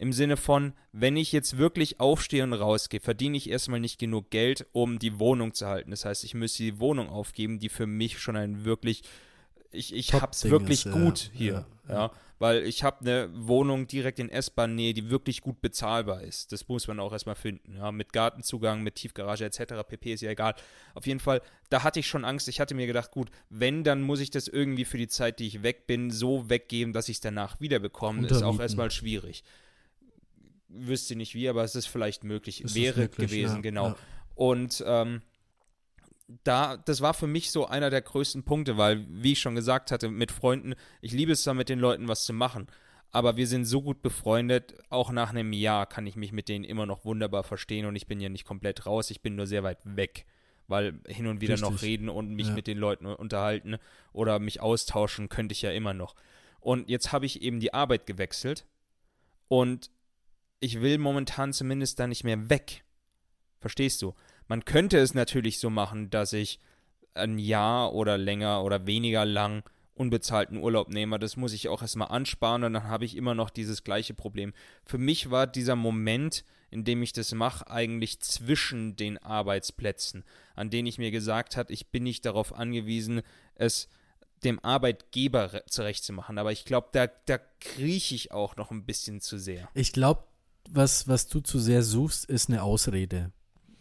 Im 0.00 0.14
Sinne 0.14 0.38
von, 0.38 0.72
wenn 0.92 1.18
ich 1.18 1.30
jetzt 1.30 1.58
wirklich 1.58 2.00
aufstehe 2.00 2.42
und 2.42 2.54
rausgehe, 2.54 3.00
verdiene 3.00 3.36
ich 3.36 3.50
erstmal 3.50 3.80
nicht 3.80 3.98
genug 3.98 4.30
Geld, 4.30 4.66
um 4.72 4.98
die 4.98 5.18
Wohnung 5.18 5.52
zu 5.52 5.66
halten. 5.66 5.90
Das 5.90 6.06
heißt, 6.06 6.24
ich 6.24 6.32
müsste 6.32 6.62
die 6.62 6.80
Wohnung 6.80 7.10
aufgeben, 7.10 7.58
die 7.58 7.68
für 7.68 7.86
mich 7.86 8.18
schon 8.18 8.34
ein 8.34 8.64
wirklich, 8.64 9.02
ich, 9.70 9.94
ich 9.94 10.14
hab's 10.14 10.44
wirklich 10.44 10.86
ist, 10.86 10.86
ja, 10.86 10.92
gut 10.92 11.30
hier. 11.34 11.52
ja, 11.52 11.94
Ja, 11.94 11.94
ja. 11.94 12.12
Weil 12.40 12.66
ich 12.66 12.82
habe 12.82 13.00
eine 13.00 13.28
Wohnung 13.34 13.86
direkt 13.86 14.18
in 14.18 14.30
S-Bahn-Nähe, 14.30 14.94
die 14.94 15.10
wirklich 15.10 15.42
gut 15.42 15.60
bezahlbar 15.60 16.22
ist. 16.22 16.52
Das 16.52 16.66
muss 16.68 16.88
man 16.88 16.98
auch 16.98 17.12
erstmal 17.12 17.34
finden. 17.34 17.76
Ja, 17.76 17.92
mit 17.92 18.14
Gartenzugang, 18.14 18.82
mit 18.82 18.94
Tiefgarage 18.94 19.44
etc. 19.44 19.74
pp. 19.86 20.14
ist 20.14 20.22
ja 20.22 20.30
egal. 20.30 20.54
Auf 20.94 21.06
jeden 21.06 21.20
Fall, 21.20 21.42
da 21.68 21.82
hatte 21.82 22.00
ich 22.00 22.06
schon 22.06 22.24
Angst. 22.24 22.48
Ich 22.48 22.58
hatte 22.58 22.74
mir 22.74 22.86
gedacht, 22.86 23.10
gut, 23.10 23.30
wenn, 23.50 23.84
dann 23.84 24.00
muss 24.00 24.20
ich 24.20 24.30
das 24.30 24.48
irgendwie 24.48 24.86
für 24.86 24.96
die 24.96 25.06
Zeit, 25.06 25.38
die 25.38 25.46
ich 25.46 25.62
weg 25.62 25.86
bin, 25.86 26.10
so 26.10 26.48
weggeben, 26.48 26.94
dass 26.94 27.10
ich 27.10 27.18
es 27.18 27.20
danach 27.20 27.60
wiederbekomme. 27.60 28.26
Ist 28.26 28.42
auch 28.42 28.58
erstmal 28.58 28.90
schwierig. 28.90 29.44
Wüsste 30.68 31.16
nicht 31.16 31.34
wie, 31.34 31.46
aber 31.46 31.62
es 31.62 31.74
ist 31.74 31.88
vielleicht 31.88 32.24
möglich. 32.24 32.62
Es 32.64 32.74
Wäre 32.74 33.02
möglich, 33.02 33.28
gewesen, 33.28 33.56
ja, 33.56 33.60
genau. 33.60 33.88
ja. 33.88 33.96
Und 34.34 34.82
ähm, 34.86 35.20
da, 36.44 36.76
das 36.76 37.00
war 37.00 37.14
für 37.14 37.26
mich 37.26 37.50
so 37.50 37.66
einer 37.66 37.90
der 37.90 38.02
größten 38.02 38.42
Punkte, 38.44 38.76
weil, 38.76 39.06
wie 39.08 39.32
ich 39.32 39.40
schon 39.40 39.54
gesagt 39.54 39.90
hatte, 39.90 40.08
mit 40.08 40.32
Freunden, 40.32 40.74
ich 41.00 41.12
liebe 41.12 41.32
es 41.32 41.42
da 41.42 41.54
mit 41.54 41.68
den 41.68 41.78
Leuten 41.78 42.08
was 42.08 42.24
zu 42.24 42.32
machen. 42.32 42.66
aber 43.12 43.36
wir 43.36 43.48
sind 43.48 43.64
so 43.64 43.82
gut 43.82 44.02
befreundet, 44.02 44.74
auch 44.88 45.10
nach 45.10 45.30
einem 45.30 45.52
Jahr 45.52 45.86
kann 45.86 46.06
ich 46.06 46.14
mich 46.14 46.30
mit 46.30 46.48
denen 46.48 46.64
immer 46.64 46.86
noch 46.86 47.04
wunderbar 47.04 47.42
verstehen 47.42 47.86
und 47.86 47.96
ich 47.96 48.06
bin 48.06 48.20
ja 48.20 48.28
nicht 48.28 48.44
komplett 48.44 48.86
raus, 48.86 49.10
ich 49.10 49.20
bin 49.20 49.34
nur 49.34 49.48
sehr 49.48 49.64
weit 49.64 49.78
weg, 49.84 50.26
weil 50.68 51.00
hin 51.08 51.26
und 51.26 51.40
wieder 51.40 51.54
Richtig. 51.54 51.70
noch 51.70 51.82
reden 51.82 52.08
und 52.08 52.30
mich 52.34 52.46
Ja. 52.48 52.54
mit 52.54 52.68
den 52.68 52.78
Leuten 52.78 53.06
unterhalten 53.06 53.78
oder 54.12 54.38
mich 54.38 54.60
austauschen 54.60 55.28
könnte 55.28 55.52
ich 55.54 55.62
ja 55.62 55.72
immer 55.72 55.92
noch. 55.92 56.14
Und 56.60 56.88
jetzt 56.88 57.10
habe 57.10 57.26
ich 57.26 57.42
eben 57.42 57.58
die 57.58 57.74
Arbeit 57.74 58.06
gewechselt 58.06 58.64
und 59.48 59.90
ich 60.60 60.80
will 60.80 60.98
momentan 60.98 61.52
zumindest 61.52 61.98
da 61.98 62.06
nicht 62.06 62.22
mehr 62.22 62.48
weg. 62.48 62.84
Verstehst 63.60 64.02
du? 64.02 64.14
Man 64.48 64.64
könnte 64.64 64.98
es 64.98 65.14
natürlich 65.14 65.58
so 65.58 65.70
machen, 65.70 66.10
dass 66.10 66.32
ich 66.32 66.58
ein 67.14 67.38
Jahr 67.38 67.92
oder 67.92 68.18
länger 68.18 68.62
oder 68.64 68.86
weniger 68.86 69.24
lang 69.24 69.62
unbezahlten 69.94 70.56
Urlaub 70.56 70.88
nehme. 70.88 71.18
Das 71.18 71.36
muss 71.36 71.52
ich 71.52 71.68
auch 71.68 71.82
erstmal 71.82 72.08
ansparen 72.08 72.64
und 72.64 72.72
dann 72.72 72.84
habe 72.84 73.04
ich 73.04 73.16
immer 73.16 73.34
noch 73.34 73.50
dieses 73.50 73.84
gleiche 73.84 74.14
Problem. 74.14 74.54
Für 74.84 74.96
mich 74.98 75.30
war 75.30 75.46
dieser 75.46 75.76
Moment, 75.76 76.44
in 76.70 76.84
dem 76.84 77.02
ich 77.02 77.12
das 77.12 77.34
mache, 77.34 77.68
eigentlich 77.70 78.20
zwischen 78.20 78.96
den 78.96 79.18
Arbeitsplätzen, 79.18 80.24
an 80.54 80.70
denen 80.70 80.86
ich 80.86 80.98
mir 80.98 81.10
gesagt 81.10 81.56
habe, 81.56 81.72
ich 81.72 81.88
bin 81.88 82.04
nicht 82.04 82.24
darauf 82.24 82.54
angewiesen, 82.54 83.22
es 83.56 83.88
dem 84.42 84.58
Arbeitgeber 84.60 85.52
re- 85.52 85.64
zurechtzumachen. 85.68 86.38
Aber 86.38 86.50
ich 86.50 86.64
glaube, 86.64 86.88
da, 86.92 87.08
da 87.26 87.38
krieche 87.60 88.14
ich 88.14 88.32
auch 88.32 88.56
noch 88.56 88.70
ein 88.70 88.86
bisschen 88.86 89.20
zu 89.20 89.36
sehr. 89.38 89.68
Ich 89.74 89.92
glaube, 89.92 90.24
was, 90.70 91.08
was 91.08 91.26
du 91.28 91.40
zu 91.40 91.58
sehr 91.58 91.82
suchst, 91.82 92.24
ist 92.24 92.48
eine 92.48 92.62
Ausrede. 92.62 93.32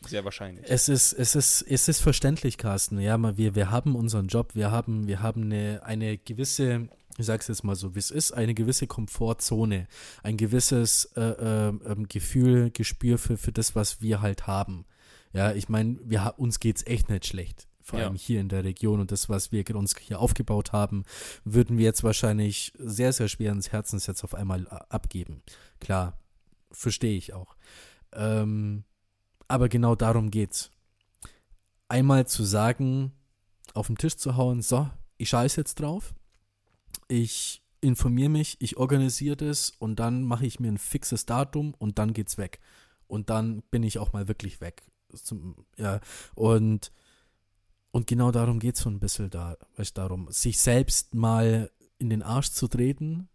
Sehr 0.07 0.23
wahrscheinlich. 0.25 0.65
Es 0.67 0.87
ist, 0.89 1.13
es 1.13 1.35
ist, 1.35 1.61
es 1.63 1.87
ist 1.87 2.01
verständlich, 2.01 2.57
Carsten. 2.57 2.99
Ja, 2.99 3.17
wir, 3.37 3.55
wir 3.55 3.69
haben 3.71 3.95
unseren 3.95 4.27
Job, 4.27 4.55
wir 4.55 4.71
haben, 4.71 5.07
wir 5.07 5.21
haben 5.21 5.43
eine, 5.43 5.81
eine 5.83 6.17
gewisse, 6.17 6.87
ich 7.17 7.25
sag's 7.25 7.47
jetzt 7.49 7.63
mal 7.63 7.75
so, 7.75 7.95
wie 7.95 7.99
es 7.99 8.09
ist, 8.11 8.31
eine 8.31 8.53
gewisse 8.53 8.87
Komfortzone, 8.87 9.87
ein 10.23 10.37
gewisses 10.37 11.05
äh, 11.15 11.21
äh, 11.21 11.67
ähm, 11.85 12.07
Gefühl, 12.07 12.71
Gespür 12.71 13.17
für, 13.17 13.37
für 13.37 13.51
das, 13.51 13.75
was 13.75 14.01
wir 14.01 14.21
halt 14.21 14.47
haben. 14.47 14.85
Ja, 15.33 15.51
ich 15.51 15.69
meine, 15.69 15.99
wir 16.03 16.33
uns 16.37 16.59
geht's 16.59 16.85
echt 16.87 17.09
nicht 17.09 17.27
schlecht. 17.27 17.67
Vor 17.81 17.99
Ja. 17.99 18.05
allem 18.05 18.15
hier 18.15 18.39
in 18.39 18.49
der 18.49 18.63
Region 18.63 18.99
und 18.99 19.11
das, 19.11 19.29
was 19.29 19.51
wir 19.51 19.75
uns 19.75 19.95
hier 19.97 20.19
aufgebaut 20.19 20.71
haben, 20.71 21.03
würden 21.43 21.77
wir 21.77 21.85
jetzt 21.85 22.03
wahrscheinlich 22.03 22.71
sehr, 22.77 23.11
sehr 23.13 23.27
schwer 23.27 23.51
ins 23.51 23.71
Herzens 23.71 24.05
jetzt 24.07 24.23
auf 24.23 24.33
einmal 24.35 24.67
a- 24.69 24.85
abgeben. 24.89 25.41
Klar, 25.79 26.17
verstehe 26.71 27.17
ich 27.17 27.33
auch. 27.33 27.55
Ähm, 28.13 28.83
aber 29.49 29.67
genau 29.67 29.95
darum 29.95 30.31
geht's. 30.31 30.71
Einmal 31.89 32.27
zu 32.27 32.43
sagen, 32.43 33.11
auf 33.73 33.87
den 33.87 33.97
Tisch 33.97 34.15
zu 34.15 34.37
hauen, 34.37 34.61
so, 34.61 34.89
ich 35.17 35.29
scheiße 35.29 35.59
jetzt 35.59 35.81
drauf. 35.81 36.13
Ich 37.07 37.61
informiere 37.81 38.29
mich, 38.29 38.57
ich 38.59 38.77
organisiere 38.77 39.35
das 39.35 39.71
und 39.79 39.97
dann 39.97 40.23
mache 40.23 40.45
ich 40.45 40.59
mir 40.59 40.71
ein 40.71 40.77
fixes 40.77 41.25
Datum 41.25 41.73
und 41.77 41.97
dann 41.99 42.13
geht's 42.13 42.37
weg. 42.37 42.59
Und 43.07 43.29
dann 43.29 43.63
bin 43.71 43.83
ich 43.83 43.97
auch 43.97 44.13
mal 44.13 44.27
wirklich 44.27 44.61
weg. 44.61 44.83
Zum, 45.13 45.65
ja, 45.77 45.99
und, 46.35 46.91
und 47.91 48.05
genau 48.05 48.31
darum 48.31 48.59
geht's 48.59 48.81
so 48.81 48.89
ein 48.89 48.99
bisschen 48.99 49.31
da, 49.31 49.57
weißt, 49.77 49.97
darum, 49.97 50.31
sich 50.31 50.59
selbst 50.59 51.15
mal 51.15 51.71
in 51.97 52.11
den 52.11 52.21
Arsch 52.21 52.51
zu 52.51 52.67
treten 52.67 53.27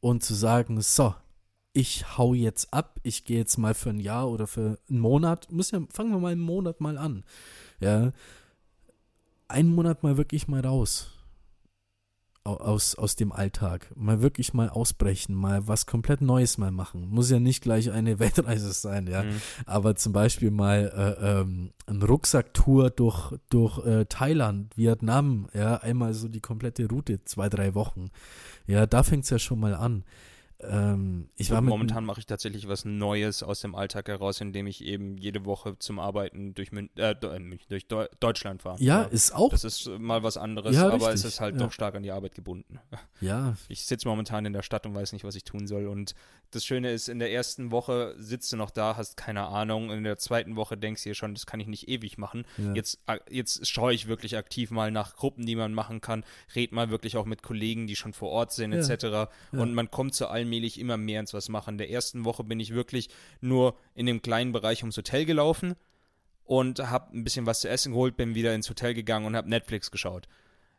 und 0.00 0.24
zu 0.24 0.34
sagen, 0.34 0.80
so, 0.80 1.14
ich 1.76 2.16
hau 2.16 2.34
jetzt 2.34 2.72
ab, 2.72 2.98
ich 3.02 3.24
gehe 3.24 3.38
jetzt 3.38 3.58
mal 3.58 3.74
für 3.74 3.90
ein 3.90 4.00
Jahr 4.00 4.28
oder 4.30 4.46
für 4.46 4.78
einen 4.88 4.98
Monat, 5.00 5.50
muss 5.52 5.70
ja, 5.70 5.80
fangen 5.90 6.10
wir 6.10 6.18
mal 6.18 6.32
einen 6.32 6.40
Monat 6.40 6.80
mal 6.80 6.96
an. 6.98 7.24
Ja. 7.80 8.12
Einen 9.48 9.74
Monat 9.74 10.02
mal 10.02 10.16
wirklich 10.16 10.48
mal 10.48 10.60
raus. 10.64 11.10
Au- 12.44 12.56
Aus, 12.58 12.94
aus 12.94 13.16
dem 13.16 13.32
Alltag. 13.32 13.90
Mal 13.96 14.22
wirklich 14.22 14.54
mal 14.54 14.68
ausbrechen, 14.68 15.34
mal 15.34 15.66
was 15.68 15.84
komplett 15.86 16.20
Neues 16.20 16.58
mal 16.58 16.70
machen. 16.70 17.08
Muss 17.10 17.28
ja 17.30 17.40
nicht 17.40 17.60
gleich 17.62 17.90
eine 17.90 18.18
Weltreise 18.20 18.72
sein, 18.72 19.06
ja. 19.08 19.24
Mhm. 19.24 19.40
Aber 19.66 19.96
zum 19.96 20.12
Beispiel 20.12 20.50
mal 20.50 21.16
äh, 21.20 21.40
ähm, 21.40 21.72
eine 21.86 22.04
Rucksacktour 22.04 22.90
durch, 22.90 23.34
durch 23.50 23.84
äh, 23.84 24.04
Thailand, 24.06 24.76
Vietnam, 24.76 25.48
ja, 25.52 25.76
einmal 25.78 26.14
so 26.14 26.28
die 26.28 26.40
komplette 26.40 26.88
Route, 26.88 27.22
zwei, 27.24 27.48
drei 27.48 27.74
Wochen. 27.74 28.10
Ja, 28.66 28.86
da 28.86 29.02
fängt 29.02 29.24
es 29.24 29.30
ja 29.30 29.38
schon 29.38 29.60
mal 29.60 29.74
an. 29.74 30.04
Ähm, 30.60 31.28
ich 31.36 31.50
war 31.50 31.58
Und 31.58 31.64
mit 31.66 31.70
momentan 31.70 32.04
mache 32.04 32.20
ich 32.20 32.26
tatsächlich 32.26 32.66
was 32.66 32.84
Neues 32.86 33.42
aus 33.42 33.60
dem 33.60 33.74
Alltag 33.74 34.08
heraus, 34.08 34.40
indem 34.40 34.66
ich 34.66 34.82
eben 34.84 35.18
jede 35.18 35.44
Woche 35.44 35.78
zum 35.78 35.98
Arbeiten 35.98 36.54
durch, 36.54 36.72
Mün 36.72 36.88
äh, 36.96 37.10
äh, 37.12 37.38
München- 37.38 37.68
durch 37.68 37.86
Deu 37.88 38.06
Deutschland 38.20 38.62
fahre. 38.62 38.82
ja, 38.82 39.02
ist 39.02 39.34
auch, 39.34 39.50
Das 39.50 39.64
ist 39.64 39.86
mal 39.98 40.22
was 40.22 40.36
anderes, 40.38 40.74
Ja, 40.74 40.86
aber 40.86 40.96
es 41.08 41.14
richtig, 41.14 41.24
ist 41.26 41.40
halt 41.40 41.56
ja. 41.56 41.64
doch 41.64 41.72
stark 41.72 41.94
an 41.94 42.02
die 42.02 42.10
Arbeit 42.10 42.34
gebunden. 42.34 42.78
ja, 43.20 43.54
Ich 43.68 43.84
sitze 43.84 44.08
momentan 44.08 44.46
in 44.46 44.52
der 44.54 44.62
Stadt 44.62 44.86
und 44.86 44.94
weiß 44.94 45.12
nicht, 45.12 45.24
was 45.24 45.34
ich 45.34 45.44
tun 45.44 45.66
soll. 45.66 45.86
Und 45.86 46.14
das 46.52 46.64
Schöne 46.64 46.92
ist, 46.92 47.08
in 47.08 47.18
der 47.18 47.32
ersten 47.32 47.70
Woche 47.70 48.14
sitzt 48.18 48.52
du 48.52 48.56
noch 48.56 48.70
da, 48.70 48.96
hast 48.96 49.16
keine 49.16 49.46
Ahnung. 49.48 49.90
In 49.90 50.04
der 50.04 50.16
zweiten 50.16 50.56
Woche 50.56 50.78
denkst 50.78 51.02
du 51.02 51.10
dir 51.10 51.14
schon, 51.14 51.34
das 51.34 51.44
kann 51.44 51.60
ich 51.60 51.66
nicht 51.66 51.88
ewig 51.88 52.18
machen. 52.18 52.46
Jetzt, 52.74 53.00
jetzt 53.28 53.66
schaue 53.68 53.92
ich 53.92 54.06
wirklich 54.06 54.36
aktiv 54.36 54.70
mal 54.70 54.90
nach 54.90 55.16
Gruppen, 55.16 55.44
die 55.44 55.56
man 55.56 55.74
machen 55.74 56.00
kann. 56.00 56.24
Red 56.54 56.72
mal 56.72 56.88
wirklich 56.88 57.16
auch 57.16 57.26
mit 57.26 57.42
Kollegen, 57.42 57.86
die 57.86 57.96
schon 57.96 58.12
vor 58.12 58.30
Ort 58.30 58.52
sind, 58.52 58.72
etc. 58.72 59.28
Und 59.52 59.74
man 59.74 59.90
kommt 59.90 60.14
so 60.14 60.28
allmählich 60.46 60.78
immer 60.78 60.96
mehr 60.96 61.20
ins 61.20 61.34
was 61.34 61.48
machen. 61.48 61.72
In 61.72 61.78
der 61.78 61.90
ersten 61.90 62.24
Woche 62.24 62.44
bin 62.44 62.60
ich 62.60 62.72
wirklich 62.72 63.08
nur 63.40 63.76
in 63.94 64.06
dem 64.06 64.22
kleinen 64.22 64.52
Bereich 64.52 64.82
ums 64.82 64.96
Hotel 64.96 65.24
gelaufen 65.24 65.74
und 66.44 66.78
habe 66.78 67.16
ein 67.16 67.24
bisschen 67.24 67.46
was 67.46 67.60
zu 67.60 67.68
essen 67.68 67.92
geholt, 67.92 68.16
bin 68.16 68.34
wieder 68.34 68.54
ins 68.54 68.70
Hotel 68.70 68.94
gegangen 68.94 69.26
und 69.26 69.36
habe 69.36 69.50
Netflix 69.50 69.90
geschaut. 69.90 70.28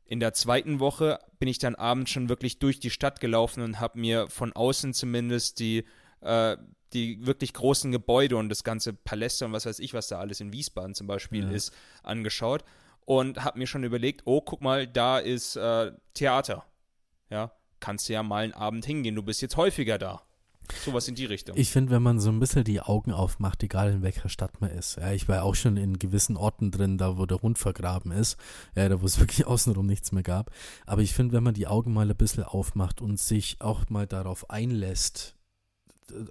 In 0.06 0.22
der 0.22 0.34
zweiten 0.34 0.80
Woche 0.80 1.20
bin 1.38 1.50
ich 1.50 1.60
dann 1.60 1.76
abends 1.76 2.12
schon 2.12 2.30
wirklich 2.30 2.60
durch 2.60 2.80
die 2.80 2.90
Stadt 2.90 3.20
gelaufen 3.20 3.62
und 3.62 3.82
habe 3.82 4.00
mir 4.00 4.30
von 4.30 4.54
außen 4.54 4.94
zumindest 4.94 5.60
die, 5.60 5.84
äh, 6.22 6.56
die 6.94 7.26
wirklich 7.28 7.54
großen 7.54 7.92
Gebäude 7.92 8.38
und 8.38 8.48
das 8.48 8.64
ganze 8.64 8.94
Paläste 8.94 9.44
und 9.46 9.52
was 9.52 9.66
weiß 9.66 9.80
ich, 9.80 9.94
was 9.94 10.08
da 10.08 10.20
alles 10.20 10.40
in 10.40 10.54
Wiesbaden 10.54 10.96
zum 10.96 11.08
Beispiel 11.08 11.44
Ja. 11.44 11.52
ist, 11.52 11.74
angeschaut 12.04 12.64
und 13.02 13.44
habe 13.44 13.60
mir 13.60 13.68
schon 13.68 13.84
überlegt, 13.84 14.22
oh, 14.24 14.40
guck 14.40 14.62
mal, 14.62 14.88
da 14.88 15.20
ist 15.20 15.58
äh, 15.58 15.92
Theater. 16.14 16.64
Ja, 17.30 17.52
kannst 17.80 18.10
du 18.10 18.14
ja 18.14 18.24
mal 18.24 18.44
einen 18.44 18.54
Abend 18.54 18.86
hingehen, 18.86 19.16
du 19.16 19.24
bist 19.24 19.42
jetzt 19.42 19.58
häufiger 19.58 19.98
da. 19.98 20.22
Sowas 20.84 21.08
in 21.08 21.16
die 21.16 21.26
Richtung. 21.26 21.56
Ich 21.58 21.72
finde, 21.72 21.92
wenn 21.92 22.04
man 22.04 22.20
so 22.20 22.30
ein 22.30 22.40
bisschen 22.40 22.64
die 22.64 22.82
Augen 22.82 23.12
aufmacht, 23.12 23.64
egal 23.64 23.92
in 23.92 24.02
welcher 24.02 24.30
Stadt 24.30 24.60
man 24.60 24.70
ist. 24.70 24.98
Ja, 24.98 25.12
ich 25.12 25.28
war 25.30 25.44
auch 25.44 25.56
schon 25.56 25.78
in 25.78 25.98
gewissen 25.98 26.36
Orten 26.36 26.72
drin, 26.72 26.98
da 26.98 27.18
wo 27.18 27.26
der 27.26 27.42
Hund 27.42 27.58
vergraben 27.58 28.12
ist, 28.12 28.38
ja, 28.76 28.90
da 28.90 29.02
wo 29.02 29.06
es 29.06 29.20
wirklich 29.20 29.48
außenrum 29.48 29.86
nichts 29.86 30.12
mehr 30.12 30.24
gab. 30.24 30.52
Aber 30.86 31.02
ich 31.02 31.14
finde, 31.14 31.34
wenn 31.34 31.44
man 31.44 31.54
die 31.54 31.68
Augen 31.68 31.94
mal 31.94 32.10
ein 32.10 32.18
bisschen 32.18 32.44
aufmacht 32.44 33.02
und 33.02 33.20
sich 33.20 33.58
auch 33.60 33.90
mal 33.90 34.08
darauf 34.08 34.50
einlässt, 34.50 35.36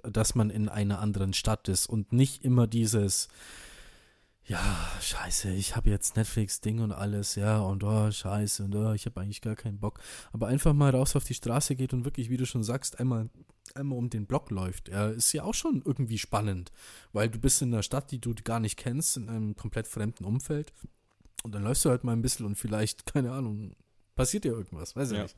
dass 0.03 0.35
man 0.35 0.49
in 0.49 0.69
einer 0.69 0.99
anderen 0.99 1.33
Stadt 1.33 1.67
ist 1.67 1.87
und 1.87 2.11
nicht 2.11 2.43
immer 2.43 2.67
dieses 2.67 3.27
ja, 4.47 4.91
scheiße, 5.01 5.51
ich 5.51 5.75
habe 5.75 5.89
jetzt 5.89 6.15
Netflix-Ding 6.15 6.79
und 6.79 6.91
alles, 6.93 7.35
ja, 7.35 7.59
und 7.59 7.83
oh, 7.83 8.09
scheiße, 8.09 8.63
und 8.63 8.75
oh, 8.75 8.93
ich 8.93 9.05
habe 9.05 9.19
eigentlich 9.19 9.41
gar 9.41 9.55
keinen 9.55 9.79
Bock. 9.79 9.99
Aber 10.31 10.47
einfach 10.47 10.73
mal 10.73 10.91
raus 10.91 11.15
auf 11.15 11.25
die 11.25 11.33
Straße 11.33 11.75
geht 11.75 11.93
und 11.93 12.05
wirklich, 12.05 12.29
wie 12.29 12.37
du 12.37 12.45
schon 12.45 12.63
sagst, 12.63 12.99
einmal 12.99 13.29
einmal 13.75 13.97
um 13.97 14.09
den 14.09 14.25
Block 14.25 14.49
läuft, 14.49 14.87
ja, 14.87 15.09
ist 15.09 15.33
ja 15.33 15.43
auch 15.43 15.53
schon 15.53 15.81
irgendwie 15.85 16.17
spannend, 16.17 16.71
weil 17.11 17.29
du 17.29 17.37
bist 17.37 17.61
in 17.61 17.73
einer 17.73 17.83
Stadt, 17.83 18.11
die 18.11 18.19
du 18.19 18.33
gar 18.33 18.61
nicht 18.61 18.77
kennst, 18.77 19.17
in 19.17 19.27
einem 19.29 19.55
komplett 19.57 19.87
fremden 19.87 20.23
Umfeld 20.23 20.71
und 21.43 21.53
dann 21.53 21.63
läufst 21.63 21.83
du 21.83 21.89
halt 21.89 22.03
mal 22.05 22.13
ein 22.13 22.21
bisschen 22.21 22.45
und 22.45 22.55
vielleicht, 22.55 23.05
keine 23.05 23.33
Ahnung, 23.33 23.75
passiert 24.15 24.45
dir 24.45 24.53
irgendwas, 24.53 24.95
weiß 24.95 25.11
ich 25.11 25.17
Ja. 25.17 25.23
nicht. 25.23 25.35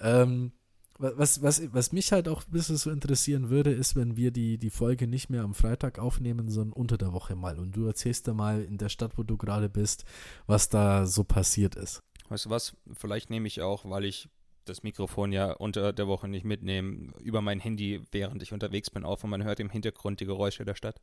Ähm, 0.00 0.52
was, 0.98 1.42
was, 1.42 1.62
was 1.72 1.92
mich 1.92 2.12
halt 2.12 2.28
auch 2.28 2.42
ein 2.46 2.50
bisschen 2.50 2.76
so 2.76 2.90
interessieren 2.90 3.50
würde, 3.50 3.70
ist, 3.72 3.96
wenn 3.96 4.16
wir 4.16 4.30
die, 4.30 4.58
die 4.58 4.70
Folge 4.70 5.06
nicht 5.06 5.28
mehr 5.30 5.42
am 5.42 5.54
Freitag 5.54 5.98
aufnehmen, 5.98 6.48
sondern 6.48 6.72
unter 6.72 6.96
der 6.98 7.12
Woche 7.12 7.36
mal 7.36 7.58
und 7.58 7.76
du 7.76 7.86
erzählst 7.86 8.26
da 8.28 8.34
mal 8.34 8.62
in 8.62 8.78
der 8.78 8.88
Stadt, 8.88 9.18
wo 9.18 9.22
du 9.22 9.36
gerade 9.36 9.68
bist, 9.68 10.04
was 10.46 10.68
da 10.68 11.06
so 11.06 11.24
passiert 11.24 11.74
ist. 11.74 12.02
Weißt 12.28 12.46
du 12.46 12.50
was? 12.50 12.74
Vielleicht 12.94 13.30
nehme 13.30 13.46
ich 13.46 13.60
auch, 13.62 13.88
weil 13.88 14.04
ich 14.04 14.28
das 14.64 14.82
Mikrofon 14.82 15.32
ja 15.32 15.52
unter 15.52 15.92
der 15.92 16.08
Woche 16.08 16.26
nicht 16.28 16.44
mitnehme, 16.44 17.12
über 17.22 17.40
mein 17.40 17.60
Handy, 17.60 18.02
während 18.10 18.42
ich 18.42 18.52
unterwegs 18.52 18.90
bin, 18.90 19.04
auf 19.04 19.22
und 19.22 19.30
man 19.30 19.44
hört 19.44 19.60
im 19.60 19.70
Hintergrund 19.70 20.18
die 20.20 20.26
Geräusche 20.26 20.64
der 20.64 20.74
Stadt. 20.74 21.00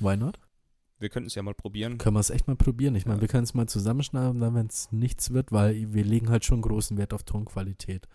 Why 0.00 0.16
not? 0.16 0.38
Wir 0.98 1.08
könnten 1.08 1.28
es 1.28 1.34
ja 1.34 1.42
mal 1.42 1.54
probieren. 1.54 1.98
Können 1.98 2.16
wir 2.16 2.20
es 2.20 2.30
echt 2.30 2.46
mal 2.46 2.56
probieren. 2.56 2.94
Ich 2.94 3.04
meine, 3.06 3.18
Ja. 3.18 3.20
wir 3.22 3.28
können 3.28 3.44
es 3.44 3.54
mal 3.54 3.68
zusammenschneiden, 3.68 4.40
dann, 4.40 4.54
wenn 4.54 4.66
es 4.66 4.90
nichts 4.92 5.30
wird, 5.32 5.52
weil 5.52 5.92
wir 5.94 6.04
legen 6.04 6.28
halt 6.30 6.44
schon 6.44 6.62
großen 6.62 6.96
Wert 6.96 7.12
auf 7.12 7.22
Tonqualität. 7.22 8.06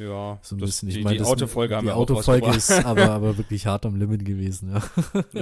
Ja, 0.00 0.38
So 0.40 0.56
ein 0.56 0.60
bisschen. 0.60 0.88
Ich 0.88 0.96
die, 0.96 1.02
meine, 1.02 1.18
die 1.18 1.24
Autofolge 1.24 1.76
haben 1.76 1.84
die 1.84 1.90
wir 1.90 1.96
Autofolge 1.96 2.48
ist 2.56 2.70
aber, 2.70 3.10
aber 3.10 3.36
wirklich 3.36 3.66
hart 3.66 3.84
am 3.84 3.96
Limit 3.96 4.24
gewesen, 4.24 4.72
ja. 4.72 4.82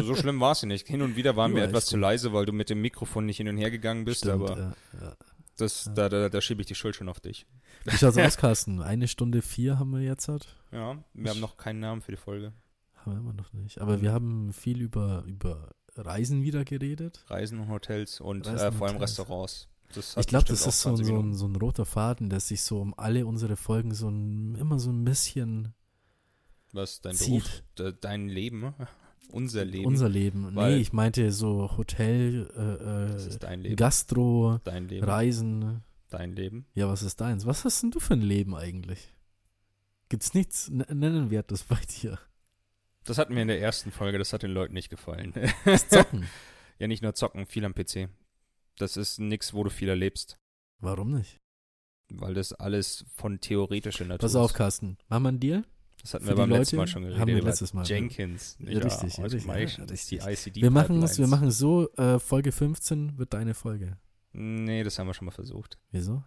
So 0.03 0.17
schlimm 0.17 0.41
war 0.41 0.53
es 0.53 0.65
nicht. 0.65 0.89
Hin 0.89 1.01
und 1.01 1.15
wieder 1.15 1.37
waren 1.37 1.53
Ja, 1.53 1.59
wir 1.59 1.65
etwas 1.65 1.87
zu 1.87 1.97
leise, 1.97 2.33
weil 2.33 2.45
du 2.45 2.53
mit 2.53 2.69
dem 2.69 2.81
Mikrofon 2.81 3.27
nicht 3.27 3.37
hin 3.37 3.49
und 3.49 3.57
her 3.57 3.71
gegangen 3.71 4.05
bist, 4.05 4.23
Stimmt, 4.23 4.51
aber 4.51 4.75
ja, 5.01 5.17
das, 5.57 5.89
da, 5.95 6.09
da, 6.09 6.29
da 6.29 6.41
schiebe 6.41 6.61
ich 6.61 6.67
die 6.67 6.75
Schuld 6.75 6.97
schon 6.97 7.09
auf 7.09 7.21
dich. 7.21 7.47
Wie 7.85 7.97
schaut's 7.97 8.19
aus, 8.19 8.37
Carsten? 8.39 8.83
Eine 8.83 9.07
Stunde 9.07 9.43
vier 9.43 9.79
haben 9.79 9.91
wir 9.93 10.01
jetzt 10.01 10.27
halt? 10.27 10.57
Ja, 10.73 10.99
wir 11.15 11.31
haben 11.31 11.41
noch 11.41 11.57
keinen 11.57 11.79
Namen 11.79 12.03
für 12.03 12.11
die 12.11 12.19
Folge. 12.19 12.53
Haben 12.97 13.13
wir 13.13 13.19
immer 13.19 13.33
noch 13.33 13.53
nicht. 13.53 13.81
Aber 13.81 14.03
wir 14.03 14.13
haben 14.13 14.53
viel 14.53 14.81
über, 14.81 15.23
über 15.27 15.71
Reisen 15.95 16.43
wieder 16.43 16.65
geredet. 16.65 17.25
Reisen 17.29 17.61
und 17.61 17.69
Hotels 17.69 18.21
und 18.21 18.47
Reisen 18.47 18.69
äh, 18.69 18.73
vor 18.73 18.89
allem 18.89 18.97
Hotels. 18.97 19.19
Restaurants. 19.19 19.69
Ich 19.97 20.27
glaube, 20.27 20.45
das 20.47 20.67
ist 20.67 20.81
so, 20.83 20.91
ein- 20.91 20.97
20 20.97 21.07
so, 21.07 21.19
ein, 21.23 21.35
so 21.35 21.47
ein 21.47 21.57
roter 21.57 21.87
Faden, 21.87 22.29
der 22.29 22.41
sich 22.41 22.63
so 22.63 22.81
um 22.81 22.95
alle 22.99 23.27
unsere 23.27 23.57
Folgen 23.57 23.95
so 23.95 24.09
ein, 24.09 24.55
immer 24.57 24.79
so 24.79 24.91
ein 24.91 25.05
bisschen 25.05 25.75
Was, 26.73 27.01
dein 27.01 27.15
zieht. 27.15 27.43
Beruf? 27.45 27.63
De, 27.79 27.95
dein 28.01 28.29
Leben? 28.29 28.75
Unser 29.31 29.65
Leben? 29.65 29.87
Unser 29.87 30.09
Leben. 30.09 30.55
Weil- 30.55 30.77
nee, 30.77 30.81
ich 30.81 30.93
meinte 30.95 31.33
so 31.33 31.77
Hotel, 31.77 32.49
äh, 32.57 33.33
äh, 33.35 33.39
dein. 33.39 33.77
Gastro, 33.77 34.59
Dein. 34.65 34.89
Reisen. 35.03 35.83
Dein 36.09 36.35
Leben. 36.35 36.65
Ja, 36.75 36.89
was 36.89 37.03
ist 37.03 37.21
deins? 37.21 37.45
Was 37.45 37.65
hast 37.67 37.83
denn 37.83 37.91
du 37.91 38.01
für 38.01 38.15
ein 38.15 38.23
Leben 38.23 38.55
eigentlich? 38.57 39.13
Gibt's 40.09 40.33
nichts 40.33 40.71
Nennenwertes 40.71 41.65
bei 41.65 41.79
dir? 42.01 42.19
Das 43.05 43.19
hatten 43.19 43.35
wir 43.35 43.43
in 43.43 43.49
der 43.49 43.61
ersten 43.61 43.91
Folge, 43.91 44.17
das 44.17 44.33
hat 44.33 44.43
den 44.43 44.51
Leuten 44.53 44.73
nicht 44.73 44.89
gefallen. 44.89 45.35
Das 45.67 45.89
Zocken. 45.89 46.27
ja, 46.79 46.87
nicht 46.89 47.03
nur 47.03 47.15
zocken, 47.15 47.45
viel 47.47 47.67
am 47.67 47.75
PC. 47.75 48.09
Das 48.79 48.97
ist 48.97 49.19
nix, 49.19 49.53
wo 49.55 49.65
du 49.65 49.71
viel 49.71 49.89
erlebst. 49.89 50.39
Warum 50.81 51.13
nicht? 51.13 51.39
Weil 52.11 52.35
das 52.35 52.53
alles 52.53 53.05
von 53.15 53.41
theoretischer 53.41 54.05
Natur 54.05 54.21
Pass 54.21 54.37
auf, 54.37 54.53
ist. 54.53 54.57
Carsten. 54.57 54.97
Machen 55.09 55.23
wir 55.25 55.29
einen 55.29 55.41
Deal? 55.41 55.65
Das 56.01 56.15
hatten 56.15 56.25
für 56.25 56.31
wir 56.31 56.37
beim 56.37 56.51
die 56.51 56.57
letzten 56.57 56.77
Mal 56.77 56.83
Leute 56.83 56.93
schon 56.93 57.03
haben 57.05 57.11
geredet. 57.11 57.27
wir 57.29 57.39
über 57.39 57.49
letztes 57.49 57.75
Mal. 57.75 57.85
Jenkins. 57.87 58.57
Ja, 58.61 58.79
richtig, 58.79 59.19
richtig, 59.19 59.45
ja, 59.45 59.85
das 59.85 60.01
ist 60.01 60.11
die 60.11 60.17
richtig. 60.19 60.47
ICD 60.47 60.63
Wir 60.63 60.71
machen 60.71 61.03
es, 61.03 61.19
wir 61.19 61.27
machen 61.27 61.49
es 61.49 61.59
so, 61.59 61.91
äh, 61.95 62.19
Folge 62.21 62.53
15 62.53 63.19
wird 63.19 63.35
deine 63.35 63.55
Folge. 63.55 63.99
Nee, 64.33 64.85
das 64.85 64.99
haben 64.99 65.09
wir 65.09 65.15
schon 65.15 65.27
mal 65.27 65.33
versucht. 65.33 65.79
Wieso? 65.91 66.23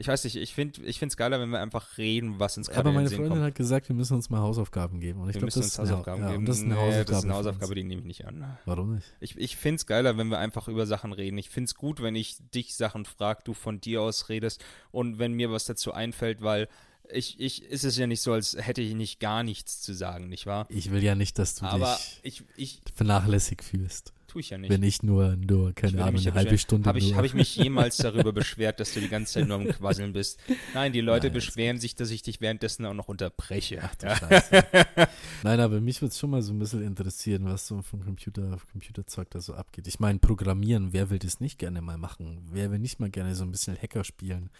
Ich 0.00 0.08
weiß 0.08 0.24
nicht, 0.24 0.36
ich 0.36 0.54
finde 0.54 0.80
ich 0.82 1.00
es 1.02 1.16
geiler, 1.18 1.38
wenn 1.40 1.50
wir 1.50 1.60
einfach 1.60 1.98
reden, 1.98 2.40
was 2.40 2.56
uns 2.56 2.68
gerade 2.68 2.80
Aber 2.80 2.92
meine 2.92 3.10
Freundin 3.10 3.28
kommt. 3.32 3.42
hat 3.42 3.54
gesagt, 3.54 3.88
wir 3.90 3.94
müssen 3.94 4.14
uns 4.14 4.30
mal 4.30 4.40
Hausaufgaben 4.40 4.98
geben. 4.98 5.20
Und 5.20 5.28
ich 5.28 5.34
wir 5.34 5.40
glaube, 5.40 5.46
müssen 5.48 5.58
das, 5.60 5.66
uns 5.66 5.72
ist 5.74 5.78
eine- 5.80 5.90
Hausaufgaben 5.90 6.22
ja, 6.22 6.30
geben. 6.32 6.46
das 6.46 6.56
ist 6.56 6.62
eine 6.64 6.74
Nee, 6.74 6.80
Hausaufgabe. 6.80 7.04
das 7.04 7.18
ist 7.18 7.24
eine 7.24 7.34
Hausaufgabe, 7.34 7.74
die 7.74 7.84
nehme 7.84 8.00
ich 8.00 8.06
nicht 8.06 8.24
an. 8.26 8.56
Warum 8.64 8.94
nicht? 8.94 9.06
Ich, 9.20 9.36
ich 9.36 9.56
finde 9.56 9.76
es 9.76 9.86
geiler, 9.86 10.16
wenn 10.16 10.28
wir 10.28 10.38
einfach 10.38 10.68
über 10.68 10.86
Sachen 10.86 11.12
reden. 11.12 11.36
Ich 11.36 11.50
finde 11.50 11.66
es 11.66 11.74
gut, 11.74 12.00
wenn 12.00 12.14
ich 12.16 12.38
dich 12.54 12.74
Sachen 12.74 13.04
frage, 13.04 13.42
du 13.44 13.52
von 13.52 13.78
dir 13.80 14.00
aus 14.00 14.30
redest 14.30 14.64
und 14.90 15.18
wenn 15.18 15.34
mir 15.34 15.50
was 15.52 15.66
dazu 15.66 15.92
einfällt, 15.92 16.40
weil 16.40 16.68
ich, 17.12 17.38
ich, 17.38 17.64
ist 17.64 17.84
es 17.84 17.98
ja 17.98 18.06
nicht 18.06 18.22
so, 18.22 18.32
als 18.32 18.56
hätte 18.58 18.80
ich 18.80 18.94
nicht 18.94 19.20
gar 19.20 19.42
nichts 19.42 19.82
zu 19.82 19.92
sagen, 19.92 20.28
nicht 20.30 20.46
wahr? 20.46 20.66
Ich 20.70 20.90
will 20.90 21.02
ja 21.02 21.14
nicht, 21.14 21.38
dass 21.38 21.56
du 21.56 21.66
Aber 21.66 21.96
dich 21.96 22.20
ich, 22.22 22.44
ich 22.56 22.80
vernachlässigt 22.94 23.62
fühlst. 23.64 24.14
Tue 24.30 24.40
ich 24.40 24.50
ja 24.50 24.58
nicht. 24.58 24.70
Wenn 24.70 24.82
ich 24.82 25.02
nur, 25.02 25.36
nur 25.36 25.72
keine 25.72 26.04
Ahnung, 26.04 26.20
eine 26.20 26.34
halbe. 26.34 26.56
Stunde 26.56 26.88
Habe 26.88 26.98
ich, 26.98 27.14
hab 27.14 27.24
ich 27.24 27.34
mich 27.34 27.56
jemals 27.56 27.96
darüber 27.96 28.32
beschwert, 28.32 28.78
dass 28.78 28.94
du 28.94 29.00
die 29.00 29.08
ganze 29.08 29.34
Zeit 29.34 29.48
nur 29.48 29.56
am 29.56 29.64
Quasseln 29.68 30.12
bist? 30.12 30.38
Nein, 30.72 30.92
die 30.92 31.00
Leute 31.00 31.26
Nein, 31.26 31.34
beschweren 31.34 31.78
sich, 31.78 31.94
dass 31.96 32.10
ich 32.10 32.22
dich 32.22 32.40
währenddessen 32.40 32.86
auch 32.86 32.94
noch 32.94 33.08
unterbreche. 33.08 33.80
Ach 33.82 33.94
du 33.96 34.06
Ja. 34.06 34.16
Scheiße. 34.16 34.64
Nein, 35.42 35.60
aber 35.60 35.80
mich 35.80 36.00
würde 36.00 36.12
es 36.12 36.18
schon 36.18 36.30
mal 36.30 36.42
so 36.42 36.52
ein 36.52 36.58
bisschen 36.58 36.82
interessieren, 36.82 37.44
was 37.46 37.66
so 37.66 37.82
vom 37.82 38.04
Computer, 38.04 38.58
Computerzeug 38.70 39.30
da 39.30 39.40
so 39.40 39.54
abgeht. 39.54 39.88
Ich 39.88 39.98
meine, 39.98 40.20
Programmieren, 40.20 40.92
wer 40.92 41.10
will 41.10 41.18
das 41.18 41.40
nicht 41.40 41.58
gerne 41.58 41.82
mal 41.82 41.98
machen? 41.98 42.48
Wer 42.52 42.70
will 42.70 42.78
nicht 42.78 43.00
mal 43.00 43.10
gerne 43.10 43.34
so 43.34 43.44
ein 43.44 43.50
bisschen 43.50 43.76
Hacker 43.76 44.04
spielen? 44.04 44.50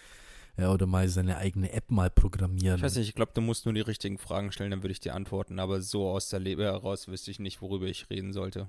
Ja, 0.57 0.73
oder 0.73 0.87
mal 0.87 1.09
seine 1.09 1.37
eigene 1.37 1.73
App 1.73 1.91
mal 1.91 2.11
programmieren. 2.11 2.77
Ich 2.77 2.83
weiß 2.83 2.97
nicht, 2.97 3.09
ich 3.09 3.15
glaube, 3.15 3.33
du 3.35 3.41
musst 3.41 3.65
nur 3.65 3.75
die 3.75 3.81
richtigen 3.81 4.19
Fragen 4.19 4.53
stellen, 4.53 4.71
dann 4.73 4.83
würde 4.83 4.93
ich 4.93 5.01
dir 5.01 5.15
antworten. 5.15 5.59
Aber 5.59 5.81
so 5.81 6.09
aus 6.09 6.29
der 6.29 6.41
Leber 6.41 6.65
heraus 6.65 7.09
wüsste 7.09 7.31
ich 7.31 7.39
nicht, 7.39 7.63
worüber 7.63 7.87
ich 7.87 8.11
reden 8.11 8.33
sollte. 8.33 8.69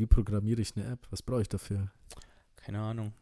Wie 0.00 0.06
programmiere 0.06 0.62
ich 0.62 0.74
eine 0.76 0.86
App? 0.86 1.06
Was 1.10 1.20
brauche 1.20 1.42
ich 1.42 1.50
dafür? 1.50 1.92
Keine 2.56 2.80
Ahnung. 2.80 3.12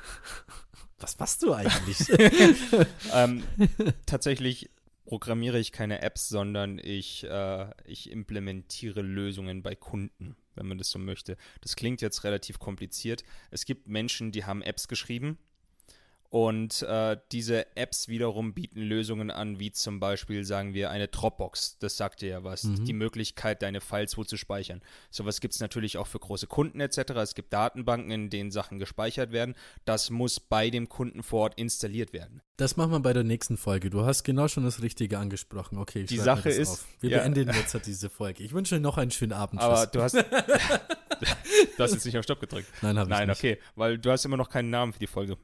Was 0.98 1.18
machst 1.18 1.42
du 1.42 1.52
eigentlich? 1.52 1.98
ähm, 3.12 3.42
tatsächlich 4.06 4.70
programmiere 5.04 5.58
ich 5.58 5.72
keine 5.72 6.00
Apps, 6.00 6.30
sondern 6.30 6.78
ich, 6.78 7.24
äh, 7.24 7.70
ich 7.84 8.10
implementiere 8.10 9.02
Lösungen 9.02 9.62
bei 9.62 9.74
Kunden, 9.74 10.34
wenn 10.54 10.66
man 10.66 10.78
das 10.78 10.88
so 10.88 10.98
möchte. 10.98 11.36
Das 11.60 11.76
klingt 11.76 12.00
jetzt 12.00 12.24
relativ 12.24 12.58
kompliziert. 12.58 13.22
Es 13.50 13.66
gibt 13.66 13.86
Menschen, 13.86 14.32
die 14.32 14.46
haben 14.46 14.62
Apps 14.62 14.88
geschrieben 14.88 15.36
und 16.36 16.82
äh, 16.82 17.16
diese 17.32 17.74
Apps 17.78 18.08
wiederum 18.08 18.52
bieten 18.52 18.82
Lösungen 18.82 19.30
an, 19.30 19.58
wie 19.58 19.72
zum 19.72 20.00
Beispiel, 20.00 20.44
sagen 20.44 20.74
wir, 20.74 20.90
eine 20.90 21.08
Dropbox. 21.08 21.78
Das 21.78 21.96
sagt 21.96 22.20
dir 22.20 22.28
ja 22.28 22.44
was. 22.44 22.64
Mhm. 22.64 22.84
Die 22.84 22.92
Möglichkeit, 22.92 23.62
deine 23.62 23.80
Files 23.80 24.18
wo 24.18 24.22
zu 24.24 24.36
speichern. 24.36 24.82
Sowas 25.10 25.40
gibt 25.40 25.54
es 25.54 25.60
natürlich 25.60 25.96
auch 25.96 26.06
für 26.06 26.18
große 26.18 26.46
Kunden 26.46 26.80
etc. 26.80 27.12
Es 27.22 27.34
gibt 27.34 27.54
Datenbanken, 27.54 28.10
in 28.10 28.28
denen 28.28 28.50
Sachen 28.50 28.78
gespeichert 28.78 29.32
werden. 29.32 29.54
Das 29.86 30.10
muss 30.10 30.38
bei 30.38 30.68
dem 30.68 30.90
Kunden 30.90 31.22
vor 31.22 31.40
Ort 31.44 31.58
installiert 31.58 32.12
werden. 32.12 32.42
Das 32.58 32.76
machen 32.76 32.90
wir 32.90 33.00
bei 33.00 33.14
der 33.14 33.24
nächsten 33.24 33.56
Folge. 33.56 33.88
Du 33.88 34.04
hast 34.04 34.22
genau 34.22 34.46
schon 34.46 34.64
das 34.64 34.82
Richtige 34.82 35.18
angesprochen. 35.18 35.78
Okay, 35.78 36.02
ich 36.02 36.08
Die 36.08 36.18
Sache 36.18 36.50
ist- 36.50 36.68
auf. 36.68 36.84
wir 37.00 37.08
ja. 37.12 37.18
beenden 37.20 37.50
jetzt 37.54 37.72
halt 37.72 37.86
diese 37.86 38.10
Folge. 38.10 38.42
Ich 38.42 38.52
wünsche 38.52 38.74
euch 38.74 38.82
noch 38.82 38.98
einen 38.98 39.10
schönen 39.10 39.32
Abend. 39.32 39.62
Aber 39.62 39.84
Tschüss. 39.84 39.90
du 39.92 40.02
hast. 40.02 40.14
du 41.78 41.82
hast 41.82 41.94
jetzt 41.94 42.04
nicht 42.04 42.18
auf 42.18 42.24
Stopp 42.24 42.40
gedrückt. 42.40 42.68
Nein, 42.82 42.98
habe 42.98 43.08
ich 43.10 43.16
Nein, 43.16 43.28
nicht. 43.28 43.38
okay. 43.38 43.58
Weil 43.74 43.96
du 43.96 44.10
hast 44.10 44.26
immer 44.26 44.36
noch 44.36 44.50
keinen 44.50 44.68
Namen 44.68 44.92
für 44.92 44.98
die 44.98 45.06
Folge. 45.06 45.38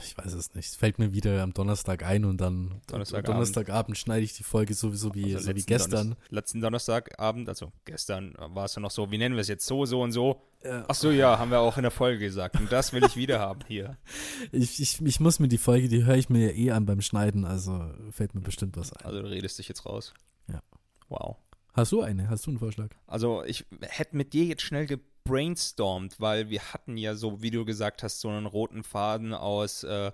Ich 0.00 0.16
weiß 0.16 0.32
es 0.34 0.54
nicht. 0.54 0.68
Es 0.68 0.76
fällt 0.76 0.98
mir 0.98 1.12
wieder 1.12 1.42
am 1.42 1.52
Donnerstag 1.52 2.04
ein 2.04 2.24
und 2.24 2.40
dann 2.40 2.80
Donnerstagabend. 2.86 3.28
Donnerstagabend 3.28 3.98
schneide 3.98 4.24
ich 4.24 4.34
die 4.34 4.42
Folge 4.42 4.74
sowieso 4.74 5.14
wie, 5.14 5.34
Also 5.34 5.50
so 5.50 5.56
wie 5.56 5.62
gestern. 5.62 5.90
Donnerstag- 6.10 6.30
letzten 6.32 6.60
Donnerstagabend, 6.60 7.48
also 7.48 7.72
gestern 7.84 8.34
war 8.38 8.64
es 8.66 8.74
ja 8.74 8.80
noch 8.80 8.90
so, 8.90 9.10
wie 9.10 9.18
nennen 9.18 9.34
wir 9.34 9.40
es 9.42 9.48
jetzt? 9.48 9.66
So, 9.66 9.86
so 9.86 10.00
und 10.02 10.12
so. 10.12 10.42
Ja. 10.64 10.84
Ach 10.88 10.94
so, 10.94 11.10
ja, 11.10 11.38
haben 11.38 11.50
wir 11.50 11.60
auch 11.60 11.76
in 11.76 11.82
der 11.82 11.90
Folge 11.90 12.18
gesagt. 12.20 12.58
Und 12.58 12.72
das 12.72 12.92
will 12.92 13.04
ich 13.04 13.16
wieder 13.16 13.38
haben 13.40 13.60
hier. 13.66 13.96
Ich, 14.52 14.80
ich, 14.80 15.00
ich 15.00 15.20
muss 15.20 15.38
mir 15.38 15.48
die 15.48 15.58
Folge, 15.58 15.88
die 15.88 16.04
höre 16.04 16.16
ich 16.16 16.28
mir 16.28 16.50
ja 16.52 16.56
eh 16.56 16.70
an 16.70 16.86
beim 16.86 17.00
Schneiden, 17.00 17.44
also 17.44 17.90
fällt 18.10 18.34
mir 18.34 18.40
bestimmt 18.40 18.76
was 18.76 18.92
ein. 18.92 19.04
Also 19.04 19.20
du 19.22 19.28
redest 19.28 19.58
dich 19.58 19.68
jetzt 19.68 19.84
raus. 19.86 20.14
Ja. 20.50 20.62
Wow. 21.08 21.36
Hast 21.72 21.90
du 21.92 22.02
eine? 22.02 22.28
Hast 22.30 22.46
du 22.46 22.50
einen 22.50 22.58
Vorschlag? 22.60 22.90
Also 23.06 23.42
ich 23.44 23.66
hätte 23.80 24.16
mit 24.16 24.32
dir 24.32 24.44
jetzt 24.44 24.62
schnell 24.62 24.86
gebrainstormt, 25.24 26.20
weil 26.20 26.50
wir 26.50 26.60
hatten 26.72 26.96
ja 26.96 27.14
so, 27.14 27.42
wie 27.42 27.50
du 27.50 27.64
gesagt 27.64 28.02
hast, 28.02 28.20
so 28.20 28.28
einen 28.28 28.46
roten 28.46 28.82
Faden 28.84 29.32
aus 29.32 29.82
äh, 29.82 30.12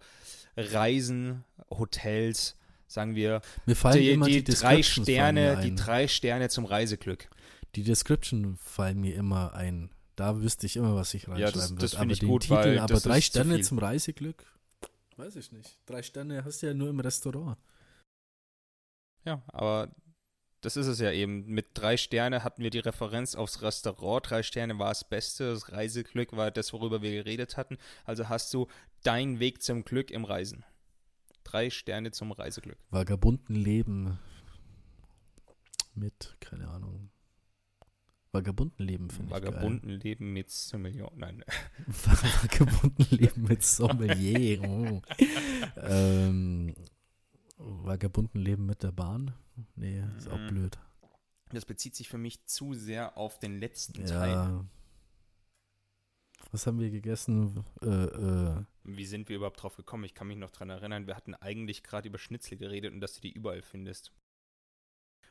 Reisen, 0.56 1.44
Hotels, 1.70 2.56
sagen 2.86 3.14
wir, 3.14 3.40
Mir 3.66 3.76
fallen 3.76 3.98
die, 4.00 4.10
immer 4.10 4.26
die, 4.26 4.42
die, 4.44 4.52
drei 4.52 4.82
Sterne, 4.82 5.60
die 5.62 5.74
drei 5.74 6.08
Sterne 6.08 6.48
zum 6.48 6.64
Reiseglück. 6.64 7.28
Die 7.74 7.82
Description 7.82 8.56
fallen 8.56 9.00
mir 9.00 9.14
immer 9.14 9.54
ein. 9.54 9.90
Da 10.16 10.40
wüsste 10.40 10.66
ich 10.66 10.76
immer, 10.76 10.94
was 10.96 11.14
ich 11.14 11.24
Ja, 11.24 11.30
reinschreiben 11.30 11.54
das- 11.54 11.70
würde. 11.70 11.80
das 11.82 11.90
find 11.92 12.02
aber 12.02 12.12
ich 12.12 12.18
den 12.20 12.28
gut, 12.28 12.42
Titel, 12.42 12.78
aber 12.78 12.94
das 12.94 13.02
drei 13.02 13.20
Sterne 13.20 13.60
zum 13.60 13.78
Reiseglück? 13.78 14.44
Weiß 15.16 15.36
ich 15.36 15.52
nicht. 15.52 15.78
Drei 15.86 16.02
Sterne 16.02 16.44
hast 16.44 16.62
du 16.62 16.66
ja 16.66 16.74
nur 16.74 16.88
im 16.88 17.00
Restaurant. 17.00 17.56
Ja, 19.24 19.42
aber 19.48 19.90
das 20.60 20.76
ist 20.76 20.86
es 20.86 21.00
ja 21.00 21.10
eben. 21.10 21.46
Mit 21.46 21.68
drei 21.74 21.96
Sterne 21.96 22.44
hatten 22.44 22.62
wir 22.62 22.70
die 22.70 22.78
Referenz 22.78 23.34
aufs 23.34 23.62
Restaurant. 23.62 24.30
Drei 24.30 24.42
Sterne 24.42 24.78
war 24.78 24.88
das 24.88 25.04
Beste. 25.04 25.52
Das 25.52 25.72
Reiseglück 25.72 26.36
war 26.36 26.50
das, 26.50 26.72
worüber 26.72 27.02
wir 27.02 27.10
geredet 27.10 27.56
hatten. 27.56 27.78
Also 28.04 28.28
hast 28.28 28.52
du 28.54 28.66
deinen 29.02 29.40
Weg 29.40 29.62
zum 29.62 29.84
Glück 29.84 30.10
im 30.10 30.24
Reisen. 30.24 30.64
Drei 31.44 31.70
Sterne 31.70 32.10
zum 32.10 32.32
Reiseglück. 32.32 32.78
Vagabunden 32.90 33.56
Leben 33.56 34.18
mit, 35.94 36.36
keine 36.40 36.68
Ahnung. 36.68 37.10
Vagabunden 38.32 38.86
Leben 38.86 39.10
finde 39.10 39.34
ich 39.34 39.42
geil. 39.42 39.52
Vagabunden 39.52 39.90
leben 39.90 40.32
mit 40.32 40.52
Million. 40.78 41.10
Nein. 41.16 41.44
Vagabunden 41.86 43.06
Leben 43.16 43.42
mit 43.42 43.64
Sommelier. 43.64 44.62
Oh. 44.62 45.02
ähm, 45.76 46.74
Vagabunden 47.56 48.40
Leben 48.40 48.66
mit 48.66 48.82
der 48.82 48.92
Bahn? 48.92 49.34
Nee, 49.76 50.02
ist 50.16 50.28
auch 50.28 50.38
Mhm. 50.38 50.48
blöd. 50.48 50.78
Das 51.52 51.64
bezieht 51.64 51.96
sich 51.96 52.08
für 52.08 52.18
mich 52.18 52.44
zu 52.46 52.74
sehr 52.74 53.16
auf 53.16 53.38
den 53.38 53.58
letzten 53.58 54.04
Teil. 54.06 54.30
Ja. 54.30 54.64
Was 56.52 56.66
haben 56.66 56.78
wir 56.80 56.90
gegessen? 56.90 57.64
Äh, 57.82 57.86
äh, 57.86 58.64
Wie 58.84 59.04
sind 59.04 59.28
wir 59.28 59.36
überhaupt 59.36 59.62
drauf 59.62 59.76
gekommen? 59.76 60.04
Ich 60.04 60.14
kann 60.14 60.26
mich 60.28 60.36
noch 60.38 60.50
dran 60.50 60.70
erinnern, 60.70 61.06
wir 61.06 61.14
hatten 61.16 61.34
eigentlich 61.34 61.82
gerade 61.82 62.08
über 62.08 62.18
Schnitzel 62.18 62.56
geredet 62.56 62.92
und 62.92 63.00
dass 63.00 63.14
du 63.14 63.20
die 63.20 63.32
überall 63.32 63.62
findest. 63.62 64.12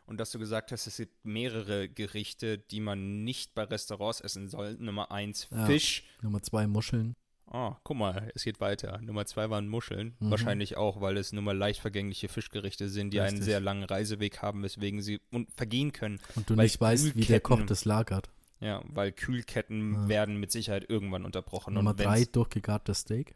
Und 0.05 0.19
dass 0.19 0.31
du 0.31 0.39
gesagt 0.39 0.71
hast, 0.71 0.87
es 0.87 0.97
gibt 0.97 1.23
mehrere 1.25 1.87
Gerichte, 1.89 2.57
die 2.57 2.79
man 2.79 3.23
nicht 3.23 3.53
bei 3.53 3.63
Restaurants 3.63 4.21
essen 4.21 4.47
soll. 4.47 4.75
Nummer 4.79 5.11
eins, 5.11 5.47
Ja. 5.51 5.65
Fisch. 5.65 6.03
Nummer 6.21 6.41
zwei 6.41 6.67
Muscheln. 6.67 7.15
Oh, 7.51 7.73
guck 7.83 7.97
mal, 7.97 8.31
es 8.35 8.43
geht 8.43 8.59
weiter. 8.59 8.99
Nummer 9.01 9.25
zwei 9.25 9.49
waren 9.49 9.67
Muscheln. 9.67 10.15
Mhm. 10.19 10.29
Wahrscheinlich 10.29 10.77
auch, 10.77 11.01
weil 11.01 11.17
es 11.17 11.31
nur 11.33 11.41
mal 11.41 11.57
leicht 11.57 11.79
vergängliche 11.81 12.27
Fischgerichte 12.27 12.89
sind, 12.89 13.11
die 13.11 13.19
einen 13.21 13.29
Richtig. 13.29 13.45
sehr 13.45 13.59
langen 13.59 13.83
Reiseweg 13.83 14.41
haben, 14.43 14.61
weswegen 14.61 15.01
sie 15.01 15.19
und 15.31 15.51
vergehen 15.53 15.91
können. 15.91 16.19
Und 16.35 16.47
du 16.49 16.55
nicht 16.55 16.79
weißt, 16.79 17.15
wie 17.15 17.25
der 17.25 17.39
Koch 17.39 17.61
das 17.65 17.85
lagert. 17.85 18.29
Ja, 18.59 18.83
weil 18.87 19.11
Kühlketten 19.11 19.93
Ja. 19.93 20.07
werden 20.09 20.37
mit 20.39 20.51
Sicherheit 20.51 20.87
irgendwann 20.89 21.25
unterbrochen. 21.25 21.73
Nummer 21.73 21.93
drei, 21.95 22.25
durchgegartes 22.25 22.99
Steak. 22.99 23.35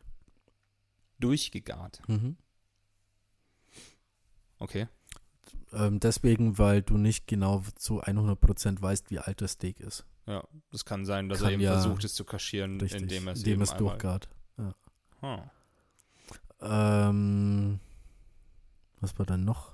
durchgegart. 1.19 2.01
Mhm. 2.07 2.35
Okay. 4.59 4.87
Ähm, 5.71 5.99
deswegen, 5.99 6.57
weil 6.57 6.81
du 6.81 6.97
nicht 6.97 7.27
genau 7.27 7.63
zu 7.75 8.01
100% 8.03 8.81
weißt, 8.81 9.09
wie 9.09 9.19
alt 9.19 9.41
das 9.41 9.53
Steak 9.53 9.79
ist. 9.79 10.05
Ja, 10.25 10.43
das 10.71 10.85
kann 10.85 11.05
sein, 11.05 11.27
dass 11.29 11.39
Kann 11.39 11.47
er 11.49 11.53
eben 11.53 11.61
ja- 11.63 11.73
versucht, 11.73 12.03
es 12.03 12.13
zu 12.13 12.23
kaschieren, 12.23 12.79
Richtig. 12.79 13.01
indem 13.01 13.27
er 13.27 13.33
es 13.33 13.39
indem 13.39 13.53
eben 13.53 13.61
es 13.63 13.73
durchgart. 13.75 14.29
Hm. 14.57 15.41
Ähm, 16.61 17.79
was 19.01 19.17
war 19.19 19.25
dann 19.25 19.43
noch? 19.43 19.73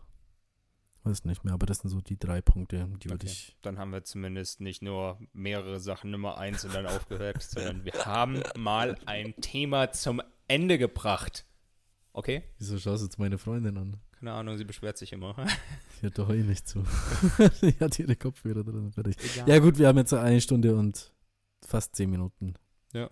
Weiß 1.03 1.23
nicht 1.25 1.43
mehr, 1.43 1.53
aber 1.53 1.65
das 1.65 1.79
sind 1.79 1.89
so 1.91 2.01
die 2.01 2.17
drei 2.19 2.41
Punkte, 2.41 2.87
die 3.01 3.09
würde 3.09 3.25
Okay. 3.25 3.27
ich. 3.27 3.55
Dann 3.61 3.79
haben 3.79 3.91
wir 3.91 4.03
zumindest 4.03 4.59
nicht 4.59 4.81
nur 4.81 5.17
mehrere 5.33 5.79
Sachen 5.79 6.11
Nummer 6.11 6.37
eins 6.37 6.65
und 6.65 6.73
dann 6.73 6.85
aufgehört, 6.87 7.41
sondern 7.41 7.85
wir 7.85 7.93
haben 8.05 8.41
mal 8.57 8.97
ein 9.05 9.33
Thema 9.41 9.91
zum 9.91 10.21
Ende 10.47 10.77
gebracht. 10.77 11.45
Okay? 12.13 12.43
Wieso 12.57 12.77
schaust 12.77 13.01
du 13.01 13.05
jetzt 13.07 13.19
meine 13.19 13.37
Freundin 13.37 13.77
an? 13.77 13.97
Keine 14.11 14.33
Ahnung, 14.33 14.57
sie 14.57 14.65
beschwert 14.65 14.97
sich 14.97 15.13
immer. 15.13 15.35
Die 15.97 16.03
hört 16.03 16.17
doch 16.17 16.29
eh 16.29 16.43
nicht 16.43 16.67
zu. 16.67 16.83
Die 17.61 17.79
hat 17.79 17.97
ihre 17.99 18.15
Kopfhörer 18.15 18.63
drin. 18.63 18.91
Fertig. 18.91 19.15
Egal. 19.19 19.49
Ja, 19.49 19.59
gut, 19.59 19.77
wir 19.77 19.87
haben 19.87 19.97
jetzt 19.97 20.13
eine 20.13 20.41
Stunde 20.41 20.75
und 20.75 21.13
fast 21.61 21.95
zehn 21.95 22.09
Minuten. 22.09 22.55
Ja. 22.93 23.09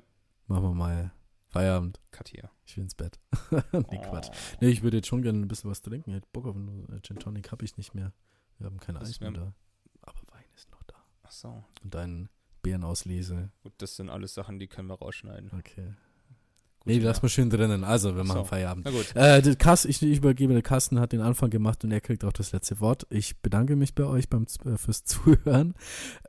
Machen 0.47 0.63
wir 0.63 0.73
mal 0.73 1.11
Feierabend. 1.47 2.01
Cut 2.11 2.29
hier. 2.29 2.49
Ich 2.65 2.75
will 2.75 2.83
ins 2.83 2.95
Bett. 2.95 3.19
nee, 3.51 3.99
Quatsch. 3.99 4.29
Nee, 4.59 4.69
ich 4.69 4.83
würde 4.83 4.97
jetzt 4.97 5.07
schon 5.07 5.21
gerne 5.21 5.39
ein 5.39 5.47
bisschen 5.47 5.69
was 5.69 5.81
trinken. 5.81 6.09
Ich 6.09 6.17
hätte 6.17 6.27
Bock 6.33 6.45
auf 6.45 6.55
einen 6.55 7.01
Gin 7.03 7.19
Tonic, 7.19 7.51
habe 7.51 7.63
ich 7.63 7.77
nicht 7.77 7.93
mehr. 7.93 8.13
Wir 8.57 8.65
haben 8.65 8.79
kein 8.79 8.95
Das 8.95 9.09
Eis 9.09 9.19
mehr 9.19 9.31
da. 9.31 9.53
Aber 10.01 10.19
Wein 10.31 10.43
ist 10.55 10.69
noch 10.71 10.83
da. 10.83 10.95
Ach 11.23 11.31
so. 11.31 11.63
Und 11.83 11.95
ein 11.95 12.29
Beerenauslese. 12.63 13.51
Gut, 13.63 13.73
das 13.77 13.95
sind 13.95 14.09
alles 14.09 14.33
Sachen, 14.33 14.59
die 14.59 14.67
können 14.67 14.89
wir 14.89 14.95
rausschneiden. 14.95 15.51
Okay. 15.57 15.93
Nee, 16.87 16.99
lass 16.99 17.21
mal 17.21 17.29
schön 17.29 17.49
drinnen. 17.49 17.83
Also, 17.83 18.15
wir 18.15 18.21
Ach 18.21 18.27
machen 18.27 18.39
so. 18.39 18.45
Feierabend. 18.45 18.85
Na 18.85 18.91
gut. 18.91 19.15
Äh, 19.15 19.55
Kass, 19.55 19.85
ich, 19.85 20.01
ich 20.01 20.17
übergebe, 20.17 20.53
der 20.53 20.61
Carsten 20.61 20.99
hat 20.99 21.11
den 21.11 21.21
Anfang 21.21 21.49
gemacht 21.49 21.83
und 21.83 21.91
er 21.91 22.01
kriegt 22.01 22.23
auch 22.23 22.33
das 22.33 22.51
letzte 22.51 22.79
Wort. 22.79 23.05
Ich 23.09 23.41
bedanke 23.41 23.75
mich 23.75 23.93
bei 23.93 24.05
euch 24.05 24.29
beim, 24.29 24.45
äh, 24.65 24.77
fürs 24.77 25.03
Zuhören. 25.05 25.75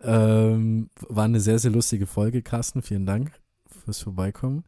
Ähm, 0.01 0.91
war 1.09 1.25
eine 1.25 1.41
sehr, 1.41 1.59
sehr 1.59 1.71
lustige 1.71 2.07
Folge, 2.07 2.43
Carsten. 2.43 2.83
Vielen 2.83 3.07
Dank 3.07 3.33
fürs 3.85 4.03
Vorbeikommen. 4.03 4.65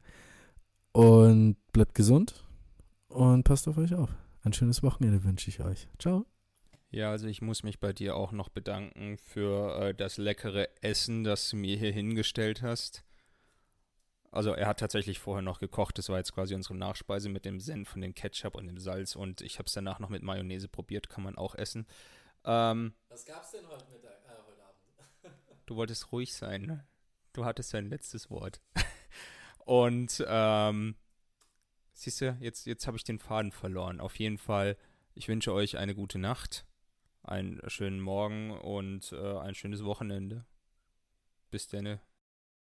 Und 0.92 1.56
bleibt 1.72 1.94
gesund 1.94 2.44
und 3.08 3.44
passt 3.44 3.68
auf 3.68 3.78
euch 3.78 3.94
auf. 3.94 4.10
Ein 4.42 4.52
schönes 4.52 4.82
Wochenende 4.82 5.22
wünsche 5.24 5.50
ich 5.50 5.60
euch. 5.60 5.88
Ciao. 5.98 6.24
Ja, 6.90 7.10
also 7.10 7.28
ich 7.28 7.40
muss 7.40 7.62
mich 7.62 7.78
bei 7.78 7.92
dir 7.92 8.16
auch 8.16 8.32
noch 8.32 8.48
bedanken 8.48 9.16
für 9.16 9.80
äh, 9.80 9.94
das 9.94 10.16
leckere 10.16 10.68
Essen, 10.82 11.22
das 11.22 11.48
du 11.50 11.56
mir 11.56 11.76
hier 11.76 11.92
hingestellt 11.92 12.62
hast. 12.62 13.04
Also 14.32 14.52
er 14.52 14.66
hat 14.66 14.78
tatsächlich 14.78 15.18
vorher 15.18 15.42
noch 15.42 15.58
gekocht. 15.58 15.98
Das 15.98 16.08
war 16.08 16.18
jetzt 16.18 16.32
quasi 16.32 16.54
unsere 16.54 16.76
Nachspeise 16.76 17.28
mit 17.28 17.44
dem 17.44 17.60
Senf 17.60 17.94
und 17.94 18.02
dem 18.02 18.14
Ketchup 18.14 18.54
und 18.54 18.66
dem 18.66 18.78
Salz. 18.78 19.16
Und 19.16 19.40
ich 19.40 19.58
habe 19.58 19.66
es 19.66 19.72
danach 19.72 19.98
noch 19.98 20.08
mit 20.08 20.22
Mayonnaise 20.22 20.68
probiert. 20.68 21.08
Kann 21.08 21.24
man 21.24 21.36
auch 21.36 21.54
essen. 21.56 21.86
Ähm, 22.44 22.94
Was 23.08 23.24
gab's 23.24 23.50
denn 23.50 23.66
heute, 23.66 23.86
Mittag, 23.90 24.22
äh, 24.24 24.30
heute 24.46 24.62
Abend? 24.62 25.36
du 25.66 25.76
wolltest 25.76 26.12
ruhig 26.12 26.32
sein. 26.32 26.62
Ne? 26.62 26.86
Du 27.32 27.44
hattest 27.44 27.74
dein 27.74 27.88
letztes 27.88 28.30
Wort. 28.30 28.60
und 29.64 30.24
ähm, 30.26 30.94
siehst 31.92 32.20
du, 32.20 32.36
jetzt, 32.40 32.66
jetzt 32.66 32.86
habe 32.86 32.96
ich 32.96 33.04
den 33.04 33.18
Faden 33.18 33.50
verloren. 33.50 34.00
Auf 34.00 34.16
jeden 34.16 34.38
Fall, 34.38 34.76
ich 35.14 35.26
wünsche 35.28 35.52
euch 35.52 35.76
eine 35.76 35.96
gute 35.96 36.20
Nacht, 36.20 36.64
einen 37.22 37.60
schönen 37.68 38.00
Morgen 38.00 38.52
und 38.52 39.12
äh, 39.12 39.38
ein 39.38 39.56
schönes 39.56 39.84
Wochenende. 39.84 40.46
Bis 41.50 41.66
denne. 41.66 42.00